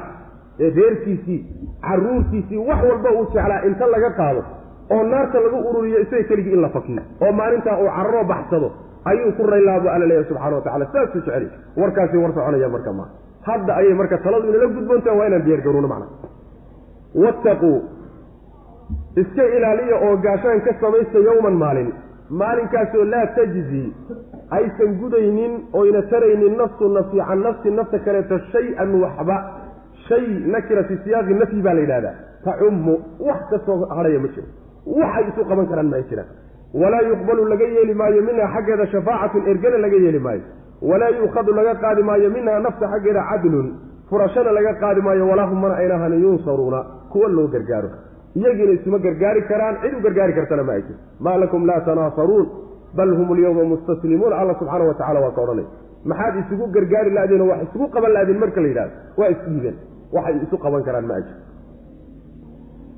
ee 0.66 0.70
reerkiisii 0.80 1.40
carruurtiisii 1.88 2.60
wax 2.70 2.80
walba 2.90 3.10
uu 3.20 3.26
jeclaa 3.36 3.62
inta 3.70 3.86
laga 3.94 4.10
qaado 4.20 4.42
oo 4.96 5.04
naarta 5.12 5.38
lagu 5.46 5.58
ururiyo 5.70 6.00
isaga 6.06 6.24
keligii 6.30 6.54
in 6.58 6.62
la 6.66 6.70
fakiyo 6.78 7.02
oo 7.26 7.32
maalintaa 7.40 7.78
uu 7.84 7.90
cararoo 7.98 8.24
baxsado 8.34 8.68
ayuu 9.12 9.32
ku 9.38 9.44
raylaabu 9.54 9.88
alla 9.94 10.06
leeyahay 10.10 10.28
subxana 10.30 10.56
wa 10.56 10.62
tacala 10.68 10.86
saasuu 10.94 11.20
jeceli 11.26 11.48
warkaasi 11.82 12.18
war 12.24 12.32
soconaya 12.38 12.70
marka 12.76 12.94
maa 13.00 13.10
hadda 13.50 13.72
ayay 13.80 13.94
marka 14.02 14.18
taladu 14.26 14.48
inala 14.52 14.68
gudboontaha 14.78 15.16
waa 15.20 15.28
inaan 15.30 15.44
diyaargarowno 15.48 15.88
macna. 15.94 16.08
Wattaquu. 17.24 17.72
Iska 19.22 19.44
ilaaliya 19.58 19.96
oo 20.06 20.16
gaashaan 20.26 20.62
ka 20.66 20.72
samaysta 20.82 21.20
yowman 21.28 21.56
maalin 21.64 21.90
maalinkaasoo 22.30 23.06
laa 23.06 23.26
tajzi 23.36 23.94
aysan 24.58 24.96
gudaynin 25.02 25.54
oyna 25.74 26.02
taraynin 26.02 26.58
nafsu 26.58 26.90
nafsi 26.98 27.18
can 27.28 27.40
nafsi 27.44 27.72
nafta 27.72 28.00
kaleeto 28.00 28.40
shay-an 28.52 28.92
waxba. 29.04 29.38
Shay 30.08 30.26
nakira 30.54 30.84
fi 30.84 30.98
siyaaqi 31.04 31.34
nafyi 31.34 31.62
baa 31.66 31.74
la 31.74 31.82
yidhahdaa 31.82 32.14
tacummu 32.46 32.94
wax 33.28 33.42
kastoo 33.52 33.86
hadhaya 33.98 34.20
ma 34.20 34.28
jiro. 34.34 34.48
Waxay 34.86 35.24
isu 35.30 35.42
qaban 35.50 35.68
karaan 35.70 35.90
ma 35.94 36.02
jiraan. 36.10 36.28
Walaa 36.82 37.02
yuqbalu 37.10 37.46
laga 37.52 37.66
yeeli 37.76 37.94
maayo 37.94 38.22
minha 38.28 38.48
xaggeeda 38.54 38.86
shafaacatun 38.94 39.48
ergana 39.52 39.78
laga 39.78 39.98
yeeli 40.06 40.20
maayo. 40.20 40.42
Walaa 40.82 41.10
yuukhadu 41.18 41.52
laga 41.54 41.74
qaadi 41.84 42.04
maayo 42.10 42.30
minha 42.30 42.60
nafta 42.60 42.86
xaggeeda 42.94 43.22
cadlun 43.30 43.68
furashana 44.10 44.52
laga 44.58 44.74
qaadi 44.82 45.02
maayo 45.02 45.28
walaa 45.32 45.48
hum 45.50 45.60
mana 45.62 45.76
ayna 45.82 45.96
ahanin 45.96 46.22
yunsaruuna 46.26 46.80
kuwa 47.12 47.30
loo 47.30 47.48
gargaaro 47.48 47.90
iyagiina 48.40 48.72
isuma 48.78 48.98
gargaari 49.06 49.42
karaan 49.50 49.76
cid 49.82 49.94
u 49.98 50.02
gargaari 50.06 50.34
kartana 50.38 50.64
ma 50.68 50.74
ay 50.78 50.82
jiro 50.88 51.00
maa 51.26 51.38
lakum 51.44 51.62
laa 51.70 51.82
tanaasaruun 51.88 52.48
bal 52.98 53.12
hum 53.20 53.32
alyawma 53.36 53.64
mustaslimuuna 53.74 54.36
alla 54.42 54.54
subxaana 54.60 54.86
wa 54.90 54.94
tacala 55.00 55.20
waa 55.26 55.32
ka 55.38 55.42
odhanay. 55.46 55.66
Maxaad 56.10 56.36
isugu 56.42 56.66
gargaari 56.76 57.12
laadeen 57.18 57.42
oo 57.42 57.50
wax 57.52 57.62
isugu 57.68 57.86
qaban 57.96 58.12
laadeen 58.16 58.40
marka 58.44 58.62
la 58.62 58.68
yidhahdo 58.72 58.94
waa 59.20 59.30
isdhiibeen 59.36 59.76
waxay 60.16 60.36
isu 60.46 60.58
qaban 60.66 60.84
karaan 60.88 61.06
ma 61.10 61.14
ay 61.20 61.24
jiro 61.28 61.40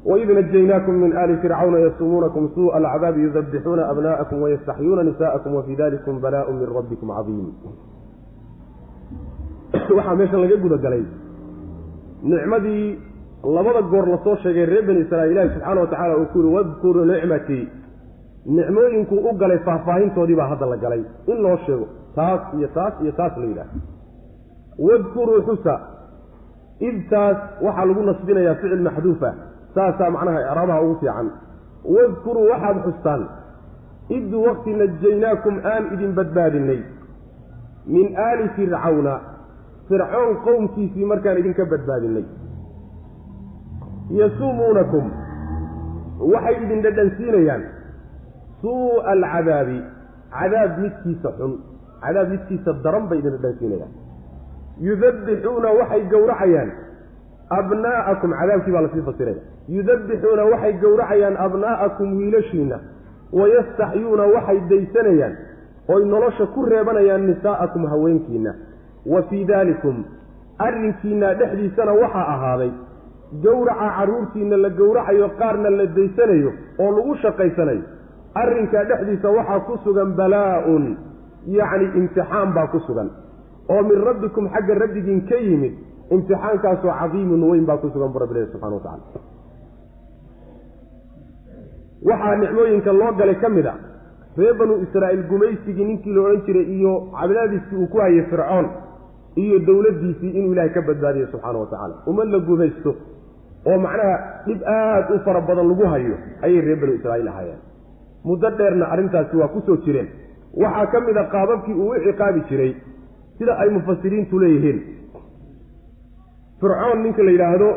waid 0.10 0.30
najaynaakum 0.38 0.96
min 1.04 1.12
aali 1.22 1.38
fircawna 1.44 1.80
yasumuunakum 1.86 2.44
suuءa 2.56 2.78
alcadaabi 2.80 3.20
yudabixuuna 3.28 3.84
abna'akum 3.92 4.38
wayastaxyuuna 4.44 5.04
nisa'akum 5.10 5.52
wafii 5.58 5.76
dalikum 5.82 6.20
balaaءu 6.26 6.54
min 6.60 6.68
rabbikum 6.78 7.08
cadiim. 7.18 7.48
Waxaa 9.98 10.16
meeshan 10.20 10.42
laga 10.44 10.58
guda 10.64 10.78
galay 10.86 11.04
nicmadii 12.24 12.86
labada 13.56 13.82
goor 13.92 14.06
la 14.14 14.18
soo 14.24 14.36
sheegay 14.44 14.66
reer 14.66 14.84
bani 14.88 15.00
israiil 15.06 15.32
ilahi 15.32 15.50
subxaana 15.54 15.82
wa 15.82 15.88
tacala 15.88 16.18
uu 16.22 16.26
ku 16.32 16.38
yuri 16.40 16.50
wadkuruu 16.56 17.06
nicmatii 17.12 17.66
nicmooyinkuu 18.58 19.20
u 19.30 19.34
galay 19.42 19.60
faahfaahintoodii 19.68 20.36
baa 20.40 20.48
hadda 20.54 20.66
la 20.66 20.78
galay. 20.84 21.02
In 21.32 21.38
loo 21.46 21.58
sheego 21.66 21.86
taas 22.16 22.42
iyo 22.58 22.68
taas 22.78 22.94
iyo 23.04 23.12
taas 23.20 23.38
la 23.38 23.46
yidhaah 23.46 23.70
wadkuruu 24.88 25.42
xusa. 25.48 25.76
Id 26.88 26.98
taas 27.10 27.38
waxaa 27.66 27.86
lagu 27.90 28.02
nasbinayaa 28.10 28.56
ficil 28.62 28.82
maxduufa 28.88 29.30
saasaa 29.76 30.10
macnaha 30.16 30.40
icraabaha 30.42 30.82
ugu 30.86 30.96
fiican. 31.02 31.28
Wadkuruu 31.96 32.46
waxaad 32.52 32.78
xustaan. 32.86 33.22
Id 34.18 34.34
waqti 34.48 34.72
najaynaakum 34.82 35.56
aan 35.74 35.84
idin 35.94 36.12
badbaadinay 36.18 36.82
min 37.96 38.06
aali 38.26 38.50
fircawna. 38.56 39.16
Fircoon 39.90 40.32
qowmkiisii 40.46 41.06
markaan 41.12 41.38
idinka 41.42 41.66
badbaadinay 41.74 42.26
yasuumuunakum 44.12 45.12
waxay 46.34 46.56
idin 46.64 46.82
dhadhansiinayaan 46.82 47.64
suu'a 48.62 49.12
alcadaabi. 49.12 49.80
Cadaab 50.32 50.80
midkiisa 50.84 51.30
xun. 51.40 51.54
Cadaab 52.04 52.28
midkiisa 52.30 52.72
daran 52.84 53.08
bay 53.10 53.20
idin 53.20 53.36
dhadhansiinayaan 53.38 53.92
yudabbixuuna 54.88 55.70
waxay 55.80 56.02
gowracayaan. 56.12 56.70
Abnaa'akum 57.50 58.32
cadaabkii 58.40 58.72
baa 58.76 58.82
la 58.86 58.90
sii 58.94 59.02
fasiraya. 59.10 59.42
Yudabbixuuna 59.76 60.44
waxay 60.52 60.74
gowracayaan 60.84 61.36
abnaa'akum 61.46 62.18
wiilashiina 62.18 62.78
wayastaxyuuna 63.32 64.24
waxay 64.36 64.60
daysanayaan. 64.70 65.34
Oy 65.88 66.04
nolosha 66.06 66.46
ku 66.54 66.66
reebanayaan 66.66 67.28
nisaa'akum 67.28 67.86
haweenkiina 67.92 68.52
wa 69.06 69.22
fii 69.30 69.46
daalikum. 69.46 70.04
Arrinkiina 70.60 71.34
dhexdiisana 71.40 71.94
waxaa 71.94 72.28
ahaaday 72.34 72.72
gowraca 73.44 73.88
carruurtiina 73.98 74.58
la 74.58 74.70
gowracayo 74.70 75.30
qaarna 75.40 75.70
la 75.70 75.86
daysanayo 75.86 76.52
oo 76.80 76.92
lagu 76.98 77.16
shaqaysanayo. 77.24 77.82
Arrinkaa 78.42 78.84
dhexdiisa 78.90 79.30
waxaa 79.38 79.60
ku 79.68 79.78
sugan 79.84 80.12
balaa-un 80.20 80.86
yacni 81.48 81.86
imtixaan 82.00 82.54
baa 82.54 82.68
ku 82.68 82.80
sugan. 82.88 83.10
Oo 83.70 83.82
min 83.84 84.00
rabbikum 84.08 84.50
xagga 84.54 84.74
rabbigiin 84.84 85.22
ka 85.30 85.36
yimid 85.36 85.74
imtixaankaasoo 86.12 86.92
cadiimun 87.00 87.44
weyn 87.50 87.66
baa 87.66 87.78
ku 87.78 87.90
sugan 87.94 88.12
bu 88.14 88.20
rabbi 88.20 88.34
ilahi 88.36 88.52
subxana 88.52 88.76
wa 88.76 88.82
tacala 88.86 89.22
waxaa 92.10 92.36
nicmooyinka 92.42 92.92
loo 92.94 93.12
galay 93.20 93.36
ka 93.42 93.50
mid 93.50 93.66
a 93.66 93.74
reer 94.38 94.54
banuu 94.60 94.78
israa'iil 94.86 95.24
gumaysigii 95.30 95.86
ninkii 95.86 96.14
la 96.16 96.22
odhan 96.22 96.42
jiray 96.46 96.66
iyo 96.78 96.94
cabdaadiisii 97.20 97.76
uu 97.82 97.88
ku 97.92 97.98
hayay 97.98 98.24
fircoon 98.32 98.68
iyo 99.36 99.60
dowladdiisii 99.68 100.30
inuu 100.40 100.52
ilaahay 100.54 100.72
ka 100.78 100.82
badbaadiyo 100.82 101.28
subxaana 101.32 101.60
wa 101.60 101.66
tacaala. 101.72 101.96
Ummad 102.08 102.28
la 102.30 102.40
gumaysto 102.40 102.96
oo 103.70 103.78
macnaha 103.86 104.16
dhib 104.48 104.62
aada 104.76 105.14
u 105.16 105.20
fara 105.26 105.42
badan 105.50 105.68
lagu 105.72 105.86
hayo 105.94 106.16
ayay 106.46 106.62
reer 106.68 106.78
banuu 106.82 106.96
israa'iil 107.00 107.28
ahaayeen. 107.34 107.60
Muddo 108.28 108.50
dheerna 108.60 108.86
arrintaasi 108.94 109.36
waa 109.42 109.48
ku 109.54 109.60
soo 109.68 109.78
jireen. 109.86 110.08
Waxaa 110.64 110.86
ka 110.94 111.00
mid 111.08 111.18
a 111.18 111.24
qaababkii 111.34 111.74
uu 111.84 111.90
u 111.96 112.00
ciqaabi 112.06 112.42
jiray 112.50 112.72
sida 113.38 113.54
ay 113.64 113.70
mufasiriintu 113.78 114.40
leeyihiin. 114.44 114.80
Fircoon 116.62 117.04
ninka 117.04 117.24
la 117.24 117.32
yidhaahdo 117.32 117.70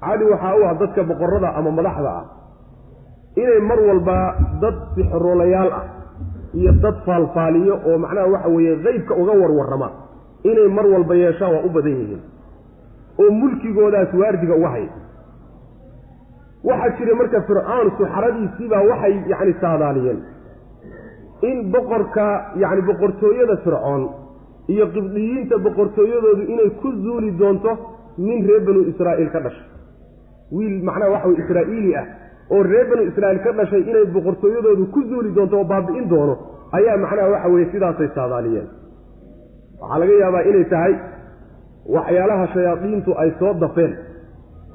cali 0.00 0.24
waxaa 0.32 0.54
u 0.60 0.64
ah 0.68 0.74
dadka 0.80 1.02
boqorada 1.10 1.48
ama 1.58 1.70
madaxda 1.78 2.10
ah 2.20 2.24
inay 3.42 3.60
mar 3.68 3.78
walba 3.88 4.16
dad 4.62 4.74
sixroolayaal 4.96 5.70
ah 5.78 5.84
iyo 6.58 6.72
dad 6.84 6.96
faalfaaliyo 7.06 7.74
oo 7.88 7.98
macnaha 8.04 8.26
waxa 8.34 8.48
weeye 8.56 8.74
qeybka 8.84 9.14
uga 9.22 9.32
warwarrama 9.42 9.88
inay 10.50 10.68
mar 10.76 10.86
walba 10.94 11.14
yeeshaan 11.22 11.52
waa 11.54 11.64
u 11.66 11.70
badan 11.76 11.92
yihiin. 12.00 12.22
Oo 13.20 13.30
mulkigoodaas 13.40 14.10
waardiga 14.20 14.54
uga 14.60 14.68
hay 14.74 14.86
waxaa 16.68 16.90
jira 16.98 17.14
marka 17.20 17.40
fircoon 17.48 17.88
suxaradiisiibaa 17.98 18.82
waxay 18.90 19.14
yacni 19.32 19.54
saadaaliyeen. 19.62 20.18
In 21.50 21.56
boqorka 21.74 22.26
yacni 22.62 22.82
boqortooyada 22.90 23.56
fircoon 23.64 24.02
iyo 24.74 24.86
qibdiyiinta 24.94 25.56
boqortooyadoodu 25.66 26.42
inay 26.52 26.70
ku 26.80 26.88
zuuli 27.04 27.30
doonto 27.40 27.72
nin 28.26 28.38
reer 28.48 28.62
banu 28.66 28.80
israa'iil 28.92 29.30
ka 29.34 29.40
dhashay. 29.46 29.66
Wiil 30.56 30.76
macnaha 30.88 31.10
waxa 31.14 31.28
weye 31.28 31.40
israa'iili 31.44 31.90
ah 32.00 32.06
oo 32.54 32.62
reer 32.70 32.86
banu 32.90 33.02
israa'iil 33.10 33.40
ka 33.46 33.52
dhashay 33.58 33.82
inay 33.90 34.04
boqortooyadoodu 34.16 34.84
ku 34.94 35.00
zuuli 35.10 35.30
doonto 35.36 35.54
oo 35.60 35.64
baabi'in 35.72 36.06
doono 36.12 36.34
ayaa 36.78 36.96
macnaha 37.04 37.28
waxa 37.34 37.48
weeye 37.54 37.66
sidaasay 37.74 38.08
saadaaliyeen. 38.18 38.68
Waxaa 39.80 39.98
laga 40.02 40.14
yaabaa 40.22 40.42
inay 40.50 40.64
tahay 40.74 40.94
waxyaalaha 41.96 42.44
shayaadiintu 42.54 43.10
ay 43.22 43.30
soo 43.40 43.52
dafeen 43.64 43.92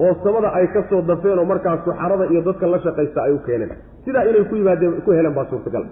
oo 0.04 0.12
samada 0.24 0.48
ay 0.58 0.66
ka 0.74 0.80
soo 0.90 1.00
dafeen 1.10 1.38
oo 1.38 1.44
markaas 1.52 1.80
suxarada 1.86 2.24
iyo 2.32 2.40
dadka 2.48 2.66
la 2.74 2.78
shaqaysta 2.86 3.20
ay 3.26 3.32
u 3.32 3.38
keeneen. 3.46 3.72
Sidaa 4.04 4.24
inay 4.30 4.44
ku 4.50 4.54
yimaadeen 4.60 4.94
ku 5.04 5.10
heleen 5.16 5.34
baa 5.38 5.46
suurtagal. 5.50 5.84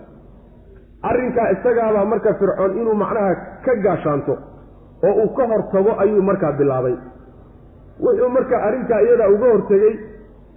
Arrinkaa 1.11 1.49
isagaabaa 1.55 2.05
marka 2.13 2.35
fircoon 2.41 2.73
inuu 2.81 2.95
macnaha 3.03 3.33
ka 3.65 3.73
gaashaanto 3.85 4.35
oo 5.09 5.13
uu 5.25 5.29
ka 5.39 5.45
hortago 5.53 5.93
ayuu 6.03 6.23
markaa 6.31 6.53
bilaabay. 6.61 6.95
Wuxuu 8.05 8.29
marka 8.37 8.57
arrinkaa 8.69 9.01
iyadaa 9.07 9.29
uga 9.35 9.47
hortegey 9.55 9.95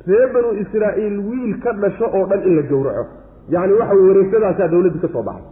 reer 0.08 0.28
banu 0.36 0.49
israa'iil 0.64 1.18
wiil 1.30 1.54
ka 1.64 1.72
dhasho 1.84 2.06
oo 2.18 2.24
dhan 2.32 2.41
in 2.49 2.56
la 2.60 2.64
gowraco. 2.72 3.04
Yacni 3.54 3.74
waxa 3.80 3.95
weye 3.99 4.08
wareegsadaasaa 4.12 4.68
dawladdu 4.74 4.99
ka 5.04 5.08
soo 5.16 5.24
baxay. 5.30 5.45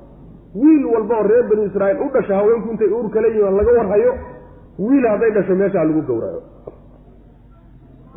Wiil 0.62 0.86
walba 0.94 1.16
oo 1.20 1.28
reer 1.32 1.44
banu 1.52 1.64
israa'iil 1.70 2.00
u 2.06 2.10
dhasho 2.16 2.34
haweenku 2.40 2.68
intay 2.74 2.90
uur 2.98 3.08
kala 3.16 3.28
yimaan 3.36 3.56
laga 3.60 3.72
warhayo 3.80 4.12
wiil 4.88 5.06
hadday 5.12 5.32
dhasho 5.38 5.56
meeshaa 5.62 5.86
lagu 5.90 6.02
gowraco 6.10 6.42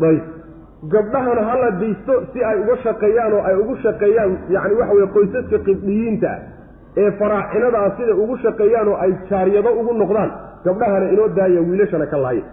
ayb 0.00 0.22
gabdhahana 0.94 1.42
hala 1.50 1.70
daysto 1.82 2.14
si 2.32 2.44
ay 2.44 2.56
uga 2.62 2.76
shaqeeyaan 2.86 3.32
oo 3.38 3.42
ay 3.50 3.56
ugu 3.62 3.76
shaqeeyaan 3.84 4.32
yacni 4.54 4.74
waxa 4.80 4.94
weye 4.98 5.06
qoysaska 5.16 5.58
qibdiyiinta 5.68 6.28
ah 6.28 6.40
ee 7.02 7.10
faraacinada 7.20 7.78
ah 7.86 7.90
siday 7.98 8.16
ugu 8.24 8.36
shaqeeyaan 8.46 8.88
oo 8.88 8.96
ay 9.04 9.12
jaariyado 9.30 9.70
ugu 9.80 9.92
noqdaan 10.02 10.30
gabdhahana 10.66 11.06
inoo 11.14 11.28
daaya 11.38 11.60
wiilashana 11.68 12.06
ka 12.12 12.18
laaya 12.24 12.44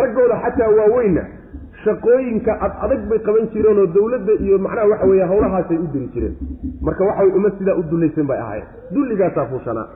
raggooda 0.00 0.36
xataa 0.44 0.70
waaweynna 0.78 1.22
shaqooyinka 1.84 2.52
ad 2.66 2.72
adag 2.84 3.02
bay 3.10 3.18
qaban 3.28 3.46
jireen 3.54 3.78
oo 3.78 3.86
dawladda 3.96 4.32
iyo 4.44 4.58
macnaha 4.66 4.86
waxa 4.92 5.06
weeye 5.12 5.24
hawlahaasay 5.32 5.78
u 5.78 5.86
diri 5.92 6.08
jireen. 6.14 6.34
Marka 6.86 7.04
waxaway 7.08 7.32
uma 7.38 7.50
sidaa 7.58 7.76
u 7.80 7.82
dullaysan 7.90 8.26
bay 8.30 8.38
ahaayeen. 8.44 8.68
Dulligaasaa 8.94 9.46
fuushanaa 9.52 9.86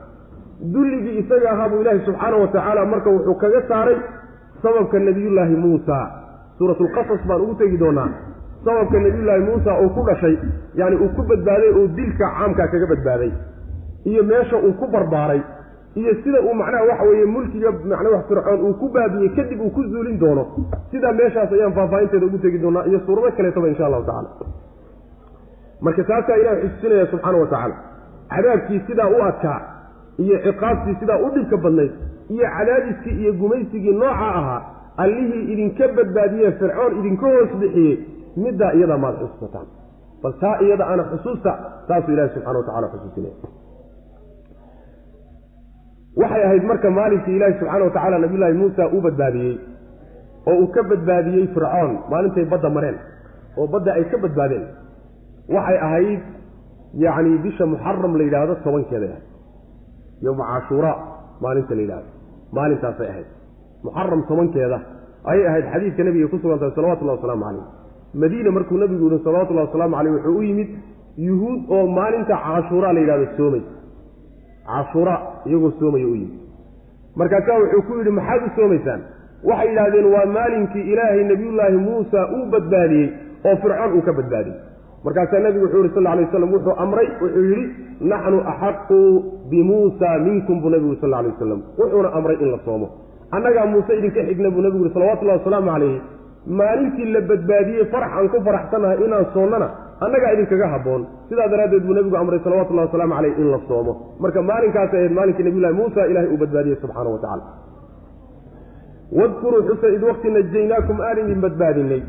dulligii 0.73 1.17
isaga 1.21 1.49
ahaa 1.51 1.69
buu 1.69 1.81
ilaahi 1.83 2.05
subxaana 2.07 2.37
wa 2.43 2.47
tacaala 2.47 2.85
marka 2.93 3.09
wuxuu 3.15 3.35
kaga 3.43 3.61
saaray 3.71 3.97
sababka 4.63 4.99
nebiyullaahi 4.99 5.55
muusa 5.63 5.97
suuratulqasas 6.63 7.21
baan 7.27 7.41
ugu 7.41 7.55
tegi 7.61 7.77
doonaa. 7.77 8.09
Sababka 8.65 8.99
nebiyullaahi 9.05 9.41
muusa 9.47 9.71
uu 9.83 9.89
ku 9.95 10.01
dhashay 10.09 10.35
yacni 10.79 10.95
uu 11.03 11.09
ku 11.15 11.21
badbaaday 11.31 11.69
oo 11.79 11.87
dilka 11.97 12.25
caamkaa 12.37 12.67
kaga 12.73 12.87
badbaaday 12.91 13.31
iyo 14.11 14.23
meesha 14.23 14.57
uu 14.57 14.71
ku 14.79 14.87
barbaaray 14.93 15.41
iyo 15.99 16.13
sida 16.23 16.39
uu 16.47 16.53
macnaha 16.61 16.83
waxa 16.89 17.03
weeye 17.09 17.25
mulkiga 17.25 17.71
macnaha 17.71 18.21
fircoon 18.29 18.61
uu 18.67 18.73
ku 18.81 18.87
baabiyey 18.95 19.29
kadib 19.35 19.59
uu 19.65 19.69
ku 19.75 19.83
zuulin 19.91 20.17
doono. 20.19 20.43
Sidaa 20.91 21.11
meeshaas 21.19 21.51
ayaan 21.57 21.73
faahfaahinteeda 21.77 22.25
ugu 22.25 22.37
tegi 22.45 22.59
doonaa 22.63 22.85
iyo 22.89 22.99
suurado 23.05 23.31
kaleetaba 23.37 23.67
insha 23.71 23.85
allahu 23.85 24.05
tacala 24.09 24.29
marka 25.81 26.03
taasaa 26.03 26.35
ilahi 26.41 26.61
xusuusinaya 26.67 27.07
subxaana 27.11 27.37
wa 27.37 27.47
tacaala. 27.47 27.75
Cadaabkii 28.33 28.79
sidaa 28.87 29.09
u 29.17 29.21
adkaa 29.29 29.59
iyo 30.23 30.37
ciqaabtii 30.45 30.95
sidaa 30.99 31.19
u 31.25 31.29
dhibka 31.35 31.57
badnayd 31.57 31.91
iyo 32.29 32.45
cadaadiskii 32.57 33.15
iyo 33.21 33.33
gumaysigii 33.41 33.93
nooca 34.01 34.27
ahaa 34.39 34.61
allihii 35.03 35.43
idinka 35.53 35.85
badbaadiyee 35.97 36.51
fircoon 36.59 36.91
idinka 36.99 37.25
hoos 37.33 37.51
bixiyey 37.61 37.93
middaa 38.45 38.71
iyadaa 38.77 38.97
maad 39.03 39.15
xusuusataan 39.21 39.67
bal 40.23 40.33
taa 40.43 40.55
iyada 40.65 40.85
ana 40.93 41.03
xusuusta 41.11 41.51
taasuu 41.87 42.13
ilahi 42.15 42.29
subxana 42.35 42.57
wa 42.59 42.65
tacala 42.67 42.87
xusuusinaya 42.93 43.35
waxay 46.21 46.43
ahayd 46.47 46.63
marka 46.71 46.89
maalinkii 46.99 47.35
ilaahi 47.37 47.53
subxaana 47.59 47.85
wa 47.85 47.91
tacaala 47.95 48.17
nabiyullaahi 48.23 48.53
muusa 48.61 48.83
uu 48.95 49.01
badbaadiyey 49.07 49.55
oo 50.51 50.55
uu 50.61 50.67
ka 50.75 50.81
badbaadiyey 50.91 51.45
fircoon 51.55 51.91
maalintay 52.11 52.45
badda 52.53 52.69
mareen 52.77 52.97
oo 53.59 53.67
badda 53.73 53.91
ay 53.99 54.03
ka 54.13 54.17
badbaadeen 54.25 54.65
waxay 55.55 55.77
ahayd 55.87 56.21
yacni 57.05 57.37
bisha 57.45 57.65
muxaram 57.73 58.13
la 58.19 58.23
yidhaahdo 58.27 58.55
tobankeeday 58.65 59.09
ahayd 59.13 59.25
yowma 60.25 60.45
cashuuraa 60.51 60.95
maalinta 61.45 61.75
la 61.77 61.81
yidhahdo 61.85 62.09
maalintaasay 62.57 63.07
ahayd 63.13 63.29
muxaram 63.85 64.21
tobankeeda 64.29 64.77
ayay 65.31 65.45
ahayd 65.51 65.65
xadiidka 65.73 66.03
nebiga 66.07 66.27
ku 66.33 66.37
sugan 66.43 66.59
tahay 66.61 66.73
salawatullahi 66.77 67.17
wasalaamu 67.19 67.43
calayh 67.45 67.65
madiina 68.21 68.51
markuu 68.57 68.77
nebigu 68.83 69.05
yihi 69.11 69.23
salawatullahi 69.27 69.67
wasalaamu 69.67 69.95
caleyh 69.97 70.13
wuxuu 70.15 70.37
u 70.39 70.43
yimid 70.49 70.69
yuhuud 71.27 71.59
oo 71.75 71.85
maalinta 71.97 72.35
cashuuraa 72.45 72.93
la 72.95 72.99
yidhahdo 73.03 73.27
soomay. 73.37 73.63
Cashuura 74.67 75.15
iyagoo 75.45 75.71
soomaya 75.79 76.07
u 76.07 76.15
yimid. 76.15 76.39
Markaasaa 77.15 77.57
wuxuu 77.63 77.81
ku 77.87 77.93
yidhi 77.99 78.11
maxaad 78.19 78.41
u 78.47 78.49
soomaysaan? 78.55 79.01
Waxay 79.49 79.67
yidhahdeen 79.69 80.05
waa 80.13 80.25
maalinkii 80.37 80.85
ilaahay 80.91 81.23
nebiyullaahi 81.31 81.77
muusa 81.87 82.19
uu 82.35 82.45
badbaadiyey 82.53 83.09
oo 83.47 83.55
fircoon 83.61 83.93
uu 83.97 84.01
ka 84.07 84.13
badbaadiyey. 84.19 84.57
Markaasaa 85.05 85.39
nebigu 85.45 85.65
wuxuu 85.65 85.83
yihi 85.83 85.93
sal 85.95 86.07
alay 86.07 86.25
waslam 86.25 86.53
wuxuu 86.55 86.75
amray 86.83 87.07
wuxuu 87.21 87.45
yidhi 87.51 87.65
naxnu 88.11 88.39
axaqu 88.51 88.99
bimuusa 89.49 90.09
minkum 90.27 90.61
buu 90.61 90.69
nebigu 90.75 90.95
sal 91.01 91.13
alay 91.19 91.31
wasalam 91.35 91.61
wuxuuna 91.79 92.09
amray 92.17 92.37
in 92.43 92.51
la 92.51 92.59
soomo 92.65 92.87
annagaa 93.35 93.65
muuse 93.73 93.91
idinka 93.99 94.21
xigna 94.29 94.49
buu 94.55 94.61
nebigu 94.65 94.83
yihi 94.85 94.93
salawatullahi 94.97 95.39
wasalaamu 95.39 95.69
calayhi 95.73 95.99
maalintii 96.59 97.07
la 97.15 97.21
badbaadiyey 97.29 97.85
farax 97.93 98.11
aan 98.17 98.27
ku 98.33 98.37
faraxsanahay 98.47 98.97
inaan 99.05 99.25
soonnana 99.35 99.67
annagaa 100.05 100.31
idinkaga 100.35 100.67
habboon. 100.73 101.01
Sidaa 101.29 101.47
daraaddeed 101.53 101.83
buu 101.87 101.93
nebigu 101.97 102.15
amray 102.21 102.39
salawatullahi 102.45 102.87
wasalaamu 102.87 103.13
caleyh 103.17 103.33
in 103.41 103.47
la 103.53 103.59
soomo. 103.67 103.93
Marka 104.23 104.41
maalinkaasay 104.49 104.99
ahayd 104.99 105.13
maalinkii 105.19 105.43
nabiyullahi 105.47 105.75
muusa 105.81 106.07
ilahay 106.11 106.29
uu 106.33 106.39
badbaadiyey 106.43 106.77
subxaana 106.83 107.09
wa 107.15 107.19
tacala 107.23 107.43
wadkuruu 109.19 109.61
xusa 109.69 109.87
id 109.95 110.03
waqti 110.09 110.29
najaynaakum 110.37 110.97
aan 111.07 111.17
idin 111.23 111.41
badbaadinay 111.45 112.01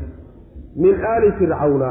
min 0.83 0.95
aali 1.13 1.31
fircawna. 1.39 1.89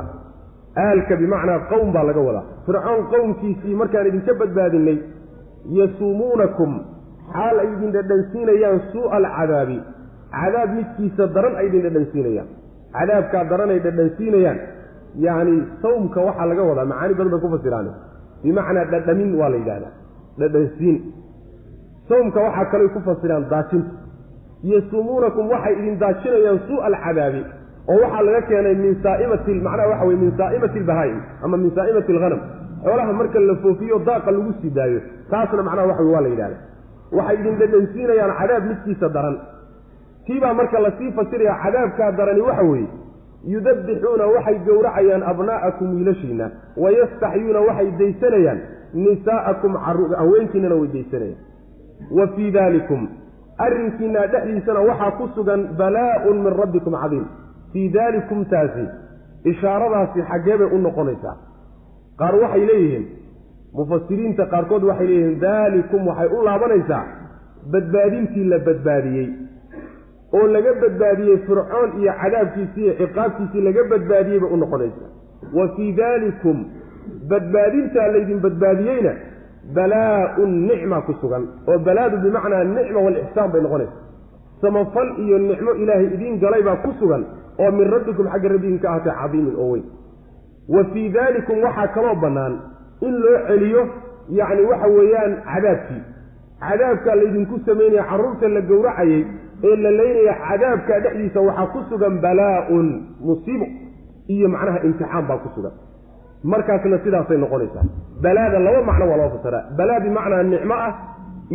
Aalka 0.85 1.17
bimacnaa 1.23 1.59
qowm 1.71 1.93
baa 1.95 2.05
laga 2.09 2.21
wadaa. 2.29 2.45
Fircoon 2.67 3.03
qowmkiisii 3.13 3.75
markaan 3.81 4.07
idinka 4.11 4.33
badbaadinay 4.41 4.99
yasuumuunakum 5.79 6.73
xaal 7.37 7.57
ay 7.63 7.69
idin 7.75 7.91
dhadhansiinayaan 7.97 8.79
suu'a 8.93 9.17
alcadaabi 9.21 9.79
cadaab 10.39 10.71
midkiisa 10.79 11.25
daran 11.37 11.55
ay 11.61 11.67
idin 11.69 11.83
dhadhansiinayaan. 11.87 12.49
Cadaabkaa 12.97 13.45
daran 13.51 13.71
ay 13.75 13.81
dhadhansiinayaan. 13.87 14.59
Yacni 15.25 15.55
sawmka 15.83 16.21
waxaa 16.29 16.47
laga 16.51 16.63
wadaa 16.71 16.87
macaani 16.93 17.15
badan 17.19 17.31
bay 17.35 17.41
ku 17.45 17.49
fasiraane 17.55 17.91
bimacnaa 18.45 18.85
dhadhamin 18.93 19.31
waa 19.41 19.51
la 19.53 19.57
yidhahdaa 19.63 19.93
dhadhansiin. 20.41 20.97
Sawmka 22.09 22.39
waxaa 22.47 22.67
kaley 22.73 22.89
ku 22.95 23.01
fasiraan 23.09 23.45
daajinta 23.53 23.93
yasumuunakum 24.73 25.45
waxay 25.55 25.75
idin 25.81 25.95
daajinayaan 26.03 26.59
suu'a 26.69 26.87
alcadaabi 26.91 27.43
oo 27.93 27.97
waxaa 28.05 28.23
laga 28.27 28.41
keenay 28.49 28.75
min 28.85 28.93
saaimati 29.05 29.53
macnaha 29.67 29.89
waxa 29.93 30.05
weye 30.09 30.19
min 30.25 30.31
saa'imati 30.41 30.79
albahaa'im 30.83 31.19
ama 31.45 31.57
min 31.63 31.71
saa'imati 31.79 32.11
alghanam 32.15 32.41
xoolaha 32.85 33.13
marka 33.21 33.39
la 33.49 33.55
foofiyo 33.65 33.97
daaqa 34.09 34.31
lagu 34.37 34.53
sii 34.61 34.71
daayo 34.79 35.01
taasna 35.31 35.63
macnaha 35.69 35.87
waxa 35.91 36.05
waa 36.15 36.23
la 36.27 36.31
yidhahda 36.35 36.57
waxay 37.17 37.37
idin 37.41 37.57
dhadhansiinayaan 37.61 38.33
cadaab 38.41 38.65
midkiisa 38.71 39.09
daran. 39.17 39.37
Tiibaa 40.27 40.55
marka 40.55 40.79
la 40.85 40.91
sii 40.99 41.11
fasiraya 41.17 41.55
cadaabkaa 41.65 42.11
darani 42.19 42.41
waxa 42.49 42.63
weeye 42.71 42.89
yudabbixuuna 43.55 44.27
waxay 44.35 44.59
gowracayaan 44.67 45.23
abnaa'akum 45.33 45.89
wiilashiina 45.97 46.47
wayastaxyuuna 46.83 47.61
waxay 47.69 47.91
daysanayaan 48.01 48.61
nisaa'akum 49.05 49.73
haweenkiinana 50.19 50.75
way 50.81 50.89
daysanayaan. 50.97 51.41
Wa 52.17 52.27
fii 52.37 52.51
dalikum 52.51 53.09
arrinkiina 53.67 54.27
dhexdiisana 54.33 54.81
waxaa 54.91 55.11
ku 55.19 55.29
sugan 55.35 55.61
balaa-un 55.79 56.39
min 56.45 56.53
rabbikum 56.61 56.95
cadiim. 57.03 57.27
Fii 57.73 57.89
dalikum 57.97 58.45
taasi 58.53 58.85
ishaaradaasi 59.51 60.23
xaggee 60.31 60.57
bay 60.61 60.69
u 60.73 60.79
noqonaysaa. 60.87 61.37
Qaar 62.19 62.35
waxay 62.43 62.65
leeyihiin 62.71 63.05
mufasiriinta 63.79 64.47
qaarkood 64.53 64.83
waxay 64.91 65.07
leeyihiin 65.07 65.41
daalikum 65.41 66.07
waxay 66.09 66.29
u 66.37 66.43
laabanaysaa 66.47 67.03
badbaadintii 67.73 68.45
la 68.53 68.59
badbaadiyey. 68.67 69.29
Oo 70.37 70.47
laga 70.55 70.73
badbaadiyey 70.83 71.37
fircoon 71.47 71.91
iyo 72.01 72.13
cadaabkiisii 72.23 72.85
iyo 72.85 72.95
ciqaabtiisii 73.01 73.61
laga 73.69 73.83
badbaadiyey 73.93 74.41
bay 74.41 74.51
u 74.55 74.57
noqonaysaa. 74.57 75.11
Wa 75.57 75.69
fii 75.77 75.93
daalikum 75.93 76.65
badbaadintaa 77.31 78.09
laydin 78.15 78.41
badbaadiyeyna 78.47 79.13
balaa-un 79.75 80.53
nicma 80.69 81.01
ku 81.07 81.13
sugan. 81.21 81.45
Oo 81.69 81.79
balaadu 81.79 82.17
bimacnaa 82.25 82.65
nicma 82.65 83.01
walixsaan 83.07 83.53
bay 83.53 83.61
noqonaysaa. 83.63 84.03
Samafal 84.61 85.09
iyo 85.25 85.39
nicmo 85.39 85.71
ilaahay 85.83 86.07
idiin 86.15 86.39
galay 86.41 86.63
baa 86.63 86.77
ku 86.85 86.93
sugan 87.01 87.25
oo 87.59 87.71
min 87.79 87.91
rabbikum 87.95 88.27
xagga 88.33 88.49
rabbigiin 88.55 88.79
ka 88.83 88.89
ahatay 88.91 89.15
cadiimin 89.21 89.57
oo 89.57 89.71
weyn. 89.73 89.85
Wa 90.69 90.85
fii 90.93 91.09
daalikum 91.17 91.63
waxaa 91.67 91.89
kaloo 91.95 92.15
bannaan 92.23 92.55
in 93.07 93.15
loo 93.25 93.39
celiyo 93.49 93.83
yacni 94.39 94.63
waxa 94.71 94.89
weeyaan 94.97 95.33
cadaabkii. 95.53 96.03
Cadaabkaa 96.61 97.15
laydinku 97.21 97.55
samaynaya 97.67 98.05
carruurta 98.11 98.49
la 98.49 98.61
gowracayey 98.71 99.23
ee 99.69 99.77
la 99.85 99.91
leynaya 100.01 100.35
cadaabka 100.49 101.01
dhexdiisa 101.05 101.41
waxaa 101.49 101.67
ku 101.73 101.79
sugan 101.91 102.15
balaa-un 102.25 102.87
musiibo 103.27 103.67
iyo 104.35 104.49
macnaha 104.49 104.79
imtixaan 104.87 105.25
baa 105.29 105.39
ku 105.45 105.49
sugan. 105.55 105.73
Markaasna 106.53 106.99
sidaasay 107.05 107.39
noqonaysaa. 107.45 107.85
Balaada 108.23 108.59
laba 108.67 108.81
macno 108.89 109.05
waa 109.11 109.17
loo 109.21 109.31
fasiraa 109.37 109.63
balaa 109.79 110.01
bimacnaa 110.05 110.43
nicmo 110.53 110.75
ah 110.87 110.93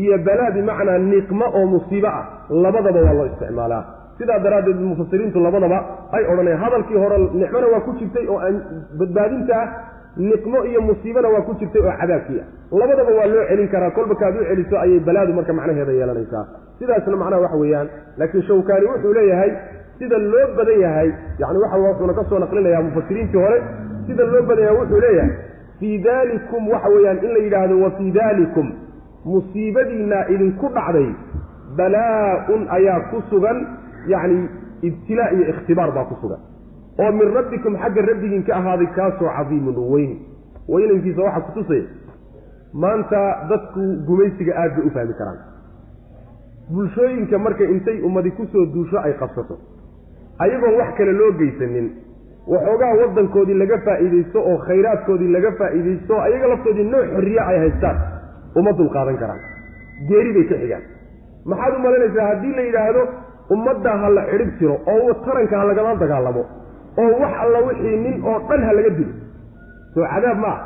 iyo 0.02 0.18
balaa 0.28 0.52
bimacnaa 0.58 0.98
niqmo 1.12 1.46
oo 1.58 1.66
musiibo 1.74 2.08
ah. 2.08 2.24
Labadaba 2.64 3.00
waa 3.08 3.14
loo 3.18 3.26
isticmaalaa. 3.32 3.84
Sidaa 4.18 4.40
daraaddeed 4.46 4.80
mufasiriintu 4.90 5.40
labadaba 5.40 5.78
ay 6.16 6.24
odhanayaan. 6.32 6.62
Hadalkii 6.64 6.98
hore 7.04 7.18
nicmona 7.42 7.68
waa 7.74 7.82
ku 7.86 7.92
jirtay 8.00 8.26
oo 8.34 8.40
badbaadinta 9.00 9.58
niqmo 10.18 10.66
iyo 10.66 10.82
musiibona 10.82 11.28
waa 11.30 11.42
ku 11.42 11.54
jirtay 11.60 11.82
oo 11.82 11.94
cadaabkii 12.02 12.40
ah. 12.42 12.48
Labadaba 12.72 13.12
waa 13.20 13.26
loo 13.34 13.46
celin 13.50 13.68
karaa. 13.68 13.92
Kolba 13.92 14.16
kaad 14.16 14.36
u 14.36 14.44
celiso 14.50 14.80
ayay 14.80 15.00
balaadu 15.00 15.34
marka 15.34 15.54
macnaheeda 15.54 15.92
yeelanaysaa. 15.92 16.46
Sidaasna 16.80 17.18
macnaha 17.18 17.42
waxa 17.42 17.58
weeyaan. 17.58 17.88
Laakiin 18.18 18.44
shawkaani 18.44 18.86
wuxuu 18.86 19.14
leeyahay 19.14 19.52
sida 20.00 20.18
loo 20.18 20.48
badan 20.58 20.80
yahay 20.82 21.10
yani 21.40 21.58
waxa 21.64 21.78
wuxuuna 21.78 22.14
ka 22.14 22.24
soo 22.30 22.40
naqlinayaa 22.40 22.82
mufasiriintii 22.82 23.42
hore 23.44 23.62
sida 24.08 24.24
loo 24.34 24.42
badan 24.50 24.64
yahay 24.66 24.78
wuxuu 24.82 25.00
leeyahay 25.06 25.32
fii 25.80 25.98
dalikum 26.04 26.70
waxa 26.74 26.90
weeyaan 26.90 27.18
in 27.26 27.32
la 27.36 27.40
yidhaahdo 27.46 27.82
wa 27.84 27.92
fii 27.98 28.12
dalikum 28.12 28.68
musiibadiinaa 29.26 30.24
idinku 30.34 30.70
dhacday 30.76 31.10
balaa-un 31.78 32.68
ayaa 32.78 33.00
ku 33.12 33.22
sugan 33.30 33.58
yacni 34.08 34.50
ibtilaa 34.82 35.30
iyo 35.36 35.46
ikhtibaar 35.54 35.92
baa 35.98 36.06
ku 36.12 36.16
sugan 36.22 36.40
oo 37.04 37.12
min 37.20 37.28
rabbikum 37.38 37.74
xagga 37.84 38.02
rabbigiin 38.12 38.44
ka 38.48 38.54
ahaaday 38.60 38.88
kaasoo 38.98 39.30
cadiimun 39.38 39.78
weyn. 39.94 40.12
Weynankiisa 40.74 41.22
waxaa 41.28 41.42
kutusaya 41.48 41.84
maanta 42.84 43.20
dadku 43.50 43.82
gumaysiga 44.08 44.54
aad 44.64 44.72
bay 44.78 44.86
u 44.88 44.92
fahmi 44.98 45.14
karaan. 45.20 45.40
Bulshooyinka 46.70 47.38
marka 47.46 47.64
intay 47.64 47.98
ummadi 48.08 48.32
ku 48.38 48.46
soo 48.52 48.66
duusho 48.74 48.98
ay 49.02 49.14
qabsato 49.22 49.58
ayagoon 50.40 50.76
wax 50.80 50.90
kale 50.98 51.12
loo 51.20 51.32
geysanin 51.40 51.88
waxoogaa 52.48 52.94
waddankoodii 53.02 53.58
laga 53.62 53.78
faa'iidaysto 53.88 54.40
oo 54.52 54.58
khayraadkoodii 54.68 55.32
laga 55.36 55.52
faa'iidaysto 55.62 56.14
oo 56.16 56.22
ayaga 56.28 56.48
laftoodii 56.52 56.86
nooc 56.94 57.06
xorriya 57.16 57.42
ay 57.52 57.58
haystaan 57.64 57.98
uma 58.56 58.72
dulqaadan 58.78 59.18
karaan. 59.22 59.42
Geeri 60.10 60.32
bay 60.38 60.46
ka 60.52 60.56
xigaan. 60.62 60.84
Maxaad 61.46 61.74
u 61.76 61.80
malaynaysaa 61.86 62.28
haddii 62.30 62.54
la 62.58 62.62
yidhaahdo 62.68 63.02
ummadda 63.56 63.92
ha 64.02 64.10
la 64.18 64.24
cidhib 64.32 64.52
tiro 64.60 64.76
oo 64.94 65.14
taranka 65.26 65.56
ha 65.60 65.66
lagala 65.70 65.96
dagaalamo 66.04 66.44
oo 66.98 67.12
wax 67.22 67.34
alla 67.44 67.60
wixii 67.68 67.98
nin 68.06 68.16
oo 68.30 68.38
dhan 68.50 68.62
ha 68.68 68.72
laga 68.78 68.90
dilo. 68.98 69.14
Soo 69.94 70.06
cadaab 70.14 70.38
ma 70.46 70.48
ah 70.54 70.60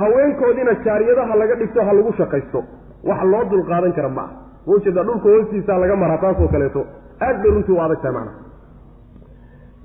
haweenkoodiina 0.00 0.72
jaariyadaha 0.84 1.34
laga 1.40 1.54
dhigto 1.60 1.80
ha 1.86 1.92
lagu 1.98 2.12
shaqaysto. 2.20 2.60
Wax 3.08 3.20
loo 3.32 3.44
dulqaadan 3.50 3.92
kara 3.92 4.08
ma 4.08 4.22
ah 4.22 4.30
maujeeda 4.66 5.02
dhulka 5.08 5.28
hoostiisaa 5.34 5.78
laga 5.82 5.96
maraa 6.02 6.18
taasoo 6.24 6.48
kaleeto. 6.54 6.82
Aad 7.26 7.36
bay 7.42 7.50
runtii 7.54 7.72
u 7.76 7.80
adag 7.84 8.00
tahay 8.02 8.14
macna 8.18 8.32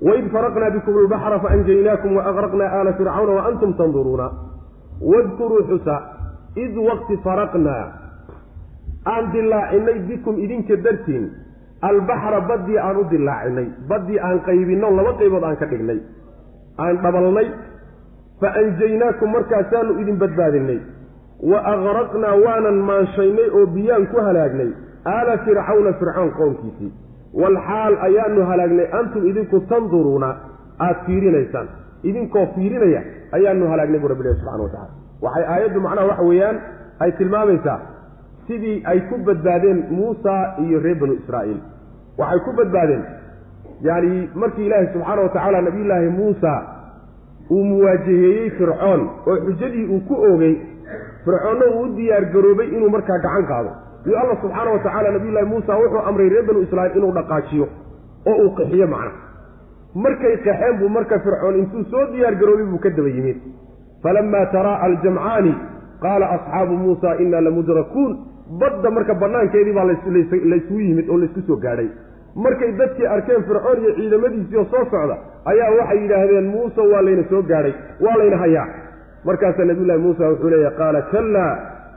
waid 0.06 0.26
faraqnaa 0.34 0.70
bikum 0.76 0.94
albaxra 1.02 1.38
faanjaynaakum 1.44 2.12
waaqraqnaa 2.18 2.70
aala 2.78 2.92
fircawna 2.98 3.32
waantum 3.38 3.72
tanduruuna. 3.78 4.26
Wadkuruu 5.12 5.62
xusa 5.70 5.94
id 6.64 6.74
waqti 6.88 7.14
faraqnaa. 7.26 7.84
Aan 9.12 9.24
dilaacinay 9.32 9.98
bikum 10.08 10.34
idinka 10.44 10.76
dartiin 10.84 11.24
albaxra 11.88 12.40
baddii 12.50 12.78
aan 12.86 12.96
u 12.96 13.04
dilaacinay 13.12 13.68
baddii 13.90 14.18
aan 14.26 14.38
qaybinno 14.48 14.88
laba 14.98 15.12
qaybood 15.20 15.44
aan 15.48 15.56
ka 15.62 15.66
dhignay. 15.72 16.00
Aan 16.84 16.96
dhabalnay 17.04 17.46
fa 18.40 18.48
anjaynaakum 18.62 19.28
markaasaanu 19.36 19.92
idin 20.02 20.16
badbaadinay 20.22 20.80
wa 21.50 21.58
aqraqnaa 21.74 22.34
waanan 22.44 22.78
maanshaynay 22.90 23.48
oo 23.58 23.66
biyaan 23.76 24.06
ku 24.12 24.16
halaagnay. 24.26 24.70
Aala 25.14 25.38
fircawna 25.44 25.92
fircoon 26.00 26.30
qownkiisii 26.38 26.90
walxaal 27.42 27.94
ayaanu 28.08 28.40
halaagnay 28.50 28.86
antum 29.00 29.22
idinku 29.30 29.60
tanduruuna 29.70 30.28
aada 30.86 31.00
fiirinaysaan. 31.06 31.68
Idinkoo 32.08 32.46
fiirinaya 32.54 33.00
ayaanu 33.36 33.64
halaagnay 33.72 34.00
buu 34.02 34.08
rabbi 34.12 34.22
ilahi 34.24 34.38
subxana 34.40 34.62
wa 34.66 34.70
tacala 34.74 34.92
waxay 35.24 35.44
aayaddu 35.54 35.80
macnaha 35.86 36.06
waxa 36.10 36.24
weeyaan 36.30 36.56
ay 37.04 37.10
tilmaamaysaa 37.18 37.78
sidii 38.48 38.76
ay 38.90 38.98
ku 39.10 39.16
badbaadeen 39.28 39.78
muusa 39.98 40.34
iyo 40.64 40.78
reer 40.84 40.98
banu 41.02 41.14
israa'iil 41.20 41.60
waxay 42.18 42.40
ku 42.46 42.52
badbaadeen. 42.58 43.02
Yacni 43.86 44.28
markii 44.34 44.66
ilaahi 44.66 44.86
subxaana 44.92 45.22
wa 45.22 45.28
tacaala 45.28 45.60
nabiyullaahi 45.68 46.08
muusa 46.18 46.52
uu 47.50 47.64
muwaajaheeyey 47.70 48.50
fircoon 48.58 49.00
oo 49.26 49.36
xujadii 49.46 49.86
uu 49.94 50.00
ku 50.08 50.14
oogay 50.28 50.54
fircoonna 51.24 51.66
uu 51.74 51.82
u 51.82 51.88
diyaar 51.96 52.24
garoobay 52.34 52.68
inuu 52.76 52.90
markaa 52.96 53.18
gacan 53.24 53.46
qaado. 53.50 53.70
Iyo 54.06 54.18
allah 54.20 54.36
subxaana 54.42 54.70
wa 54.70 54.78
tacaala 54.78 55.10
nabiyullaahi 55.16 55.48
muusa 55.52 55.76
wuxuu 55.82 56.02
amray 56.08 56.28
reer 56.28 56.46
banu 56.48 56.60
israa'iil 56.66 56.96
inuu 56.98 57.12
dhaqaajiyo 57.18 57.66
oo 58.30 58.36
uu 58.44 58.50
qaxiyo 58.58 58.86
macna 58.94 59.12
markay 60.04 60.36
qaxeen 60.46 60.78
buu 60.80 60.88
marka 60.96 61.18
fircoon 61.26 61.56
intuu 61.62 61.84
soo 61.90 62.04
diyaar 62.12 62.34
garoobay 62.40 62.66
buu 62.72 62.78
ka 62.84 62.90
daba 62.90 63.08
yimid. 63.16 63.38
Falamaa 64.02 64.46
taraa'a 64.54 64.82
aljamcaani 64.88 65.54
qaala 66.04 66.26
asxaabu 66.36 66.74
muusa 66.84 67.16
inaa 67.24 67.40
lamudrakuun 67.46 68.12
badda 68.60 68.90
marka 68.90 69.14
bannaankeedii 69.14 69.72
baa 69.72 69.84
laysugu 69.84 70.80
yimid 70.80 71.08
oo 71.10 71.18
laysku 71.18 71.40
soo 71.46 71.56
gaadhay. 71.56 71.88
Markay 72.36 72.72
dadkii 72.78 73.06
arkeen 73.06 73.42
fircoon 73.48 73.78
iyo 73.82 73.94
ciidamadiisii 73.98 74.56
oo 74.56 74.64
soo 74.70 74.84
socda 74.90 75.16
ayaa 75.44 75.70
waxay 75.78 75.98
yidhaahdeen 76.02 76.46
muuse 76.54 76.80
waa 76.92 77.02
layna 77.02 77.24
soo 77.30 77.42
gaadhay 77.42 77.72
waa 78.00 78.16
layna 78.18 78.36
hayaa. 78.36 78.66
Markaasaa 79.24 79.64
nabiyullahi 79.64 80.00
muusa 80.00 80.28
wuxuu 80.30 80.50
leeya 80.50 80.70
qaala 80.70 81.02
kallaa 81.02 81.52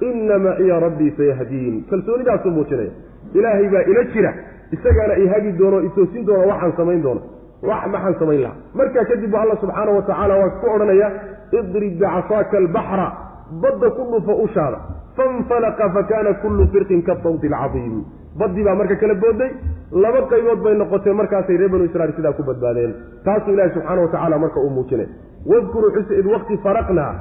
inna 0.09 0.39
maciya 0.39 0.79
rabbii 0.79 1.11
sayahdiin. 1.17 1.85
Kalsoonidaasuu 1.89 2.51
muujinaya 2.51 2.91
ilaahay 3.33 3.67
baa 3.73 3.81
ila 3.91 4.03
jira 4.13 4.33
isagaana 4.71 5.13
i 5.23 5.27
hagi 5.27 5.51
doono 5.59 5.79
itoosin 5.87 6.25
doono 6.27 6.47
waxaan 6.51 6.73
samayn 6.77 7.01
doono 7.03 7.21
wax 7.69 7.83
maxaan 7.93 8.15
samayn 8.19 8.41
lahaa. 8.41 8.57
Markaa 8.73 9.05
kadib 9.05 9.31
bu 9.31 9.37
alla 9.37 9.55
subxaana 9.61 9.91
wa 9.91 10.01
tacaala 10.01 10.35
waa 10.41 10.49
ku 10.61 10.65
odhanaya 10.75 11.11
idrib 11.59 11.93
bicasaaka 11.99 12.57
albaxra 12.57 13.07
badda 13.51 13.89
ku 13.97 14.03
dhufo 14.11 14.33
ushaada. 14.45 14.77
Fanfalaqa 15.17 15.89
fakaana 15.97 16.33
kullu 16.41 16.67
firqin 16.73 17.01
kasawti 17.03 17.47
alcadiim 17.47 18.03
baddii 18.39 18.63
baa 18.63 18.75
marka 18.75 18.95
kala 18.95 19.15
booday 19.15 19.51
laba 19.91 20.21
qaybood 20.31 20.59
bay 20.63 20.75
noqotee 20.81 21.13
markaasay 21.13 21.57
reer 21.57 21.69
banu 21.69 21.85
israiil 21.89 22.13
sidaa 22.15 22.33
ku 22.33 22.43
badbaadeen. 22.43 22.93
Taasuu 23.25 23.53
ilaahi 23.53 23.73
subxaana 23.73 24.01
wa 24.01 24.07
tacala 24.07 24.37
marka 24.37 24.59
uu 24.59 24.69
muujinay. 24.69 25.07
Wadkuruu 25.45 25.91
xuse 25.95 26.19
id 26.19 26.25
waqti 26.25 26.57
faraqnaa 26.63 27.13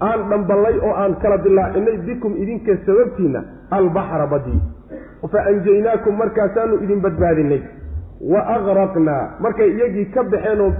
aan 0.00 0.28
dhamballay 0.30 0.78
oo 0.78 0.94
aan 1.02 1.14
kala 1.22 1.38
dilaacinay 1.38 1.96
bikum 2.06 2.36
idinka 2.36 2.76
sababtiinna 2.86 3.40
albaxra 3.70 4.26
baddii 4.26 4.60
fa 5.32 5.40
anjaynaakum 5.50 6.18
markaasaanu 6.22 6.74
idin 6.84 7.00
badbaadinay 7.00 7.62
wa 8.32 8.40
aqraqnaa 8.56 9.22
markay 9.40 9.70
iyagii 9.76 10.04
ka 10.14 10.22
baxeen 10.32 10.60
oo 10.60 10.72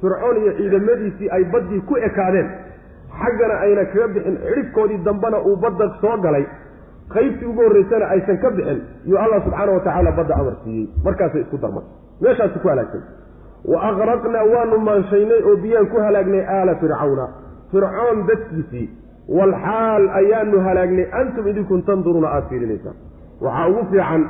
fircoon 0.00 0.36
iyo 0.42 0.52
ciidamadiisii 0.58 1.28
ay 1.36 1.44
baddii 1.54 1.80
ku 1.88 1.96
ekaadeen 2.08 2.48
xaggana 3.22 3.54
ayna 3.64 3.84
kaga 3.92 4.06
bixin 4.14 4.36
cidhibkoodii 4.46 4.98
dambena 5.06 5.38
uu 5.48 5.56
badda 5.62 5.86
soo 6.00 6.16
galay 6.24 6.44
qaybtii 7.14 7.46
ugu 7.50 7.62
horreysana 7.66 8.06
aysan 8.14 8.38
ka 8.42 8.50
bixin 8.58 8.80
yuu 9.10 9.18
allah 9.24 9.38
subxaana 9.44 9.72
wa 9.76 9.80
tacaala 9.86 10.12
badda 10.18 10.34
amar 10.40 10.54
siiyey. 10.64 10.86
Markaasay 11.04 11.40
isku 11.44 11.56
darmay. 11.62 11.84
Meeshaasi 12.22 12.58
ku 12.62 12.68
halaagtay. 12.68 13.00
Wa 13.72 13.78
aqraqnaa 13.90 14.44
waanu 14.54 14.76
maanshaynay 14.88 15.40
oo 15.50 15.56
biyaan 15.62 15.86
ku 15.92 15.96
halaagnay 16.06 16.42
aala 16.56 16.74
fircawna. 16.82 17.26
Fircoon 17.72 18.18
dadkiisii 18.28 18.86
walxaal 19.38 20.04
ayaanu 20.20 20.60
halaagnay 20.66 21.06
antum 21.20 21.48
idinkun 21.50 21.82
tanduruuna 21.88 22.28
aada 22.34 22.46
fiirinaysaan 22.50 22.96
waxaa 23.44 23.66
ugu 23.70 23.82
fiican 23.90 24.22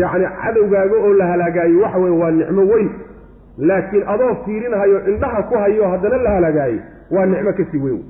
yacni 0.00 0.26
cadowgaaga 0.42 0.96
oo 1.06 1.12
la 1.20 1.26
halaagaayo 1.32 1.80
waxa 1.84 1.98
weye 2.04 2.16
waa 2.22 2.30
nicmo 2.38 2.62
weyn. 2.72 2.90
Laakiin 3.68 4.04
adoo 4.14 4.32
fiirinahayo 4.44 4.98
indhaha 5.12 5.42
ku 5.48 5.54
hayo 5.62 5.84
haddana 5.92 6.16
la 6.26 6.30
halaagaayey 6.36 6.80
waa 7.14 7.26
nicmo 7.32 7.52
ka 7.58 7.64
sii 7.70 7.80
weyn. 7.84 8.00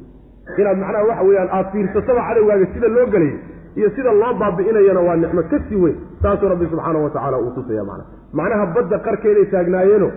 Inaad 0.61 0.79
macnaha 0.83 1.05
waxa 1.11 1.25
weeyaan 1.29 1.49
aada 1.57 1.71
fiirsataba 1.73 2.21
cadowgaaga 2.29 2.67
sida 2.75 2.89
loo 2.97 3.07
gelay 3.15 3.33
iyo 3.79 3.89
sida 3.97 4.13
loo 4.21 4.33
baabi'inayana 4.41 5.01
waa 5.09 5.17
nicmo 5.23 5.43
ka 5.51 5.59
sii 5.69 5.77
weyn 5.85 5.97
saasuu 6.23 6.49
rabbi 6.53 6.67
subxaana 6.73 6.99
wa 7.05 7.11
tacaala 7.15 7.39
uu 7.45 7.51
tusaya 7.57 7.85
macna 7.91 8.05
macnaha 8.39 8.65
badda 8.75 8.99
qarkeeday 9.07 9.47
taagnaayeeno 9.55 10.09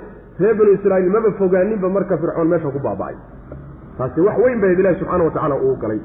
reer 0.42 0.56
banu 0.60 0.72
israa'iil 0.78 1.12
maba 1.16 1.32
fogaaninba 1.42 1.88
marka 1.98 2.18
fircoon 2.22 2.48
meesha 2.52 2.70
ku 2.76 2.80
baaba'ay. 2.88 3.16
Taasi 3.98 4.20
wax 4.28 4.38
weyn 4.46 4.60
bayd 4.64 4.80
ilahi 4.84 4.96
subxaana 5.02 5.24
wa 5.28 5.32
tacaala 5.36 5.56
uu 5.68 5.76
galay. 5.84 6.00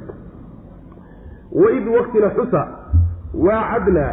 Waid 1.62 1.86
waktina 1.96 2.28
xusa 2.36 2.62
waacadnaa 3.46 4.12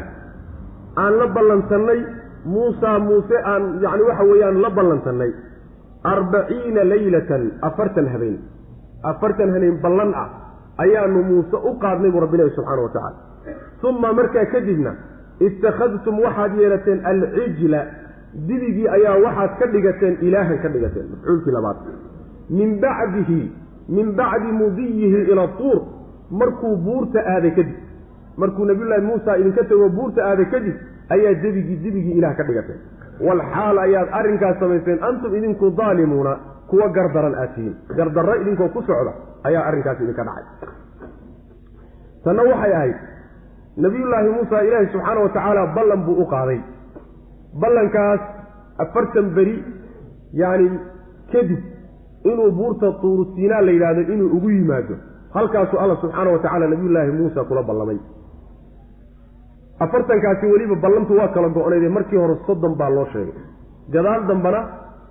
aan 1.03 1.14
la 1.22 1.28
ballantannay 1.36 1.99
muusaa 2.53 2.99
muuse 3.07 3.38
aan 3.51 3.64
yacni 3.84 4.03
waxa 4.09 4.24
weeyaan 4.32 4.61
la 4.66 4.70
ballantannay 4.78 5.32
arbaciina 6.14 6.84
leylatan 6.91 7.43
afartan 7.70 8.07
habeen 8.14 8.38
afartan 9.12 9.49
habeen 9.56 9.78
ballan 9.82 10.14
ah 10.24 10.28
ayaanu 10.84 11.24
muuse 11.30 11.58
u 11.70 11.74
qaadnay 11.84 12.12
buu 12.12 12.22
rabbi 12.26 12.36
ilahi 12.38 12.56
subxaana 12.56 12.82
wa 12.82 12.89
tacaala. 12.89 13.18
Uma 13.89 14.14
markaa 14.14 14.45
kadibna 14.45 14.91
ittakhadtum 15.39 16.20
waxaad 16.26 16.58
yeelateen 16.60 16.99
alcijla 17.12 17.82
dibigii 18.47 18.88
ayaa 18.97 19.18
waxaad 19.26 19.51
ka 19.60 19.66
dhigateen 19.74 20.18
ilaahan 20.22 20.58
ka 20.64 20.70
dhigateen 20.70 21.06
mafcuulkii 21.12 21.51
labaad. 21.58 21.78
Min 22.49 22.80
bacdihi 22.86 23.51
min 23.89 24.16
bacdi 24.16 24.51
mudiyihi 24.62 25.20
ila 25.32 25.47
tuur 25.60 25.82
markuu 26.32 26.76
buurta 26.86 27.20
aaday 27.36 27.51
kadib. 27.51 27.78
Markuu 28.38 28.66
nabiyullaahi 28.66 29.06
muusa 29.10 29.38
idinka 29.38 29.64
tego 29.64 29.89
buurta 29.89 30.26
aaday 30.30 30.45
kadib 30.45 30.76
ayaa 31.10 31.34
debigii 31.43 31.78
dibigii 31.84 32.18
ilaah 32.20 32.36
ka 32.38 32.43
dhigateen. 32.43 32.80
Walxaal 33.28 33.78
ayaad 33.78 34.08
arrinkaas 34.20 34.60
samayseen 34.60 35.04
antum 35.10 35.36
idinku 35.36 35.70
daalimuuna 35.78 36.38
kuwa 36.70 36.88
gardaran 36.97 37.36
aad 37.41 37.51
tihiin 37.55 37.76
gardarro 37.97 38.36
idinkoo 38.41 38.70
ku 38.76 38.82
socda 38.82 39.14
ayaa 39.47 39.64
arrinkaas 39.70 39.99
idinka 40.03 40.24
dhacay. 40.28 40.45
Tanna 42.24 42.43
waxay 42.51 42.74
ahayd 42.80 42.95
nabiyullaahi 43.86 44.30
muusa 44.36 44.61
ilaahi 44.68 44.88
subxaana 44.93 45.20
wa 45.26 45.30
tacaala 45.36 45.64
ballan 45.76 46.01
buu 46.05 46.18
u 46.24 46.26
qaaday. 46.34 46.59
Ballankaas 47.61 48.22
afartan 48.84 49.28
beri 49.36 49.55
yacni 50.41 50.70
kadib 51.32 51.61
inuu 52.32 52.51
buurta 52.57 52.91
tuuru 53.01 53.26
siinaa 53.36 53.61
la 53.68 53.72
yidhaahdo 53.76 54.01
inuu 54.14 54.30
ugu 54.38 54.49
yimaado 54.49 54.95
halkaasuu 55.36 55.80
alla 55.84 55.95
subxaana 56.01 56.30
wa 56.36 56.39
tacaala 56.43 56.68
nabiyullaahi 56.74 57.11
muusa 57.20 57.43
kula 57.49 57.64
ballamay. 57.70 57.99
Afartankaasi 59.80 60.45
weliba 60.53 60.76
ballantu 60.76 61.18
waa 61.20 61.28
kala 61.36 61.49
go-nayde 61.49 61.89
markii 61.89 62.18
hore 62.18 62.36
soddon 62.47 62.76
baa 62.80 62.89
loo 62.89 63.05
sheegay. 63.14 63.36
Gadaal 63.93 64.28
dambana 64.28 64.59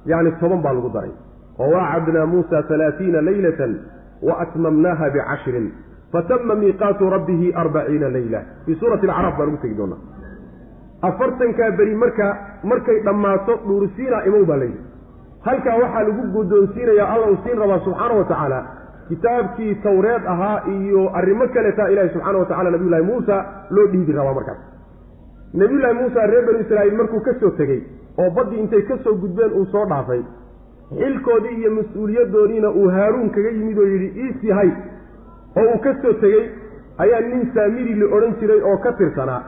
yacni 0.07 0.33
toban 0.41 0.63
baa 0.65 0.73
lagu 0.73 0.89
daray 0.97 1.13
muusa 1.59 2.63
halaatiina 2.69 3.21
leylatan 3.21 3.81
wa 4.23 4.39
atmamnaaha 4.41 5.11
bicashrin 5.11 5.73
fatama 6.13 6.55
miiqaatu 6.55 7.11
rabbihi 7.11 7.53
arbaciina 7.55 8.09
leyla 8.09 8.43
fii 8.67 8.75
suurati 8.75 9.07
alcaraaf 9.07 9.39
baa 9.39 9.47
lagu 9.47 9.57
tegi 9.63 9.75
doonaa 9.75 9.99
afartankaa 11.03 11.71
beri 11.71 11.95
marka 11.95 12.37
markay 12.63 13.01
dhammaato 13.05 13.59
dhuurisiinaa 13.67 14.23
imow 14.31 14.45
baa 14.45 14.57
layidhi 14.57 14.81
halkaa 15.47 15.77
waxaa 15.83 16.03
lagu 16.09 16.27
guddoonsiinayaa 16.35 17.09
alla 17.15 17.27
uu 17.31 17.39
siin 17.45 17.59
rabaa 17.59 17.79
subxaana 17.87 18.15
wa 18.15 18.25
tacaala 18.25 18.61
kitaabkii 19.09 19.75
tawreed 19.75 20.27
ahaa 20.35 20.63
iyo 20.75 21.11
arrimo 21.21 21.49
kaletaa 21.55 21.89
ilaahi 21.89 22.13
subxaana 22.13 22.39
wa 22.39 22.47
tacala 22.53 22.71
nabiyullaahi 22.71 23.05
muusa 23.05 23.45
loo 23.71 23.87
dhiibi 23.95 24.13
rabaa 24.13 24.35
markaas 24.35 24.61
nabiyullaahi 25.55 25.99
muusa 26.03 26.27
reer 26.27 26.47
banu 26.47 26.61
israa'iil 26.67 26.97
markuu 27.01 27.21
ka 27.21 27.35
soo 27.41 27.51
tegey 27.51 27.83
oo 28.19 28.31
baddii 28.31 28.61
intay 28.65 28.83
ka 28.83 28.99
soo 29.05 29.15
gudbeen 29.25 29.53
uu 29.61 29.67
soo 29.75 29.85
dhaafay 29.95 30.23
xilkoodii 30.99 31.55
iyo 31.61 31.71
mas'uuliyaddoodiina 31.79 32.71
uu 32.71 32.89
haaruun 32.97 33.31
kaga 33.31 33.51
yimid 33.51 33.79
oo 33.79 33.87
yidhi 33.93 34.09
iis 34.25 34.45
yahay 34.51 34.71
oo 35.57 35.65
uu 35.75 35.79
ka 35.85 35.95
soo 36.03 36.13
tegey 36.13 36.45
ayaa 36.99 37.21
nin 37.21 37.51
saamiri 37.55 37.95
la 37.95 38.07
odhan 38.17 38.35
jiray 38.41 38.61
oo 38.71 38.77
ka 38.85 38.93
tirsanaa. 38.93 39.43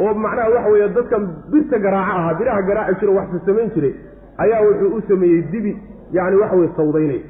Oo 0.00 0.14
macnaha 0.14 0.48
waxa 0.54 0.70
weeye 0.70 0.88
dadkan 0.88 1.22
birta 1.52 1.78
garaaco 1.78 2.18
ahaa 2.18 2.34
biraha 2.38 2.62
garaaci 2.68 3.00
jiro 3.00 3.14
waxsa 3.18 3.38
samayn 3.46 3.70
jiray 3.74 3.94
ayaa 4.38 4.60
wuxuu 4.66 4.96
u 4.96 5.02
sameeyey 5.08 5.42
dibi 5.52 5.72
yacni 6.12 6.36
waxa 6.42 6.56
weye 6.56 6.70
sawdaynay. 6.76 7.20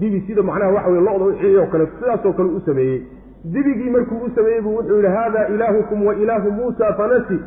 Dibi 0.00 0.20
sida 0.26 0.42
macnaha 0.42 0.72
waxa 0.76 0.90
weye 0.90 1.00
lo-da 1.06 1.24
wixii 1.24 1.56
oo 1.56 1.66
kale 1.72 1.86
sidaasoo 1.98 2.32
kale 2.32 2.48
u 2.48 2.60
sameeyey. 2.66 3.00
Dibigii 3.44 3.90
markuu 3.90 4.18
u 4.26 4.30
sameeyey 4.34 4.60
buu 4.60 4.74
wuxuu 4.76 4.96
yidhi 4.96 5.08
haadaa 5.16 5.46
ilaahukum 5.54 6.06
wa 6.06 6.14
ilaahu 6.14 6.50
muusa 6.50 6.92
fanasi. 6.98 7.38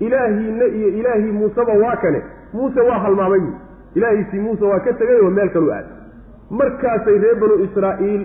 Ilaahiinna 0.00 0.64
iyo 0.64 0.88
ilaahii 0.88 1.32
muuseba 1.32 1.72
waa 1.72 1.96
kane. 1.96 2.22
Muuse 2.52 2.80
waa 2.80 2.98
halmaamay 2.98 3.40
ilaahiisii 3.94 4.40
muuse 4.46 4.64
waa 4.64 4.80
ka 4.86 4.92
tegay 5.00 5.18
oo 5.24 5.30
meel 5.30 5.50
kalu 5.56 5.70
aad. 5.72 5.86
Markaasay 6.50 7.18
reer 7.24 7.36
banu 7.42 7.54
israa'iil 7.66 8.22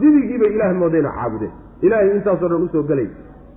dibigii 0.00 0.38
bay 0.42 0.50
ilaah 0.56 0.72
moodayna 0.80 1.10
caabudeen. 1.18 1.52
Ilaahay 1.82 2.10
intaasoo 2.16 2.48
dhan 2.48 2.62
u 2.62 2.68
soo 2.72 2.82
gelay 2.90 3.08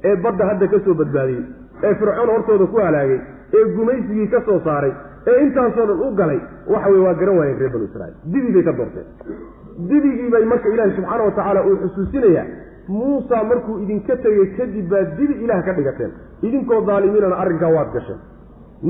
ee 0.09 0.15
badda 0.23 0.45
hadda 0.49 0.67
ka 0.73 0.79
soo 0.85 0.93
badbaadiyey. 1.01 1.43
Ee 1.83 1.93
fircoon 1.99 2.29
hortooda 2.35 2.65
ku 2.73 2.77
halaagay. 2.85 3.19
Ee 3.57 3.63
gumaysigii 3.75 4.27
ka 4.33 4.41
soo 4.45 4.59
saaray. 4.67 4.93
Ee 5.27 5.37
intaasoo 5.45 5.85
dhan 5.89 5.99
u 6.07 6.11
galay. 6.19 6.39
Waxa 6.73 6.89
weye 6.91 7.03
waa 7.07 7.13
garan 7.21 7.37
waayeen 7.39 7.59
reer 7.59 7.71
banu 7.75 7.85
israiil 7.89 8.15
dibi 8.33 8.51
bay 8.55 8.63
ka 8.69 8.73
doorteen. 8.79 9.07
Dibigii 9.89 10.29
bay 10.35 10.45
marka 10.45 10.69
ilaahi 10.73 10.95
subxaana 10.97 11.23
wa 11.23 11.31
tacaala 11.31 11.61
uu 11.69 11.75
xusuusinayaa 11.83 12.45
muusa 12.87 13.43
markuu 13.49 13.75
idinka 13.83 14.15
tegey 14.23 14.45
kadib 14.57 14.87
baa 14.91 15.03
dibi 15.17 15.33
ilaah 15.43 15.61
ka 15.65 15.73
dhigateen. 15.77 16.11
Idinkoo 16.47 16.81
daalimiinana 16.89 17.35
arrinkaa 17.43 17.71
waad 17.77 17.91
gasheen 17.97 18.19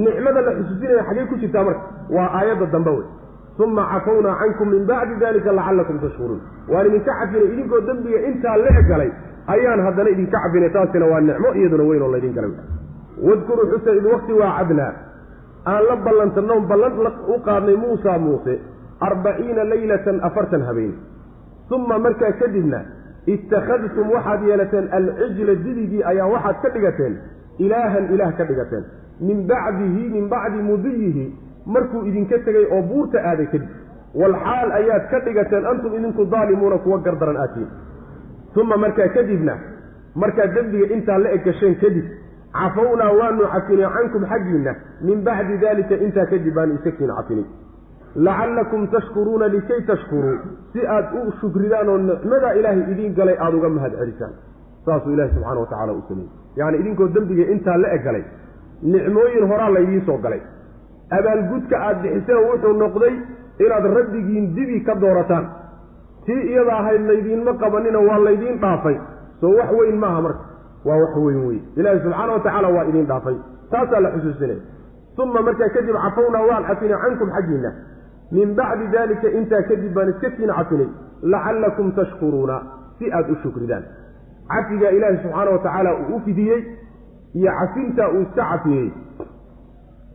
nicmada 0.04 0.42
la 0.48 0.52
xusuusinaya 0.58 1.04
xaggey 1.10 1.26
ku 1.32 1.36
jirtaa 1.44 1.64
marka 1.68 1.84
waa 2.16 2.28
aayadda 2.40 2.66
dambe 2.76 2.92
wey 2.98 3.06
uma 3.66 3.84
cafawnaa 3.92 4.36
cankum 4.42 4.68
min 4.74 4.84
bacdi 4.90 5.16
dalika 5.20 5.52
lacallakum 5.58 6.00
tashkuruun. 6.04 6.42
Waan 6.72 6.88
idinka 6.90 7.12
cafinay 7.20 7.48
idinkoo 7.54 7.80
dembiga 7.88 8.20
intaa 8.30 8.58
le 8.58 8.72
galay 8.90 9.12
ayaan 9.54 9.80
haddana 9.86 10.10
idinka 10.16 10.38
cafinay 10.44 10.70
taasina 10.76 11.06
waa 11.12 11.22
nicmo 11.28 11.50
iyaduna 11.60 11.84
weyn 11.90 12.02
oo 12.06 12.12
laydin 12.16 12.34
galay 12.38 12.52
wadkuruu 13.28 13.68
xusa 13.72 13.96
id 14.00 14.06
wakti 14.14 14.34
waacadnaa 14.42 14.92
aan 15.72 15.84
la 15.90 15.96
ballantanno 16.06 16.60
ballan 16.72 16.94
u 17.34 17.40
qaadnay 17.48 17.78
muusa 17.84 18.18
muuse 18.26 18.60
arbaciina 19.08 19.64
leylatan 19.72 20.20
afartan 20.28 20.62
habeen. 20.68 20.94
Uma 21.72 21.98
markaa 22.00 22.32
kadibna 22.42 22.80
ittakhadtum 23.34 24.12
waxaad 24.16 24.42
yeelateen 24.50 24.86
alcijla 24.98 25.56
dibigii 25.66 26.04
ayaa 26.12 26.28
waxaad 26.36 26.58
ka 26.64 26.70
dhigateen 26.76 27.14
ilaahan 27.64 28.06
ilaah 28.14 28.32
ka 28.38 28.44
dhigateen 28.50 28.84
min 29.20 29.48
bacdihi 29.48 30.10
min 30.16 30.28
bacdi 30.30 30.62
mudiyihi 30.70 31.26
markuu 31.66 32.06
idinka 32.06 32.40
tegay 32.46 32.66
oo 32.72 32.82
buurta 32.82 33.20
aaday 33.20 33.46
kadib. 33.46 33.70
Walxaal 34.16 34.72
ayaad 34.72 35.10
ka 35.12 35.20
dhigateen 35.20 35.66
antum 35.66 35.96
idinku 35.96 36.26
daalimuuna 36.26 36.78
kuwa 36.78 36.98
gardaran 37.00 37.38
aatiyin 37.38 37.68
uma 38.62 38.78
markaa 38.78 39.08
kadibna 39.10 39.58
markaad 40.16 40.54
dembiga 40.56 40.94
intaa 40.96 41.18
la 41.18 41.30
eg 41.36 41.44
gasheen 41.44 41.76
kadib 41.82 42.06
cafawnaa 42.54 43.12
waanu 43.20 43.44
cafinay 43.54 43.90
cankum 43.96 44.24
xaggiinna 44.32 44.76
min 45.02 45.24
bacdi 45.24 45.58
dalika 45.58 45.96
intaa 45.96 46.26
kadib 46.26 46.54
baanu 46.56 46.74
isakiin 46.80 47.12
cafinay. 47.18 47.46
Lacallakum 48.16 48.88
tashkuruuna 48.88 49.48
likay 49.48 49.82
tashkuruu 49.88 50.38
si 50.72 50.88
aad 50.88 51.06
u 51.20 51.32
shukridaan 51.42 51.90
oo 51.90 51.98
nicmada 51.98 52.54
ilaahay 52.60 52.84
idiin 52.92 53.14
galay 53.14 53.36
aada 53.38 53.58
uga 53.58 53.70
mahad 53.70 53.94
celisaan 54.00 54.34
saasuu 54.86 55.12
ilahi 55.12 55.30
subxaana 55.36 55.60
wa 55.60 55.68
tacala 55.68 55.94
u 55.94 56.04
sameeyey. 56.08 56.32
Yacni 56.56 56.78
idinkoo 56.80 57.08
dembiga 57.08 57.52
intaa 57.54 57.78
la 57.78 57.94
eg 57.96 58.04
galay 58.08 58.24
nicmooyin 58.84 59.48
horaa 59.52 59.70
laydiin 59.74 60.06
soo 60.06 60.18
galay. 60.18 60.42
Abaalgudka 61.18 61.76
aada 61.88 62.00
bixiseen 62.04 62.42
wuxuu 62.50 62.74
noqday 62.82 63.14
inaad 63.66 63.86
rabbigiin 63.98 64.56
dibi 64.56 64.84
ka 64.84 64.96
doorataan. 65.02 65.46
Tii 66.26 66.42
iyada 66.52 66.74
ahayd 66.80 67.02
laydiinma 67.10 67.54
qabanina 67.62 68.00
waa 68.00 68.20
laydiin 68.28 68.60
dhaafay. 68.62 68.98
Soo 69.42 69.54
wax 69.58 69.72
weyn 69.80 69.98
maaha 70.04 70.22
marka. 70.22 70.44
Waa 70.86 70.98
wax 71.02 71.16
weyn 71.26 71.48
wey 71.48 71.60
ilaahi 71.76 72.00
subxaana 72.04 72.34
wa 72.34 72.40
tacaala 72.40 72.70
waa 72.76 72.86
idiin 72.90 73.08
dhaafay. 73.08 73.36
Taasaa 73.72 74.00
la 74.00 74.12
xusuusinaya 74.12 74.60
uma 75.24 75.42
markaa 75.42 75.70
kadib 75.76 75.96
cafawnaa 76.04 76.46
waan 76.50 76.64
cafinay 76.70 76.98
cankum 77.04 77.30
xaggiinna 77.36 77.72
min 78.32 78.56
bacdi 78.56 78.88
dalika 78.96 79.28
intaa 79.40 79.62
kadib 79.70 79.94
baan 79.96 80.10
iska 80.10 80.30
kiin 80.30 80.50
cafinay. 80.58 80.90
Lacallakum 81.24 81.92
tashkuruuna. 81.92 82.58
Si 83.00 83.12
aada 83.12 83.32
u 83.32 83.36
shukridaan. 83.44 83.84
Cafigaa 84.50 84.90
ilaahi 84.98 85.18
subxaana 85.24 85.52
wa 85.52 85.60
tacaala 85.60 85.92
uu 86.00 86.16
u 86.16 86.20
fidiyey 86.26 86.62
iyo 87.40 87.52
cafintaa 87.60 88.10
uu 88.16 88.22
iska 88.26 88.44
cafiyey. 88.52 88.88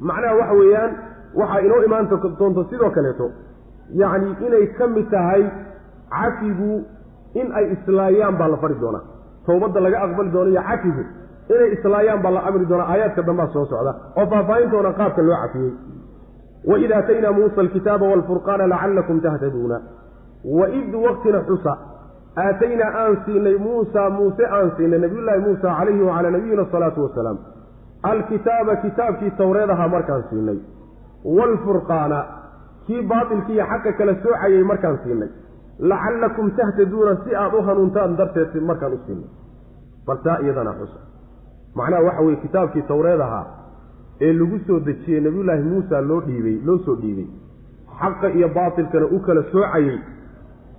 Macnaha 0.08 0.34
waxa 0.40 0.54
weeyaan 0.60 0.92
waxaa 1.40 1.60
inoo 1.66 1.80
imaan 1.86 2.06
doonto 2.38 2.62
sidoo 2.70 2.90
kaleeto 2.96 3.26
yacni 4.00 4.30
inay 4.46 4.66
ka 4.78 4.84
mid 4.94 5.06
tahay 5.14 5.42
cafigu 6.16 6.72
in 7.40 7.46
ay 7.58 7.66
islaayaan 7.74 8.36
baa 8.40 8.48
la 8.52 8.56
fari 8.62 8.74
doonaa. 8.82 9.02
Towbadda 9.46 9.80
laga 9.84 9.98
aqbali 10.06 10.30
doono 10.34 10.50
iyo 10.54 10.62
cafigu 10.70 11.02
inay 11.54 11.68
islaayaan 11.76 12.20
baa 12.24 12.30
la 12.36 12.40
amri 12.48 12.66
doonaa 12.70 12.88
aayaadka 12.92 13.22
dambaa 13.28 13.48
soo 13.54 13.64
socda 13.72 13.92
oo 14.18 14.26
faahfaahin 14.32 14.70
doona 14.74 14.90
qaabka 14.98 15.22
loo 15.28 15.36
cafiyey. 15.44 15.72
Waid 16.70 16.90
aataynaa 16.98 17.32
muusa 17.36 17.60
alkitaaba 17.64 18.04
waalfurqaana 18.10 18.64
lacallakum 18.72 19.16
tahtaduuna 19.24 19.76
waid 20.58 20.92
waqtina 21.06 21.40
xusa 21.48 21.72
aataynaa 22.36 22.90
aan 23.02 23.16
siinay 23.24 23.58
muusa 23.58 24.10
muuse 24.10 24.46
aan 24.46 24.72
siinay 24.76 24.98
nabiyullaahi 24.98 25.40
muusa 25.46 25.74
calayhi 25.78 26.02
wacalaa 26.02 26.30
nabiyina 26.30 26.62
asalaatu 26.62 27.02
wasalaam. 27.02 27.38
Alkitaaba 28.02 28.76
kitaabkii 28.76 29.30
towreed 29.30 29.70
ahaa 29.70 29.88
markaan 29.88 30.24
siinay. 30.30 30.58
Waalfurqaana 31.36 32.18
kii 32.86 33.02
baatilkiiyo 33.02 33.64
xaqa 33.72 33.92
kala 33.98 34.14
soocayay 34.22 34.62
markaan 34.62 34.98
siinay. 35.04 35.28
Lacallakum 35.78 36.50
tahtaduuna 36.50 37.16
si 37.24 37.36
aad 37.36 37.54
u 37.54 37.62
hanuuntaan 37.62 38.16
darteed 38.18 38.54
markaan 38.70 38.92
u 38.92 39.00
siinay. 39.06 39.28
Bal 40.06 40.16
taa 40.24 40.38
iyadana 40.44 40.72
xusa. 40.78 41.00
Macnaha 41.74 42.02
waxa 42.02 42.22
weye 42.22 42.36
kitaabkii 42.36 42.82
towreed 42.82 43.20
ahaa 43.20 43.46
ee 44.20 44.32
lagu 44.32 44.58
soo 44.66 44.80
dejiyey 44.86 45.20
nabiyullaahi 45.26 45.62
muusa 45.72 46.00
loo 46.00 46.20
dhiibay 46.26 46.56
loo 46.66 46.78
soo 46.86 46.96
dhiibay. 47.02 47.28
Xaqa 48.00 48.28
iyo 48.36 48.48
baatilkana 48.48 49.06
u 49.06 49.20
kala 49.26 49.42
soocayey 49.52 49.98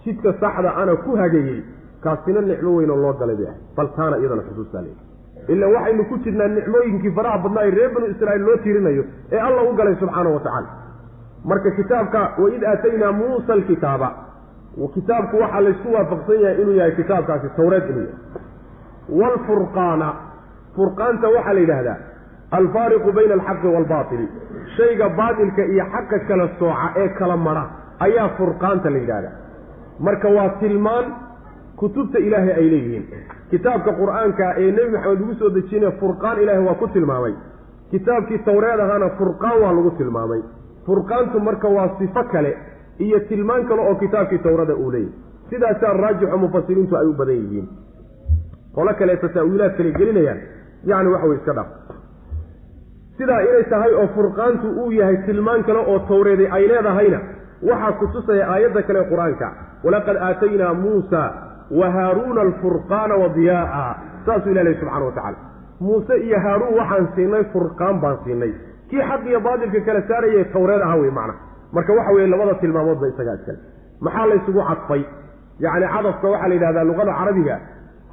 jidka 0.03 0.33
saxda 0.43 0.69
ana 0.81 0.95
ku 1.05 1.11
hagayey 1.21 1.59
kaasina 2.03 2.41
nicmo 2.49 2.71
weynoo 2.77 2.95
loo 3.03 3.13
galay 3.21 3.35
bay 3.39 3.47
ahay 3.51 3.59
bal 3.77 3.89
taana 3.97 4.15
iyadana 4.21 4.41
xusuustaa 4.49 4.81
leeyahy 4.85 5.53
ila 5.53 5.67
waxaynu 5.75 6.03
ku 6.09 6.15
jirnaa 6.25 6.47
nicmooyinkii 6.57 7.11
faraha 7.17 7.37
badnaa 7.43 7.63
ee 7.67 7.71
reer 7.77 7.89
banu 7.95 8.07
israa'iil 8.13 8.43
loo 8.47 8.57
tirinayo 8.65 9.03
ee 9.35 9.39
alla 9.47 9.61
u 9.69 9.73
galay 9.79 9.95
subxaanahu 10.01 10.33
wa 10.37 10.39
tacaala. 10.45 10.69
Marka 11.49 11.69
kitaabka 11.77 12.19
waid 12.43 12.63
aataynaa 12.71 13.11
muusa 13.19 13.53
alkitaaba. 13.57 14.09
Kitaabku 14.95 15.35
waxaa 15.43 15.61
laysku 15.65 15.87
waafaqsan 15.95 16.41
yahay 16.43 16.61
inuu 16.61 16.75
yahay 16.79 16.91
kitaabkaasi 16.99 17.47
towreed 17.59 17.85
inuu 17.93 18.05
yahay 18.09 19.19
waalfurqaana 19.19 20.07
furqaanta 20.75 21.27
waxaa 21.35 21.53
la 21.57 21.59
yidhaahdaa 21.65 21.97
alfaariqu 22.59 23.09
bayna 23.17 23.33
alxaqi 23.39 23.67
waalbaatili 23.75 24.27
shayga 24.77 25.07
baatilka 25.19 25.63
iyo 25.73 25.85
xaqa 25.93 26.17
kala 26.27 26.45
sooca 26.59 26.87
ee 27.01 27.07
kala 27.19 27.37
madha 27.47 27.63
ayaa 28.05 28.29
furqaanta 28.37 28.89
la 28.93 28.97
yidhahdaa 29.03 29.33
marka 30.07 30.27
waa 30.37 30.49
tilmaan 30.61 31.05
kutubta 31.79 32.19
ilaahay 32.19 32.53
ay 32.61 32.67
leeyihiin. 32.73 33.05
Kitaabka 33.51 33.91
qur'aanka 33.99 34.45
ee 34.63 34.71
nebi 34.77 34.89
maxamed 34.95 35.19
lagu 35.21 35.33
soo 35.39 35.49
dejinaya 35.57 35.91
furqaan 36.01 36.37
ilaahay 36.43 36.63
waa 36.67 36.75
ku 36.81 36.87
tilmaamay. 36.95 37.33
Kitaabkii 37.91 38.39
towreed 38.47 38.79
ahaana 38.85 39.09
furqaan 39.19 39.57
waa 39.63 39.73
lagu 39.77 39.91
tilmaamay. 39.99 40.41
Furqaantu 40.85 41.39
marka 41.47 41.67
waa 41.77 41.89
sifo 41.99 42.23
kale 42.33 42.51
iyo 43.05 43.19
tilmaan 43.29 43.65
kale 43.69 43.81
oo 43.89 43.95
kitaabkii 44.03 44.37
towrada 44.45 44.75
uu 44.75 44.91
leeyahy 44.91 45.13
sidaasaa 45.49 45.93
raajixo 46.03 46.37
mufasiriintu 46.43 46.97
ay 46.97 47.05
u 47.07 47.13
badan 47.19 47.35
yihiin. 47.43 47.67
Qolo 48.75 48.93
kaleeta 48.99 49.27
ta'wiilaad 49.35 49.73
kale 49.77 49.91
gelinayaan 49.99 50.39
yacni 50.89 51.09
waxa 51.13 51.27
way 51.29 51.37
iska 51.37 51.53
dhaaf. 51.57 51.69
Sidaa 53.17 53.41
inay 53.47 53.63
tahay 53.69 53.93
oo 54.01 54.07
furqaantu 54.15 54.67
uu 54.83 54.91
yahay 54.99 55.17
tilmaan 55.25 55.63
kale 55.63 55.79
oo 55.91 55.99
towreeday 56.11 56.47
ay 56.57 56.63
leedahayna 56.71 57.19
waxaa 57.69 57.91
ku 57.99 58.05
tusaya 58.13 58.45
aayadda 58.53 58.81
kale 58.87 59.01
qur'aanka 59.11 59.47
walaqad 59.85 60.17
aataynaa 60.27 60.73
muusa 60.83 61.21
wa 61.79 61.87
haaruuna 61.95 62.41
alfurqaana 62.47 63.15
wa 63.21 63.27
diyaaa. 63.37 63.91
Saasuu 64.25 64.51
ilah 64.51 64.63
lehy 64.63 64.75
subxana 64.79 65.05
wa 65.05 65.11
tacala 65.17 65.37
muuse 65.85 66.15
iyo 66.27 66.39
haaruun 66.45 66.73
waxaan 66.79 67.07
siinay 67.15 67.43
furqaan 67.53 67.95
baan 68.01 68.17
siinay. 68.23 68.51
Kii 68.89 69.01
xaq 69.09 69.21
iyo 69.29 69.39
baatilka 69.45 69.79
kala 69.87 70.01
saarayay 70.09 70.43
towreed 70.53 70.81
aha 70.81 70.95
wey 71.01 71.11
macna. 71.17 71.33
Marka 71.73 71.93
waxa 71.97 72.11
weeye 72.15 72.27
labada 72.33 72.53
tilmaamoodba 72.61 73.07
isagaa 73.11 73.35
iskale 73.39 73.59
maxaa 74.05 74.25
laysugu 74.31 74.61
cadfay? 74.69 75.01
Yacni 75.63 75.87
cadafka 75.95 76.27
waxaa 76.33 76.47
la 76.49 76.53
yidhahdaa 76.55 76.83
luqada 76.89 77.13
carabiga. 77.19 77.55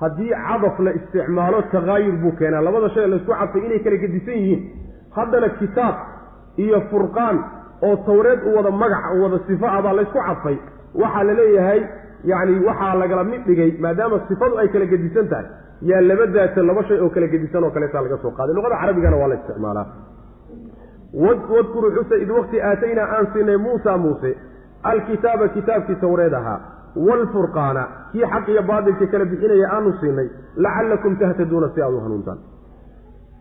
Haddii 0.00 0.30
cadaf 0.48 0.76
la 0.86 0.90
isticmaalo 0.98 1.62
takaayur 1.72 2.16
buu 2.22 2.32
keenaa. 2.38 2.62
Labada 2.66 2.88
shay 2.94 3.06
laysku 3.12 3.32
cadfay 3.40 3.62
inay 3.66 3.80
kala 3.84 3.96
gedisan 4.02 4.34
yihiin. 4.40 4.60
Haddana 5.16 5.48
kitaab 5.60 5.94
iyo 6.64 6.78
furqaan 6.90 7.36
oo 7.86 7.96
towreed 8.08 8.40
u 8.48 8.56
wada 8.56 8.70
magac 8.82 9.04
u 9.16 9.22
wada 9.24 9.38
sifo 9.46 9.66
ah 9.76 9.92
laysku 9.98 10.18
cadfay 10.28 10.56
waxaa 11.02 11.24
la 11.28 11.32
leeyahay 11.40 11.80
yacni 12.30 12.54
waxaa 12.68 12.94
lagala 13.02 13.24
mid 13.32 13.42
dhigay 13.48 13.70
maadaama 13.84 14.20
sifadu 14.28 14.54
ay 14.62 14.68
kala 14.74 14.86
gedisan 14.92 15.26
tahay 15.32 15.46
yaa 15.90 16.00
laba 16.10 16.26
daata 16.36 16.62
laba 16.70 16.82
shay 16.88 16.98
oo 17.04 17.10
kala 17.16 17.26
gedisan 17.34 17.64
oo 17.64 17.70
kaleetaa 17.76 18.02
laga 18.06 18.18
soo 18.22 18.30
qaaday. 18.38 18.54
Luqada 18.56 18.76
carabigana 18.82 19.16
waa 19.20 19.28
la 19.28 19.34
isticmaalaa. 19.40 19.86
Wadkuruu 21.14 21.90
xusa 21.96 22.16
id 22.24 22.30
waqti 22.38 22.56
aataynaa 22.70 23.06
aan 23.16 23.26
siinay 23.32 23.56
muusa 23.66 23.96
muuse 24.04 24.30
alkitaaba 24.90 25.48
kitaabkii 25.56 25.96
towreed 26.04 26.32
ahaa 26.40 26.58
waalfurqaana 27.06 27.82
kii 28.12 28.26
xaq 28.32 28.46
iyo 28.52 28.62
baatilka 28.70 29.06
kala 29.12 29.24
bixinaya 29.30 29.68
aanu 29.76 29.90
siinay 30.00 30.28
lacallakum 30.64 31.16
tahtaduuna 31.22 31.68
si 31.74 31.82
aad 31.82 31.94
u 31.94 32.00
hanuuntaan 32.04 32.38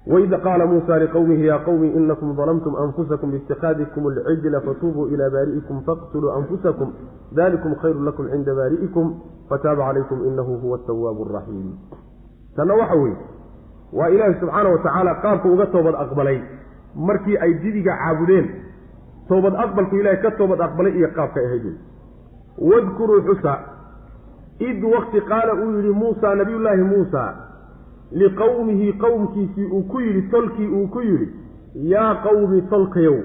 waid 0.07 0.31
qaala 0.43 0.65
muusa 0.65 0.99
liqowmihi 0.99 1.45
yaa 1.45 1.59
qowmi 1.59 1.87
inakum 1.87 2.35
dalamtum 2.35 2.75
anfusakum 2.75 3.31
biitikhaadikum 3.31 4.07
alcijla 4.07 4.61
fatuubuu 4.61 5.07
ilaa 5.07 5.29
baari'ikum 5.29 5.81
faqtuluu 5.87 6.31
anfusakum 6.31 6.93
dalikum 7.35 7.75
khayru 7.81 8.03
lakum 8.03 8.29
cinda 8.31 8.55
baari'ikum 8.55 9.15
fataaba 9.49 9.89
calaykum 9.89 10.27
inahu 10.27 10.59
huwa 10.61 10.79
atawaabu 10.79 11.27
araxiim 11.29 11.73
tanna 12.55 12.73
waxa 12.73 12.95
weeye 12.95 13.17
waa 13.93 14.09
ilaahi 14.09 14.39
subxaana 14.39 14.69
wa 14.69 14.77
tacaala 14.77 15.41
uga 15.45 15.65
toobad 15.65 15.95
aqbalay. 15.95 16.41
Markii 16.95 17.37
ay 17.37 17.53
didiga 17.53 17.97
caabudeen 17.97 18.47
toobad 19.27 19.55
aqbalku 19.55 19.95
ilaahay 19.95 20.21
ka 20.21 20.31
toobad 20.31 20.61
aqbalay 20.61 20.91
iyo 20.97 21.07
qaabka 21.15 21.39
ahayd. 21.39 21.65
Wadkuruu 22.57 23.21
xusa. 23.21 23.59
Id 24.59 24.83
waqti 24.83 25.21
qaala 25.21 25.53
uu 25.53 25.71
yidhi 25.77 25.93
muusa 25.93 26.35
nabiyullaahi 26.35 26.83
muusa 26.83 27.46
liqowmihi 28.11 28.93
qowmkiisii 28.93 29.65
uu 29.71 29.83
ku 29.83 29.99
yidhi 29.99 30.21
tolkii 30.31 30.67
uu 30.67 30.87
ku 30.87 31.01
yidhi 31.01 31.27
yaa 31.93 32.15
qowmi 32.23 32.61
tolkayow 32.69 33.17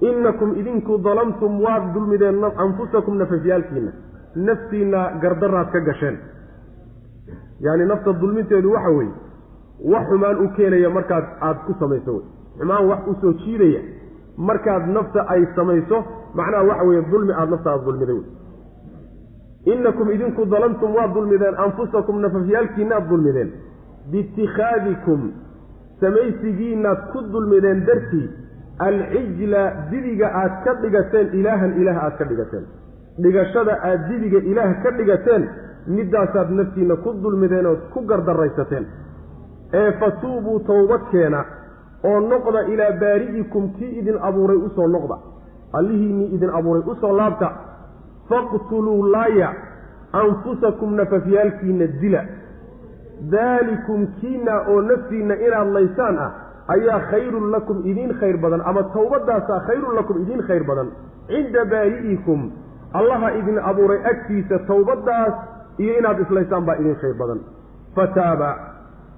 innakum 0.00 0.56
idinku 0.60 0.98
dalamtum 0.98 1.60
waad 1.62 1.92
dulmideen 1.94 2.44
anfusakum 2.44 3.16
nafafyaalkiinna. 3.18 3.92
Naftiinna 4.36 5.00
gardaraad 5.22 5.70
ka 5.72 5.80
gasheen. 5.80 6.16
Yacni 7.60 7.84
nafta 7.86 8.12
dulminteedu 8.12 8.72
waxa 8.72 8.90
weeye 8.90 9.12
wax 9.92 10.06
xumaan 10.08 10.36
u 10.44 10.48
keenaya 10.56 10.90
markaad 10.90 11.24
aada 11.40 11.60
ku 11.66 11.74
samayso 11.78 12.12
wey. 12.12 12.24
Xumaan 12.58 12.88
wax 12.88 12.98
u 13.06 13.14
soo 13.20 13.32
jiidaya 13.32 13.80
markaad 14.36 14.88
nafta 14.88 15.20
ay 15.28 15.46
samayso 15.56 16.02
macnaha 16.34 16.64
waxa 16.64 16.84
weeye 16.84 17.02
dulmi 17.10 17.32
aada 17.32 17.50
naftaada 17.50 17.84
dulmiday 17.84 18.14
wey. 18.14 18.26
Innakum 19.74 20.10
idinku 20.10 20.44
dalamtum 20.46 20.94
waad 20.96 21.14
dulmideen 21.14 21.54
anfusakum 21.64 22.20
nafafyaalkiinaad 22.20 23.08
dulmideen 23.08 23.52
biitikhaadikum 24.10 25.20
samaysigiinaad 26.00 27.00
ku 27.12 27.18
dulmideen 27.32 27.84
dartii 27.86 28.28
alcijla 28.86 29.62
didiga 29.90 30.28
aad 30.42 30.54
ka 30.64 30.74
dhigateen 30.82 31.28
ilaahan 31.40 31.72
ilaah 31.80 32.04
aad 32.04 32.16
ka 32.18 32.24
dhigateen 32.30 32.64
dhigashada 33.22 33.74
aad 33.88 34.08
didiga 34.08 34.38
ilaah 34.52 34.70
ka 34.82 34.90
dhigateen 34.98 35.48
middaasaad 35.96 36.50
naftiinna 36.58 36.96
ku 37.04 37.12
dulmideen 37.22 37.66
ood 37.66 37.82
ku 37.92 38.00
gardaraysateen 38.10 38.86
ee 39.80 39.90
fatuubuu 40.00 40.58
towbadkeena 40.70 41.44
oo 42.08 42.18
noqda 42.20 42.60
ilaa 42.72 42.92
baari'ikum 43.02 43.68
kii 43.76 43.92
idin 44.00 44.18
abuuray 44.28 44.56
u 44.66 44.70
soo 44.76 44.88
noqda 44.96 45.16
allihiinnii 45.78 46.34
idin 46.36 46.50
abuuray 46.58 46.82
u 46.92 46.94
soo 47.00 47.12
laabta 47.20 47.48
faqtuluu 48.28 49.02
laaya 49.14 49.50
anfusakum 50.22 50.94
nafafyaalkiinna 51.00 51.86
dila 52.00 52.20
daalikum 53.30 54.06
kiina 54.20 54.54
oo 54.68 54.80
naftiinna 54.82 55.34
inaad 55.46 55.68
laysaan 55.76 56.18
ah 56.18 56.30
ayaa 56.74 57.00
khayrun 57.10 57.50
lakum 57.54 57.82
idiin 57.90 58.12
khayr 58.20 58.36
badan 58.44 58.60
ama 58.70 58.82
towbadaasaa 58.96 59.60
khayrun 59.68 59.94
lakum 59.94 60.22
idiin 60.22 60.42
khayr 60.48 60.64
badan. 60.64 60.88
Cinda 61.28 61.64
baari'ikum 61.64 62.50
allaha 62.92 63.32
idin 63.40 63.58
abuuray 63.58 64.00
agtiisa 64.12 64.58
towbadaas 64.66 65.34
iyo 65.78 65.98
inaad 65.98 66.20
islaysaan 66.20 66.64
baa 66.68 66.76
idiin 66.80 66.96
khayr 67.02 67.14
badan. 67.22 67.40
Fataaba 67.96 68.50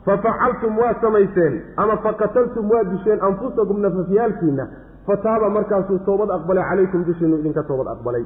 fafacaltum 0.06 0.78
waa 0.78 0.94
samayseen 1.00 1.54
ama 1.76 1.96
faqataltum 1.96 2.70
waa 2.70 2.84
disheen 2.84 3.20
anfusakum 3.28 3.80
nafafyaalkiina 3.80 4.66
fataaba 5.06 5.48
markaasuu 5.50 5.98
toobad 6.06 6.30
aqbalay 6.30 6.64
calaykum 6.70 7.04
dushiinu 7.08 7.38
idinka 7.38 7.62
toobad 7.62 7.88
aqbalay 7.94 8.24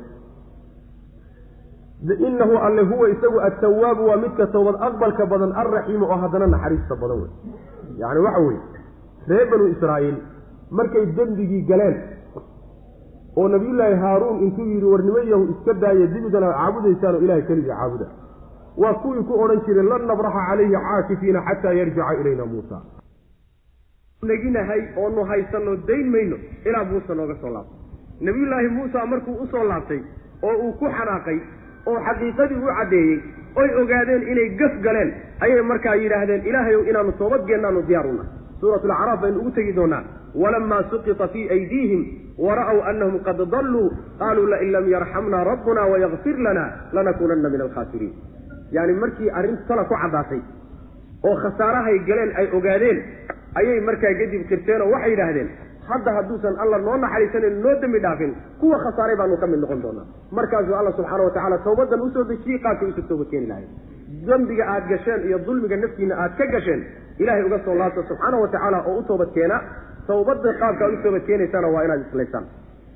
inahu 2.28 2.56
alle 2.66 2.82
huwa 2.82 3.08
isagu 3.10 3.40
attawaabu 3.40 4.06
waa 4.08 4.16
midka 4.16 4.46
toobad 4.46 4.76
aqbalka 4.88 5.26
badan 5.26 5.52
alraxiimu 5.62 6.04
oo 6.06 6.16
haddana 6.22 6.46
naxariista 6.46 6.96
badan 7.02 7.18
wey 7.22 7.30
yacni 8.02 8.20
waxa 8.26 8.40
weeye 8.40 8.60
reer 9.28 9.50
banu 9.50 9.66
israa'iil 9.74 10.16
markay 10.70 11.06
dembigii 11.18 11.62
galeen 11.70 11.96
oo 13.36 13.48
nabiyullaahi 13.48 13.94
haaruun 14.04 14.38
intuu 14.46 14.64
yidhi 14.72 14.86
warnimo 14.92 15.18
yahu 15.32 15.44
iska 15.54 15.74
daaya 15.82 16.06
dibigan 16.14 16.42
aad 16.48 16.54
caabudaysaan 16.60 17.14
oo 17.14 17.20
ilahay 17.26 17.42
keligii 17.42 17.68
caabuda. 17.74 18.06
Waa 18.82 18.94
kuwii 19.02 19.22
ku 19.28 19.34
odhan 19.44 19.60
jiray 19.66 19.84
lan 19.92 20.02
nabraxa 20.10 20.42
calayhi 20.48 20.72
caakifiina 20.86 21.40
xataa 21.48 21.72
yarjica 21.78 22.12
ilayna 22.20 22.46
muusa. 22.52 22.76
Naginahay 24.22 24.82
oonu 25.02 25.24
haysanno 25.30 25.76
dayn 25.88 26.06
mayno 26.14 26.36
ilaa 26.68 26.84
muuse 26.90 27.14
nooga 27.14 27.34
soo 27.40 27.50
laabtay. 27.54 27.78
Nabiyullaahi 28.26 28.68
muusa 28.76 29.06
markuu 29.06 29.34
u 29.42 29.46
soo 29.52 29.64
laabtay 29.70 30.00
oo 30.42 30.54
uu 30.64 30.72
ku 30.80 30.86
xanaaqay 30.96 31.38
oo 31.86 31.98
xaqiiqadii 32.06 32.58
u 32.64 32.68
caddeeyey 32.78 33.18
oy 33.60 33.68
ogaadeen 33.82 34.22
inay 34.32 34.48
gaf 34.60 34.74
galeen 34.86 35.10
ayay 35.40 35.62
markaa 35.62 35.94
yidhaahdeen 36.02 36.46
ilaahayow 36.46 36.82
inaanu 36.90 37.12
toobadgeennaanu 37.20 37.82
diyaaruna 37.88 38.24
suuratulacraaf 38.60 39.20
baynu 39.22 39.38
ugu 39.40 39.50
tegi 39.58 39.72
doonaa 39.78 40.02
walamaa 40.42 40.82
suqita 40.90 41.28
fii 41.32 41.46
aydiihim 41.56 42.02
wara'w 42.46 42.78
anahum 42.90 43.16
qad 43.28 43.38
dalluu 43.54 43.86
qaaluu 44.20 44.46
lain 44.52 44.72
lam 44.72 44.86
yarxamna 44.94 45.44
rabbuna 45.50 45.82
wayakfir 45.92 46.36
lana 46.46 46.64
lanakuunanna 46.92 47.48
min 47.54 47.60
alkhaasiriin. 47.66 48.12
Yani 48.76 48.92
markii 49.02 49.30
arrintu 49.38 49.62
tala 49.68 49.84
ku 49.84 49.94
caddaatay 50.02 50.40
oo 51.28 51.34
khasaarahay 51.42 51.98
galeen 52.08 52.30
ay 52.40 52.46
ogaadeen 52.58 52.98
ayay 53.60 53.80
markaa 53.88 54.14
kadib 54.20 54.42
qirteen 54.50 54.82
oo 54.82 54.90
waxay 54.94 55.10
yidhaahdeen 55.14 55.48
hadda 55.88 56.12
hadduusan 56.16 56.54
alla 56.62 56.78
noo 56.78 56.96
naxariisanan 56.96 57.60
noo 57.64 57.74
dembi 57.82 57.98
dhaafin 58.00 58.32
kuwa 58.60 58.78
khasaaray 58.84 59.16
baanu 59.16 59.36
ka 59.36 59.46
mid 59.46 59.60
noqon 59.60 59.82
doonaa. 59.82 60.06
Markaasuu 60.30 60.74
alla 60.80 60.92
subxaana 60.92 61.24
wa 61.24 61.30
tacala 61.30 61.58
tawbadan 61.58 62.00
u 62.00 62.10
soo 62.14 62.24
dejiyey 62.24 62.58
qaabkay 62.64 62.88
u 62.88 62.92
soo 62.96 63.06
toobad 63.08 63.28
keeni 63.30 63.46
lahayn 63.46 63.68
dembiga 64.26 64.64
aad 64.74 64.88
gasheen 64.88 65.20
iyo 65.28 65.38
dulmiga 65.46 65.76
naftiina 65.76 66.14
aad 66.22 66.36
ka 66.38 66.46
gasheen 66.46 66.84
ilahay 67.18 67.42
uga 67.48 67.58
soo 67.64 67.74
laabta 67.74 68.02
subxaana 68.08 68.36
wa 68.42 68.48
tacaala 68.48 68.78
oo 68.86 68.98
u 68.98 69.02
toobad 69.02 69.32
keena. 69.34 69.60
Tawbada 70.06 70.52
qaabka 70.60 70.84
aad 70.86 70.92
u 70.98 71.02
toobad 71.02 71.24
keenaysana 71.26 71.68
waa 71.74 71.84
inaad 71.84 72.00
islaysaan. 72.06 72.44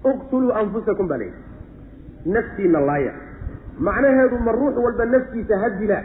Uqtuluu 0.04 0.52
anfusakum 0.60 1.08
baa 1.08 1.18
layidhi. 1.18 1.40
Naftiina 2.26 2.80
laaya. 2.80 3.12
Macnaheedu 3.78 4.38
ma 4.46 4.52
ruux 4.52 4.74
walba 4.84 5.04
naftiisa 5.04 5.58
ha 5.62 5.70
dila 5.78 5.98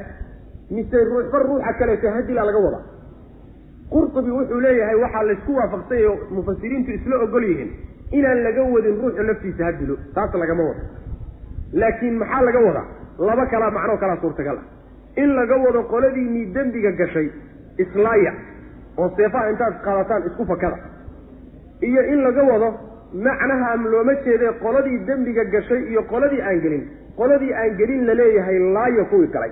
mise 0.72 0.98
ruuxba 1.10 1.40
ruuxa 1.40 1.74
kaleeto 1.80 2.08
ha 2.16 2.22
dila 2.28 2.44
laga 2.46 2.60
wada 2.66 2.80
qurtubi 3.94 4.32
wuxuu 4.38 4.60
leeyahay 4.66 4.96
waxaa 5.04 5.24
laysku 5.30 5.52
waafaqsany 5.60 6.04
oo 6.12 6.16
mufasiriintu 6.36 6.92
isla 6.98 7.16
ogol 7.26 7.44
yihiin 7.50 7.72
inaan 8.18 8.44
laga 8.44 8.64
wadin 8.74 8.96
ruuxu 9.02 9.24
naftiisa 9.30 9.64
ha 9.66 9.72
dilo. 9.80 9.96
Taas 10.16 10.34
lagama 10.44 10.64
wado 10.70 10.82
laakiin 11.74 12.18
maxaa 12.22 12.42
laga 12.48 12.60
wadaa? 12.68 12.86
Laba 13.30 13.46
kalaa 13.52 13.72
macnoo 13.78 13.98
kalaa 14.04 14.22
suurtagal 14.22 14.58
ah. 14.58 14.66
In 15.22 15.30
laga 15.40 15.56
wado 15.66 15.84
qoladiinii 15.92 16.46
dembiga 16.56 16.92
gashay 17.00 17.28
islaaya 17.84 18.34
oo 18.98 19.10
seefaha 19.18 19.50
intaad 19.52 19.76
qaadataan 19.86 20.28
isku 20.30 20.46
fakada. 20.52 20.78
Iyo 21.82 22.02
in 22.14 22.20
laga 22.28 22.44
wado 22.52 22.70
macnaha 23.14 23.76
looma 23.94 24.14
jeede 24.26 24.48
qoladii 24.64 24.98
dembiga 25.08 25.44
gashay 25.56 25.82
iyo 25.92 26.02
qoladii 26.12 26.42
aan 26.42 26.62
gelin. 26.64 26.84
Qoladii 27.18 27.54
aan 27.54 27.76
gelin 27.80 28.06
la 28.08 28.14
leeyahay 28.14 28.60
laayo 28.76 29.06
kuwii 29.06 29.28
galay 29.36 29.52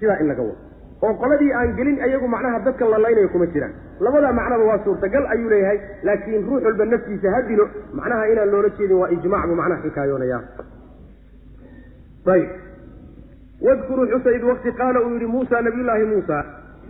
sidaa 0.00 0.18
in 0.20 0.28
laga 0.28 0.42
wado 0.42 0.58
oo 1.02 1.14
qoladii 1.22 1.52
aan 1.52 1.74
gelin 1.76 1.98
ayagu 2.06 2.28
macnaha 2.28 2.58
dadka 2.66 2.88
la 2.88 2.98
laynayo 2.98 3.28
kuma 3.28 3.46
jiraan. 3.54 3.72
Labada 4.00 4.32
macnaba 4.32 4.64
waa 4.64 4.78
suurtagal 4.84 5.24
ayuu 5.34 5.50
leeyahay 5.50 5.78
laakiin 6.02 6.46
ruux 6.48 6.62
walba 6.64 6.84
naftiisa 6.84 7.30
ha 7.34 7.42
dilo 7.48 7.68
macnaha 7.94 8.28
inaan 8.32 8.50
loola 8.50 8.68
jeedin 8.78 8.96
waa 9.02 9.10
ijmac 9.16 9.46
buu 9.48 9.54
macnaha 9.60 9.82
xikaayoonaya 9.84 10.38
ayb 12.34 12.48
wadkuruu 13.66 14.06
xusayd 14.12 14.42
waqti 14.50 14.72
qaala 14.80 15.00
uu 15.06 15.12
yidhi 15.14 15.26
muusa 15.34 15.60
nabiyullaahi 15.66 16.04
muusa 16.12 16.38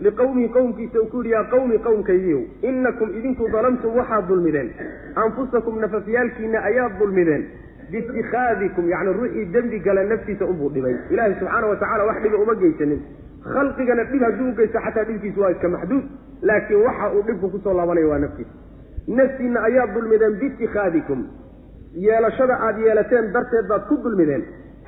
liqowmihi 0.05 0.49
qowmkiisa 0.55 0.99
uu 1.01 1.09
ku 1.11 1.17
yidhi 1.21 1.31
yaa 1.35 1.43
qawmi 1.53 1.77
qowmkaygiiw 1.87 2.41
inakum 2.69 3.09
idinku 3.19 3.47
dalamtum 3.53 3.95
waxaad 3.99 4.27
dulmideen. 4.27 4.69
Anfusakum 5.23 5.79
nafafyaalkiina 5.83 6.59
ayaad 6.69 6.97
dulmideen. 6.99 7.43
Biitikhaadikum 7.91 8.89
yacni 8.93 9.13
ruuxii 9.19 9.45
dembi 9.53 9.79
gala 9.79 10.03
naftiisa 10.03 10.45
unbuu 10.45 10.69
dhibay. 10.75 10.95
Ilaahay 11.09 11.33
subxaana 11.39 11.67
wa 11.67 11.75
tacala 11.75 12.03
wax 12.09 12.21
dhiba 12.23 12.37
uma 12.37 12.55
geysanin 12.55 13.01
khalqigana 13.43 14.03
dhib 14.11 14.21
hadduu 14.27 14.49
ugeysto 14.51 14.79
xataa 14.85 15.03
dhibkiisu 15.09 15.41
waa 15.41 15.51
iska 15.51 15.69
maxduud 15.69 16.03
laakiin 16.41 16.81
waxa 16.85 17.11
uu 17.15 17.23
dhibku 17.27 17.49
ku 17.49 17.59
soo 17.63 17.73
laabanaya 17.73 18.07
waa 18.07 18.19
naftiisa. 18.19 18.51
Naftiina 19.07 19.59
ayaad 19.69 19.93
dulmideen 19.95 20.35
biitikhaadikum 20.39 21.19
yeelashada 22.05 22.55
aad 22.67 22.77
yeelateen 22.85 23.31
darteed 23.33 23.67
baad 23.69 23.83
ku 23.89 23.97
dulmideen. 24.03 24.43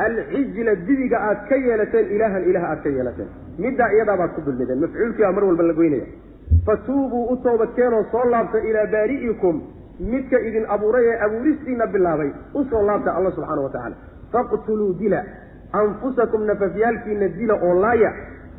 Alcijla 0.06 0.76
dibiga 0.88 1.18
aad 1.30 1.47
ka 1.50 1.56
yeelateen 1.56 2.06
ilaahan 2.16 2.43
ilaah 2.50 2.70
aad 2.72 2.82
ka 2.84 2.89
yeelateen. 2.89 3.30
Middaa 3.58 3.89
iyadaabaad 3.95 4.32
ku 4.36 4.41
dulmideen. 4.45 4.80
Mafcuulkii 4.84 5.24
baa 5.24 5.32
mar 5.32 5.43
walba 5.43 5.64
la 5.64 5.74
goynaya. 5.74 6.08
Fatuubuu 6.66 7.26
u 7.34 7.38
toobadkeenoo 7.43 8.04
soo 8.12 8.26
laabta 8.30 8.60
ilaa 8.70 8.88
baari'ikum. 8.93 9.62
Midka 10.00 10.39
idin 10.39 10.66
abuuray 10.76 11.06
ee 11.12 11.20
abuuristiina 11.26 11.88
bilaabay 11.88 12.32
u 12.54 12.64
soo 12.70 12.82
laabta 12.89 13.16
alla 13.18 13.32
subxaana 13.32 13.62
wa 13.62 13.70
tacaala 13.70 13.95
faqtuluu 14.32 14.93
dila. 15.00 15.24
Anfusakum 15.74 16.45
nafafyaalkiina 16.45 17.28
dila 17.39 17.56
oo 17.68 17.74
laaya 17.82 18.14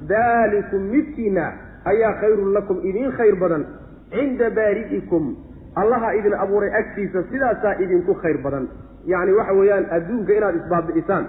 daalikum 0.09 0.83
midkiina 0.93 1.53
ayaa 1.85 2.13
khayrun 2.21 2.53
lakum 2.55 2.79
idiin 2.85 3.13
khayr 3.19 3.37
badan. 3.37 3.65
Cinda 4.11 4.51
baari'ikum 4.51 5.37
allaha 5.77 6.15
idin 6.19 6.35
abuuray 6.35 6.71
agtiisa 6.81 7.23
sidaasaa 7.31 7.75
idinku 7.85 8.15
khayr 8.23 8.39
badan. 8.45 8.69
Yacni 9.07 9.33
waxa 9.33 9.53
weeyaan 9.55 9.87
adduunka 9.97 10.33
inaad 10.39 10.57
isbaabi'isaan 10.61 11.25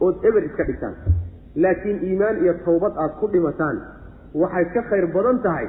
ood 0.00 0.24
eber 0.28 0.42
iska 0.44 0.64
dhigtaan 0.68 0.94
laakiin 1.56 1.98
iimaan 2.02 2.36
iyo 2.44 2.54
tawbad 2.64 2.92
aad 3.02 3.12
ku 3.20 3.26
dhimataan 3.32 3.76
waxay 4.34 4.64
ka 4.74 4.82
khayr 4.90 5.06
badan 5.16 5.38
tahay. 5.42 5.66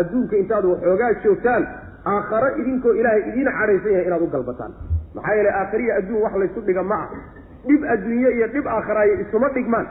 Adduunka 0.00 0.36
intaad 0.36 0.64
waxoogaa 0.64 1.12
joogtaan 1.24 1.66
aakharo 2.04 2.48
idinkoo 2.60 2.92
ilaahay 3.00 3.22
idiin 3.30 3.48
cadhaysan 3.58 3.92
yahay 3.92 4.06
inaad 4.06 4.22
u 4.22 4.30
galbataan. 4.34 4.72
Maxaa 5.14 5.34
yeele 5.34 5.50
aakhariya 5.60 5.96
adduun 6.00 6.22
wax 6.22 6.34
laysu 6.42 6.60
dhiga 6.66 6.82
ma 6.82 6.96
ah 7.04 7.08
dhib 7.68 7.82
adduunye 7.94 8.30
iyo 8.36 8.46
dhib 8.54 8.66
aakharayo 8.66 9.14
isuma 9.24 9.48
dhigmaan 9.56 9.86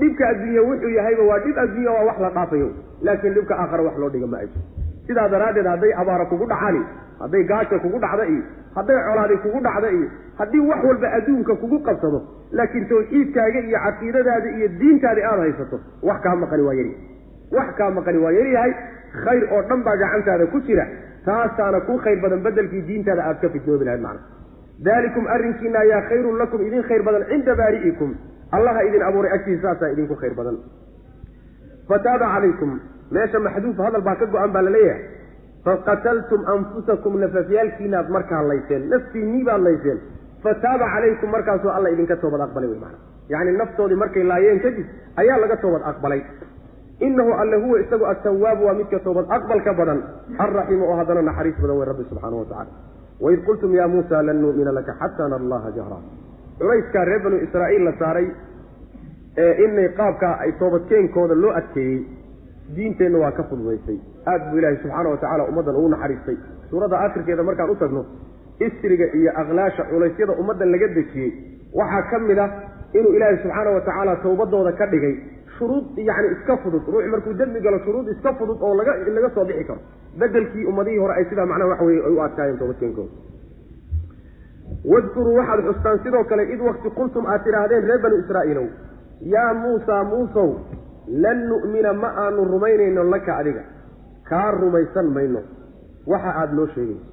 dhibka 0.00 0.28
adduunye 0.32 0.60
wuxuu 0.68 0.88
yahayba 0.98 1.22
waa 1.30 1.38
dhib 1.44 1.58
adduunya 1.64 1.90
waa 1.96 2.04
wax 2.08 2.18
la 2.24 2.30
dhaafayo 2.36 2.68
laakiin 3.02 3.34
dhibka 3.34 3.54
aakhara 3.62 3.82
wax 3.88 3.96
loo 4.02 4.10
dhiga 4.14 4.26
ma 4.34 4.38
ajo 4.44 4.58
sidaa 5.08 5.28
daraaddeed 5.34 5.66
hadday 5.72 5.92
abaara 6.02 6.24
kugu 6.32 6.46
dhacani 6.52 6.82
hadday 7.22 7.42
gaaja 7.52 7.78
kugu 7.84 7.98
dhacda 8.04 8.26
iyo 8.34 8.42
hadday 8.76 8.98
colaadi 9.08 9.36
kugu 9.44 9.60
dhacda 9.66 9.90
iyo 9.96 10.08
haddii 10.38 10.62
wax 10.70 10.84
walba 10.88 11.12
adduunka 11.18 11.54
kugu 11.62 11.78
qabsado 11.88 12.20
laakiin 12.58 12.86
tawxiidkaaga 12.92 13.60
iyo 13.68 13.78
caqiidadaada 13.86 14.48
iyo 14.56 14.68
diintaadi 14.80 15.22
aada 15.30 15.42
haysato 15.46 15.80
wax 16.08 16.20
kaa 16.26 16.36
maqani 16.42 16.62
waa 16.68 16.74
yaryahay 16.74 17.06
wax 17.58 17.68
kaa 17.80 17.90
maqani 17.98 18.18
waa 18.24 18.32
yaryahay 18.38 18.72
khayr 19.24 19.44
oo 19.54 19.62
dhan 19.70 19.82
baa 19.86 19.96
gacantaada 20.02 20.46
ku 20.54 20.60
jira 20.68 20.86
taasaana 21.28 21.80
kuu 21.88 21.98
khayr 22.04 22.18
badan 22.24 22.42
bedelkii 22.46 22.82
diintaada 22.90 23.24
aad 23.30 23.40
ka 23.44 23.48
fitnoobi 23.54 23.84
lahayd 23.88 24.02
macna. 24.06 24.20
Daalikum 24.86 25.26
arrinkiina 25.34 25.78
ayaa 25.84 26.02
khayrun 26.10 26.36
lakum 26.42 26.60
idin 26.66 26.82
khayr 26.88 27.02
badan 27.08 27.24
cinda 27.30 27.54
baari'ikum 27.60 28.10
allaha 28.56 28.80
idin 28.88 29.02
abuuray 29.08 29.32
agtiisa 29.36 29.62
saasaa 29.62 29.92
idinku 29.94 30.14
khayr 30.20 30.34
badan. 30.38 30.56
Fataaba 31.88 32.26
calaykum. 32.34 32.70
Meesha 33.14 33.38
maxduuf 33.46 33.78
hadal 33.86 34.02
baa 34.08 34.16
ka 34.20 34.26
go-an 34.32 34.52
baa 34.54 34.62
la 34.66 34.70
leeyahay 34.76 35.02
faqataltum 35.64 36.40
anfusakum 36.54 37.18
nafafyaalkiinaad 37.22 38.08
markaa 38.16 38.42
layseen 38.50 38.82
naftiinnii 38.92 39.44
baad 39.48 39.62
layseen 39.66 39.98
fataaba 40.44 40.86
calaykum 40.94 41.30
markaasuu 41.34 41.70
alla 41.76 41.88
idinka 41.94 42.16
toobad 42.22 42.40
aqbalay 42.46 42.68
wey 42.72 42.78
maana 42.84 42.98
yacni 43.32 43.52
naftoodii 43.62 43.98
markay 44.02 44.24
laayeen 44.30 44.60
kadib 44.66 44.86
ayaa 45.22 45.38
laga 45.42 45.56
toobad 45.64 45.82
aqbalay. 45.90 46.22
Inahu 47.06 47.32
alle 47.42 47.56
huwa 47.64 47.80
isagu 47.80 48.04
attawaabu 48.12 48.64
waa 48.66 48.74
midka 48.80 48.98
toobad 49.06 49.26
aqbalka 49.36 49.72
badan. 49.80 50.00
Alraxiimu 50.44 50.84
oo 50.90 50.96
haddana 51.00 51.22
naxariis 51.28 51.60
badan 51.62 51.76
wey 51.80 51.86
rabbi 51.90 52.04
subxaana 52.10 52.36
wa 52.36 52.46
tacala 52.50 52.72
waid 53.20 53.40
qultum 53.48 53.74
ya 53.74 53.88
muusa 53.88 54.22
lan 54.22 54.36
nu'mina 54.44 54.72
laka 54.78 54.92
xataa 55.00 55.28
nara 55.28 55.42
allaha 55.44 55.70
jahra 55.76 55.98
culayskaa 56.60 57.04
reer 57.10 57.20
banu 57.24 57.36
israa'iil 57.46 57.84
la 57.88 57.92
saaray 58.02 58.26
ee 59.44 59.52
inay 59.64 59.88
qaabkaa 60.00 60.34
ay 60.44 60.52
toobadkeenkooda 60.60 61.34
loo 61.42 61.52
adkeeyey 61.60 61.98
diinteenna 62.76 63.18
waa 63.24 63.32
ka 63.38 63.42
fududaysay. 63.50 63.98
Aad 64.30 64.42
buu 64.50 64.58
ilaahay 64.58 64.76
subxaana 64.82 65.08
wa 65.10 65.16
tacala 65.22 65.44
ummaddan 65.50 65.76
ugu 65.80 65.88
naxariistay. 65.94 66.36
Suuradda 66.70 66.96
akhirkeeda 67.06 67.42
markaan 67.48 67.70
u 67.70 67.76
tagno 67.82 68.02
isriga 68.66 69.06
iyo 69.18 69.30
aqlaasha 69.42 69.82
culaysyada 69.90 70.32
ummaddan 70.42 70.70
laga 70.74 70.88
dejiyey 70.98 71.30
waxaa 71.80 72.02
ka 72.10 72.18
mid 72.28 72.38
ah 72.44 72.50
inuu 72.98 73.12
ilaahay 73.16 73.38
subxaana 73.44 73.70
wa 73.76 73.80
tacaala 73.88 74.16
towbadooda 74.24 74.72
ka 74.80 74.86
dhigay 74.92 75.14
shuruud 75.58 75.98
yacni 76.08 76.28
iska 76.36 76.56
fudud 76.62 76.84
ruux 76.92 77.06
markuu 77.14 77.34
dembi 77.40 77.60
galo 77.66 77.78
shuruud 77.86 78.08
iska 78.14 78.30
fudud 78.38 78.58
oo 78.66 78.74
laga 78.80 78.92
laga 79.16 79.30
soo 79.34 79.44
bixi 79.50 79.64
karo. 79.70 79.80
Bedelkii 80.20 80.64
ummadihii 80.70 80.98
hore 81.02 81.14
ay 81.18 81.24
sidaa 81.30 81.46
macnaha 81.52 81.70
waxa 81.72 81.84
weye 81.88 82.00
ay 82.08 82.12
u 82.16 82.20
adkaayeen 82.26 82.58
toobadkeenkooda 82.62 83.10
wadkuruu 84.84 85.36
waxaad 85.36 85.60
xustaan 85.68 85.98
sidoo 86.02 86.24
kale 86.24 86.42
id 86.54 86.60
wakti 86.60 86.90
qultum 86.90 87.26
aad 87.26 87.42
tidhaahdeen 87.44 87.84
reer 87.88 88.00
banu 88.02 88.16
israa'iilow. 88.22 88.66
Yaa 89.34 89.54
muusaa 89.54 90.04
muusow 90.04 90.48
lan 91.22 91.38
nu'mina 91.48 91.92
ma 91.92 92.08
aanu 92.24 92.44
rumaynayno 92.44 93.04
laka 93.10 93.36
adiga. 93.36 93.62
Kaa 94.28 94.50
rumaysan 94.50 95.06
mayno. 95.16 95.40
Waxa 96.06 96.30
aada 96.40 96.52
noo 96.52 96.66
sheegayso 96.66 97.04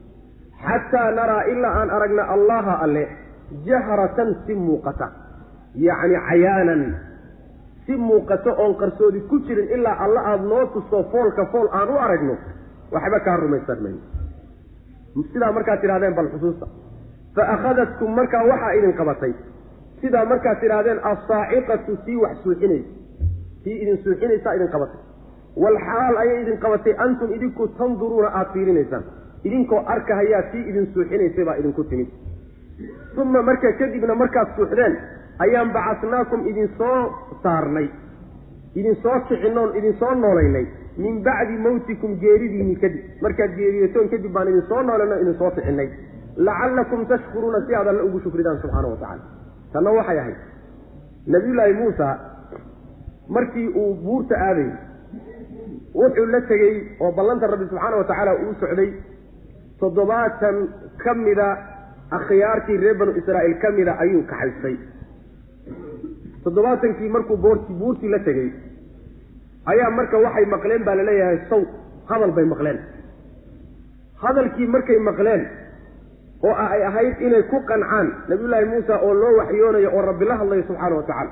xataa 0.66 1.12
naraa 1.12 1.44
ilaa 1.54 1.74
aan 1.80 1.90
aragna 1.90 2.24
allaha 2.36 2.74
alle 2.86 3.08
jahratan 3.66 4.36
si 4.46 4.56
muuqata. 4.56 5.08
Yacni 5.76 6.16
cayaanan. 6.30 6.84
Si 7.86 7.98
muuqato 7.98 8.52
oon 8.58 8.76
qarsoodi 8.76 9.22
ku 9.30 9.40
jirin 9.40 9.70
ilaa 9.76 9.98
alla 10.06 10.22
aada 10.22 10.44
noo 10.44 10.66
tusto 10.74 11.04
foolka 11.12 11.46
fool 11.52 11.68
aan 11.72 11.90
u 11.90 11.98
aragno 12.06 12.36
waxba 12.92 13.20
kaa 13.20 13.38
rumaysan 13.44 13.80
mayno. 13.84 14.02
Sidaa 15.34 15.52
markaad 15.52 15.82
tidhahdeen 15.82 16.16
bal 16.16 16.30
xusuusta 16.34 16.66
fa 17.38 17.44
akhadatkum 17.56 18.16
markaa 18.20 18.44
waxaa 18.52 18.72
idin 18.80 18.94
qabatay 19.02 19.34
sidaa 20.02 20.26
markaad 20.32 20.60
tidhahdeen 20.64 21.00
assaaciqatu 21.12 21.98
sii 22.06 22.18
wax 22.24 22.38
suuxinaysa 22.44 22.90
sii 23.64 23.76
idin 23.84 23.98
suuxinaysaa 24.06 24.56
idin 24.60 24.72
qabatay 24.76 25.02
walxaal 25.66 26.18
ayay 26.24 26.40
idin 26.46 26.58
qabatay 26.66 26.94
antum 27.06 27.36
idinku 27.38 27.68
tanduruuna 27.82 28.30
aada 28.40 28.50
fiirinaysaan 28.56 29.04
idinkoo 29.50 29.84
arkahayaa 29.96 30.42
sii 30.52 30.64
idin 30.72 30.90
suuxinaysay 30.94 31.46
baa 31.52 31.56
idinku 31.62 31.84
timid 31.92 32.10
uma 33.22 33.42
marka 33.52 33.72
kadibna 33.84 34.16
markaad 34.24 34.50
suuxdeen 34.58 34.98
ayaan 35.46 35.72
bacasnaakum 35.78 36.48
idin 36.52 36.70
soo 36.82 37.00
saarnay 37.44 37.88
idin 38.82 38.96
soo 39.06 39.18
kicinoon 39.30 39.72
idin 39.80 39.96
soo 40.02 40.14
noolaynay 40.24 40.66
min 41.06 41.24
bacdi 41.28 41.58
mawtikum 41.66 42.20
geeridiinni 42.24 42.76
kadib 42.84 43.02
markaad 43.26 43.58
geeriyootoon 43.62 44.10
kadib 44.14 44.32
baan 44.38 44.48
idin 44.54 44.66
soo 44.70 44.82
noolayno 44.90 45.16
idin 45.24 45.36
soo 45.42 45.52
kicinay 45.58 45.90
lacallakum 46.38 47.06
tashkuruuna 47.12 47.60
si 47.68 47.76
aad 47.76 47.88
alle 47.88 48.02
ugu 48.08 48.20
shukridaan 48.26 48.60
subxaana 48.64 48.88
wa 48.94 48.98
tacala 49.04 49.24
tanna 49.74 49.92
waxay 49.98 50.20
ahayd 50.24 50.38
nabiyullaahi 51.36 51.74
muusa 51.82 52.08
markii 53.38 53.68
uu 53.82 53.94
buurta 54.04 54.36
aaday 54.48 54.70
wuxuu 56.02 56.26
la 56.36 56.42
tegey 56.52 56.76
oo 57.00 57.12
ballanta 57.12 57.48
rabbi 57.54 57.66
subxaana 57.72 57.98
wa 58.02 58.04
tacaala 58.12 58.34
uu 58.44 58.54
socday 58.62 58.90
toddobaatan 59.80 60.56
ka 61.04 61.14
mida 61.26 61.48
akhyaartii 62.20 62.78
reer 62.84 62.96
banu 63.02 63.12
israa'iil 63.22 63.58
ka 63.64 63.72
mida 63.80 63.98
ayuu 64.06 64.24
kaxaystay 64.32 64.76
toddobaatankii 66.44 67.10
markuu 67.16 67.38
boorti 67.38 67.74
buurtii 67.82 68.10
la 68.16 68.20
tegey 68.30 68.50
ayaa 69.74 69.90
marka 70.00 70.18
waxay 70.26 70.46
maqleen 70.56 70.84
baa 70.88 70.96
la 71.00 71.04
leeyahay 71.10 71.40
saw 71.50 71.62
hadal 72.12 72.32
bay 72.38 72.46
maqleen 72.54 72.80
hadalkii 74.24 74.68
markay 74.76 75.00
maqleen 75.10 75.44
oo 76.44 76.54
ay 76.54 76.82
ahayd 76.90 77.16
inay 77.28 77.44
ku 77.52 77.58
qancaan 77.70 78.08
nabiyullaahi 78.30 78.66
muusa 78.72 78.96
oo 79.06 79.14
loo 79.22 79.34
waxyoonayo 79.42 79.90
oo 79.96 80.02
rabbi 80.10 80.26
la 80.26 80.36
hadlayo 80.42 80.64
subxaana 80.70 80.96
wa 80.96 81.04
tacaala. 81.04 81.32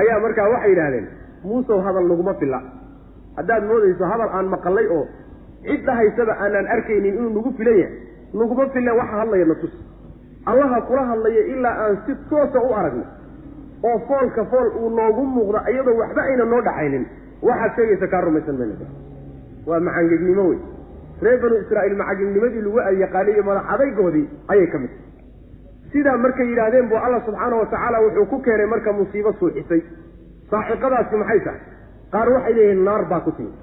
Ayaa 0.00 0.18
markaa 0.24 0.48
waxay 0.54 0.70
yidhahdeen 0.72 1.06
muusow 1.44 1.78
hadal 1.86 2.06
naguma 2.10 2.34
filla. 2.40 2.60
Haddaad 3.36 3.62
moodayso 3.70 4.04
hadal 4.12 4.28
aan 4.38 4.46
maqallay 4.54 4.86
oo 4.96 5.04
cid 5.66 5.80
dhahaysaba 5.86 6.32
aanaan 6.44 6.66
arkaynin 6.74 7.14
inuu 7.18 7.30
nagu 7.36 7.50
filan 7.58 7.78
yahay 7.78 7.98
naguma 8.40 8.66
filla 8.74 8.92
waxa 9.00 9.16
hadlaya 9.20 9.44
na 9.50 9.54
tus 9.62 9.74
allaha 10.50 10.78
kula 10.88 11.02
hadlaya 11.10 11.42
ilaa 11.54 11.76
aan 11.84 11.94
si 12.06 12.12
toosa 12.30 12.58
u 12.60 12.70
aragno 12.80 13.04
oo 13.88 13.98
foolka 14.08 14.44
fool 14.52 14.68
uu 14.82 14.90
noogu 14.98 15.22
muuqdo 15.34 15.58
iyadoo 15.72 15.96
waxba 16.02 16.22
ayna 16.28 16.44
noo 16.52 16.60
dhaxaynin 16.68 17.04
waxaad 17.48 17.72
sheegaysa 17.76 18.06
kaa 18.12 18.20
rumaysan 18.26 18.56
mayna. 18.60 18.86
Waa 19.68 19.80
macangegnimo 19.86 20.44
wey 20.50 20.58
reer 21.24 21.38
banu 21.42 21.56
israa'iil 21.64 21.96
macagegnimadii 22.02 22.62
lagu 22.66 22.78
yaqaaniyo 23.04 23.42
madax 23.48 23.64
adaygoodii 23.74 24.26
ayay 24.52 24.66
ka 24.72 24.78
mid 24.82 24.90
sidaa 25.92 26.16
markay 26.24 26.46
yidhaahdeen 26.50 26.88
buu 26.90 26.98
alla 27.06 27.20
subxaana 27.26 27.56
wa 27.60 27.66
tacaala 27.72 27.98
wuxuu 28.04 28.26
ku 28.32 28.38
keenay 28.46 28.66
marka 28.72 28.92
musiibo 28.98 29.32
suuxisay. 29.40 29.82
Saaxiqadaasi 30.50 31.16
maxay 31.20 31.40
tahay? 31.46 31.60
Qaar 32.12 32.28
waxay 32.34 32.54
leeyihiin 32.58 32.84
naar 32.88 33.04
baa 33.10 33.20
ku 33.26 33.32
timid. 33.36 33.54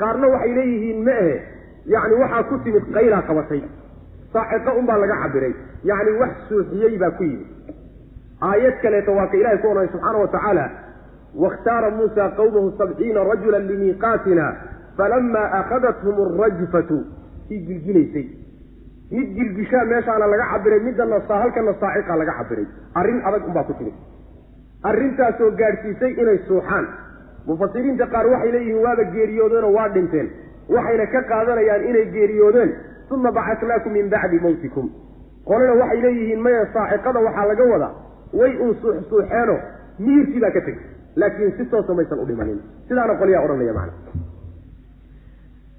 Qaarna 0.00 0.26
waxay 0.34 0.52
leeyihiin 0.58 1.00
ma 1.06 1.16
ahe 1.22 1.34
yacni 1.94 2.14
waxaa 2.22 2.42
ku 2.50 2.58
timid 2.64 2.84
qaylaa 2.94 3.22
qabatay. 3.28 3.60
Saaxiqo 4.32 4.70
unbaa 4.80 4.98
laga 5.02 5.16
cabiray. 5.22 5.54
Yacni 5.90 6.12
wax 6.20 6.32
suuxiyey 6.48 6.94
baa 7.02 7.10
ku 7.18 7.22
yimid. 7.30 7.46
Aayad 8.48 8.76
kaleeto 8.82 9.12
waa 9.18 9.26
ka 9.32 9.36
ilahay 9.40 9.58
ku 9.62 9.66
ohanay 9.68 9.88
subxaana 9.94 10.18
wa 10.24 10.28
tacaala 10.34 10.64
wakhtaara 11.42 11.90
muusa 11.98 12.24
qawmahu 12.38 12.68
sabciina 12.78 13.20
rajula 13.30 13.58
limiiqaatina 13.68 14.46
falamaa 14.96 15.48
akhadathum 15.60 16.16
alrajfatu 16.26 16.98
kii 17.48 17.60
gilgilaysay 17.68 18.26
mid 19.16 19.28
gilgishaa 19.38 19.84
meeshaana 19.92 20.26
laga 20.32 20.46
cabiray 20.52 20.80
midana 20.88 21.20
halkana 21.42 21.74
saaciqa 21.82 22.16
laga 22.22 22.32
cabiray 22.38 22.66
arrin 23.00 23.20
adag 23.30 23.46
unbaa 23.50 23.64
ku 23.70 23.74
timid 23.78 23.96
arrintaasoo 24.90 25.50
gaadhsiisay 25.60 26.12
inay 26.22 26.38
suuxaan 26.48 26.86
mufasiriinta 27.46 28.06
qaar 28.14 28.26
waxay 28.34 28.52
leeyihiin 28.56 28.82
waaba 28.86 29.04
geeriyoodeenoo 29.16 29.72
waa 29.78 29.88
dhinteen 29.96 30.28
waxayna 30.76 31.06
ka 31.14 31.22
qaadanayaan 31.32 31.84
inay 31.90 32.06
geeriyoodeen 32.16 32.70
uma 33.16 33.32
bacasnaakum 33.38 33.92
min 33.98 34.10
bacdi 34.14 34.40
mawtikum 34.46 34.86
qolena 35.50 35.74
waxay 35.82 36.00
leeyihiin 36.06 36.40
maya 36.46 36.62
saaciqada 36.76 37.20
waxaa 37.26 37.46
laga 37.52 37.64
wadaa 37.74 37.92
way 38.40 38.52
uun 38.64 38.74
suuxsuuxeeno 38.82 39.56
miyirkii 40.06 40.40
baa 40.44 40.52
ka 40.56 40.60
tegay 40.68 40.84
laakiin 41.22 41.52
si 41.56 41.64
toosa 41.72 41.94
maysan 42.00 42.22
u 42.24 42.26
dhimanin 42.30 42.58
sidaana 42.88 43.14
qolyaa 43.22 43.44
odhanaya 43.46 43.74
macana 43.78 44.11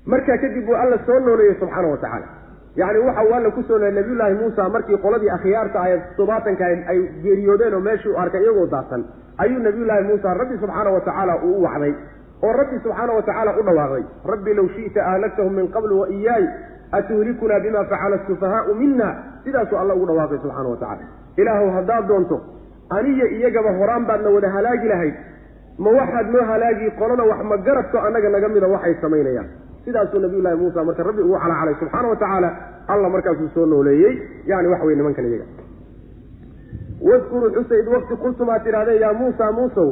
markaa 0.06 0.38
kadib 0.44 0.66
buu 0.68 0.76
alla 0.84 0.98
soo 1.06 1.20
nooleeyey 1.20 1.56
subxaana 1.60 1.88
wa 1.94 1.98
tacaala. 1.98 2.28
Yacni 2.76 3.00
waxa 3.08 3.24
uu 3.28 3.34
alla 3.38 3.52
ku 3.52 3.62
soo 3.68 3.78
nooleyey 3.78 3.96
nabiyullaahi 4.00 4.36
muusa 4.42 4.70
markii 4.76 4.98
qoladii 5.06 5.30
akhyaarta 5.38 5.80
ahayd 5.80 6.02
toddobaatanka 6.18 6.66
ay 6.94 7.00
geeriyoodeen 7.24 7.74
oo 7.74 7.80
meeshuu 7.88 8.16
arkay 8.24 8.42
iyagoo 8.44 8.68
daadsan 8.74 9.02
ayuu 9.44 9.60
nabiyullaahi 9.68 10.04
muusa 10.10 10.34
rabbi 10.42 10.58
subxaana 10.64 10.90
wa 10.96 11.02
tacaala 11.08 11.36
uu 11.46 11.56
u 11.60 11.64
wacday 11.66 11.94
oo 12.46 12.54
rabbi 12.62 12.78
subxaana 12.84 13.14
wa 13.18 13.22
tacaala 13.28 13.52
u 13.60 13.64
dhawaaqday. 13.68 14.04
Rabbi 14.32 14.54
low 14.60 14.68
shi'ta 14.76 15.02
ahlaktahum 15.12 15.54
min 15.60 15.68
qablu 15.76 16.00
wa 16.02 16.08
iyaay 16.18 16.46
atuhlikunaa 16.98 17.60
bima 17.60 17.86
facala 17.92 18.16
asufahaau 18.24 18.76
mina 18.82 19.08
sidaasuu 19.44 19.78
alla 19.82 19.94
ugu 19.96 20.06
dhawaaqay 20.10 20.38
subxaana 20.44 20.70
wa 20.70 20.78
tacala 20.78 21.06
ilaahuw 21.42 21.72
haddaad 21.78 22.08
doonto 22.12 22.38
aniyo 22.98 23.28
iyagaba 23.38 23.72
horaan 23.80 24.06
baadna 24.10 24.30
wada 24.36 24.50
halaagi 24.56 24.88
lahayd. 24.94 25.14
Ma 25.84 25.90
waxaad 26.00 26.28
noo 26.36 26.44
halaagi 26.52 26.92
qolada 27.00 27.24
wax 27.32 27.40
ma 27.52 27.58
garadko 27.68 27.98
annaga 28.08 28.30
naga 28.36 28.48
mida 28.56 28.68
waxay 28.76 28.96
samaynayaan 29.02 29.48
sidaasuu 29.86 30.20
nabiyullahi 30.26 30.58
muusa 30.62 30.84
marka 30.88 31.04
rabbi 31.10 31.22
ugu 31.28 31.38
calacalay 31.44 31.76
subxaana 31.82 32.08
wa 32.12 32.16
tacaala 32.24 32.50
alla 32.94 33.10
markaasuu 33.16 33.50
soo 33.56 33.66
nooleeyey 33.74 34.14
yani 34.52 34.68
waxa 34.74 34.86
weye 34.88 34.98
nimankan 35.00 35.26
iyaga. 35.30 35.46
Wadkuruu 37.10 37.50
xusa 37.56 37.76
id 37.82 37.88
waqti 37.96 38.16
qultum 38.24 38.50
aad 38.54 38.64
tidhahdeen 38.68 39.02
yaa 39.04 39.14
muusa 39.22 39.52
muusow 39.58 39.90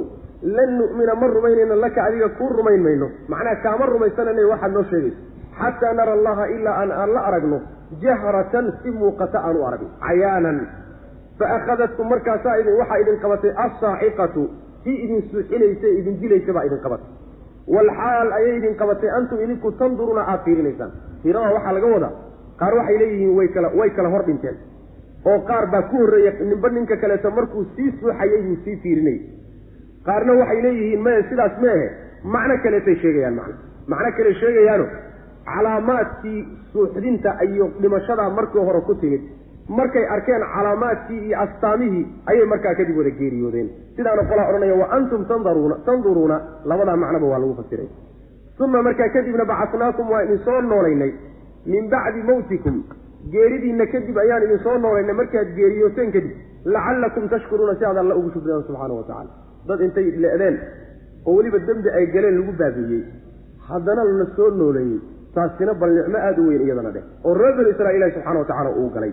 lan 0.57 0.69
nu'mina 0.79 1.13
ma 1.21 1.27
rumaynayno 1.35 1.75
laka 1.83 2.03
adiga 2.07 2.29
kuu 2.37 2.49
rumayn 2.57 2.81
mayno. 2.85 3.07
Macnaha 3.31 3.55
kaama 3.65 3.85
rumaysanayna 3.93 4.47
waxaad 4.51 4.71
noo 4.75 4.83
sheegayso 4.91 5.19
xataa 5.59 5.93
nara 5.99 6.13
allaha 6.17 6.45
ilaa 6.55 6.75
aan 6.81 6.91
aan 7.01 7.09
la 7.15 7.21
aragno 7.29 7.59
jahratan 8.03 8.65
si 8.83 8.89
muuqata 8.99 9.37
aan 9.47 9.55
u 9.59 9.65
aragno 9.69 9.89
cayaanan. 10.07 10.57
Fa 11.39 11.45
akhadatkum 11.57 12.07
markaasaa 12.13 12.55
idin 12.61 12.75
waxaa 12.81 12.99
idin 13.03 13.17
qabatay 13.23 13.51
assaaxiqatu 13.65 14.43
kii 14.83 14.97
idin 15.05 15.21
suuxinaysa 15.31 15.87
idin 15.99 16.15
dilaysa 16.21 16.53
baa 16.57 16.63
idin 16.69 16.79
qabatay 16.85 17.09
walxaal 17.75 18.29
ayay 18.37 18.53
idin 18.59 18.75
qabatay 18.81 19.09
antum 19.19 19.39
idinku 19.45 19.71
tanduruuna 19.81 20.21
aad 20.33 20.41
fiirinaysaan 20.47 20.91
fiirada 21.23 21.53
waxaa 21.57 21.73
laga 21.77 21.87
wadaa 21.95 22.13
qaar 22.61 22.73
waxay 22.79 22.97
leeyihiin 23.01 23.33
way 23.39 23.47
kala 23.55 23.67
way 23.79 23.89
kala 23.97 24.09
hor 24.13 24.23
dhinteen 24.29 24.57
oo 25.31 25.37
qaar 25.49 25.63
baa 25.73 25.81
ku 25.91 25.95
horreeya 26.03 26.31
ninba 26.51 26.69
ninka 26.77 26.95
kaleeto 27.03 27.29
markuu 27.37 27.63
sii 27.75 27.89
suuxayay 27.99 28.41
buu 28.47 28.57
sii 28.65 28.75
fiirinayay 28.83 29.19
qaarna 30.09 30.33
waxay 30.41 30.61
leeyihiin 30.67 31.01
maya 31.07 31.21
sidaas 31.31 31.55
ma 31.63 31.69
ahe 31.75 31.87
macno 32.35 32.55
kaleetay 32.65 32.95
sheegayaan 33.03 33.35
macno 33.39 33.55
macno 33.93 34.09
kale 34.17 34.31
sheegayaano 34.41 34.85
calaamaadkii 35.51 36.39
suuxdinta 36.73 37.31
iyo 37.49 37.65
dhimashadaa 37.81 38.29
markii 38.39 38.63
hore 38.67 38.81
ku 38.89 38.93
timid 39.01 39.21
markay 39.69 40.05
arkeen 40.15 40.43
calaamaadkii 40.53 41.19
iyo 41.27 41.39
astaamihii 41.39 42.05
ayay 42.25 42.45
markaa 42.45 42.75
kadib 42.75 42.97
wada 42.97 43.09
geeriyoodeen. 43.19 43.69
Sidaana 43.95 44.23
qolaa 44.29 44.47
odhanaya 44.49 44.75
wa 44.75 44.87
antum 44.97 45.25
tandaruuna 45.25 45.75
tanduruuna 45.85 46.41
labadaa 46.65 46.97
macnoba 47.03 47.27
waa 47.33 47.39
lagu 47.39 47.55
fasiray. 47.59 47.89
Uma 48.59 48.81
markaa 48.87 49.09
kadibna 49.09 49.45
bacasnaakum 49.45 50.09
waa 50.11 50.23
idin 50.23 50.39
soo 50.45 50.61
noolaynay. 50.61 51.11
Min 51.65 51.89
bacdi 51.89 52.21
mawtikum. 52.29 52.83
Geeridiinna 53.31 53.85
kadib 53.93 54.17
ayaan 54.17 54.43
idin 54.43 54.59
soo 54.65 54.77
noolaynay 54.77 55.15
markaad 55.21 55.55
geeriyooteen 55.55 56.11
kadib 56.11 56.31
lacallakum 56.65 57.29
tashkuruuna 57.29 57.75
si 57.79 57.85
aad 57.85 57.97
alla 57.97 58.15
ugu 58.15 58.29
shukridaan 58.33 58.63
subxaana 58.67 58.93
wa 58.93 59.03
tacala 59.03 59.31
dad 59.67 59.81
intay 59.87 60.07
le'deen 60.23 60.55
oo 61.25 61.33
weliba 61.37 61.59
dembi 61.67 61.89
ay 61.97 62.05
galeen 62.13 62.37
lagu 62.39 62.53
baabiiyey. 62.61 63.03
Haddana 63.69 64.03
la 64.03 64.25
soo 64.35 64.49
nooleeyey 64.61 64.99
taasina 65.35 65.73
bal 65.73 65.91
nicmo 65.97 66.17
aada 66.17 66.41
u 66.41 66.47
weyn 66.49 66.61
iyadana 66.67 66.91
dheh 66.95 67.03
oo 67.25 67.33
reer 67.33 67.53
banu 67.57 67.69
israil 67.73 67.95
ilahi 67.97 68.11
subxana 68.15 68.39
wa 68.39 68.45
tacala 68.51 68.69
uu 68.79 68.89
galay 68.95 69.11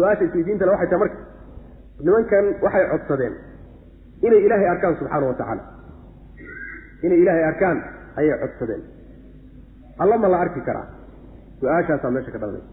su'aasha 0.00 0.24
isweydiintale 0.28 0.70
waxay 0.74 0.88
tahay 0.92 1.00
marka 1.04 1.18
nimankan 2.06 2.44
waxay 2.64 2.84
codsadeen 2.92 3.34
inay 4.26 4.40
ilaahay 4.46 4.68
arkaan 4.74 4.94
subxaana 5.00 5.26
wa 5.30 5.34
tacaala. 5.40 5.62
Inay 7.06 7.18
ilaahay 7.24 7.44
arkaan 7.52 7.78
ayay 8.20 8.36
codsadeen. 8.42 8.82
Alla 10.02 10.16
ma 10.22 10.28
la 10.32 10.38
arki 10.44 10.60
karaa. 10.68 10.86
Su'aashaasaa 11.60 12.10
meesha 12.14 12.30
ka 12.34 12.38
dhalanaysa 12.38 12.68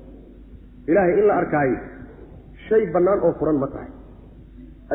ilaahay 0.92 1.14
in 1.20 1.26
la 1.30 1.36
arkaayo 1.42 1.78
shay 2.68 2.84
bannaan 2.96 3.20
oo 3.28 3.34
furan 3.40 3.58
ma 3.64 3.68
tahay. 3.74 3.90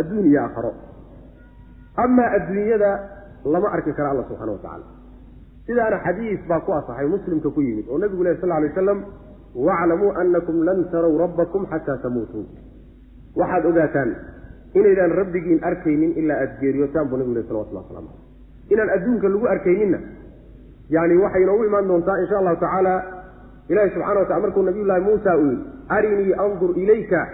Adduun 0.00 0.26
iyo 0.30 0.40
aakharo. 0.44 0.72
Amaa 2.04 2.28
adduunyada 2.36 2.90
lama 3.44 3.68
arki 3.76 3.92
kara 3.96 4.08
alla 4.12 4.24
subxana 4.28 4.52
wa 4.52 4.58
tacaala. 4.64 4.86
Sidaana 5.66 5.98
xadiis 6.06 6.40
baa 6.48 6.60
ku 6.66 6.70
asaxay 6.78 7.06
muslimka 7.14 7.48
ku 7.56 7.60
yimid 7.60 7.86
oo 7.88 7.98
nabigu 8.02 8.22
leh 8.26 8.34
sal 8.40 8.48
ly 8.62 8.68
waslam 8.68 8.98
waclamuu 9.54 10.12
anakum 10.22 10.64
lan 10.64 10.84
tarow 10.92 11.18
rabbakum 11.24 11.66
xataa 11.72 11.96
tamuutuu 12.04 12.46
waxaad 13.36 13.64
ogaataan 13.66 14.16
inaydaan 14.74 15.12
rabbigiin 15.20 15.64
arkaynin 15.70 16.12
ilaa 16.16 16.38
aada 16.42 16.60
geeriyootaan 16.60 17.08
buu 17.08 17.16
nabigu 17.16 17.34
leh 17.34 17.44
salawatullah 17.48 17.84
waslamu 17.84 18.08
aleyh 18.08 18.72
inaan 18.72 18.90
adduunka 18.96 19.28
lagu 19.34 19.46
arkayninna 19.54 19.98
yani 20.96 21.16
waxay 21.24 21.42
inoogu 21.42 21.64
imaan 21.64 21.88
doontaa 21.88 22.16
insha 22.24 22.38
allahu 22.38 22.60
tacaala 22.64 22.94
ilahi 23.68 23.90
subxana 23.94 24.20
wa 24.20 24.40
markuu 24.44 24.62
nabiy 24.68 24.84
llahi 24.90 25.04
muusa 25.08 25.36
uu 25.38 25.50
yidhi 25.50 25.64
arinii 25.96 26.34
andur 26.46 26.72
ilayka 26.84 27.26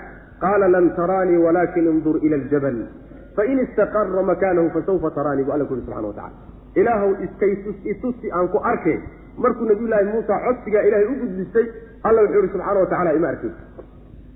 qaala 0.44 0.68
lan 0.74 0.90
taraanii 0.98 1.42
walaakin 1.46 1.90
indur 1.92 2.16
ila 2.26 2.36
aljabal 2.40 2.78
fain 3.36 3.58
istaqara 3.66 4.22
makaanahu 4.30 4.70
fasawfa 4.76 5.10
taraanii 5.18 5.44
bu 5.48 5.52
alla 5.56 5.64
ku 5.64 5.74
yihi 5.74 5.86
subxana 5.86 6.08
wa 6.08 6.14
tacala 6.20 6.36
ilaahuw 6.80 7.12
iskayitusi 7.26 8.32
aan 8.38 8.48
ku 8.54 8.58
arke 8.72 8.94
markuu 9.44 9.68
nabiyullaahi 9.70 10.10
muusa 10.14 10.40
codsigaa 10.46 10.82
ilaahay 10.88 11.08
u 11.12 11.18
gudbisay 11.22 11.66
alla 12.02 12.20
wuxuu 12.22 12.40
yihi 12.42 12.52
subxaana 12.52 12.80
wa 12.80 12.86
tacala 12.92 13.12
ima 13.18 13.28
arkay 13.28 13.50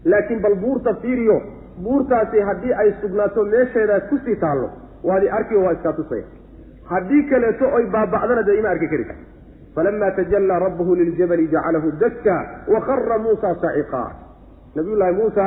laakiin 0.05 0.41
bal 0.45 0.55
buurta 0.65 0.95
fiiriyo 1.03 1.37
buurtaasi 1.85 2.41
haddii 2.49 2.73
ay 2.83 2.93
sugnaato 3.03 3.45
meesheedaas 3.45 4.09
ku 4.11 4.19
sii 4.25 4.37
taallo 4.45 4.69
waadi 5.05 5.29
arki 5.39 5.55
waa 5.55 5.73
iskaa 5.73 5.93
tusaya. 5.93 6.25
Haddii 6.91 7.23
kaleeto 7.31 7.65
oy 7.77 7.85
baaba'dana 7.95 8.43
dee 8.49 8.59
ima 8.59 8.69
arki 8.75 8.89
kari 8.93 9.05
kar 9.11 9.17
falama 9.75 10.11
tajallaa 10.19 10.59
rabbuhu 10.67 10.95
liljabali 11.01 11.47
jacalahu 11.55 11.93
dakka 12.03 12.35
wakara 12.75 13.19
muusa 13.19 13.55
saciqa 13.63 14.03
nabiyullaahi 14.77 15.15
muusa 15.21 15.45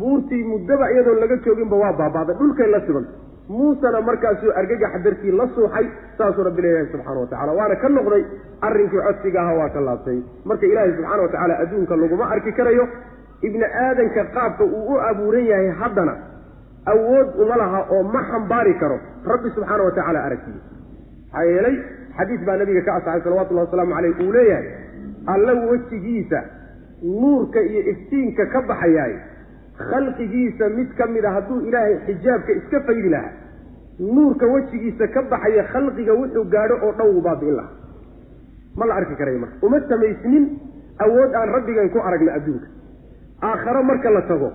buurtii 0.00 0.44
muddaba 0.52 0.90
iyadoon 0.92 1.20
laga 1.22 1.36
jooginba 1.46 1.76
waa 1.82 1.92
baaba'day 2.00 2.36
dhulkay 2.40 2.70
la 2.74 2.80
sibantay 2.86 3.14
muusena 3.48 4.00
markaasuu 4.08 4.52
argagax 4.60 4.92
dartii 5.04 5.32
la 5.40 5.46
suuxay 5.54 5.86
saasuu 6.18 6.44
rabbi 6.48 6.62
leeyahay 6.64 6.86
subxana 6.92 7.20
watacala 7.20 7.52
waana 7.58 7.76
ka 7.82 7.88
noqday 7.96 8.22
arrinkii 8.68 9.00
codsiga 9.06 9.40
aha 9.44 9.54
waa 9.60 9.68
ka 9.76 9.80
laabtay. 9.88 10.18
Marka 10.48 10.66
ilaahay 10.70 10.92
subxaana 10.96 11.22
wa 11.22 11.28
tacaala 11.32 11.54
adduunka 11.62 11.96
laguma 12.02 12.24
arki 12.34 12.52
karayo 12.58 12.84
ibni 13.46 13.64
aadanka 13.84 14.24
qaabka 14.36 14.64
uu 14.64 14.84
u 14.94 15.00
abuuran 15.10 15.46
yahay 15.52 15.70
haddana 15.80 16.14
awood 16.92 17.28
uma 17.42 17.56
laha 17.62 17.80
oo 17.94 18.02
ma 18.14 18.20
xambaari 18.30 18.74
karo. 18.82 18.98
Rabbi 19.32 19.48
subxaana 19.56 19.82
wa 19.88 19.90
tacaala 19.98 20.20
aragtiisa 20.28 20.64
maxaa 21.32 21.44
yeelay 21.52 21.76
xadiis 22.18 22.40
baa 22.46 22.56
nabiga 22.60 22.82
ka 22.88 22.92
asaxay 22.98 23.20
salawatullahi 23.26 23.66
wasalaamu 23.66 23.94
caleyh 23.96 24.14
uu 24.24 24.32
leeyahay 24.36 24.66
alla 25.34 25.52
wejigiisa 25.70 26.40
nuurka 27.20 27.60
iyo 27.70 27.80
iftiinka 27.92 28.44
ka 28.52 28.60
baxayaay 28.70 29.14
khalqigiisa 29.90 30.68
mid 30.78 30.88
ka 30.98 31.06
mid 31.14 31.24
a 31.24 31.30
hadduu 31.36 31.60
ilaahay 31.68 31.96
xijaabka 32.06 32.52
iska 32.60 32.80
faydi 32.88 33.08
lahaa 33.08 33.32
nuurka 34.16 34.46
wejigiisa 34.54 35.06
ka 35.14 35.22
baxaya 35.32 35.64
khalqiga 35.72 36.12
wuxuu 36.20 36.44
gaadho 36.54 36.74
oo 36.86 36.92
dhan 36.98 37.08
wuu 37.14 37.22
baabi'in 37.28 37.56
lahaa. 37.56 37.72
Ma 38.78 38.86
la 38.86 38.94
arki 39.00 39.14
karayo 39.20 39.38
marka. 39.42 39.56
Uma 39.66 39.78
samaysnin 39.90 40.44
awood 41.04 41.34
aan 41.34 41.48
rabbigan 41.56 41.88
ku 41.94 41.98
aragna 42.08 42.32
adduunka. 42.38 42.66
Aakharo 43.42 43.82
marka 43.90 44.10
la 44.16 44.22
tago 44.30 44.50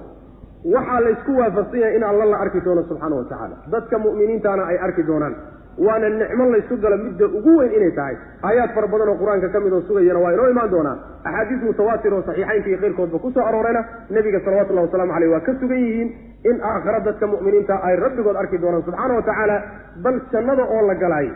waxaa 0.76 1.00
laysku 1.06 1.32
waafaqsan 1.40 1.80
yahay 1.84 1.96
in 2.00 2.04
alla 2.10 2.26
la 2.32 2.38
arki 2.46 2.60
doono 2.66 2.84
subxaana 2.90 3.16
wa 3.20 3.24
tacaala. 3.32 3.56
Dadka 3.74 3.98
mu'miniintaana 4.06 4.64
ay 4.72 4.78
arki 4.88 5.04
doonaan 5.10 5.36
waana 5.78 6.10
nicmo 6.10 6.46
laysu 6.54 6.76
galo 6.84 6.98
midda 7.06 7.26
ugu 7.38 7.52
weyn 7.60 7.72
inay 7.78 7.92
tahay. 8.00 8.16
Aayaad 8.48 8.72
fara 8.76 8.88
badan 8.94 9.10
oo 9.10 9.18
qur'aanka 9.22 9.50
ka 9.54 9.60
mid 9.66 9.74
oo 9.74 9.82
sugayana 9.88 10.20
waa 10.26 10.32
inoo 10.36 10.50
imaan 10.54 10.70
doonaa. 10.74 10.96
Axaadiis 11.30 11.64
mutawaatir 11.68 12.14
oo 12.18 12.22
saxiixaynka 12.28 12.70
iyo 12.72 12.78
keyrkoodba 12.84 13.20
ku 13.24 13.32
soo 13.36 13.46
aroorayna. 13.50 13.82
Nebiga 14.16 14.40
salawatullahi 14.46 14.86
wasalaamu 14.88 15.14
caleyh 15.16 15.32
waa 15.34 15.40
ka 15.48 15.54
sugan 15.62 15.78
yihiin 15.86 16.10
in 16.50 16.58
aakhare 16.72 17.00
dadka 17.08 17.26
mu'miniinta 17.34 17.76
ay 17.88 17.96
rabbigood 18.06 18.36
arki 18.44 18.58
doonaan 18.64 18.84
subxaana 18.88 19.14
wa 19.20 19.22
tacaala 19.30 19.58
bal 20.06 20.18
jannada 20.34 20.64
oo 20.76 20.82
la 20.90 20.96
galaay 21.04 21.28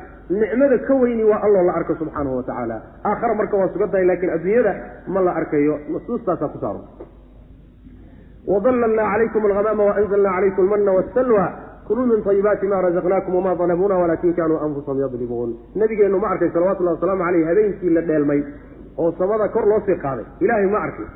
nicmada 0.41 0.77
ka 0.87 0.93
weyni 1.01 1.23
waa 1.31 1.39
alloo 1.45 1.63
la 1.69 1.73
arko 1.79 1.93
subxaanahu 2.01 2.35
wa 2.39 2.43
tacaala. 2.49 2.77
Aakhare 3.09 3.33
marka 3.41 3.57
waa 3.61 3.69
sugan 3.73 3.89
tahay 3.93 4.05
laakiin 4.09 4.31
adduunyada 4.37 4.73
ma 5.15 5.21
la 5.27 5.31
arkayo 5.41 5.75
nusuustaasaa 5.93 6.47
ku 6.53 6.59
saaro 6.63 6.81
wadalalnaa 8.51 9.07
calaykum 9.13 9.45
alghamaama 9.49 9.83
waanzalnaa 9.89 10.33
calaykum 10.35 10.63
almanna 10.65 10.91
wasalwa 10.97 11.45
kuluu 11.87 12.05
min 12.11 12.23
ayibaati 12.31 12.67
ma 12.73 12.81
razaqnaakum 12.87 13.35
wamaa 13.39 13.55
dalabuuna 13.61 13.95
walakin 14.03 14.33
kanuu 14.39 14.59
anfusahum 14.65 14.99
yadlimuun 15.05 15.51
nabigeennu 15.81 16.19
ma 16.23 16.27
arkay 16.33 16.49
salawatullahi 16.55 16.95
wasalaamu 16.97 17.23
caleyh 17.27 17.45
habeenkii 17.51 17.89
la 17.97 18.01
dheelmay 18.09 18.41
oo 18.97 19.11
samada 19.19 19.47
kor 19.55 19.65
loo 19.71 19.79
sii 19.85 19.97
qaaday 20.05 20.25
ilaahay 20.45 20.67
ma 20.75 20.79
arkay 20.87 21.07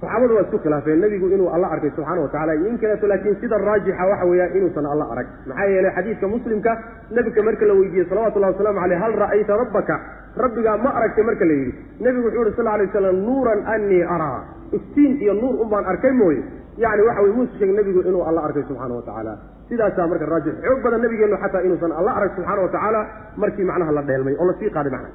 saxaabadu 0.00 0.34
waa 0.36 0.42
isku 0.46 0.58
khilaafeen 0.64 1.00
nebigu 1.04 1.26
inuu 1.36 1.48
alla 1.54 1.68
arkay 1.74 1.90
subxana 1.96 2.20
wa 2.24 2.28
tacala 2.34 2.54
iyo 2.54 2.66
in 2.72 2.78
kaleeto 2.82 3.06
laakiin 3.12 3.36
sida 3.40 3.58
raajixa 3.58 4.06
waxa 4.10 4.26
weeyaan 4.30 4.56
inuusan 4.58 4.86
alla 4.92 5.06
arag 5.14 5.26
maxaa 5.50 5.66
yeelay 5.72 5.92
xadiidka 5.96 6.28
muslimka 6.34 6.72
nebiga 7.16 7.42
marka 7.48 7.66
la 7.70 7.74
weydiiyey 7.80 8.06
salawatullahi 8.12 8.52
wasalaamu 8.54 8.80
caleyh 8.84 9.00
hal 9.04 9.14
ra'ayta 9.24 9.58
rabbaka 9.62 9.96
rabbigaa 10.44 10.76
ma 10.84 10.90
aragtay 11.00 11.24
marka 11.30 11.44
la 11.50 11.54
yidhi 11.60 11.74
nebigu 12.06 12.26
wuxuu 12.28 12.44
yihi 12.46 12.56
sal 12.56 12.64
lla 12.64 12.72
alay 12.76 12.86
waslam 12.88 13.20
nuuran 13.28 13.60
anii 13.74 14.02
araa 14.16 14.40
iftiin 14.78 15.12
iyo 15.24 15.34
nuur 15.42 15.54
un 15.64 15.68
baan 15.74 15.84
arkay 15.92 16.12
mooye 16.22 16.42
yani 16.82 17.02
waxa 17.08 17.22
weye 17.24 17.34
muuse 17.38 17.54
sheeg 17.58 17.70
nebigu 17.78 18.00
inuu 18.08 18.22
alla 18.28 18.40
arkay 18.46 18.62
subxaana 18.68 18.94
wa 18.98 19.02
tacaala 19.08 19.32
sidaasaa 19.70 20.06
marka 20.12 20.26
raajix 20.32 20.54
xoog 20.64 20.80
badan 20.84 21.00
nabigeennu 21.04 21.36
xataa 21.44 21.62
inuusan 21.66 21.92
alla 22.00 22.10
arag 22.18 22.30
subxaana 22.36 22.62
wa 22.66 22.68
tacaala 22.76 23.00
markii 23.42 23.64
macnaha 23.70 23.92
la 23.98 24.02
dheelmay 24.08 24.34
oo 24.40 24.46
la 24.50 24.54
sii 24.60 24.70
qaaday 24.76 24.92
macnaha. 24.92 25.14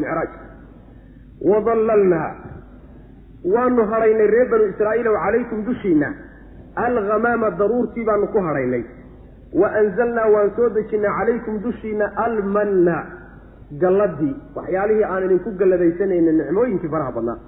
Micraaj 0.00 0.30
wadallalnaa 1.50 2.30
waanu 3.54 3.82
hadhaynay 3.92 4.26
reer 4.34 4.48
banu 4.52 4.64
israa'iilow 4.72 5.14
calaykum 5.24 5.64
dushiinna. 5.68 6.08
Alghamaama 6.86 7.50
daruurtii 7.60 8.04
baanu 8.08 8.26
ku 8.34 8.38
hadhaynay 8.48 8.82
wa 9.60 9.68
anzalnaa 9.80 10.28
waan 10.34 10.50
soo 10.56 10.68
dejinnay 10.76 11.12
calaykum 11.18 11.54
dushiinna 11.66 12.06
almanna. 12.26 12.98
Galladii. 13.82 14.34
Waxyaalihii 14.56 15.04
aan 15.12 15.24
idinku 15.26 15.50
galladaysanayna 15.60 16.32
nicmooyinkii 16.40 16.88
faraha 16.94 17.12
badnaa. 17.16 17.38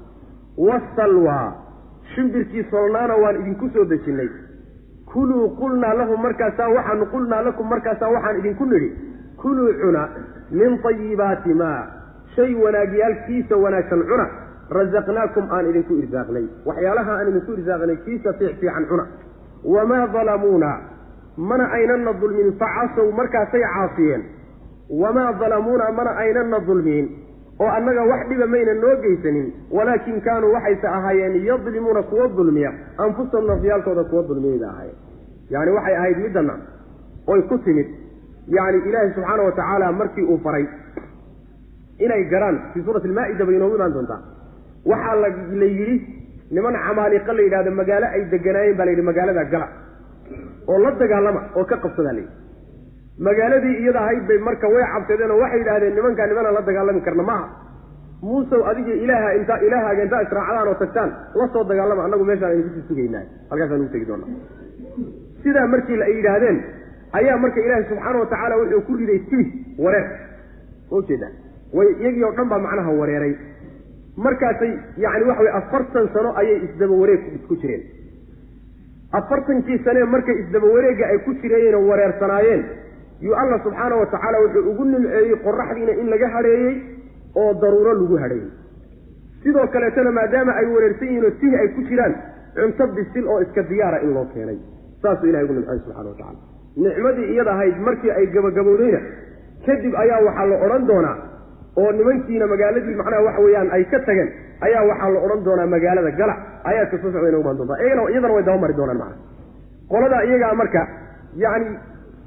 Wasalwa 0.68 1.38
shimbirkii 2.14 2.64
solnaana 2.70 3.14
waan 3.22 3.40
idinku 3.40 3.68
soo 3.74 3.84
dejinnay 3.92 4.28
kuluu 5.12 5.48
qulnaa 5.60 5.94
lahum 6.00 6.22
markaasaa 6.26 6.68
waxaanu 6.76 7.06
qulnaa 7.14 7.42
lakum 7.48 7.66
markaasaa 7.74 8.10
waxaan 8.14 8.38
idinku 8.42 8.64
nidhi 8.72 8.90
kuluu 9.42 9.72
cuna 9.82 10.02
min 10.60 10.78
tayibaati 10.86 11.54
maa 11.62 11.80
shay 12.36 12.54
wanaagyaalkiisa 12.64 13.56
wanaagsan 13.64 14.02
cuna 14.10 14.26
rasaqnaakum 14.78 15.44
aan 15.56 15.70
idinku 15.72 15.92
irsaaqnay 16.02 16.46
waxyaalaha 16.68 17.12
aan 17.18 17.28
idinku 17.32 17.52
irsaaqnay 17.58 17.96
kiisa 18.04 18.32
fiic 18.38 18.54
fiican 18.60 18.86
cuna. 18.92 19.04
Wamaa 19.74 20.06
dalamuuna 20.14 20.70
mana 21.48 21.64
aynana 21.76 22.12
dulmin 22.20 22.48
facasow 22.60 23.04
markaasay 23.18 23.62
caasiyeen 23.74 24.22
wamaa 25.02 25.32
dalamuuna 25.42 25.90
mana 25.98 26.10
aynana 26.22 26.58
dulmiin 26.66 27.06
oo 27.62 27.68
annaga 27.76 28.02
wax 28.10 28.22
dhiba 28.30 28.46
mayna 28.54 28.74
noo 28.82 28.94
geysanin 29.04 29.46
walaakin 29.76 30.20
kaanuu 30.26 30.52
waxayse 30.56 30.86
ahaayeen 30.96 31.34
yadlimuuna 31.48 32.02
kuwa 32.10 32.28
dulmiya 32.38 32.70
anfusahum 33.04 33.46
nafyaalkooda 33.52 34.04
kuwa 34.10 34.22
dulmiyayda 34.30 34.68
ahaayeen. 34.72 34.96
Yani 35.54 35.70
waxay 35.76 35.96
ahayd 36.00 36.18
middana 36.24 36.54
oy 37.32 37.40
ku 37.50 37.58
timid. 37.66 37.88
Yani 38.56 38.78
ilaahi 38.88 39.10
subxaana 39.16 39.42
wa 39.48 39.52
tacaala 39.58 39.92
markii 40.00 40.24
uu 40.32 40.38
faray 40.44 40.64
inay 42.04 42.22
garaan 42.32 42.56
fii 42.72 42.82
suurati 42.86 43.08
almaa-ida 43.08 43.44
bay 43.48 43.56
inoogu 43.58 43.74
imaan 43.78 43.92
doontaa. 43.96 44.20
Waxaa 44.90 45.14
la 45.22 45.28
la 45.60 45.68
yidhi 45.78 45.96
niman 46.56 46.74
camaaliqa 46.86 47.32
la 47.36 47.42
yidhahdo 47.46 47.70
magaalo 47.80 48.06
ay 48.16 48.22
deganaayeen 48.32 48.76
baa 48.78 48.84
la 48.88 48.90
yidhi 48.94 49.04
magaalada 49.10 49.44
gala 49.52 49.68
oo 50.70 50.78
la 50.84 50.90
dagaalama 51.02 51.40
oo 51.58 51.64
ka 51.70 51.76
qabsadaa 51.84 52.12
layidhi 52.18 52.32
magaaladii 53.18 53.76
iyada 53.82 54.00
ahayd 54.00 54.26
bay 54.28 54.38
marka 54.38 54.68
way 54.68 54.84
cabsadeen 54.94 55.30
oo 55.30 55.38
waxay 55.42 55.58
yidhahdeen 55.60 55.94
nimankaa 55.98 56.26
nimanaan 56.26 56.54
la 56.54 56.62
dagaalami 56.68 57.00
karna 57.00 57.22
maaha. 57.22 57.46
Muusow 58.22 58.60
adiga 58.70 58.92
ilaaha 59.04 59.30
intaa 59.38 59.58
ilaahaaga 59.66 60.02
intaa 60.06 60.22
israacdaan 60.26 60.68
oo 60.68 60.74
tagtaan 60.82 61.10
la 61.40 61.46
soo 61.52 61.64
dagaalama 61.70 62.04
annagu 62.06 62.24
meeshaan 62.24 62.52
idinku 62.58 62.74
sii 62.74 62.88
sugaynaa. 62.88 63.24
Halkaasaan 63.50 63.80
ugu 63.80 63.92
tegi 63.94 64.06
doonaa. 64.10 64.28
Sidaa 65.42 65.66
markii 65.74 66.02
ay 66.06 66.12
yidhaahdeen 66.18 66.58
ayaa 67.20 67.36
marka 67.44 67.60
ilaahi 67.66 67.84
subxaana 67.90 68.18
wa 68.22 68.26
tacaala 68.32 68.54
wuxuu 68.60 68.82
ku 68.88 68.92
riday 69.00 69.18
tiih 69.30 69.46
wareer. 69.84 70.06
Ma 70.90 70.96
u 70.98 71.02
jeedaa 71.08 71.32
way 71.78 71.88
iyagii 72.00 72.24
oo 72.28 72.32
dhan 72.36 72.48
baa 72.52 72.58
macnaha 72.66 72.90
wareeray. 73.00 73.34
Markaasay 74.24 74.72
yani 75.04 75.24
waxa 75.28 75.42
weye 75.44 75.54
afartan 75.60 76.08
sano 76.14 76.30
ayay 76.40 76.56
isdaba 76.68 76.94
wareeg 77.02 77.22
isku 77.38 77.54
jireen. 77.62 77.82
Afartankii 79.18 79.78
sanee 79.84 80.04
markay 80.14 80.36
isdaba 80.44 80.66
wareegga 80.76 81.06
ay 81.12 81.18
ku 81.26 81.34
jireen 81.42 81.74
oo 81.74 81.84
wareersanaayeen 81.90 82.62
yuu 83.24 83.34
alla 83.42 83.56
subxaana 83.64 83.94
wa 84.00 84.06
tacaala 84.14 84.38
wuxuu 84.44 84.62
ugu 84.70 84.84
nimceeyey 84.92 85.36
qoraxdiina 85.46 85.92
in 86.02 86.06
laga 86.12 86.28
hadheeyey 86.36 86.74
oo 87.42 87.50
daruuro 87.62 87.92
lagu 88.00 88.16
hadheeyey 88.24 88.50
sidoo 89.42 89.66
kaleetana 89.74 90.10
maadaama 90.18 90.52
ay 90.60 90.66
wareersan 90.74 91.08
yihiin 91.08 91.24
oo 91.24 91.30
tihi 91.40 91.56
ay 91.62 91.68
ku 91.76 91.80
jiraan 91.90 92.14
cunto 92.56 92.84
bisil 92.96 93.24
oo 93.32 93.38
iska 93.44 93.62
diyaara 93.70 93.98
in 94.06 94.10
loo 94.16 94.24
keenay. 94.34 94.58
Saasuu 95.02 95.26
ilahay 95.30 95.44
ugu 95.46 95.54
nimceeyey 95.58 95.80
subxana 95.84 96.08
wa 96.10 96.14
tacala 96.20 96.38
nicmadii 96.84 97.26
iyada 97.34 97.52
ahayd 97.56 97.76
markii 97.86 98.10
ay 98.18 98.26
gabagabowdayna 98.34 99.00
kadib 99.66 99.94
ayaa 100.02 100.20
waxaa 100.26 100.46
la 100.52 100.56
odhan 100.66 100.84
doonaa 100.90 101.16
oo 101.80 101.90
nimankiina 101.98 102.46
magaaladii 102.52 102.94
macnaha 103.00 103.22
waxa 103.28 103.40
weeyaan 103.46 103.68
ay 103.76 103.84
ka 103.92 103.98
tageen 104.08 104.30
ayaa 104.66 104.82
waxaa 104.90 105.10
la 105.14 105.20
odhan 105.26 105.40
doonaa 105.46 105.66
magaalada 105.74 106.10
gala. 106.20 106.34
Ayaadka 106.70 106.96
soo 107.02 107.10
socdayna 107.14 107.38
umaan 107.42 107.56
doontaa. 107.58 107.78
Iyagana 107.84 108.10
iyadana 108.12 108.34
way 108.36 108.44
dabamari 108.48 108.74
doonaan 108.80 108.98
macana 108.98 109.16
qoladaa 109.92 110.22
iyagaa 110.28 110.54
marka 110.60 110.82
yacni 111.44 111.70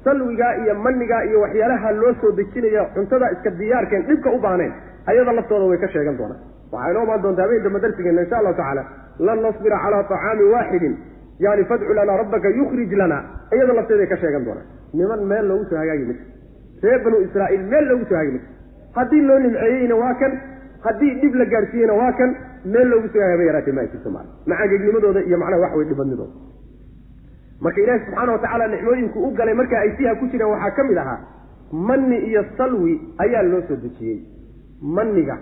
salwigaa 0.06 0.52
iyo 0.62 0.74
manigaa 0.86 1.22
iyo 1.28 1.38
waxyaalaha 1.44 1.88
loo 2.00 2.12
soo 2.20 2.32
dejinaya 2.38 2.82
cuntada 2.94 3.26
iska 3.34 3.50
diyaarkeen 3.60 4.02
dhibka 4.08 4.30
u 4.36 4.38
baaneen 4.46 4.72
ayada 5.10 5.32
laftooda 5.38 5.66
way 5.70 5.78
ka 5.84 5.88
sheegan 5.94 6.16
doonaan. 6.20 6.40
Waxaa 6.72 6.90
inoo 6.92 7.02
imaan 7.06 7.22
doontaa 7.24 7.44
habeen 7.46 7.62
dambe 7.66 7.80
darsigeena 7.84 8.20
insha 8.24 8.36
allahu 8.40 8.56
tacaala 8.60 8.82
lan 9.26 9.38
nasbira 9.46 9.78
calaa 9.84 10.02
طacaamin 10.12 10.48
waaxidin 10.54 10.94
yani 11.44 11.64
fadcu 11.70 11.92
lanaa 11.98 12.16
rabbaka 12.22 12.48
yukhrij 12.58 12.92
lana 13.02 13.18
iyada 13.54 13.72
lafteeday 13.78 14.06
ka 14.12 14.16
sheegan 14.22 14.44
doonaan. 14.48 14.66
Niman 14.98 15.20
meel 15.30 15.46
loogu 15.50 15.64
soo 15.70 15.78
hagaagi 15.82 16.04
mid 16.10 16.18
reer 16.84 17.00
banu 17.04 17.16
israa'iil 17.26 17.64
meel 17.72 17.84
loogu 17.90 18.04
soo 18.10 18.16
hagaagi 18.20 18.32
mid 18.36 18.44
haddii 18.98 19.22
loo 19.28 19.38
nimceeyeyna 19.44 19.94
waa 20.02 20.14
kan 20.22 20.32
haddii 20.86 21.12
dhib 21.22 21.34
la 21.40 21.44
gaadhsiiyeyna 21.54 21.94
waa 22.00 22.12
kan 22.20 22.30
meel 22.74 22.88
loogu 22.92 23.08
soo 23.14 23.22
haba 23.30 23.44
yaraatee 23.48 23.74
ma 23.78 23.84
jirto 23.92 24.10
maa 24.16 24.24
macaangegnimadooda 24.52 25.20
iyo 25.28 25.38
macnaha 25.42 25.62
wax 25.64 25.72
wey 25.78 25.86
dhibadnidooda 25.90 26.34
marka 27.64 27.80
ilaahi 27.84 28.00
subxaana 28.06 28.32
wa 28.32 28.38
tacaala 28.44 28.66
nicmooyinku 28.74 29.18
u 29.26 29.30
galay 29.38 29.54
marka 29.60 29.76
ay 29.84 29.90
siha 29.98 30.14
ku 30.20 30.26
jireen 30.32 30.50
waxaa 30.54 30.70
ka 30.78 30.82
mid 30.90 30.98
ahaa 31.04 31.18
manni 31.88 32.16
iyo 32.30 32.42
salwi 32.58 32.92
ayaa 33.24 33.42
loo 33.52 33.62
soo 33.68 33.76
dejiyey. 33.84 34.18
Maniga 34.96 35.36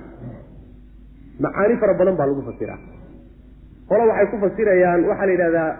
macaani 1.44 1.76
fara 1.80 1.94
badan 1.98 2.16
baa 2.18 2.26
lagu 2.30 2.42
fasiraa. 2.48 2.78
Qolo 3.88 4.02
waxay 4.10 4.26
ku 4.32 4.36
fasirayaan 4.44 5.04
waxaa 5.10 5.26
la 5.26 5.32
yidhahdaa 5.32 5.70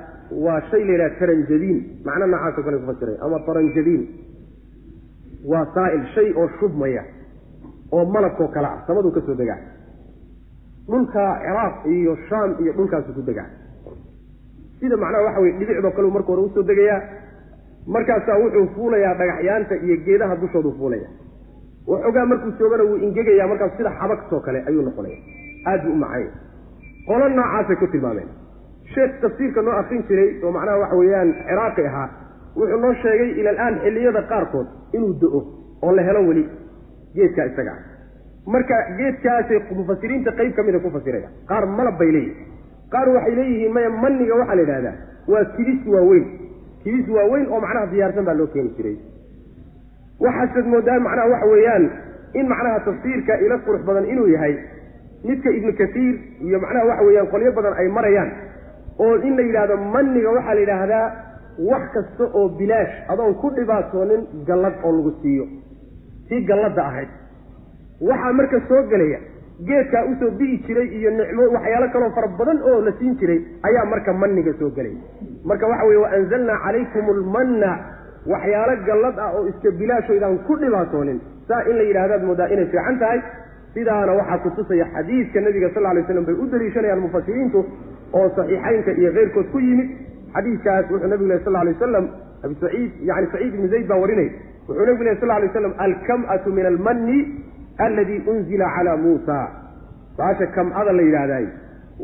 waa 0.45 0.61
shay 0.71 0.83
la 0.85 0.93
yidhaha 0.93 1.19
taranjadiin 1.21 1.79
macno 2.07 2.27
noocaasoo 2.33 2.63
kale 2.67 2.77
ku 2.83 2.87
fasiray 2.93 3.17
ama 3.27 3.39
taranjadiin 3.49 4.03
waa 5.53 5.65
saa'il 5.75 6.05
shay 6.15 6.29
oo 6.41 6.49
shubmaya 6.59 7.03
oo 7.93 8.05
malabkoo 8.15 8.49
kale 8.55 8.67
ah 8.67 8.79
samaduu 8.87 9.13
ka 9.17 9.21
soo 9.27 9.35
degaa. 9.43 9.59
Dhulka 10.91 11.23
ciraaq 11.45 11.77
iyo 11.97 12.13
shaam 12.29 12.51
iyo 12.63 12.73
dhulkaasu 12.77 13.13
ku 13.17 13.23
degaa 13.31 13.49
sida 14.85 14.97
macnaha 15.05 15.25
waxa 15.27 15.41
weye 15.41 15.53
dhibicdoo 15.59 15.91
kale 15.97 16.09
marka 16.17 16.29
hore 16.33 16.43
u 16.47 16.51
soo 16.55 16.63
degayaa 16.71 17.01
markaasaa 17.97 18.37
wuxuu 18.43 18.67
fuulayaa 18.75 19.15
dhagaxyaanta 19.21 19.75
iyo 19.85 19.97
geedaha 20.07 20.37
dushoodu 20.43 20.73
fuulaya. 20.79 21.09
Waxoogaa 21.89 22.27
markuu 22.31 22.53
joogana 22.59 22.85
wuu 22.89 22.97
ingegaya 23.07 23.47
markaas 23.53 23.77
sida 23.77 23.91
xabagtoo 24.01 24.41
kale 24.47 24.59
ayuu 24.69 24.83
noqonaya. 24.89 25.19
Aad 25.71 25.81
buu 25.85 25.93
u 25.93 25.97
macanya 25.97 26.33
qolo 27.09 27.29
noocaasay 27.29 27.77
ku 27.77 27.87
tilmaameen. 27.95 28.29
Sheekh 28.95 29.15
tafsiirka 29.23 29.63
noo 29.63 29.75
akrin 29.81 30.03
jiray 30.09 30.31
oo 30.45 30.53
macnaha 30.57 30.79
waxa 30.83 30.97
weeyaan 31.01 31.35
ciraaqi 31.49 31.87
ahaa 31.91 32.09
wuxuu 32.57 32.81
noo 32.85 32.93
sheegay 33.03 33.31
ila 33.41 33.51
alaan 33.55 33.75
xilliyada 33.85 34.23
qaarkood 34.33 34.67
inuu 34.97 35.13
do-o 35.21 35.41
oo 35.83 35.93
la 35.97 36.03
helo 36.09 36.21
weli 36.29 36.45
geedkaa 37.17 37.47
isaga. 37.53 37.73
Ah 37.77 37.83
marka 38.55 38.75
geedkaasay 38.99 39.59
mufasiriinta 39.79 40.31
qayb 40.39 40.53
ka 40.57 40.63
mida 40.63 40.79
ku 40.85 40.91
fasiraya 40.97 41.29
qaar 41.51 41.65
malab 41.67 41.99
bay 42.01 42.11
leeyihiin 42.17 42.53
qaar 42.95 43.09
waxay 43.17 43.35
leeyihiin 43.41 43.73
maya 43.77 43.91
maniga 44.05 44.35
waxaa 44.41 44.55
la 44.59 44.63
yidhahdaa 44.65 44.95
waa 45.33 45.45
kibis 45.57 45.81
waaweyn. 45.95 46.25
Kibis 46.85 47.09
waaweyn 47.17 47.47
oo 47.55 47.61
macnaha 47.65 47.87
diyaarsan 47.93 48.25
baa 48.29 48.35
loo 48.41 48.47
keeni 48.55 48.71
jiray. 48.77 48.97
Waxaasaad 50.25 50.67
moodaa 50.73 50.99
macnaha 51.07 51.29
waxa 51.33 51.47
weeyaan 51.53 51.85
in 52.39 52.47
macnaha 52.53 52.81
tafsiirka 52.89 53.35
ila 53.47 53.59
qurux 53.67 53.83
badan 53.89 54.07
inuu 54.13 54.27
yahay 54.35 54.55
midka 55.29 55.51
ibnu 55.59 55.73
kasiir 55.81 56.15
iyo 56.47 56.59
macnaha 56.65 56.85
waxa 56.91 57.05
weeyaan 57.09 57.29
qolyo 57.33 57.53
badan 57.59 57.75
ay 57.83 57.89
marayaan 57.99 58.31
oo 59.05 59.15
in 59.29 59.37
la 59.37 59.43
yidhahdo 59.49 59.77
maniga 59.95 60.31
waxaa 60.37 60.55
la 60.55 60.61
yidhaahdaa 60.65 61.07
wax 61.71 61.83
kasta 61.95 62.25
oo 62.39 62.49
bilaash 62.59 62.95
adoon 63.13 63.35
ku 63.43 63.51
dhibaatoonin 63.57 64.23
gallad 64.49 64.75
oo 64.85 64.93
lagu 64.97 65.13
siiyo. 65.23 65.45
Tii 66.29 66.41
galladda 66.51 66.83
ahayd. 66.91 67.09
Waxaa 68.09 68.33
marka 68.33 68.61
soo 68.69 68.83
gelaya 68.93 69.19
geedkaa 69.69 70.05
u 70.11 70.15
soo 70.21 70.31
bi'i 70.41 70.57
jiray 70.67 70.89
iyo 70.99 71.11
nicmo 71.19 71.43
waxyaalo 71.57 71.89
kaloo 71.95 72.11
fara 72.17 72.29
badan 72.39 72.59
oo 72.71 72.81
la 72.87 72.93
siin 72.99 73.15
jiray 73.21 73.41
ayaa 73.69 73.85
marka 73.93 74.13
maniga 74.23 74.53
soo 74.59 74.71
gelaya 74.77 74.97
marka 75.51 75.67
waxa 75.73 75.87
weye 75.91 76.01
waanzalnaa 76.05 76.59
calaykum 76.65 77.07
almanna 77.17 77.71
waxyaalo 78.33 78.75
gallad 78.89 79.19
ah 79.27 79.31
oo 79.39 79.47
iska 79.53 79.71
bilaashoydaan 79.81 80.39
ku 80.49 80.57
dhibaatoonin. 80.63 81.21
Saa 81.49 81.63
in 81.71 81.77
la 81.79 81.83
yidhahdaad 81.89 82.23
moodaa 82.29 82.49
inay 82.55 82.67
fiican 82.73 82.99
tahay. 83.03 83.21
Sidaana 83.75 84.13
waxaa 84.21 84.39
kutusaya 84.45 84.87
xadiidka 84.95 85.41
nabiga 85.47 85.69
sal 85.75 85.87
lay 85.97 86.05
slam 86.09 86.25
bay 86.29 86.35
u 86.43 86.47
daliishanayaan 86.53 87.01
mufasiriintu 87.07 87.61
oo 88.19 88.29
saxiixaynka 88.37 88.91
iyo 89.01 89.11
keyrkood 89.17 89.49
ku 89.53 89.59
yimid. 89.67 89.89
Xadiidkaas 90.35 90.91
wuxuu 90.93 91.09
nabigu 91.13 91.29
leh 91.33 91.41
sal 91.45 91.53
lay 91.59 91.75
waslam 91.75 92.07
abi 92.45 92.55
saciid 92.63 92.91
yani 93.11 93.27
saciid 93.33 93.55
ibnu 93.55 93.69
zayd 93.75 93.87
baa 93.93 93.99
warinay. 94.05 94.29
Wuxuu 94.69 94.87
nabigu 94.89 95.05
leh 95.09 95.17
sal 95.21 95.29
lay 95.35 95.49
waslam 95.49 95.75
alkam'atu 95.87 96.49
min 96.59 96.67
almanni 96.73 97.19
alladii 97.79 98.23
unzila 98.27 98.67
calaa 98.77 98.97
muusa. 98.97 99.39
Baasha 100.19 100.47
kam'ada 100.57 100.93
la 100.93 101.03
yidhaahdaay 101.03 101.47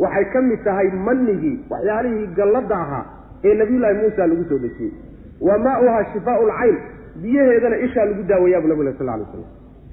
waxay 0.02 0.24
ka 0.32 0.40
mid 0.42 0.60
tahay 0.64 0.88
manigii 1.08 1.56
waxyaalihii 1.70 2.26
galladda 2.38 2.74
ahaa 2.84 3.04
ee 3.44 3.54
nabiyullaahi 3.54 3.96
muusa 4.02 4.26
lagu 4.26 4.44
soo 4.48 4.58
dejiyey 4.58 4.92
wa 5.40 5.58
maauhaa 5.58 6.04
shifaau 6.12 6.46
lcayn 6.50 6.76
biyaheedana 7.22 7.76
ishaa 7.86 8.04
lagu 8.10 8.22
daawayabu 8.30 8.68
nabigu 8.68 8.84
leh 8.88 8.94
sal 8.98 9.06
lay 9.06 9.20
waslam 9.22 9.44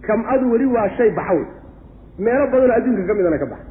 kam'adu 0.07 0.51
weli 0.53 0.65
waa 0.75 0.89
shay 0.97 1.09
baxawy 1.19 1.45
meelo 2.25 2.45
badanoo 2.53 2.75
adduunka 2.77 3.03
ka 3.09 3.13
midana 3.19 3.37
ka 3.37 3.45
baxa. 3.45 3.65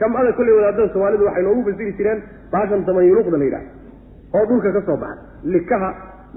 Kam'ada 0.00 0.32
kolley 0.38 0.54
wadaadada 0.58 0.88
soomaalidu 0.92 1.24
waxay 1.28 1.42
noogu 1.46 1.62
fasiri 1.70 1.92
jireen 1.98 2.20
baashan 2.52 2.84
tamanyuluqda 2.88 3.36
la 3.38 3.44
yidhahdo 3.44 3.68
oo 4.38 4.44
dhulka 4.50 4.72
ka 4.76 4.82
soo 4.88 4.96
baxa. 4.96 5.22
Likaha 5.54 5.90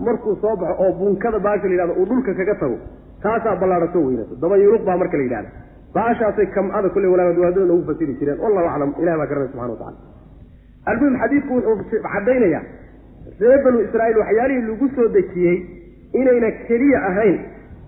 markuu 0.06 0.36
soo 0.42 0.56
baxo 0.62 0.76
oo 0.84 0.92
bunkada 1.00 1.40
baasha 1.40 1.68
la 1.68 1.74
yidhahdo 1.76 1.94
uu 2.02 2.06
dhulka 2.12 2.34
kaga 2.40 2.56
tago 2.62 2.78
taasaa 3.24 3.56
ballaadhato 3.62 4.00
weynato 4.08 4.36
damanyuluq 4.44 4.84
baa 4.90 4.98
marka 5.02 5.18
la 5.18 5.24
yidhahda 5.28 5.50
baashaasay 5.96 6.48
kam'ada 6.56 6.90
kolley 6.96 7.10
wadaadada 7.14 7.66
noogu 7.72 7.84
fasiri 7.90 8.14
jireen. 8.20 8.40
Wallahu 8.44 8.68
aclam. 8.74 8.92
Ilahi 9.02 9.18
baa 9.22 9.28
garanay 9.32 9.48
subxana 9.52 9.72
watacala 9.74 9.98
almuhim 10.92 11.16
xadiidku 11.22 11.54
wuxuu 11.68 12.00
caddaynaya 12.14 12.62
reer 13.42 13.60
banu 13.66 13.78
israa'iil 13.86 14.18
waxyaalihii 14.24 14.66
lagu 14.70 14.88
soo 14.96 15.08
dejiyey 15.16 15.56
inayna 16.20 16.50
keliya 16.68 17.00
ahayn. 17.10 17.38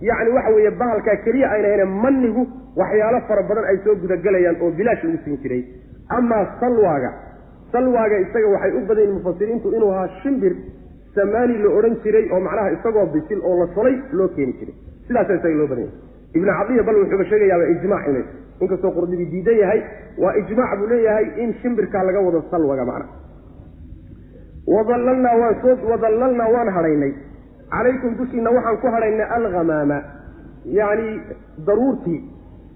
Yacni 0.09 0.29
waxa 0.37 0.51
weeye 0.55 0.71
bahalkaa 0.81 1.17
keliya 1.25 1.51
ayna 1.55 1.67
ahayne 1.67 1.85
manigu 2.05 2.43
waxyaalo 2.81 3.19
fara 3.27 3.43
badan 3.49 3.65
ay 3.71 3.77
soo 3.85 3.95
gudagelayaan 4.03 4.57
oo 4.63 4.71
bilaash 4.79 5.03
lagu 5.03 5.17
siin 5.25 5.37
jiray. 5.43 5.61
Amaa 6.17 6.43
salwaaga. 6.61 7.11
Salwaaga 7.71 8.17
isaga 8.25 8.47
waxay 8.55 8.71
u 8.79 8.81
badan 8.89 9.09
mufasiriintu 9.17 9.67
inuu 9.77 9.91
ahaa 9.91 10.09
shimbir 10.23 10.53
samaani 11.15 11.57
la 11.63 11.69
odhan 11.77 11.95
jiray 12.03 12.25
oo 12.33 12.39
macnaha 12.47 12.71
isagoo 12.77 13.05
bisil 13.15 13.39
oo 13.49 13.55
la 13.61 13.67
solay 13.75 13.95
loo 14.17 14.27
keeni 14.35 14.53
jiray 14.59 14.75
sidaasa 15.07 15.33
isaga 15.39 15.55
loo 15.61 15.67
badan 15.71 15.85
yahay 15.85 16.35
ibnu 16.37 16.51
cadiya 16.59 16.83
bal 16.87 16.95
wuxuuba 17.01 17.25
sheegayaaba 17.31 17.65
ijmac 17.75 18.03
inay 18.11 18.25
inkastoo 18.63 18.91
qurdibi 18.97 19.25
diidan 19.33 19.57
yahay 19.63 19.81
waa 20.23 20.33
ijmac 20.41 20.71
buu 20.79 20.87
leeyahay 20.93 21.25
in 21.43 21.53
shimbirkaa 21.61 22.03
laga 22.07 22.19
wado 22.27 22.43
salwaga 22.51 22.85
macna. 22.85 23.05
Soo 25.61 25.75
wadallalnaa 25.91 26.49
waan 26.55 26.69
hadhaynay 26.77 27.13
calaykum 27.71 28.17
dushiina 28.17 28.49
waxaan 28.51 28.77
ku 28.81 28.87
hadhaynay 28.87 29.27
alghamaama. 29.37 30.01
Yacni 30.65 31.21
daruurtii. 31.67 32.21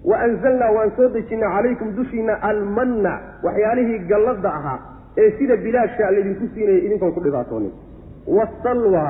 Wa 0.04 0.18
anzalnaa 0.26 0.70
waan 0.76 0.90
soo 0.96 1.08
dejinay 1.08 1.50
calaykum 1.56 1.94
dushiina 1.96 2.38
almanna. 2.50 3.12
Waxyaalihii 3.44 3.98
galladda 4.08 4.54
ahaa 4.58 4.78
ee 5.18 5.30
sida 5.38 5.56
bilaashka 5.56 6.10
laydinku 6.10 6.46
siinayay 6.54 6.86
idinkoon 6.86 7.12
ku 7.12 7.20
dhibaatoonin. 7.20 7.72
Waasalwa 8.26 9.04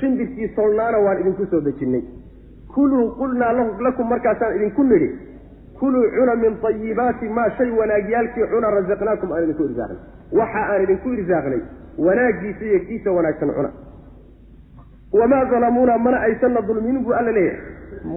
shimbirkii 0.00 0.48
solnaana 0.56 0.98
waan 0.98 1.20
idinku 1.20 1.46
soo 1.46 1.60
dejinnay 1.60 2.02
kuluu 2.74 3.10
qulnaa 3.18 3.52
lakum 3.86 4.08
markaasaan 4.08 4.56
idinku 4.56 4.82
nidhi 4.90 5.08
kuluu 5.80 6.04
cuna 6.16 6.34
min 6.42 6.56
tayibaati 6.62 7.28
maa 7.28 7.50
shay 7.58 7.70
wanaagyaalkii 7.80 8.46
cuna 8.52 8.70
rasaqnaakum 8.76 9.32
aan 9.32 9.44
idinku 9.44 9.64
irsaaqnay. 9.68 9.98
Waxa 10.38 10.60
aan 10.72 10.82
idinku 10.86 11.08
irsaaqnay 11.18 11.60
wanaaggiisa 12.06 12.64
iyo 12.70 12.80
kiisa 12.88 13.10
wanaagsan 13.16 13.52
cuna. 13.56 13.70
Wamaa 15.12 15.44
dalamuuna 15.50 15.98
mana 15.98 16.20
aysanna 16.26 16.60
dulminin 16.68 17.04
buu 17.04 17.12
alla 17.20 17.32
leeyahay. 17.32 17.60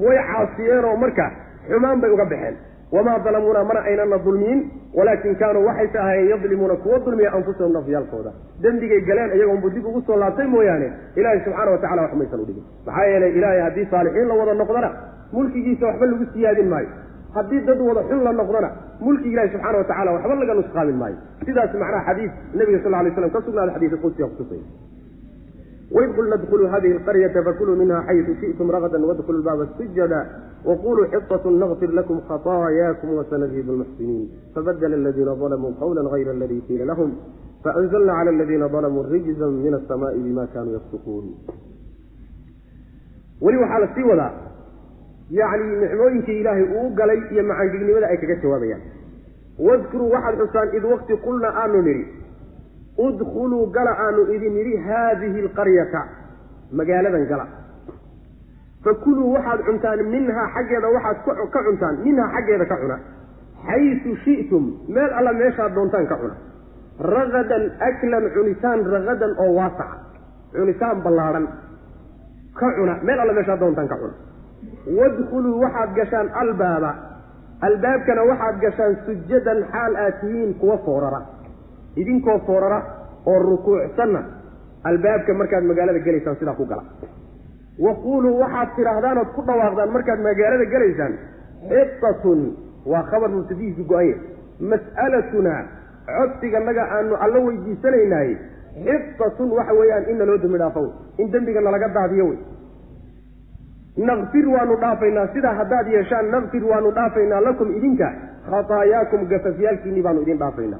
Way 0.03 0.17
caasiyeenoo 0.31 0.95
marka 1.03 1.25
xumaan 1.69 2.01
bay 2.01 2.11
uga 2.15 2.25
baxeen 2.25 2.55
wamaa 2.95 3.19
dalamuuna 3.25 3.63
mana 3.69 3.79
aynana 3.89 4.17
dulmiyin 4.25 4.59
walaakin 4.97 5.35
kaanuu 5.41 5.65
waxayse 5.69 5.97
ahaayeen 6.03 6.29
yadlimuuna 6.33 6.75
kuwa 6.83 6.99
dulmiya 7.05 7.31
anfusahum 7.37 7.73
nafyaalkooda 7.77 8.31
dembigay 8.65 9.01
galeen 9.09 9.31
iyagoonbu 9.37 9.69
dib 9.75 9.85
ugu 9.91 10.01
soo 10.07 10.17
laabtay 10.23 10.47
mooyaane 10.55 10.87
ilaahay 11.15 11.39
subxaana 11.45 11.71
wa 11.71 11.77
tacala 11.85 12.01
wax 12.05 12.13
maysan 12.21 12.39
udhigin 12.45 12.63
maxaa 12.87 13.05
yeelay 13.11 13.31
ilaahay 13.39 13.61
haddii 13.67 13.87
saalixiin 13.93 14.27
la 14.27 14.35
wada 14.41 14.53
noqdana 14.61 14.89
mulkigiisa 15.37 15.85
waxba 15.89 16.05
lagu 16.11 16.25
siyaadin 16.33 16.69
maayo 16.73 16.89
haddii 17.37 17.61
dad 17.69 17.79
wada 17.89 18.01
xun 18.09 18.23
la 18.27 18.31
noqdana 18.41 18.69
mulki 19.05 19.27
ilahi 19.33 19.49
subxaana 19.53 19.77
wa 19.77 19.83
tacala 19.91 20.11
waxba 20.17 20.35
laga 20.41 20.53
nusqaamin 20.61 20.97
maayo 21.03 21.17
sidaas 21.45 21.73
macnaha 21.83 22.03
xadiid 22.09 22.31
nabiga 22.59 22.79
sal 22.85 22.91
lay 23.05 23.11
slam 23.17 23.29
ka 23.37 23.41
sugnaaday 23.47 23.73
xadiidka 23.77 23.97
qudsiga 24.05 24.27
kutusay 24.33 24.61
waid 25.95 26.11
qulna 26.17 26.37
dkuluu 26.43 26.67
hadihi 26.73 26.93
alqaryata 26.97 27.43
fakuluu 27.47 27.75
minha 27.81 27.99
xaysu 28.07 28.33
shi'tum 28.41 28.71
ragadan 28.75 29.03
wadkhulu 29.09 29.37
lbaaba 29.41 29.67
sujada 29.77 30.19
waquluu 30.65 31.05
xisatu 31.13 31.51
naqfir 31.61 31.91
lakum 31.99 32.17
khaطaayaakum 32.29 33.09
wasanadhib 33.19 33.67
lmuxsiniin 33.75 34.23
fabadla 34.55 34.95
aladiina 34.99 35.35
dalamuu 35.43 35.73
qawla 35.81 36.01
gayra 36.13 36.31
aladii 36.37 36.61
qiila 36.67 36.85
lahum 36.91 37.11
faanzlna 37.63 38.13
cala 38.17 38.31
aladiina 38.35 38.67
dalamuu 38.75 39.03
rijza 39.13 39.47
min 39.65 39.73
asamaai 39.79 40.19
bima 40.25 40.47
kanuu 40.53 40.73
yafsuquun. 40.77 41.25
Weli 43.41 43.57
waxaa 43.57 43.79
la 43.79 43.87
sii 43.95 44.03
wadaa 44.11 44.31
yacni 45.29 45.75
nicmooyinkii 45.83 46.39
ilaahay 46.41 46.63
uu 46.77 46.89
galay 46.99 47.19
iyo 47.31 47.43
macaangignimada 47.43 48.07
ay 48.07 48.17
kaga 48.17 48.35
jawaabayaan. 48.43 48.81
Wadkuruu 49.67 50.09
waxaad 50.15 50.35
xusaan 50.41 50.69
id 50.77 50.83
waqti 50.93 51.13
qulna 51.25 51.49
aanu 51.61 51.81
nidhi 51.87 52.05
udkhuluu 52.97 53.65
gala 53.75 53.91
aanu 54.05 54.21
idin 54.35 54.53
nidhi 54.53 54.77
haadihi 54.87 55.39
alqaryata. 55.45 56.01
Magaaladan 56.71 57.25
gala. 57.31 57.45
Fakuluu 58.83 59.33
waxaad 59.33 59.61
cuntaan 59.65 59.99
minhaa 60.13 60.47
xaggeeda 60.55 60.87
waxaad 60.95 61.17
ka 61.53 61.59
cuntaan 61.67 61.95
minhaa 62.05 62.29
xaggeeda 62.35 62.65
ka 62.71 62.77
cuna. 62.81 62.97
Xaysu 63.67 64.11
shi'tum 64.23 64.63
meel 64.95 65.11
alla 65.19 65.33
meeshaad 65.33 65.73
doontaan 65.75 66.07
ka 66.11 66.15
cuna. 66.21 66.35
Ragadan 67.13 67.63
aklan 67.89 68.25
cunitaan 68.35 68.79
ragadan 68.93 69.33
oo 69.43 69.51
waasaca 69.59 69.97
cunitaan 70.55 70.97
ballaadhan 71.05 71.45
ka 72.59 72.67
cuna 72.77 72.93
meel 73.07 73.19
alla 73.23 73.33
meeshaad 73.39 73.59
doontaan 73.63 73.87
ka 73.87 73.97
cuna. 74.01 74.15
Wadkhuluu 74.99 75.55
waxaad 75.63 75.89
gashaan 75.99 76.27
albaaba. 76.41 76.91
Albaabkana 77.67 78.21
waxaad 78.31 78.55
gashaan 78.65 78.93
sujadan 79.05 79.59
xaal 79.71 79.93
aad 79.95 80.15
tihiin 80.21 80.53
kuwa 80.59 80.77
foorara 80.85 81.21
idinkoo 82.01 82.37
foorara 82.47 82.79
oo 83.31 83.39
rukuucsanna 83.49 84.21
albaabka 84.89 85.33
markaad 85.41 85.63
magaalada 85.71 85.99
gelaysaan 86.07 86.35
sidaa 86.39 86.55
ku 86.59 86.65
gala. 86.71 86.83
Waquuluu 87.85 88.39
waxaad 88.43 88.69
tidhaahdaan 88.77 89.17
ood 89.21 89.31
ku 89.35 89.41
dhawaaqdaan 89.47 89.91
markaad 89.95 90.19
magaalada 90.29 90.65
gelaysaan 90.73 91.13
xitatun 91.69 92.39
waa 92.91 93.03
khabar 93.11 93.29
mubtadihiisu 93.35 93.83
go-anya 93.91 94.17
mas'alatunaa 94.71 95.61
codsiganaga 96.17 96.83
aanu 96.97 97.15
alla 97.25 97.39
weydiisanaynaay 97.47 98.29
xitatun 98.87 99.49
waxa 99.57 99.73
weeyaan 99.79 100.09
in 100.11 100.17
naloo 100.21 100.37
dembi 100.43 100.57
dhaafo 100.63 100.81
wey 100.85 100.91
in 101.25 101.31
dembiga 101.33 101.61
nalaga 101.67 101.87
daadiyo 101.97 102.25
wey. 102.29 102.39
Nakfir 104.09 104.45
waanu 104.55 104.75
dhaafaynaa 104.83 105.27
sidaa 105.33 105.53
haddaad 105.59 105.87
yeeshaan 105.95 106.31
nakfir 106.35 106.63
waanu 106.71 106.91
dhaafaynaa 106.97 107.41
lakum 107.47 107.75
idinka 107.77 108.07
khataayaakum 108.51 109.25
gafafyaalkiinni 109.33 110.01
baanu 110.07 110.21
idin 110.25 110.39
dhaafaynaa 110.43 110.79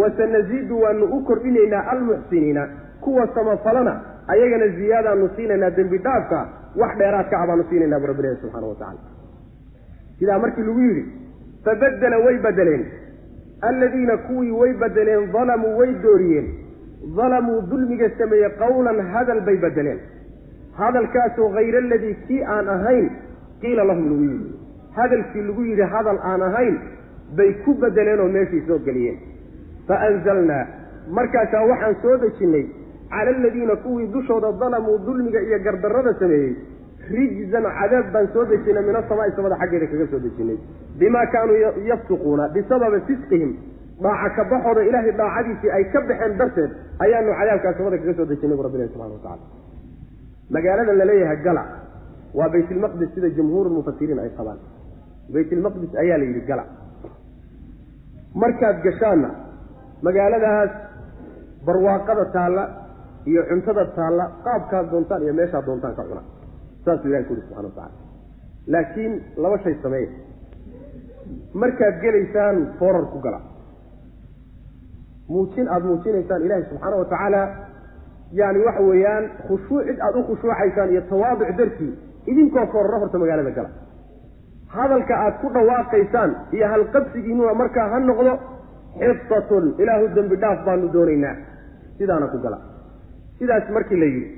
wasanaziidu 0.00 0.80
waanu 0.82 1.04
u 1.04 1.20
kordhinaynaa 1.24 1.84
almuxsiniina 1.94 2.68
kuwa 3.00 3.26
samafalana 3.34 4.00
ayagana 4.28 4.68
ziyaadaanu 4.68 5.30
siinaynaa 5.36 5.70
dembi 5.70 5.98
dhaafka 5.98 6.48
wax 6.80 6.98
dheeraadka 6.98 7.40
ah 7.42 7.46
baanu 7.46 7.64
siinaynaa 7.70 8.00
bu 8.00 8.06
rabbilahi 8.06 8.36
subxana 8.42 8.66
wa 8.66 8.74
tacala 8.74 8.98
sidaa 10.18 10.38
markii 10.38 10.62
lagu 10.68 10.80
yidhi 10.80 11.04
fabadela 11.64 12.18
way 12.18 12.38
bedeleen 12.38 12.84
alladiina 13.70 14.16
kuwii 14.16 14.50
way 14.50 14.72
bedeleen 14.74 15.32
dalamuu 15.32 15.78
way 15.78 15.92
dooriyeen. 16.02 16.48
Dalamuu 17.16 17.60
dulmiga 17.70 18.10
sameeyey 18.18 18.50
qawlan 18.58 18.98
hadal 19.12 19.40
bay 19.46 19.56
bedeleen 19.56 20.00
hadalkaasoo 20.80 21.48
hayra 21.56 21.78
aladii 21.78 22.14
kii 22.26 22.42
aan 22.54 22.68
ahayn 22.68 23.10
qiila 23.60 23.84
lahum 23.84 24.04
lagu 24.10 24.24
yidhi. 24.24 24.50
Hadalkii 24.96 25.42
lagu 25.48 25.64
yidhi 25.70 25.82
hadal 25.94 26.18
aan 26.30 26.42
ahayn 26.48 26.78
bay 27.36 27.52
ku 27.64 27.74
bedeleen 27.74 28.20
oo 28.20 28.28
meeshii 28.36 28.62
soo 28.66 28.78
geliyeen 28.78 29.18
faanzalnaa 29.88 30.64
markaasaa 31.18 31.64
waxaan 31.70 31.96
soo 32.02 32.16
dejinnay 32.24 32.64
cala 33.14 33.30
aladiina 33.38 33.76
kuwii 33.84 34.06
dushooda 34.14 34.52
dalamuu 34.62 34.98
dulmiga 35.06 35.40
iyo 35.48 35.58
gardarrada 35.66 36.14
sameeyey 36.20 36.54
rijzan 37.16 37.66
cadaab 37.78 38.06
baan 38.14 38.28
soo 38.34 38.44
dejinay 38.52 38.84
min 38.88 38.96
asamaai 39.02 39.32
samada 39.36 39.56
xaggeeda 39.62 39.86
kaga 39.92 40.06
soo 40.12 40.20
dejinnay 40.26 40.58
bimaa 40.98 41.26
kaanuu 41.34 41.58
yafsuquuna 41.90 42.48
bisababi 42.54 43.00
fisqihim 43.08 43.52
dhaaca 44.04 44.34
ka 44.36 44.44
baxooda 44.52 44.82
ilaahay 44.88 45.12
dhaacadiisii 45.20 45.70
ay 45.78 45.84
ka 45.94 46.00
baxeen 46.10 46.36
darteed 46.40 46.70
ayaanu 47.04 47.34
cadaabkaa 47.40 47.74
samada 47.78 47.98
kaga 48.02 48.14
soo 48.20 48.26
dejinay 48.32 48.56
bu 48.56 48.62
rabbilahi 48.66 48.88
subxana 48.92 49.14
watacala 49.16 49.44
magaaladan 50.56 50.96
la 51.00 51.04
leeyahay 51.10 51.38
gala 51.46 51.64
waa 52.38 52.48
baytilmaqdis 52.54 53.10
sida 53.14 53.28
jumhuur 53.38 53.66
mufasiriin 53.78 54.18
ay 54.24 54.30
qabaan 54.38 54.60
baytilmaqdis 55.34 55.92
ayaa 56.04 56.18
la 56.22 56.24
yidhi 56.30 56.42
gala 56.50 56.64
markaad 58.42 58.76
gashaanna 58.86 59.30
magaaladaas 60.06 60.70
barwaaqada 61.66 62.24
taalla 62.36 62.64
iyo 63.30 63.42
cuntada 63.50 63.84
taalla 63.98 64.24
qaabkaad 64.46 64.86
doontaan 64.92 65.22
iyo 65.26 65.34
meeshaad 65.40 65.64
doontaan 65.68 65.94
ka 65.98 66.02
cuna. 66.08 66.22
Saasuu 66.84 67.08
ilahay 67.08 67.24
ku 67.28 67.32
yidhi 67.34 67.46
subxana 67.46 67.68
wa 67.68 67.74
tacala 67.74 67.90
laakiin 68.74 69.12
laba 69.42 69.56
shay 69.64 69.74
sameeya 69.82 70.10
markaad 71.62 71.94
gelaysaan 72.04 72.56
foorar 72.78 73.06
ku 73.12 73.18
gala. 73.26 73.40
Muujin 75.28 75.66
aada 75.74 75.84
muujinaysaan 75.90 76.42
ilaahay 76.46 76.64
subxaana 76.70 76.96
wa 77.02 77.04
tacaala 77.12 77.42
yani 78.40 78.58
waxa 78.66 78.82
weeyaan 78.90 79.24
khushuucid 79.48 79.98
aada 80.06 80.18
u 80.18 80.24
khushuucaysaan 80.30 80.88
iyo 80.92 81.02
tawaaduc 81.10 81.50
dartii 81.58 81.92
idinkoo 82.30 82.66
fooraro 82.72 82.98
horta 83.02 83.18
magaalada 83.22 83.50
gala. 83.58 83.70
Hadalka 84.74 85.14
aad 85.24 85.34
ku 85.42 85.48
dhawaaqaysaan 85.56 86.30
iyo 86.56 86.66
halqabsigiinuna 86.72 87.54
markaa 87.62 87.88
ha 87.92 87.98
noqdo 88.08 88.32
xitatun 89.00 89.74
ilaahu 89.82 90.06
dembi 90.16 90.36
dhaaf 90.42 90.64
baanu 90.66 90.88
doonaynaa. 90.92 91.34
Sidaana 91.98 92.26
ku 92.32 92.38
gala. 92.44 92.58
Sidaas 93.38 93.68
markii 93.76 93.98
la 94.02 94.06
yidhi 94.14 94.28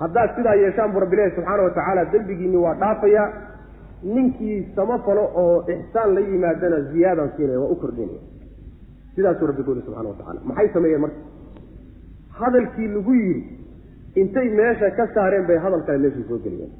haddaad 0.00 0.30
sidaa 0.36 0.54
yeeshaan 0.62 0.92
bu 0.92 1.00
rabbilahi 1.04 1.30
subxaana 1.36 1.62
wa 1.62 1.70
tacaala 1.76 2.04
dembigiinni 2.12 2.56
waa 2.64 2.74
dhaafayaa 2.82 3.26
ninkii 4.02 4.58
samafalo 4.76 5.24
oo 5.42 5.64
ixsaan 5.74 6.14
la 6.14 6.20
yimaadana 6.20 6.78
ziyaadaan 6.92 7.30
siinaya 7.36 7.60
waa 7.60 7.72
u 7.74 7.76
kordhinaya 7.82 8.20
sidaasuu 9.14 9.46
rabbi 9.50 9.62
ku 9.66 9.70
yidhi 9.74 9.84
subxana 9.86 10.08
wa 10.12 10.16
tacala 10.20 10.40
maxay 10.48 10.68
sameeyeen 10.76 11.00
marka? 11.04 11.20
Hadalkii 12.40 12.88
lagu 12.94 13.12
yidhi 13.14 13.42
intay 14.22 14.48
meesha 14.60 14.90
ka 14.98 15.04
saareen 15.14 15.44
bay 15.50 15.58
hadal 15.64 15.82
kale 15.86 15.98
meeshii 16.04 16.24
soo 16.28 16.38
geliyeen. 16.44 16.72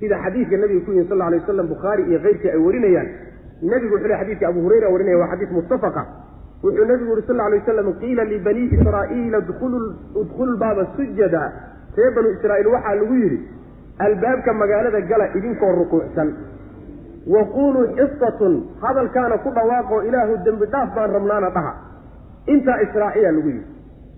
Sida 0.00 0.16
xadiidka 0.24 0.56
nabiga 0.62 0.84
ku 0.86 0.90
yihiin 0.92 1.08
sal 1.08 1.18
lla 1.18 1.26
alay 1.30 1.40
waslam 1.44 1.68
bukhaari 1.74 2.02
iyo 2.10 2.18
keyrkii 2.24 2.50
ay 2.54 2.60
warinayaan 2.66 3.08
nebigu 3.62 3.94
wuxuu 3.94 4.08
le 4.08 4.16
xadidka 4.16 4.48
abu 4.48 4.60
hurayra 4.60 4.88
warinaya 4.88 5.18
waa 5.18 5.28
xadiis 5.32 5.50
muttafaqa. 5.50 6.02
Wuxuu 6.62 6.84
nebigu 6.84 7.10
yuri 7.10 7.22
sal 7.26 7.40
alay 7.40 7.58
waslam 7.60 7.92
qiila 8.00 8.24
libanii 8.24 8.68
israa'iila 8.76 9.38
idkhulu 9.38 10.52
lbaaba 10.54 10.86
sujada 10.96 11.52
ree 11.96 12.10
banu 12.14 12.28
israa'iil 12.36 12.66
waxaa 12.74 12.94
lagu 12.94 13.14
yidhi 13.14 13.38
albaabka 13.98 14.52
magaalada 14.52 15.00
gala 15.00 15.26
idinkoo 15.36 15.72
rukuucsan. 15.78 16.34
Wa 17.26 17.44
quuluu 17.44 17.86
xisatun 17.96 18.54
hadalkaana 18.82 19.38
ku 19.38 19.50
dhawaaqoo 19.50 20.02
ilaahu 20.08 20.36
dembi 20.44 20.66
dhaaf 20.66 20.94
baan 20.94 21.10
rabnaana 21.16 21.50
dhaha. 21.50 21.72
Intaa 22.46 22.80
israaciya 22.82 23.32
lagu 23.32 23.48
yidhi 23.48 23.66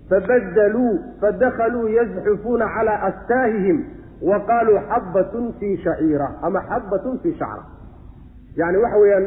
fabadaluu 0.09 0.91
fadakaluu 1.21 1.87
yazxufuuna 1.87 2.67
calaa 2.75 3.01
astaahihim 3.09 3.83
wa 4.21 4.39
qaaluu 4.39 4.79
xabbatun 4.89 5.53
fii 5.59 5.77
shaciira. 5.77 6.29
Ama 6.41 6.61
xabbatun 6.69 7.19
fii 7.23 7.33
shacra 7.39 7.63
yacni 8.61 8.77
waxa 8.83 8.97
weeyaan 9.03 9.25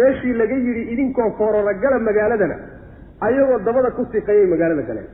meeshii 0.00 0.34
laga 0.40 0.56
yidhi 0.66 0.82
idinkoo 0.92 1.28
foorara 1.38 1.72
gala 1.84 1.98
magaaladana 2.08 2.56
ayagoo 3.26 3.58
dabada 3.66 3.90
ku 3.96 4.02
siqeeyay 4.12 4.46
magaalada 4.52 4.82
galeen 4.90 5.08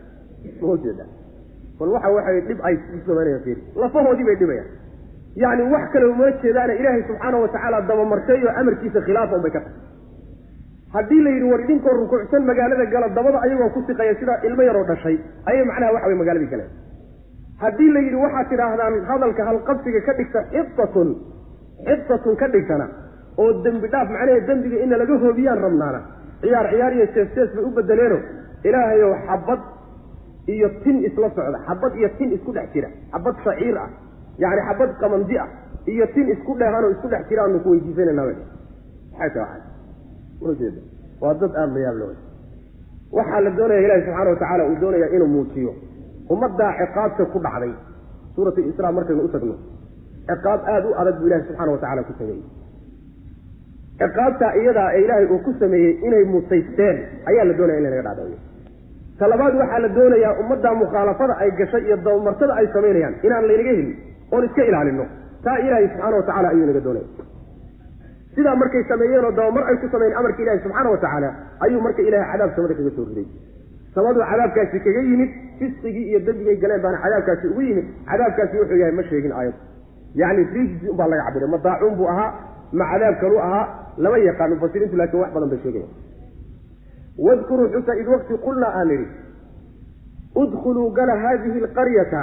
ma 0.60 0.68
ujeeda 0.74 1.04
bal 1.80 1.88
waxa 1.96 2.08
waxay 2.16 2.40
dhib 2.48 2.60
ay 2.68 2.74
samaynayaan 3.06 3.58
lafahoodii 3.82 4.24
bay 4.28 4.36
dhibayaan. 4.42 4.68
Yacni 5.42 5.62
wax 5.72 5.84
kale 5.92 6.06
uma 6.14 6.30
jeedaana 6.42 6.72
ilaahay 6.80 7.02
subxaana 7.08 7.36
wa 7.42 7.48
tacaala 7.54 7.80
dabamartay 7.90 8.40
oo 8.46 8.52
amarkiisa 8.60 9.00
khilaafa 9.06 9.36
un 9.38 9.42
bay 9.42 9.52
ka 9.56 9.60
tahay 9.60 9.86
haddii 10.94 11.20
la 11.26 11.30
yidhi 11.34 11.50
war 11.52 11.60
idinkoo 11.64 11.92
rukuucsan 12.00 12.42
magaalada 12.50 12.84
gala 12.94 13.08
dabada 13.18 13.38
ayagoo 13.46 13.68
ku 13.74 13.80
siqaya 13.88 14.14
sidaa 14.20 14.38
ilmo 14.48 14.62
yaroo 14.68 14.84
dhashay 14.90 15.16
ayay 15.50 15.64
macnaha 15.70 15.92
waxa 15.96 16.08
wey 16.10 16.16
magaaladii 16.22 16.50
galeen 16.54 16.70
haddii 17.62 17.90
la 17.96 18.00
yidhi 18.06 18.18
waxaad 18.24 18.48
tidhaahdaan 18.52 18.94
hadalka 19.10 19.42
halqabsiga 19.50 20.00
ka 20.08 20.12
dhigta 20.20 20.40
xibtatun 20.54 21.08
xibtatun 21.88 22.36
ka 22.42 22.48
dhigtana 22.54 22.86
oo 23.38 23.52
dembi 23.64 23.88
dhaaf 23.92 24.08
macnaha 24.10 24.40
dembiga 24.48 24.76
ina 24.84 24.96
laga 24.96 25.14
hoobiyaan 25.22 25.60
rabnaana. 25.66 26.00
Ciyaar 26.42 26.66
ciyaar 26.72 26.92
iyo 26.92 27.06
jees 27.14 27.28
jees 27.34 27.50
bay 27.54 27.64
u 27.64 27.70
bedeleeno 27.76 28.18
ilaahayow 28.64 29.12
xabad 29.26 29.60
iyo 30.54 30.68
tin 30.82 30.96
isla 31.08 31.28
socda. 31.36 31.58
Xabad 31.66 31.92
iyo 31.96 32.08
tin 32.18 32.32
isku 32.36 32.52
dhex 32.52 32.68
jira. 32.74 32.88
Xabad 33.12 33.34
shaciir 33.44 33.76
ah. 33.78 33.88
Yacni 34.38 34.62
xabad 34.68 34.90
qamandi 35.00 35.38
ah. 35.38 35.48
Iyo 35.86 36.06
tin 36.14 36.28
isku 36.34 36.54
dheehanoo 36.58 36.90
isku 36.90 37.08
dhex 37.08 37.22
jira 37.28 37.42
aanu 37.44 37.58
ku 37.62 37.70
weydiisanayna 37.70 38.22
maxay 39.18 39.30
tahay 39.34 39.60
ujeeda 40.40 40.80
waa 41.20 41.34
dad 41.34 41.52
aada 41.56 41.80
la 41.82 42.06
le 42.10 42.16
waxaa 43.12 43.40
la 43.40 43.50
doonaya 43.50 43.80
ilahi 43.86 44.02
subxaana 44.06 44.30
watacaala 44.30 44.64
uu 44.68 44.76
doonaya 44.80 45.08
inuu 45.16 45.28
muujiyo. 45.36 45.72
Ummaddaa 46.30 46.72
ciqaabta 46.78 47.24
ku 47.32 47.38
dhacday. 47.38 47.72
Suurat 48.34 48.58
israa 48.58 48.92
markaynu 48.92 49.22
u 49.24 49.28
tagno 49.28 49.56
ciqaab 50.28 50.60
aada 50.72 50.86
u 50.88 50.94
adag 51.00 51.14
buu 51.18 51.26
ilahi 51.26 51.42
subxaana 51.48 51.72
watacala 51.72 52.02
ku 52.08 52.12
sameeyey 52.18 52.57
ciqaabtaa 54.02 54.52
iyadaa 54.62 54.88
ee 54.96 55.00
ilaahay 55.04 55.26
uu 55.34 55.38
ku 55.46 55.52
sameeyey 55.62 55.92
inay 56.06 56.24
mutaysteen 56.34 56.96
ayaa 57.30 57.44
la 57.50 57.54
doonaya 57.60 57.78
in 57.80 57.84
lanaga 57.86 58.02
dhacdayo 58.08 58.38
talabaad 59.20 59.54
waxaa 59.62 59.80
la 59.84 59.88
doonayaa 59.98 60.32
ummaddaa 60.42 60.74
mukhaalafada 60.82 61.34
ay 61.44 61.50
gashay 61.60 61.82
iyo 61.88 61.96
dabamartada 62.06 62.52
ay 62.60 62.66
samaynayaan 62.76 63.14
inaan 63.26 63.48
laynaga 63.50 63.70
helin 63.78 63.90
oon 64.34 64.44
iska 64.48 64.62
ilaalino 64.70 65.06
taa 65.46 65.56
ilaahay 65.64 65.86
subxaana 65.92 66.16
watacala 66.20 66.48
ayuu 66.54 66.66
naga 66.70 66.80
doonaya 66.86 67.06
sidaa 68.36 68.56
markay 68.62 68.82
sameeyeen 68.92 69.24
oo 69.28 69.32
dabamar 69.40 69.64
ay 69.70 69.76
ku 69.82 69.88
sameeyeen 69.94 70.18
amarka 70.20 70.42
ilahi 70.44 70.60
subxaana 70.66 70.90
wa 70.94 70.98
tacaala 71.04 71.30
ayuu 71.66 71.80
marka 71.86 72.02
ilahay 72.08 72.28
cadaab 72.32 72.50
samada 72.56 72.74
kaga 72.80 72.90
soo 72.96 73.06
riday. 73.10 73.26
Samadu 73.94 74.20
cadaabkaasi 74.30 74.78
kaga 74.86 75.00
yimid 75.10 75.30
fisqigii 75.60 76.04
iyo 76.10 76.18
dembigay 76.26 76.56
galeen 76.62 76.82
baana 76.84 76.98
cadaabkaasi 77.04 77.44
ugu 77.52 77.62
yimid. 77.68 77.86
Cadaabkaasi 78.10 78.54
wuxuu 78.60 78.78
yahay 78.82 78.94
ma 78.98 79.02
sheegin 79.10 79.32
aayad. 79.38 79.54
Yacni 80.20 80.44
rijzi 80.56 80.86
unbaa 80.92 81.08
laga 81.12 81.22
cabiray 81.28 81.48
ma 81.54 81.58
daacuun 81.66 81.94
buu 82.00 82.08
ahaa 82.14 82.28
ma 82.78 82.84
cadaab 82.92 83.16
kalu 83.22 83.38
ahaa 83.46 83.64
lama 84.04 84.18
yaqaan 84.28 84.50
mufasiriintu 84.54 84.96
laakiin 85.00 85.20
wax 85.22 85.30
badan 85.36 85.48
bay 85.52 85.60
sheegaya 85.64 85.88
wadkuruu 87.26 87.68
xusa 87.74 87.92
id 88.02 88.08
waqti 88.14 88.34
qulnaa 88.46 88.72
aan 88.80 88.90
idhi 88.96 89.06
udkhuluu 90.42 90.88
gala 90.98 91.14
haadihi 91.22 91.58
alqaryata 91.64 92.20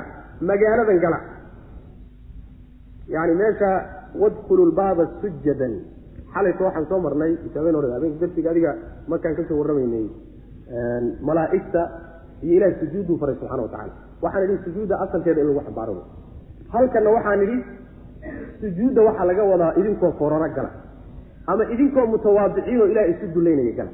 magaaladan 0.49 0.99
gala. 1.05 1.19
Yani 3.15 3.33
meesha 3.41 3.69
wadkhulu 4.21 4.63
lbaaba 4.71 5.03
sujadan. 5.21 5.73
Xalayta 6.33 6.63
waxaan 6.67 6.85
soo 6.89 6.99
marnay 7.05 7.31
isaabeen 7.47 7.75
hore 7.77 7.89
habeenka 7.95 8.19
darsiga 8.23 8.49
adiga 8.53 8.71
markaan 9.11 9.35
ka 9.37 9.43
soo 9.49 9.57
warramaynay 9.61 10.05
malaa'igta 11.27 11.81
iyo 12.43 12.53
ilahay 12.57 12.73
sujuudduu 12.81 13.17
faray 13.21 13.35
subxana 13.39 13.61
wa 13.65 13.69
tacala 13.73 13.93
waxaan 14.23 14.43
idhi 14.47 14.57
sujuudda 14.65 14.95
asalkeeda 15.05 15.41
in 15.41 15.47
lagu 15.49 15.61
xambaaro 15.67 15.93
halkanna 16.73 17.09
waxaan 17.17 17.41
idhi 17.45 17.57
sujuudda 18.61 19.01
waxaa 19.07 19.25
laga 19.29 19.43
wadaa 19.51 19.71
idinkoo 19.79 20.11
foraro 20.19 20.47
gala 20.57 20.69
ama 21.51 21.63
idinkoo 21.73 22.05
mutawaadiciin 22.13 22.79
oo 22.81 22.87
ilahay 22.93 23.09
isu 23.13 23.25
dullaynaya 23.35 23.73
gala 23.79 23.91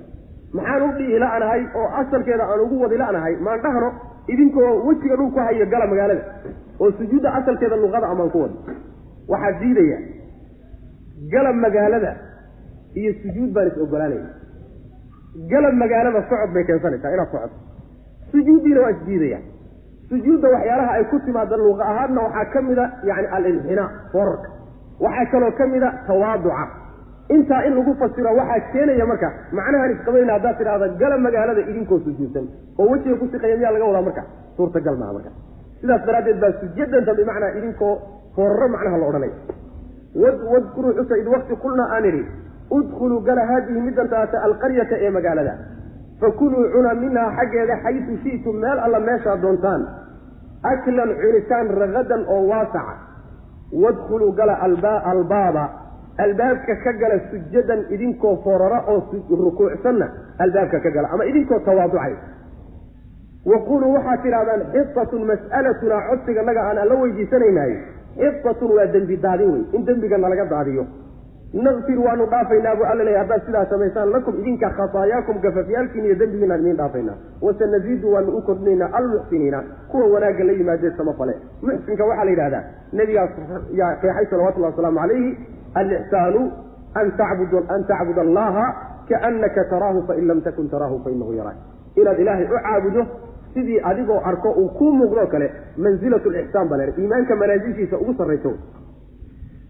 maxaan 0.58 0.82
u 0.88 0.92
dhihi 0.98 1.20
la'nahay 1.24 1.62
oo 1.80 1.88
asalkeeda 2.02 2.44
aan 2.52 2.60
ugu 2.66 2.76
wadi 2.84 2.98
la'nahay 3.04 3.34
maan 3.48 3.60
dhahno 3.66 3.90
idinkoo 4.34 4.70
wejiga 4.88 5.16
dhul 5.20 5.32
ku 5.36 5.40
hayo 5.48 5.66
gala 5.74 5.86
magaalada 5.94 6.24
oo 6.82 6.90
sujuudda 7.00 7.30
asalkeeda 7.40 7.76
luqada 7.84 8.08
amaan 8.14 8.30
ku 8.36 8.40
wadi. 8.44 8.58
Waxaa 9.32 9.52
diidaya 9.62 9.98
galab 11.34 11.56
magaalada 11.66 12.12
iyo 13.00 13.12
sujuud 13.24 13.50
baan 13.56 13.68
is 13.72 13.78
ogolaanaya 13.86 14.30
galab 15.52 15.74
magaalada 15.84 16.22
socod 16.30 16.52
bay 16.56 16.64
keensanaysaa 16.70 17.12
inaad 17.16 17.30
socoto. 17.34 17.56
Sujuuddiina 18.32 18.80
waa 18.86 18.92
isdiidayaan 18.96 19.44
sujuudda 20.10 20.48
waxyaalaha 20.56 20.92
ay 20.98 21.04
ku 21.12 21.18
timaada 21.26 21.58
luqa 21.64 21.84
ahaadna 21.92 22.22
waxaa 22.28 22.46
ka 22.54 22.60
mida 22.70 22.86
yani 23.10 23.28
alinxinaa 23.38 23.88
forarka 24.14 24.50
waxaa 25.06 25.26
kaloo 25.34 25.52
ka 25.60 25.66
mida 25.74 25.90
tawaaduca 26.08 26.66
intaa 27.36 27.62
in 27.68 27.74
lagu 27.78 27.94
fasiro 28.02 28.32
waxaa 28.40 28.60
keenaya 28.74 29.06
marka 29.12 29.28
macnahaan 29.60 29.92
isqabayna 29.96 30.34
haddaad 30.38 30.58
tidhahda 30.62 30.88
gala 31.02 31.18
magaalada 31.26 31.62
idinkoo 31.72 32.00
sujuudsan 32.06 32.46
oo 32.80 32.88
wejiga 32.92 33.16
ku 33.22 33.26
siqaya 33.34 33.56
miyaa 33.60 33.74
laga 33.76 33.86
wadaa 33.90 34.06
marka? 34.08 34.24
Suurtagal 34.58 34.96
maha 35.02 35.14
marka. 35.18 35.32
Sidaas 35.82 36.02
daraaddeed 36.08 36.40
baa 36.44 36.52
sujadanta 36.62 37.12
bimacnaa 37.20 37.52
idinkoo 37.60 37.94
foraro 38.36 38.68
macnaha 38.76 38.98
la 39.02 39.06
odhanaya 39.12 39.36
wadkuruu 40.54 40.94
xusa 41.00 41.16
id 41.22 41.28
wakti 41.34 41.56
qulnaa 41.64 41.90
aan 41.96 42.06
idhi 42.12 42.24
udkhuluu 42.78 43.20
gala 43.28 43.46
haadihi 43.52 43.80
middan 43.88 44.10
taata 44.10 44.38
alqaryata 44.48 44.96
ee 45.06 45.10
magaalada. 45.18 45.54
Fakuluu 46.22 46.64
cuna 46.74 46.92
minhaa 47.04 47.30
xaggeeda 47.38 47.76
xaysu 47.84 48.14
shi'tum 48.24 48.56
meel 48.64 48.80
alla 48.86 49.00
meeshaa 49.08 49.38
doontaan. 49.44 49.82
Aklan 50.72 51.10
cunitaan 51.22 51.68
ragadan 51.82 52.22
oo 52.34 52.42
waasaca. 52.52 52.94
Wadkhuluu 53.84 54.32
gala 54.40 54.56
albaaba 55.12 55.64
albaabka 56.26 56.76
ka 56.84 56.92
gala 57.02 57.18
sujadan 57.32 57.82
idinkoo 57.96 58.36
forara 58.44 58.80
oo 58.94 59.00
rukuucsanna 59.46 60.08
albaabka 60.46 60.80
ka 60.86 60.90
gala 60.98 61.08
ama 61.14 61.26
idinkoo 61.32 61.60
tawaaducay. 61.70 62.14
Waquluu 63.52 63.94
waxaad 63.96 64.22
tidhahdaan 64.24 64.62
xitatun 64.74 65.24
mas'alatunaa 65.32 66.02
codsiganaga 66.10 66.62
aan 66.70 66.78
alla 66.84 66.96
weydiisanaynahay 67.04 67.74
xitatun 68.18 68.72
waa 68.78 68.86
dembi 68.96 69.16
daadin 69.24 69.52
wey 69.54 69.64
in 69.78 69.86
dembiga 69.88 70.18
nalaga 70.18 70.46
daadiyo. 70.52 70.84
Nakfir 71.66 72.00
waanu 72.00 72.26
dhaafaynaa 72.32 72.76
buu 72.80 72.86
alla 72.92 73.04
leey 73.08 73.18
haddaad 73.22 73.42
sidaa 73.46 73.66
samaysaan 73.72 74.12
lakum 74.16 74.36
idinka 74.42 74.70
khasaayaakum 74.78 75.42
gafafyaalkiin 75.46 76.06
iyo 76.06 76.16
dembigiinaan 76.20 76.62
idiin 76.62 76.78
dhaafaynaa. 76.82 77.16
Wasanaziidu 77.42 78.14
waanu 78.14 78.38
u 78.38 78.42
kordhinaynaa 78.42 78.90
almuxsiniina 79.00 79.64
kuwa 79.92 80.06
wanaagga 80.14 80.44
la 80.44 80.52
yimaadee 80.60 80.92
samafale 80.98 81.34
muxsinka 81.62 82.06
waxaa 82.12 82.26
la 82.26 82.32
yidhahdaa 82.32 82.64
nebigaas 82.94 83.32
yaa 83.82 83.96
qeexay 84.04 84.26
salawatullahi 84.30 84.72
wasalaamu 84.74 85.00
calayhi 85.04 85.32
alixsaanu 85.74 86.42
an 87.02 87.12
tacbud 87.18 87.54
an 87.76 87.84
tacbud 87.92 88.18
allaha 88.28 88.66
kaanaka 89.10 89.66
taraahu 89.74 90.06
fain 90.08 90.28
lam 90.28 90.42
takun 90.48 90.70
taraahu 90.70 91.00
fainahu 91.04 91.34
yaraak 91.40 91.58
inaad 92.02 92.20
ilaahay 92.20 92.46
u 92.46 92.60
caabudo 92.66 93.06
sidii 93.54 93.80
adigoo 93.92 94.20
arko 94.32 94.50
uu 94.62 94.70
kuu 94.80 94.92
muuqdoo 95.00 95.28
kale 95.34 95.48
manzilat 95.78 96.26
lixsaan 96.36 96.70
baa 96.70 96.78
leehay 96.82 97.04
iimaanka 97.04 97.36
manaasishiisa 97.44 97.98
ugu 98.04 98.14
sarrayso 98.20 98.52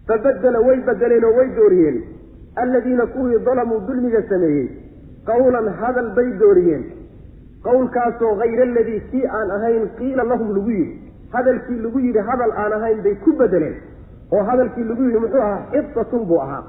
fabadela 0.08 0.60
way 0.68 0.80
bedeleen 0.88 1.24
oo 1.24 1.34
way 1.38 1.48
dooriyeen 1.58 2.02
alladiina 2.64 3.06
kuwii 3.14 3.38
dalamuu 3.48 3.80
dulmiga 3.88 4.22
sameeyey 4.32 4.68
qawlan 5.30 5.68
hadal 5.80 6.10
bay 6.18 6.28
dooriyeen 6.42 6.84
qowlkaasoo 7.66 8.34
hayra 8.42 8.62
aladii 8.70 9.00
kii 9.12 9.24
aan 9.38 9.50
ahayn 9.56 9.88
qiila 9.98 10.24
lahum 10.32 10.54
lagu 10.56 10.70
yidhi 10.70 10.98
hadalkii 11.34 11.80
lagu 11.86 11.98
yidhi 12.06 12.24
hadal 12.30 12.52
aan 12.64 12.72
ahayn 12.78 13.02
bay 13.06 13.14
ku 13.24 13.32
bedeleen 13.42 13.76
oo 14.34 14.42
hadalkii 14.48 14.84
lagu 14.90 15.02
yidhi 15.08 15.20
muxuu 15.24 15.42
ahaa 15.48 15.60
xidatun 15.72 16.24
buu 16.30 16.40
ahaa. 16.46 16.62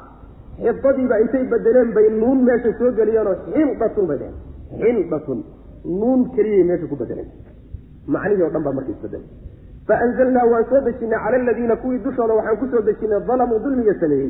Xidadiiba 0.63 1.15
intay 1.23 1.43
bedeleen 1.53 1.89
bay 1.95 2.07
nuun 2.21 2.39
meesha 2.47 2.71
soo 2.79 2.91
geliyeenoo 2.99 3.35
xindatun 3.53 4.05
bay 4.09 4.17
dheheen 4.21 4.97
xindatun 4.97 5.39
nuun 6.01 6.21
keliyay 6.35 6.63
meesha 6.69 6.87
ku 6.91 6.95
bedeleen 7.01 7.29
macnihii 8.15 8.45
o 8.47 8.49
dhan 8.53 8.63
baa 8.67 8.73
marka 8.77 8.91
isbedelay 8.95 9.27
faanzalnaa 9.87 10.45
waan 10.51 10.65
soo 10.71 10.81
dejinay 10.87 11.19
cala 11.23 11.37
aladiina 11.43 11.75
kuwii 11.83 11.99
dushooda 12.05 12.33
waxaan 12.39 12.57
ku 12.61 12.65
soo 12.73 12.81
dejinay 12.89 13.19
dalamuu 13.29 13.59
dulmiga 13.65 13.93
sameeyey 14.01 14.29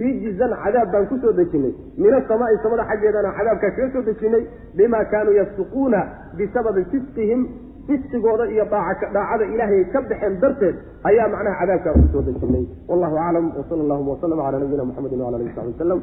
rijzan 0.00 0.52
cadaab 0.64 0.88
baan 0.92 1.06
ku 1.10 1.16
soo 1.22 1.32
dejinay. 1.40 1.72
Min 2.02 2.12
asamaai 2.20 2.56
samada 2.62 2.84
xaggeedana 2.90 3.30
cadaabkaa 3.38 3.70
kaga 3.76 3.92
soo 3.94 4.02
dejinay 4.08 4.42
bimaa 4.76 5.04
kaanuu 5.12 5.36
yafsuquuna 5.40 6.00
bisababi 6.38 6.84
fisqihim 6.92 7.40
fisqigooda 7.88 8.44
iyo 8.54 8.64
dhaacada 8.72 9.44
ilaahay 9.54 9.82
ka 9.92 10.00
baxeen 10.10 10.34
darteed 10.42 10.76
ayaa 11.10 11.28
macnaha 11.34 11.56
cadaabkaa 11.60 11.94
ugu 11.98 12.08
soo 12.14 12.22
dejinay. 12.28 12.64
Wallahu 12.90 13.16
aclam 13.26 13.46
wsala 13.60 13.82
allahuma 13.84 14.10
waslama 14.14 14.42
cala 14.46 14.58
nabiyina 14.62 14.84
muxamedi 14.90 15.16
wala 15.24 15.36
alihi 15.40 15.54
saxbi 15.56 15.72
wasalam 15.72 16.00